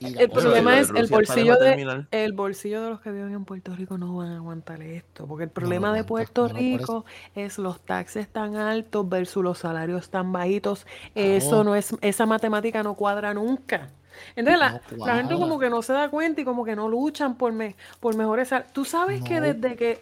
El 0.00 0.30
problema 0.30 0.78
es 0.78 0.90
el 0.90 1.06
bolsillo 1.06 1.56
de-. 1.56 2.06
El 2.10 2.32
bolsillo 2.32 2.82
de 2.82 2.90
los 2.90 3.00
que 3.00 3.10
viven 3.10 3.32
en 3.32 3.44
Puerto 3.44 3.74
Rico 3.74 3.98
no 3.98 4.16
van 4.16 4.32
a 4.32 4.36
aguantar 4.36 4.82
esto, 4.82 5.26
porque 5.26 5.44
el 5.44 5.50
problema 5.50 5.92
de 5.92 6.00
aguanta, 6.00 6.08
Puerto 6.08 6.48
Rico 6.48 7.04
es 7.34 7.58
los 7.58 7.80
taxes 7.80 8.28
tan 8.28 8.56
altos 8.56 9.08
versus 9.08 9.42
los 9.42 9.58
salarios 9.58 10.10
tan 10.10 10.32
bajitos. 10.32 10.86
Eso 11.14 11.64
no 11.64 11.74
es, 11.74 11.94
esa 12.00 12.26
matemática 12.26 12.82
no 12.82 12.94
cuadra 12.94 13.34
nunca. 13.34 13.88
Entonces 14.36 14.58
la, 14.58 14.80
No 14.96 15.06
la 15.06 15.16
gente 15.16 15.34
como 15.34 15.58
que 15.58 15.70
no 15.70 15.82
se 15.82 15.92
da 15.92 16.08
cuenta 16.10 16.40
y 16.40 16.44
como 16.44 16.64
que 16.64 16.76
no 16.76 16.88
luchan 16.88 17.36
por, 17.36 17.52
me, 17.52 17.76
por 18.00 18.16
mejores 18.16 18.50
Tú 18.72 18.84
sabes 18.84 19.22
que 19.22 19.40
desde 19.40 19.76
que... 19.76 20.00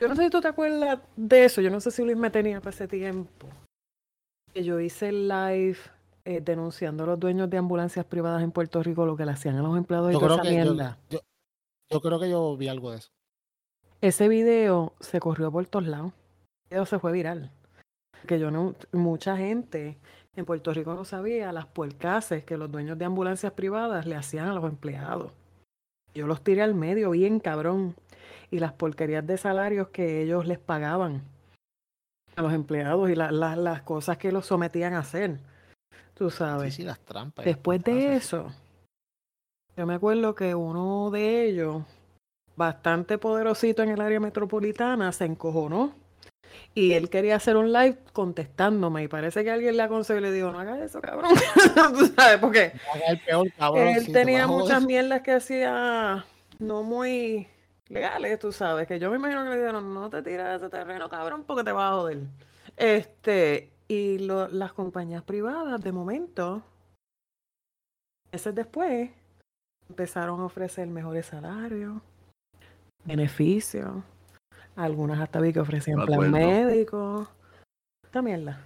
Yo 0.00 0.08
no 0.08 0.16
sé 0.16 0.24
si 0.24 0.30
tú 0.30 0.40
te 0.40 0.48
acuerdas 0.48 0.98
de 1.16 1.44
eso, 1.44 1.60
yo 1.60 1.70
no 1.70 1.80
sé 1.80 1.90
si 1.90 2.02
Luis 2.02 2.16
me 2.16 2.30
tenía 2.30 2.60
para 2.60 2.70
ese 2.70 2.88
tiempo. 2.88 3.46
Que 4.52 4.64
yo 4.64 4.80
hice 4.80 5.10
el 5.10 5.28
live 5.28 5.78
eh, 6.24 6.40
denunciando 6.40 7.04
a 7.04 7.06
los 7.08 7.20
dueños 7.20 7.50
de 7.50 7.58
ambulancias 7.58 8.04
privadas 8.06 8.42
en 8.42 8.52
Puerto 8.52 8.82
Rico 8.82 9.04
lo 9.06 9.16
que 9.16 9.24
le 9.26 9.32
hacían 9.32 9.56
a 9.56 9.62
los 9.62 9.76
empleados 9.76 10.10
y 10.10 10.14
yo 10.14 10.20
toda 10.20 10.28
creo 10.40 10.42
esa 10.42 10.50
que 10.50 10.56
yo, 10.64 10.72
mierda. 10.74 10.98
yo- 11.10 11.20
yo 11.90 12.00
creo 12.00 12.20
que 12.20 12.30
yo 12.30 12.56
vi 12.56 12.68
algo 12.68 12.90
de 12.92 12.98
eso. 12.98 13.10
Ese 14.00 14.28
video 14.28 14.92
se 15.00 15.20
corrió 15.20 15.50
por 15.52 15.66
todos 15.66 15.86
lados. 15.86 16.12
El 16.64 16.70
video 16.76 16.86
se 16.86 16.98
fue 16.98 17.12
viral. 17.12 17.50
Que 18.26 18.38
yo 18.38 18.50
no, 18.50 18.74
mucha 18.92 19.36
gente 19.36 19.98
en 20.36 20.44
Puerto 20.44 20.72
Rico 20.72 20.94
no 20.94 21.04
sabía 21.04 21.52
las 21.52 21.66
puercases 21.66 22.44
que 22.44 22.56
los 22.56 22.70
dueños 22.70 22.96
de 22.98 23.04
ambulancias 23.04 23.52
privadas 23.52 24.06
le 24.06 24.14
hacían 24.16 24.48
a 24.48 24.54
los 24.54 24.64
empleados. 24.64 25.32
Yo 26.14 26.26
los 26.26 26.42
tiré 26.42 26.62
al 26.62 26.74
medio 26.74 27.10
bien 27.10 27.40
cabrón. 27.40 27.94
Y 28.50 28.58
las 28.58 28.72
porquerías 28.74 29.26
de 29.26 29.38
salarios 29.38 29.88
que 29.88 30.22
ellos 30.22 30.46
les 30.46 30.58
pagaban 30.58 31.22
a 32.36 32.42
los 32.42 32.52
empleados 32.52 33.08
y 33.10 33.14
la- 33.14 33.30
la- 33.32 33.56
las 33.56 33.82
cosas 33.82 34.18
que 34.18 34.30
los 34.32 34.46
sometían 34.46 34.92
a 34.94 34.98
hacer. 35.00 35.38
Tú 36.14 36.30
Sí, 36.30 36.36
sabes. 36.38 36.74
sí, 36.74 36.82
las 36.82 36.98
trampas. 37.00 37.44
Después 37.44 37.82
de 37.84 38.16
eso, 38.16 38.52
yo 39.76 39.86
me 39.86 39.94
acuerdo 39.94 40.34
que 40.34 40.54
uno 40.54 41.10
de 41.10 41.46
ellos, 41.46 41.82
bastante 42.56 43.18
poderosito 43.18 43.82
en 43.82 43.90
el 43.90 44.00
área 44.00 44.20
metropolitana, 44.20 45.10
se 45.12 45.24
encojonó. 45.24 45.94
Y 46.74 46.92
él 46.92 47.08
quería 47.08 47.36
hacer 47.36 47.56
un 47.56 47.72
live 47.72 47.98
contestándome. 48.12 49.04
Y 49.04 49.08
parece 49.08 49.42
que 49.42 49.50
alguien 49.50 49.76
le 49.76 49.82
aconsejó 49.82 50.18
y 50.18 50.22
le 50.22 50.30
dijo, 50.32 50.52
no 50.52 50.60
hagas 50.60 50.80
eso, 50.80 51.00
cabrón. 51.00 51.32
Tú 51.98 52.06
sabes, 52.14 52.38
porque 52.38 52.72
Haga 52.92 53.06
el 53.08 53.20
peor, 53.20 53.50
cabrón, 53.56 53.88
él 53.88 54.00
sí, 54.00 54.06
te 54.06 54.12
tenía 54.12 54.46
muchas 54.46 54.84
mierdas 54.84 55.22
que 55.22 55.32
hacía 55.32 56.24
no 56.58 56.82
muy 56.82 57.46
legales, 57.88 58.38
tú 58.38 58.52
sabes. 58.52 58.86
Que 58.86 58.98
yo 58.98 59.10
me 59.10 59.16
imagino 59.16 59.44
que 59.44 59.50
le 59.50 59.56
dijeron, 59.58 59.92
no 59.94 60.10
te 60.10 60.22
tiras 60.22 60.50
de 60.60 60.66
ese 60.66 60.70
terreno, 60.76 61.08
cabrón, 61.08 61.44
porque 61.46 61.64
te 61.64 61.72
vas 61.72 61.90
a 61.90 61.94
joder. 61.96 62.18
Este, 62.76 63.70
y 63.92 64.18
lo- 64.18 64.48
las 64.48 64.72
compañías 64.72 65.22
privadas, 65.22 65.80
de 65.82 65.92
momento, 65.92 66.62
meses 68.32 68.54
después, 68.54 69.10
empezaron 69.88 70.40
a 70.40 70.44
ofrecer 70.46 70.86
mejores 70.88 71.26
salarios, 71.26 72.00
beneficios. 73.04 74.02
Algunas 74.76 75.20
hasta 75.20 75.40
vi 75.40 75.52
que 75.52 75.60
ofrecían 75.60 75.98
plan 76.06 76.14
acuerdo. 76.14 76.32
médico. 76.36 77.28
Esta 78.04 78.22
mierda. 78.22 78.64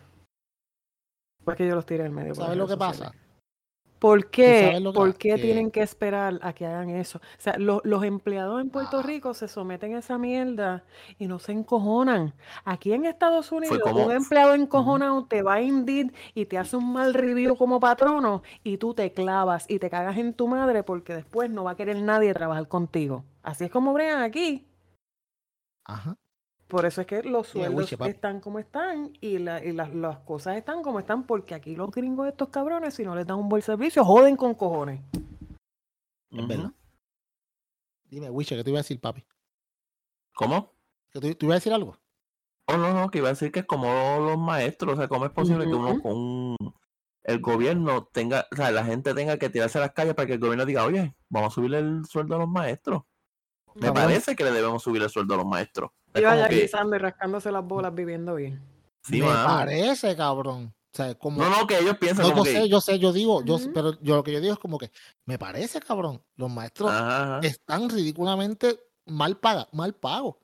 Pues 1.44 1.56
que 1.56 1.66
yo 1.66 1.74
los 1.74 1.86
tiré 1.86 2.04
al 2.04 2.10
medio. 2.12 2.34
¿Sabes 2.34 2.56
lo 2.56 2.66
que 2.68 2.76
pasa? 2.76 3.12
¿Por 3.98 4.28
qué, 4.30 4.78
¿por 4.94 5.14
qué 5.16 5.36
Que- 5.36 5.42
tienen 5.42 5.70
que 5.70 5.80
esperar 5.80 6.38
a 6.42 6.52
que 6.52 6.66
hagan 6.66 6.90
eso? 6.90 7.18
O 7.18 7.22
sea, 7.40 7.56
lo- 7.58 7.80
los 7.84 8.04
empleados 8.04 8.60
en 8.60 8.68
Puerto 8.70 8.98
Ah. 8.98 9.02
Rico 9.02 9.32
se 9.32 9.48
someten 9.48 9.94
a 9.94 10.00
esa 10.00 10.18
mierda 10.18 10.84
y 11.18 11.26
no 11.28 11.38
se 11.38 11.52
encojonan. 11.52 12.34
Aquí 12.64 12.92
en 12.92 13.06
Estados 13.06 13.50
Unidos, 13.52 13.78
como- 13.78 14.04
un 14.06 14.12
empleado 14.12 14.54
encojonado 14.54 15.24
te 15.24 15.42
va 15.42 15.54
a 15.54 15.62
Indeed 15.62 16.12
y 16.34 16.44
te 16.44 16.58
hace 16.58 16.76
un 16.76 16.92
mal 16.92 17.14
review 17.14 17.56
como 17.56 17.80
patrono 17.80 18.42
y 18.62 18.76
tú 18.76 18.92
te 18.92 19.12
clavas 19.12 19.64
y 19.68 19.78
te 19.78 19.88
cagas 19.88 20.18
en 20.18 20.34
tu 20.34 20.46
madre 20.46 20.82
porque 20.82 21.14
después 21.14 21.48
no 21.50 21.64
va 21.64 21.70
a 21.72 21.76
querer 21.76 21.96
nadie 22.02 22.34
trabajar 22.34 22.68
contigo. 22.68 23.24
Así 23.42 23.64
es 23.64 23.70
como 23.70 23.92
bregan 23.94 24.22
aquí. 24.22 24.66
Ajá. 25.84 26.16
Por 26.68 26.84
eso 26.84 27.00
es 27.00 27.06
que 27.06 27.22
los 27.22 27.46
sueldos 27.48 27.92
están 28.08 28.40
como 28.40 28.58
están 28.58 29.12
y, 29.20 29.38
la- 29.38 29.64
y 29.64 29.72
las- 29.72 29.94
las 29.94 30.18
cosas 30.20 30.56
están 30.56 30.82
como 30.82 30.98
están 30.98 31.24
porque 31.24 31.54
aquí 31.54 31.76
los 31.76 31.90
gringos 31.90 32.26
estos 32.26 32.48
cabrones, 32.48 32.94
si 32.94 33.04
no 33.04 33.14
les 33.14 33.26
dan 33.26 33.38
un 33.38 33.48
buen 33.48 33.62
servicio, 33.62 34.04
joden 34.04 34.36
con 34.36 34.54
cojones. 34.54 35.00
Es 36.30 36.48
verdad. 36.48 36.72
Dime, 38.08 38.30
Wiche, 38.30 38.56
¿qué 38.56 38.64
te 38.64 38.70
iba 38.70 38.78
a 38.78 38.82
decir, 38.82 39.00
papi? 39.00 39.24
¿Cómo? 40.34 40.72
¿Que 41.10 41.20
tú, 41.20 41.34
tú 41.34 41.46
ibas 41.46 41.54
a 41.54 41.58
decir 41.58 41.72
algo? 41.72 41.96
Oh, 42.66 42.76
no, 42.76 42.92
no, 42.92 43.08
que 43.10 43.18
iba 43.18 43.28
a 43.28 43.32
decir 43.32 43.52
que 43.52 43.60
es 43.60 43.66
como 43.66 43.86
los 44.20 44.36
maestros, 44.38 44.94
o 44.94 44.96
sea, 44.96 45.06
¿cómo 45.08 45.24
es 45.24 45.30
posible 45.32 45.64
que 45.66 45.74
uno 45.74 46.00
con 46.02 46.56
el 47.22 47.40
gobierno 47.40 48.04
tenga, 48.06 48.46
o 48.52 48.56
sea, 48.56 48.70
la 48.72 48.84
gente 48.84 49.14
tenga 49.14 49.38
que 49.38 49.50
tirarse 49.50 49.78
a 49.78 49.82
las 49.82 49.92
calles 49.92 50.14
para 50.14 50.26
que 50.26 50.32
el 50.34 50.40
gobierno 50.40 50.64
diga, 50.66 50.84
oye, 50.84 51.14
vamos 51.28 51.52
a 51.52 51.54
subirle 51.54 51.78
el 51.78 52.04
sueldo 52.06 52.34
a 52.34 52.38
los 52.38 52.48
maestros? 52.48 53.02
Me 53.76 53.92
parece 53.92 54.34
que 54.34 54.42
le 54.44 54.50
debemos 54.52 54.82
subir 54.82 55.02
el 55.02 55.10
sueldo 55.10 55.34
a 55.34 55.36
los 55.38 55.46
maestros. 55.46 55.90
Es 56.16 56.20
Y 56.20 56.24
como 56.24 56.36
vaya 56.36 56.48
que- 56.48 56.60
guisando 56.62 56.96
y 56.96 56.98
rascándose 56.98 57.52
las 57.52 57.64
bolas 57.64 57.94
viviendo 57.94 58.34
bien. 58.34 58.60
sí, 59.04 59.20
Me 59.20 59.26
parece, 59.28 60.16
cabrón. 60.16 60.72
O 60.92 60.96
sea, 60.96 61.14
como. 61.14 61.42
No, 61.42 61.50
no, 61.50 61.66
que 61.66 61.78
ellos 61.78 61.98
piensan 61.98 62.24
No, 62.26 62.32
como 62.32 62.44
yo 62.46 62.50
que... 62.52 62.58
sé, 62.62 62.68
yo 62.68 62.80
sé, 62.80 62.98
yo 62.98 63.12
digo, 63.12 63.44
yo 63.44 63.58
sé, 63.58 63.64
Ujú. 63.66 63.74
pero 63.74 64.00
yo 64.00 64.16
lo 64.16 64.24
que 64.24 64.32
yo 64.32 64.40
digo 64.40 64.54
es 64.54 64.58
como 64.58 64.78
que 64.78 64.90
me 65.26 65.38
parece, 65.38 65.78
cabrón. 65.80 66.22
Los 66.36 66.50
maestros 66.50 66.90
Ajá, 66.90 67.36
ajá. 67.36 67.46
están 67.46 67.90
ridículamente 67.90 68.80
mal 69.04 69.36
pagados, 69.36 69.68
mal 69.72 69.94
pagos. 69.94 70.36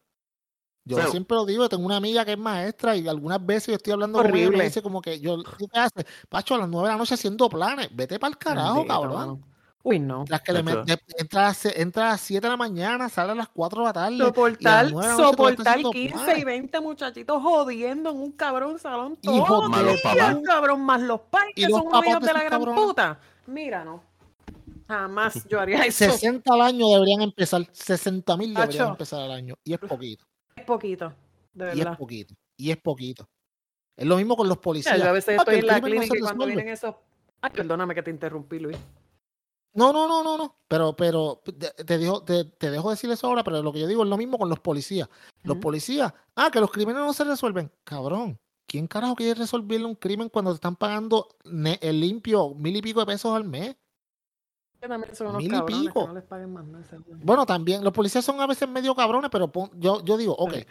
Yo 0.84 0.96
Pero- 0.96 1.10
siempre 1.10 1.36
lo 1.36 1.46
digo, 1.46 1.68
tengo 1.68 1.86
una 1.86 1.96
amiga 1.96 2.24
que 2.24 2.32
es 2.32 2.38
maestra 2.38 2.96
y 2.96 3.06
algunas 3.08 3.44
veces 3.46 3.68
yo 3.68 3.74
estoy 3.76 3.92
hablando 3.94 4.18
con 4.18 4.26
ella 4.26 4.36
y 4.36 4.40
me 4.40 4.46
Horrible. 4.48 4.64
dice 4.64 4.82
como 4.82 5.00
que 5.00 5.20
yo, 5.20 5.38
¿qué 5.42 5.66
haces? 5.78 6.04
Pacho, 6.28 6.56
a 6.56 6.58
las 6.58 6.68
nueve 6.68 6.88
de 6.88 6.94
la 6.94 6.98
noche 6.98 7.14
haciendo 7.14 7.48
planes, 7.48 7.88
vete 7.94 8.18
para 8.18 8.32
el 8.32 8.36
carajo, 8.38 8.84
cabrón. 8.86 9.42
Uy, 9.84 9.98
no. 9.98 10.24
Las 10.28 10.42
que 10.42 10.52
le 10.52 10.62
met- 10.62 10.84
entra, 11.18 11.52
entra 11.74 12.06
a 12.08 12.10
las 12.12 12.20
7 12.20 12.46
de 12.46 12.50
la 12.50 12.56
mañana, 12.56 13.08
sale 13.08 13.32
a 13.32 13.34
las 13.34 13.48
4 13.48 13.80
de 13.80 13.86
la 13.86 13.92
tarde. 13.92 14.16
Soportar, 14.18 14.84
la 14.86 14.90
noche 14.92 15.08
soportar 15.16 15.66
haciendo 15.68 15.90
15 15.90 16.14
y 16.14 16.22
planes. 16.24 16.44
20 16.44 16.80
muchachitos 16.80 17.42
jodiendo 17.42 18.10
en 18.10 18.16
un 18.18 18.32
cabrón 18.32 18.78
salón 18.78 19.16
todos 19.20 19.68
Más 19.68 19.82
los 19.82 19.92
los 19.94 20.02
días, 20.02 20.14
papás. 20.28 20.36
cabrón, 20.44 20.80
más 20.82 21.00
los 21.02 21.20
pais 21.22 21.50
Y 21.56 21.62
que 21.62 21.68
los 21.68 21.78
son 21.78 21.88
unos 21.88 22.06
hijos 22.06 22.20
de 22.20 22.26
de 22.28 22.32
la 22.32 22.38
gran 22.44 22.50
cabrones. 22.60 22.84
puta. 22.84 23.20
Mira, 23.46 23.84
no. 23.84 24.02
Jamás 24.86 25.46
yo 25.48 25.60
haría 25.60 25.84
eso. 25.84 26.04
60 26.12 26.52
al 26.54 26.60
año 26.60 26.88
deberían 26.88 27.22
empezar, 27.22 27.66
60 27.72 28.36
mil 28.36 28.54
deberían 28.54 28.88
empezar 28.90 29.20
al 29.22 29.32
año. 29.32 29.54
Y 29.64 29.72
es 29.74 29.80
poquito, 29.80 30.24
Es 30.54 30.64
poquito, 30.64 31.12
de 31.54 31.66
y 31.66 31.70
es 31.70 31.76
verdad. 31.78 31.98
poquito, 31.98 32.34
y 32.56 32.70
es 32.70 32.76
poquito. 32.76 33.28
Es 33.96 34.06
lo 34.06 34.16
mismo 34.16 34.36
con 34.36 34.48
los 34.48 34.58
policías. 34.58 34.96
yo 34.98 35.08
a 35.08 35.12
veces 35.12 35.36
Ah, 35.38 35.42
estoy 35.42 35.58
en 35.58 35.66
la 35.66 35.78
no 35.80 35.86
clínica 35.86 36.04
y 36.04 36.08
cuando 36.20 36.26
resuelve. 36.44 36.54
vienen 36.54 36.72
esos... 36.72 36.94
Ay, 37.40 37.50
perdóname 37.52 37.94
que 37.94 38.02
te 38.02 38.10
interrumpí, 38.10 38.58
Luis. 38.58 38.76
No, 39.74 39.92
no, 39.92 40.06
no, 40.06 40.22
no, 40.22 40.36
no. 40.36 40.56
Pero, 40.68 40.94
pero 40.94 41.40
te, 41.86 41.98
dejo, 41.98 42.22
te, 42.22 42.44
te 42.44 42.70
dejo 42.70 42.90
decir 42.90 43.10
eso 43.10 43.26
ahora, 43.26 43.42
pero 43.42 43.62
lo 43.62 43.72
que 43.72 43.80
yo 43.80 43.86
digo 43.86 44.02
es 44.02 44.08
lo 44.08 44.16
mismo 44.18 44.38
con 44.38 44.48
los 44.48 44.60
policías. 44.60 45.08
Los 45.42 45.56
policías, 45.58 46.12
ah, 46.36 46.50
que 46.50 46.60
los 46.60 46.70
crímenes 46.70 47.00
no 47.02 47.12
se 47.12 47.24
resuelven. 47.24 47.70
Cabrón, 47.84 48.38
¿quién 48.66 48.86
carajo 48.86 49.14
quiere 49.14 49.34
resolverle 49.34 49.86
un 49.86 49.94
crimen 49.94 50.28
cuando 50.28 50.50
te 50.52 50.56
están 50.56 50.76
pagando 50.76 51.28
el 51.44 52.00
limpio 52.00 52.54
mil 52.54 52.76
y 52.76 52.82
pico 52.82 53.00
de 53.00 53.06
pesos 53.06 53.34
al 53.34 53.44
mes? 53.44 53.76
Son 55.12 55.36
Mil 55.36 55.54
y 55.54 55.62
pico. 55.62 56.08
no 56.08 56.14
les 56.14 56.24
paguen 56.24 56.52
más 56.52 56.86
seguro. 56.88 57.16
Bueno, 57.22 57.46
también 57.46 57.84
los 57.84 57.92
policías 57.92 58.24
son 58.24 58.40
a 58.40 58.46
veces 58.48 58.68
medio 58.68 58.94
cabrones, 58.96 59.30
pero 59.30 59.46
pon- 59.50 59.70
yo, 59.76 60.02
yo 60.04 60.16
digo, 60.16 60.34
ok, 60.36 60.54
Sí. 60.54 60.64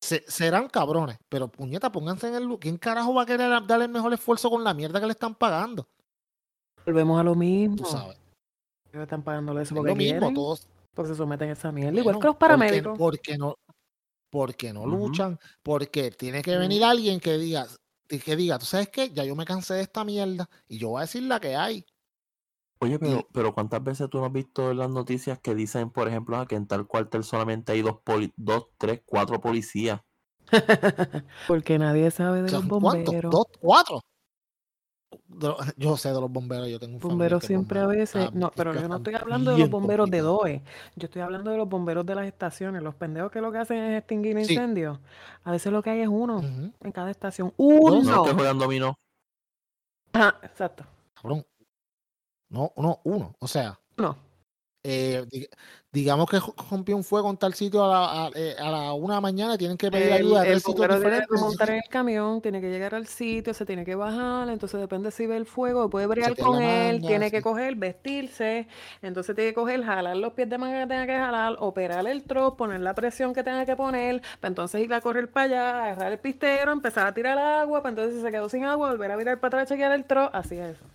se- 0.00 0.24
serán 0.26 0.68
cabrones, 0.68 1.18
pero 1.28 1.48
puñeta, 1.48 1.92
pónganse 1.92 2.28
en 2.28 2.34
el... 2.36 2.58
¿Quién 2.58 2.78
carajo 2.78 3.12
va 3.12 3.22
a 3.22 3.26
querer 3.26 3.50
darle 3.66 3.84
el 3.84 3.90
mejor 3.90 4.14
esfuerzo 4.14 4.48
con 4.48 4.64
la 4.64 4.72
mierda 4.72 4.98
que 4.98 5.04
le 5.06 5.12
están 5.12 5.34
pagando? 5.34 5.86
Volvemos 6.86 7.20
a 7.20 7.22
lo 7.22 7.34
mismo. 7.34 7.76
Tú 7.76 7.84
sabes. 7.84 8.18
Están 9.02 9.22
pagándole 9.22 9.62
eso 9.62 9.74
Es 9.74 9.76
porque 9.76 9.90
lo 9.90 9.96
mismo, 9.96 10.18
quieren, 10.20 10.34
todos... 10.34 10.68
porque 10.94 11.08
se 11.10 11.16
someten 11.16 11.50
a 11.50 11.52
esa 11.52 11.72
mierda. 11.72 11.98
Igual 11.98 12.18
que 12.18 12.26
los 12.26 12.36
porque- 12.36 12.38
paramédicos. 12.40 12.98
Porque, 12.98 13.38
no, 13.38 13.56
porque 14.30 14.72
no 14.72 14.82
Ujú. 14.82 14.90
luchan, 15.08 15.38
porque 15.62 16.10
tiene 16.10 16.42
que 16.42 16.56
venir 16.56 16.84
alguien 16.84 17.20
que 17.20 17.38
diga, 17.38 17.66
que 18.08 18.36
diga, 18.36 18.58
tú 18.58 18.66
sabes 18.66 18.88
qué, 18.88 19.10
ya 19.10 19.24
yo 19.24 19.34
me 19.36 19.44
cansé 19.44 19.74
de 19.74 19.82
esta 19.82 20.04
mierda 20.04 20.48
y 20.68 20.78
yo 20.78 20.90
voy 20.90 20.98
a 20.98 21.02
decir 21.02 21.22
la 21.24 21.40
que 21.40 21.56
hay. 21.56 21.84
Oye, 22.80 22.98
pero, 22.98 23.26
pero 23.32 23.54
¿cuántas 23.54 23.82
veces 23.82 24.10
tú 24.10 24.18
no 24.18 24.26
has 24.26 24.32
visto 24.32 24.70
en 24.70 24.78
las 24.78 24.90
noticias 24.90 25.38
que 25.40 25.54
dicen, 25.54 25.90
por 25.90 26.06
ejemplo, 26.08 26.36
ah, 26.36 26.46
que 26.46 26.54
en 26.56 26.66
tal 26.66 26.86
cuartel 26.86 27.24
solamente 27.24 27.72
hay 27.72 27.80
dos, 27.82 28.00
poli- 28.04 28.32
dos 28.36 28.66
tres, 28.76 29.00
cuatro 29.06 29.40
policías? 29.40 30.00
porque 31.48 31.78
nadie 31.78 32.10
sabe 32.10 32.42
de 32.42 32.50
los 32.50 32.60
Son, 32.60 32.68
¿Cuántos? 32.68 33.04
bomberos. 33.04 33.32
¿Dos? 33.32 33.46
¿Cuatro? 33.60 34.00
Yo 35.76 35.96
sé 35.96 36.08
de 36.12 36.20
los 36.20 36.30
bomberos, 36.30 36.68
yo 36.68 36.78
tengo 36.78 36.94
un 36.94 37.00
Bomberos 37.00 37.44
siempre 37.44 37.80
a 37.80 37.86
veces, 37.86 38.26
Ah, 38.28 38.30
no, 38.34 38.50
pero 38.54 38.72
yo 38.74 38.88
no 38.88 38.96
estoy 38.96 39.14
hablando 39.14 39.52
de 39.52 39.58
los 39.58 39.70
bomberos 39.70 40.10
de. 40.10 40.20
DOE, 40.20 40.62
yo 40.96 41.06
estoy 41.06 41.22
hablando 41.22 41.50
de 41.50 41.56
los 41.56 41.68
bomberos 41.68 42.04
de 42.06 42.14
las 42.14 42.26
estaciones, 42.26 42.82
los 42.82 42.94
pendejos 42.94 43.30
que 43.32 43.40
lo 43.40 43.50
que 43.52 43.58
hacen 43.58 43.78
es 43.78 43.98
extinguir 43.98 44.36
Sí. 44.44 44.54
incendios. 44.54 44.98
A 45.44 45.50
veces 45.52 45.72
lo 45.72 45.82
que 45.82 45.90
hay 45.90 46.00
es 46.00 46.08
uno 46.08 46.40
en 46.42 46.92
cada 46.92 47.10
estación. 47.10 47.48
No 47.58 47.64
Uno. 47.64 48.24
es 48.24 48.28
que 48.30 48.34
juegan 48.36 48.58
dominó. 48.58 48.98
Ajá, 50.12 50.36
exacto. 50.42 50.84
Cabrón. 51.20 51.44
No, 52.50 52.72
no, 52.76 53.00
uno. 53.04 53.34
O 53.40 53.48
sea, 53.48 53.78
No. 53.96 54.16
Eh, 54.84 55.24
dig- 55.30 55.48
digamos 55.92 56.28
que 56.30 56.38
rompió 56.70 56.96
un 56.96 57.04
fuego 57.04 57.30
en 57.30 57.36
tal 57.38 57.54
sitio 57.54 57.84
a 57.84 57.88
la, 57.88 58.26
a, 58.26 58.30
eh, 58.34 58.56
a 58.58 58.70
la 58.70 58.92
una 58.94 59.14
de 59.14 59.16
la 59.18 59.20
mañana 59.22 59.58
tienen 59.58 59.76
que 59.78 59.90
pedir 59.90 60.12
El, 60.12 60.12
ayuda 60.12 60.42
a 60.42 60.46
el 60.46 60.60
sitios 60.60 60.88
bombero 60.88 60.98
tiene 61.12 61.26
que 61.28 61.38
montar 61.38 61.70
en 61.70 61.76
el 61.76 61.88
camión, 61.88 62.40
tiene 62.42 62.60
que 62.60 62.68
llegar 62.68 62.94
al 62.96 63.06
sitio, 63.06 63.54
se 63.54 63.64
tiene 63.64 63.84
que 63.84 63.94
bajar, 63.94 64.48
entonces 64.48 64.80
depende 64.80 65.10
si 65.12 65.26
ve 65.26 65.36
el 65.36 65.46
fuego, 65.46 65.88
puede 65.88 66.06
bregar 66.08 66.36
con 66.36 66.60
él, 66.60 67.04
tiene 67.04 67.30
que 67.30 67.42
coger, 67.42 67.76
vestirse, 67.76 68.66
entonces 69.02 69.36
tiene 69.36 69.50
que 69.50 69.54
coger, 69.54 69.84
jalar 69.84 70.16
los 70.16 70.32
pies 70.32 70.48
de 70.50 70.58
manga 70.58 70.80
que 70.82 70.88
tenga 70.88 71.06
que 71.06 71.16
jalar, 71.16 71.56
operar 71.60 72.06
el 72.08 72.24
trozo, 72.24 72.56
poner 72.56 72.80
la 72.80 72.94
presión 72.94 73.32
que 73.34 73.44
tenga 73.44 73.64
que 73.66 73.76
poner, 73.76 74.20
para 74.40 74.48
entonces 74.50 74.82
ir 74.82 74.92
a 74.92 75.00
correr 75.00 75.30
para 75.30 75.44
allá, 75.46 75.84
agarrar 75.84 76.12
el 76.12 76.18
pistero, 76.18 76.72
empezar 76.72 77.06
a 77.06 77.14
tirar 77.14 77.38
agua, 77.38 77.80
para 77.82 77.90
entonces 77.90 78.16
si 78.16 78.22
se 78.22 78.30
quedó 78.32 78.48
sin 78.48 78.64
agua, 78.64 78.90
volver 78.90 79.12
a 79.12 79.16
virar 79.16 79.38
para 79.38 79.58
atrás, 79.62 79.68
chequear 79.68 79.92
el 79.92 80.04
trozo, 80.06 80.30
así 80.34 80.56
es 80.56 80.76
eso. 80.76 80.93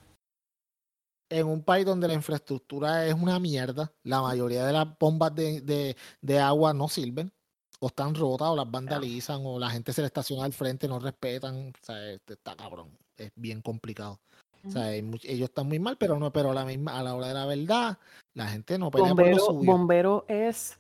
En 1.30 1.48
un 1.48 1.64
país 1.64 1.86
donde 1.86 2.08
la 2.08 2.14
infraestructura 2.14 3.06
es 3.06 3.14
una 3.14 3.40
mierda, 3.40 3.92
la 4.04 4.22
mayoría 4.22 4.66
de 4.66 4.74
las 4.74 4.88
bombas 5.00 5.34
de, 5.36 5.62
de- 5.62 5.96
de 6.22 6.40
agua 6.40 6.74
no 6.74 6.88
sirven, 6.88 7.32
o 7.80 7.88
están 7.88 8.16
rotas, 8.16 8.50
o 8.50 8.56
las 8.56 8.70
vandalizan, 8.70 9.42
o 9.46 9.58
la 9.60 9.70
gente 9.70 9.94
se 9.94 10.02
le 10.02 10.08
estaciona 10.08 10.44
al 10.46 10.54
frente, 10.54 10.88
no 10.88 11.00
respetan. 11.00 11.70
O 11.70 11.86
sea, 11.86 12.12
este 12.12 12.34
está 12.34 12.56
cabrón. 12.56 12.90
Es 13.18 13.32
bien 13.36 13.62
complicado. 13.62 14.20
O 14.68 14.72
sea, 14.72 14.94
ellos 14.94 15.16
están 15.24 15.68
muy 15.68 15.80
mal, 15.80 15.98
pero 15.98 16.20
no, 16.20 16.34
pero 16.34 16.52
a 16.52 16.54
la 16.54 16.66
misma, 16.66 17.00
a 17.00 17.04
la 17.04 17.16
hora 17.16 17.28
de 17.30 17.34
la 17.34 17.46
verdad, 17.46 17.98
la 18.36 18.48
gente 18.48 18.78
no 18.78 18.92
pelea 18.92 19.16
por 19.16 19.20
lo 19.20 19.26
Bombero, 19.32 19.46
suyo. 19.46 19.72
bombero 19.72 20.26
es 20.28 20.78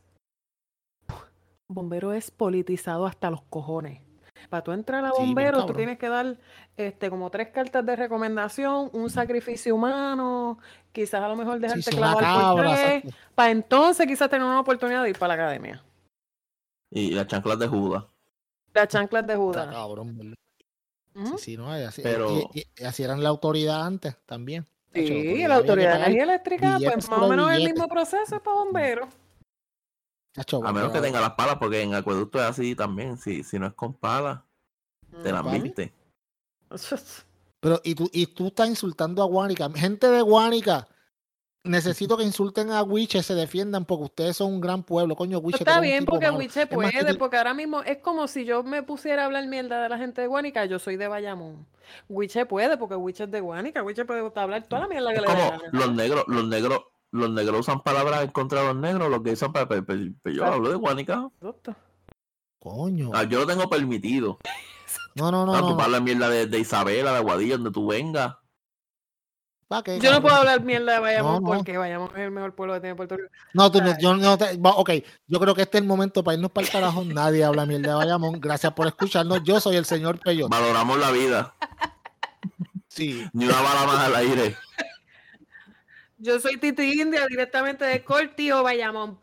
bombero 1.72 2.14
es 2.14 2.32
politizado 2.32 3.06
hasta 3.06 3.30
los 3.30 3.42
cojones. 3.44 4.02
Para 4.50 4.64
tú 4.64 4.72
entrar 4.72 5.06
a 5.06 5.10
Sí, 5.10 5.14
bien 5.18 5.28
bombero, 5.30 5.52
tú 5.52 5.58
cabrón. 5.60 5.78
tienes 5.78 6.00
que 6.00 6.10
dar 6.10 6.38
este 6.76 7.10
como 7.10 7.30
tres 7.30 7.50
cartas 7.50 7.86
de 7.86 7.96
recomendación, 7.96 8.90
un 8.94 9.10
sacrificio 9.10 9.76
humano, 9.76 10.58
quizás 10.92 11.22
a 11.22 11.28
lo 11.28 11.36
mejor 11.36 11.56
Sí, 11.58 11.62
dejarte 11.62 11.96
una 11.96 12.16
clavar 12.16 12.56
por 12.56 12.66
tres, 12.76 13.04
para 13.36 13.52
entonces 13.52 14.08
quizás 14.08 14.30
tener 14.30 14.46
una 14.46 14.60
oportunidad 14.60 15.04
de 15.04 15.12
ir 15.12 15.18
para 15.20 15.36
la 15.36 15.44
academia. 15.44 15.84
Y 16.90 17.12
las 17.12 17.28
chanclas 17.28 17.60
de 17.60 17.68
Judas. 17.68 18.06
Las 18.74 18.88
chanclas 18.88 19.28
de 19.28 19.34
Está 19.34 19.44
Judas. 19.44 19.68
cabrón. 19.76 20.36
Ujú. 21.16 21.38
Sí, 21.38 21.44
sí, 21.52 21.58
no, 21.58 21.78
y 21.80 21.84
así, 21.84 22.02
Pero- 22.02 22.50
y- 22.54 22.64
y 22.76 22.84
así 22.84 23.04
eran 23.04 23.22
la 23.22 23.30
autoridad 23.30 23.86
antes 23.86 24.16
también. 24.26 24.66
Sí, 24.94 25.44
la 25.48 25.56
autoridad 25.58 25.90
de 25.90 25.94
pagar, 25.94 26.08
energía 26.10 26.24
eléctrica, 26.24 26.78
pues 26.84 27.10
más 27.10 27.20
o 27.22 27.28
menos 27.28 27.52
el 27.52 27.64
mismo 27.66 27.88
proceso 27.88 28.36
es 28.36 28.42
para 28.42 28.56
bomberos. 28.58 29.10
A 30.36 30.72
menos 30.72 30.92
que 30.92 31.02
tenga 31.02 31.20
las 31.20 31.32
palas, 31.32 31.58
porque 31.58 31.82
en 31.82 31.96
acueducto 31.96 32.40
es 32.40 32.46
así 32.46 32.76
también. 32.76 33.18
Si, 33.18 33.44
si 33.44 33.60
no 33.60 33.68
es 33.68 33.74
con 33.74 33.94
palas, 33.94 34.42
te 35.24 35.32
las 35.32 35.44
Papi. 35.44 35.60
viste. 35.60 35.94
Pero, 37.60 37.82
y 37.84 37.96
tú, 37.96 38.10
y 38.14 38.28
tú 38.28 38.48
estás 38.48 38.70
insultando 38.70 39.22
a 39.22 39.26
Guánica. 39.26 39.70
Gente 39.72 40.08
de 40.08 40.22
Guánica, 40.22 40.88
necesito 41.64 42.16
que 42.16 42.24
insulten 42.24 42.72
a 42.72 42.84
Wiche, 42.84 43.22
se 43.22 43.36
defiendan 43.36 43.86
porque 43.86 44.06
ustedes 44.06 44.38
son 44.38 44.54
un 44.54 44.62
gran 44.62 44.84
pueblo. 44.84 45.16
Coño, 45.16 45.40
Wiche. 45.40 45.58
Está 45.60 45.82
bien 45.82 46.06
porque. 46.06 46.30
Wiche 46.30 46.68
más, 46.68 46.70
puede, 46.70 47.16
porque 47.16 47.38
ahora 47.38 47.54
mismo 47.54 47.82
es 47.84 47.98
como 47.98 48.28
si 48.28 48.46
yo 48.46 48.64
me 48.64 48.84
pusiera 48.84 49.24
a 49.24 49.26
hablar 49.26 49.46
mierda 49.48 49.84
de 49.84 49.90
la 49.90 49.98
gente 49.98 50.22
de 50.22 50.28
Guánica, 50.28 50.66
yo 50.66 50.80
soy 50.80 50.96
de 50.96 51.08
Bayamón. 51.08 51.68
Wiche 52.08 52.46
puede 52.46 52.78
porque 52.78 52.96
Wiche 52.96 53.26
es 53.26 53.32
de 53.32 53.42
Guánica, 53.42 53.84
Wiche 53.84 54.06
puede 54.06 54.32
hablar 54.36 54.64
toda 54.68 54.84
la 54.84 54.88
mierda 54.88 55.12
que 55.12 55.20
Es 55.20 55.22
le 55.22 55.28
dé 55.28 55.36
como 55.36 55.62
los 55.72 55.96
negros, 55.96 56.24
los 56.28 56.48
negros, 56.48 56.84
los 57.12 57.30
negros 57.32 57.62
usan 57.62 57.82
palabras 57.82 58.24
en 58.24 58.32
contra 58.32 58.62
de 58.62 58.68
los 58.68 58.76
negros, 58.76 59.10
los 59.10 59.22
que 59.24 59.32
usan 59.32 59.52
para, 59.52 59.68
para- 59.68 59.84
para- 59.84 60.00
yo 60.34 60.46
hablo 60.46 60.70
de 60.70 60.76
Guanica. 60.76 61.28
Coño. 62.60 63.12
Ah, 63.14 63.24
yo 63.24 63.40
lo 63.40 63.48
tengo 63.48 63.70
permitido. 63.70 64.38
No, 65.16 65.32
no, 65.32 65.46
no. 65.46 65.54
Ah, 65.56 65.62
no, 65.62 65.70
tú 65.70 65.76
no. 65.78 65.82
hablas 65.84 66.02
mierda 66.02 66.30
de, 66.30 66.46
de 66.48 66.60
Isabela, 66.60 67.12
de 67.12 67.18
Aguadilla, 67.18 67.56
donde 67.56 67.72
tú 67.72 67.88
vengas. 67.88 68.36
¿Pa' 69.68 69.84
qué, 69.84 70.00
Yo 70.00 70.12
no 70.12 70.20
puedo 70.22 70.36
hablar 70.36 70.64
mierda 70.64 70.94
de 70.94 71.00
Bayamón 71.00 71.44
No, 71.44 71.50
no. 71.52 71.56
porque 71.58 71.78
Bayamón 71.78 72.10
es 72.16 72.18
el 72.22 72.32
mejor 72.32 72.56
pueblo 72.56 72.74
que 72.74 72.80
tiene 72.80 72.96
Puerto 72.96 73.18
Rico. 73.18 73.30
No, 73.54 73.72
tú 73.72 73.80
no, 73.82 73.94
yo 74.00 74.16
no 74.16 74.36
te- 74.36 74.60
Ok, 74.62 74.90
yo 75.28 75.40
creo 75.40 75.54
que 75.54 75.62
este 75.62 75.78
es 75.78 75.82
el 75.84 75.88
momento 75.88 76.24
para 76.24 76.36
irnos 76.36 76.52
para 76.52 76.66
el 76.66 76.72
carajo. 76.74 77.04
Nadie 77.06 77.44
habla 77.44 77.68
mierda 77.68 77.90
de 77.90 77.96
Bayamón. 77.96 78.40
Gracias 78.42 78.74
por 78.74 78.88
escucharnos. 78.88 79.44
Yo 79.44 79.60
soy 79.60 79.76
el 79.76 79.86
señor 79.86 80.20
Peyote. 80.20 80.50
Valoramos 80.56 80.98
la 81.00 81.12
vida. 81.12 81.54
Sí. 82.88 83.24
Ni 83.34 83.46
una 83.46 83.62
bala 83.62 83.86
más 83.86 84.00
al 84.08 84.16
aire. 84.16 84.58
Yo 86.20 86.38
soy 86.40 86.58
Titi 86.58 87.02
India 87.02 87.26
directamente 87.28 87.86
de 87.86 88.04
Cortío, 88.04 88.62
Bayamón. 88.62 89.18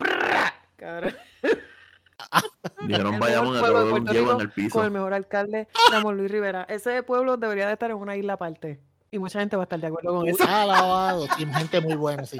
Cabrón. 0.75 1.15
Dijeron 2.87 3.19
de 3.19 3.35
a 3.35 3.41
Puerto 3.43 4.11
llevo 4.11 4.31
en 4.33 4.41
el 4.41 4.49
piso. 4.49 4.73
Con 4.73 4.85
el 4.85 4.91
mejor 4.91 5.13
alcalde, 5.13 5.67
Ramón 5.91 6.17
Luis 6.17 6.31
Rivera. 6.31 6.65
Ese 6.67 7.03
pueblo 7.03 7.37
debería 7.37 7.67
de 7.67 7.73
estar 7.73 7.91
en 7.91 7.97
una 7.97 8.17
isla 8.17 8.33
aparte. 8.33 8.79
Y 9.11 9.19
mucha 9.19 9.39
gente 9.39 9.55
va 9.55 9.63
a 9.63 9.65
estar 9.65 9.79
de 9.79 9.87
acuerdo 9.87 10.15
con 10.15 10.27
eso. 10.27 10.43
Alabado. 10.43 11.27
Sí, 11.37 11.45
gente 11.45 11.81
muy 11.81 11.95
buena, 11.95 12.25
sí. 12.25 12.37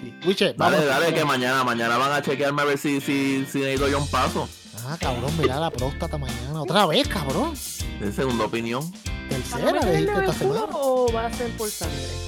sí. 0.00 0.14
Dale, 0.22 0.54
vamos. 0.56 0.86
dale, 0.86 1.14
que 1.14 1.24
mañana, 1.24 1.62
mañana 1.62 1.96
van 1.96 2.12
a 2.12 2.22
chequearme 2.22 2.62
a 2.62 2.64
ver 2.64 2.78
si, 2.78 3.00
si, 3.00 3.46
si 3.46 3.60
necesito 3.60 3.88
yo 3.88 3.98
un 3.98 4.10
paso. 4.10 4.48
Ah, 4.84 4.96
cabrón, 5.00 5.30
mira 5.38 5.60
la 5.60 5.70
próstata 5.70 6.18
mañana. 6.18 6.62
Otra 6.62 6.84
vez, 6.86 7.06
cabrón. 7.06 7.54
De 8.00 8.12
segunda 8.12 8.44
opinión. 8.44 8.82
¿Va 8.82 9.26
a 9.26 9.28
Tercera, 9.28 9.80
en 9.80 9.96
el 9.96 10.08
esta 10.08 10.32
semana. 10.32 10.66
o 10.72 11.12
va 11.12 11.26
a 11.26 11.32
ser 11.32 11.50
por 11.56 11.70
sangre? 11.70 12.25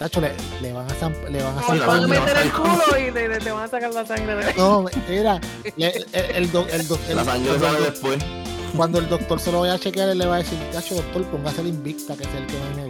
Tacho, 0.00 0.18
le, 0.22 0.32
le 0.62 0.72
van 0.72 0.86
a 0.90 0.94
zamp- 0.94 1.28
le 1.28 1.42
van 1.42 1.58
a 1.58 1.74
la 1.74 1.86
van 1.86 2.04
a 2.04 2.06
meter 2.08 2.36
el 2.38 2.50
culo 2.52 2.82
y 2.98 3.12
te, 3.12 3.28
te 3.38 3.52
van 3.52 3.64
a 3.64 3.68
sacar 3.68 3.92
la 3.92 4.06
sangre 4.06 4.34
de 4.34 4.54
No, 4.54 4.86
mira, 5.10 5.38
le- 5.76 5.88
el, 5.88 6.06
el, 6.36 6.50
doc- 6.52 6.70
el 6.72 6.88
doc- 6.88 7.00
el- 7.10 7.16
La 7.16 7.24
sangre 7.24 7.48
cuando, 7.50 7.66
sale 7.66 7.78
el, 7.78 7.84
después. 7.92 8.18
cuando 8.74 8.98
el 8.98 9.08
doctor 9.10 9.38
se 9.38 9.52
lo 9.52 9.60
vaya 9.60 9.74
a 9.74 9.78
chequear, 9.78 10.08
él 10.08 10.16
le 10.16 10.24
va 10.24 10.36
a 10.36 10.38
decir, 10.38 10.58
Tacho, 10.72 10.94
doctor, 10.94 11.24
póngase 11.26 11.60
el 11.60 11.66
Invicta, 11.66 12.16
que 12.16 12.22
es 12.22 12.30
el 12.34 12.46
que 12.46 12.54
más 12.58 12.76
me 12.76 12.84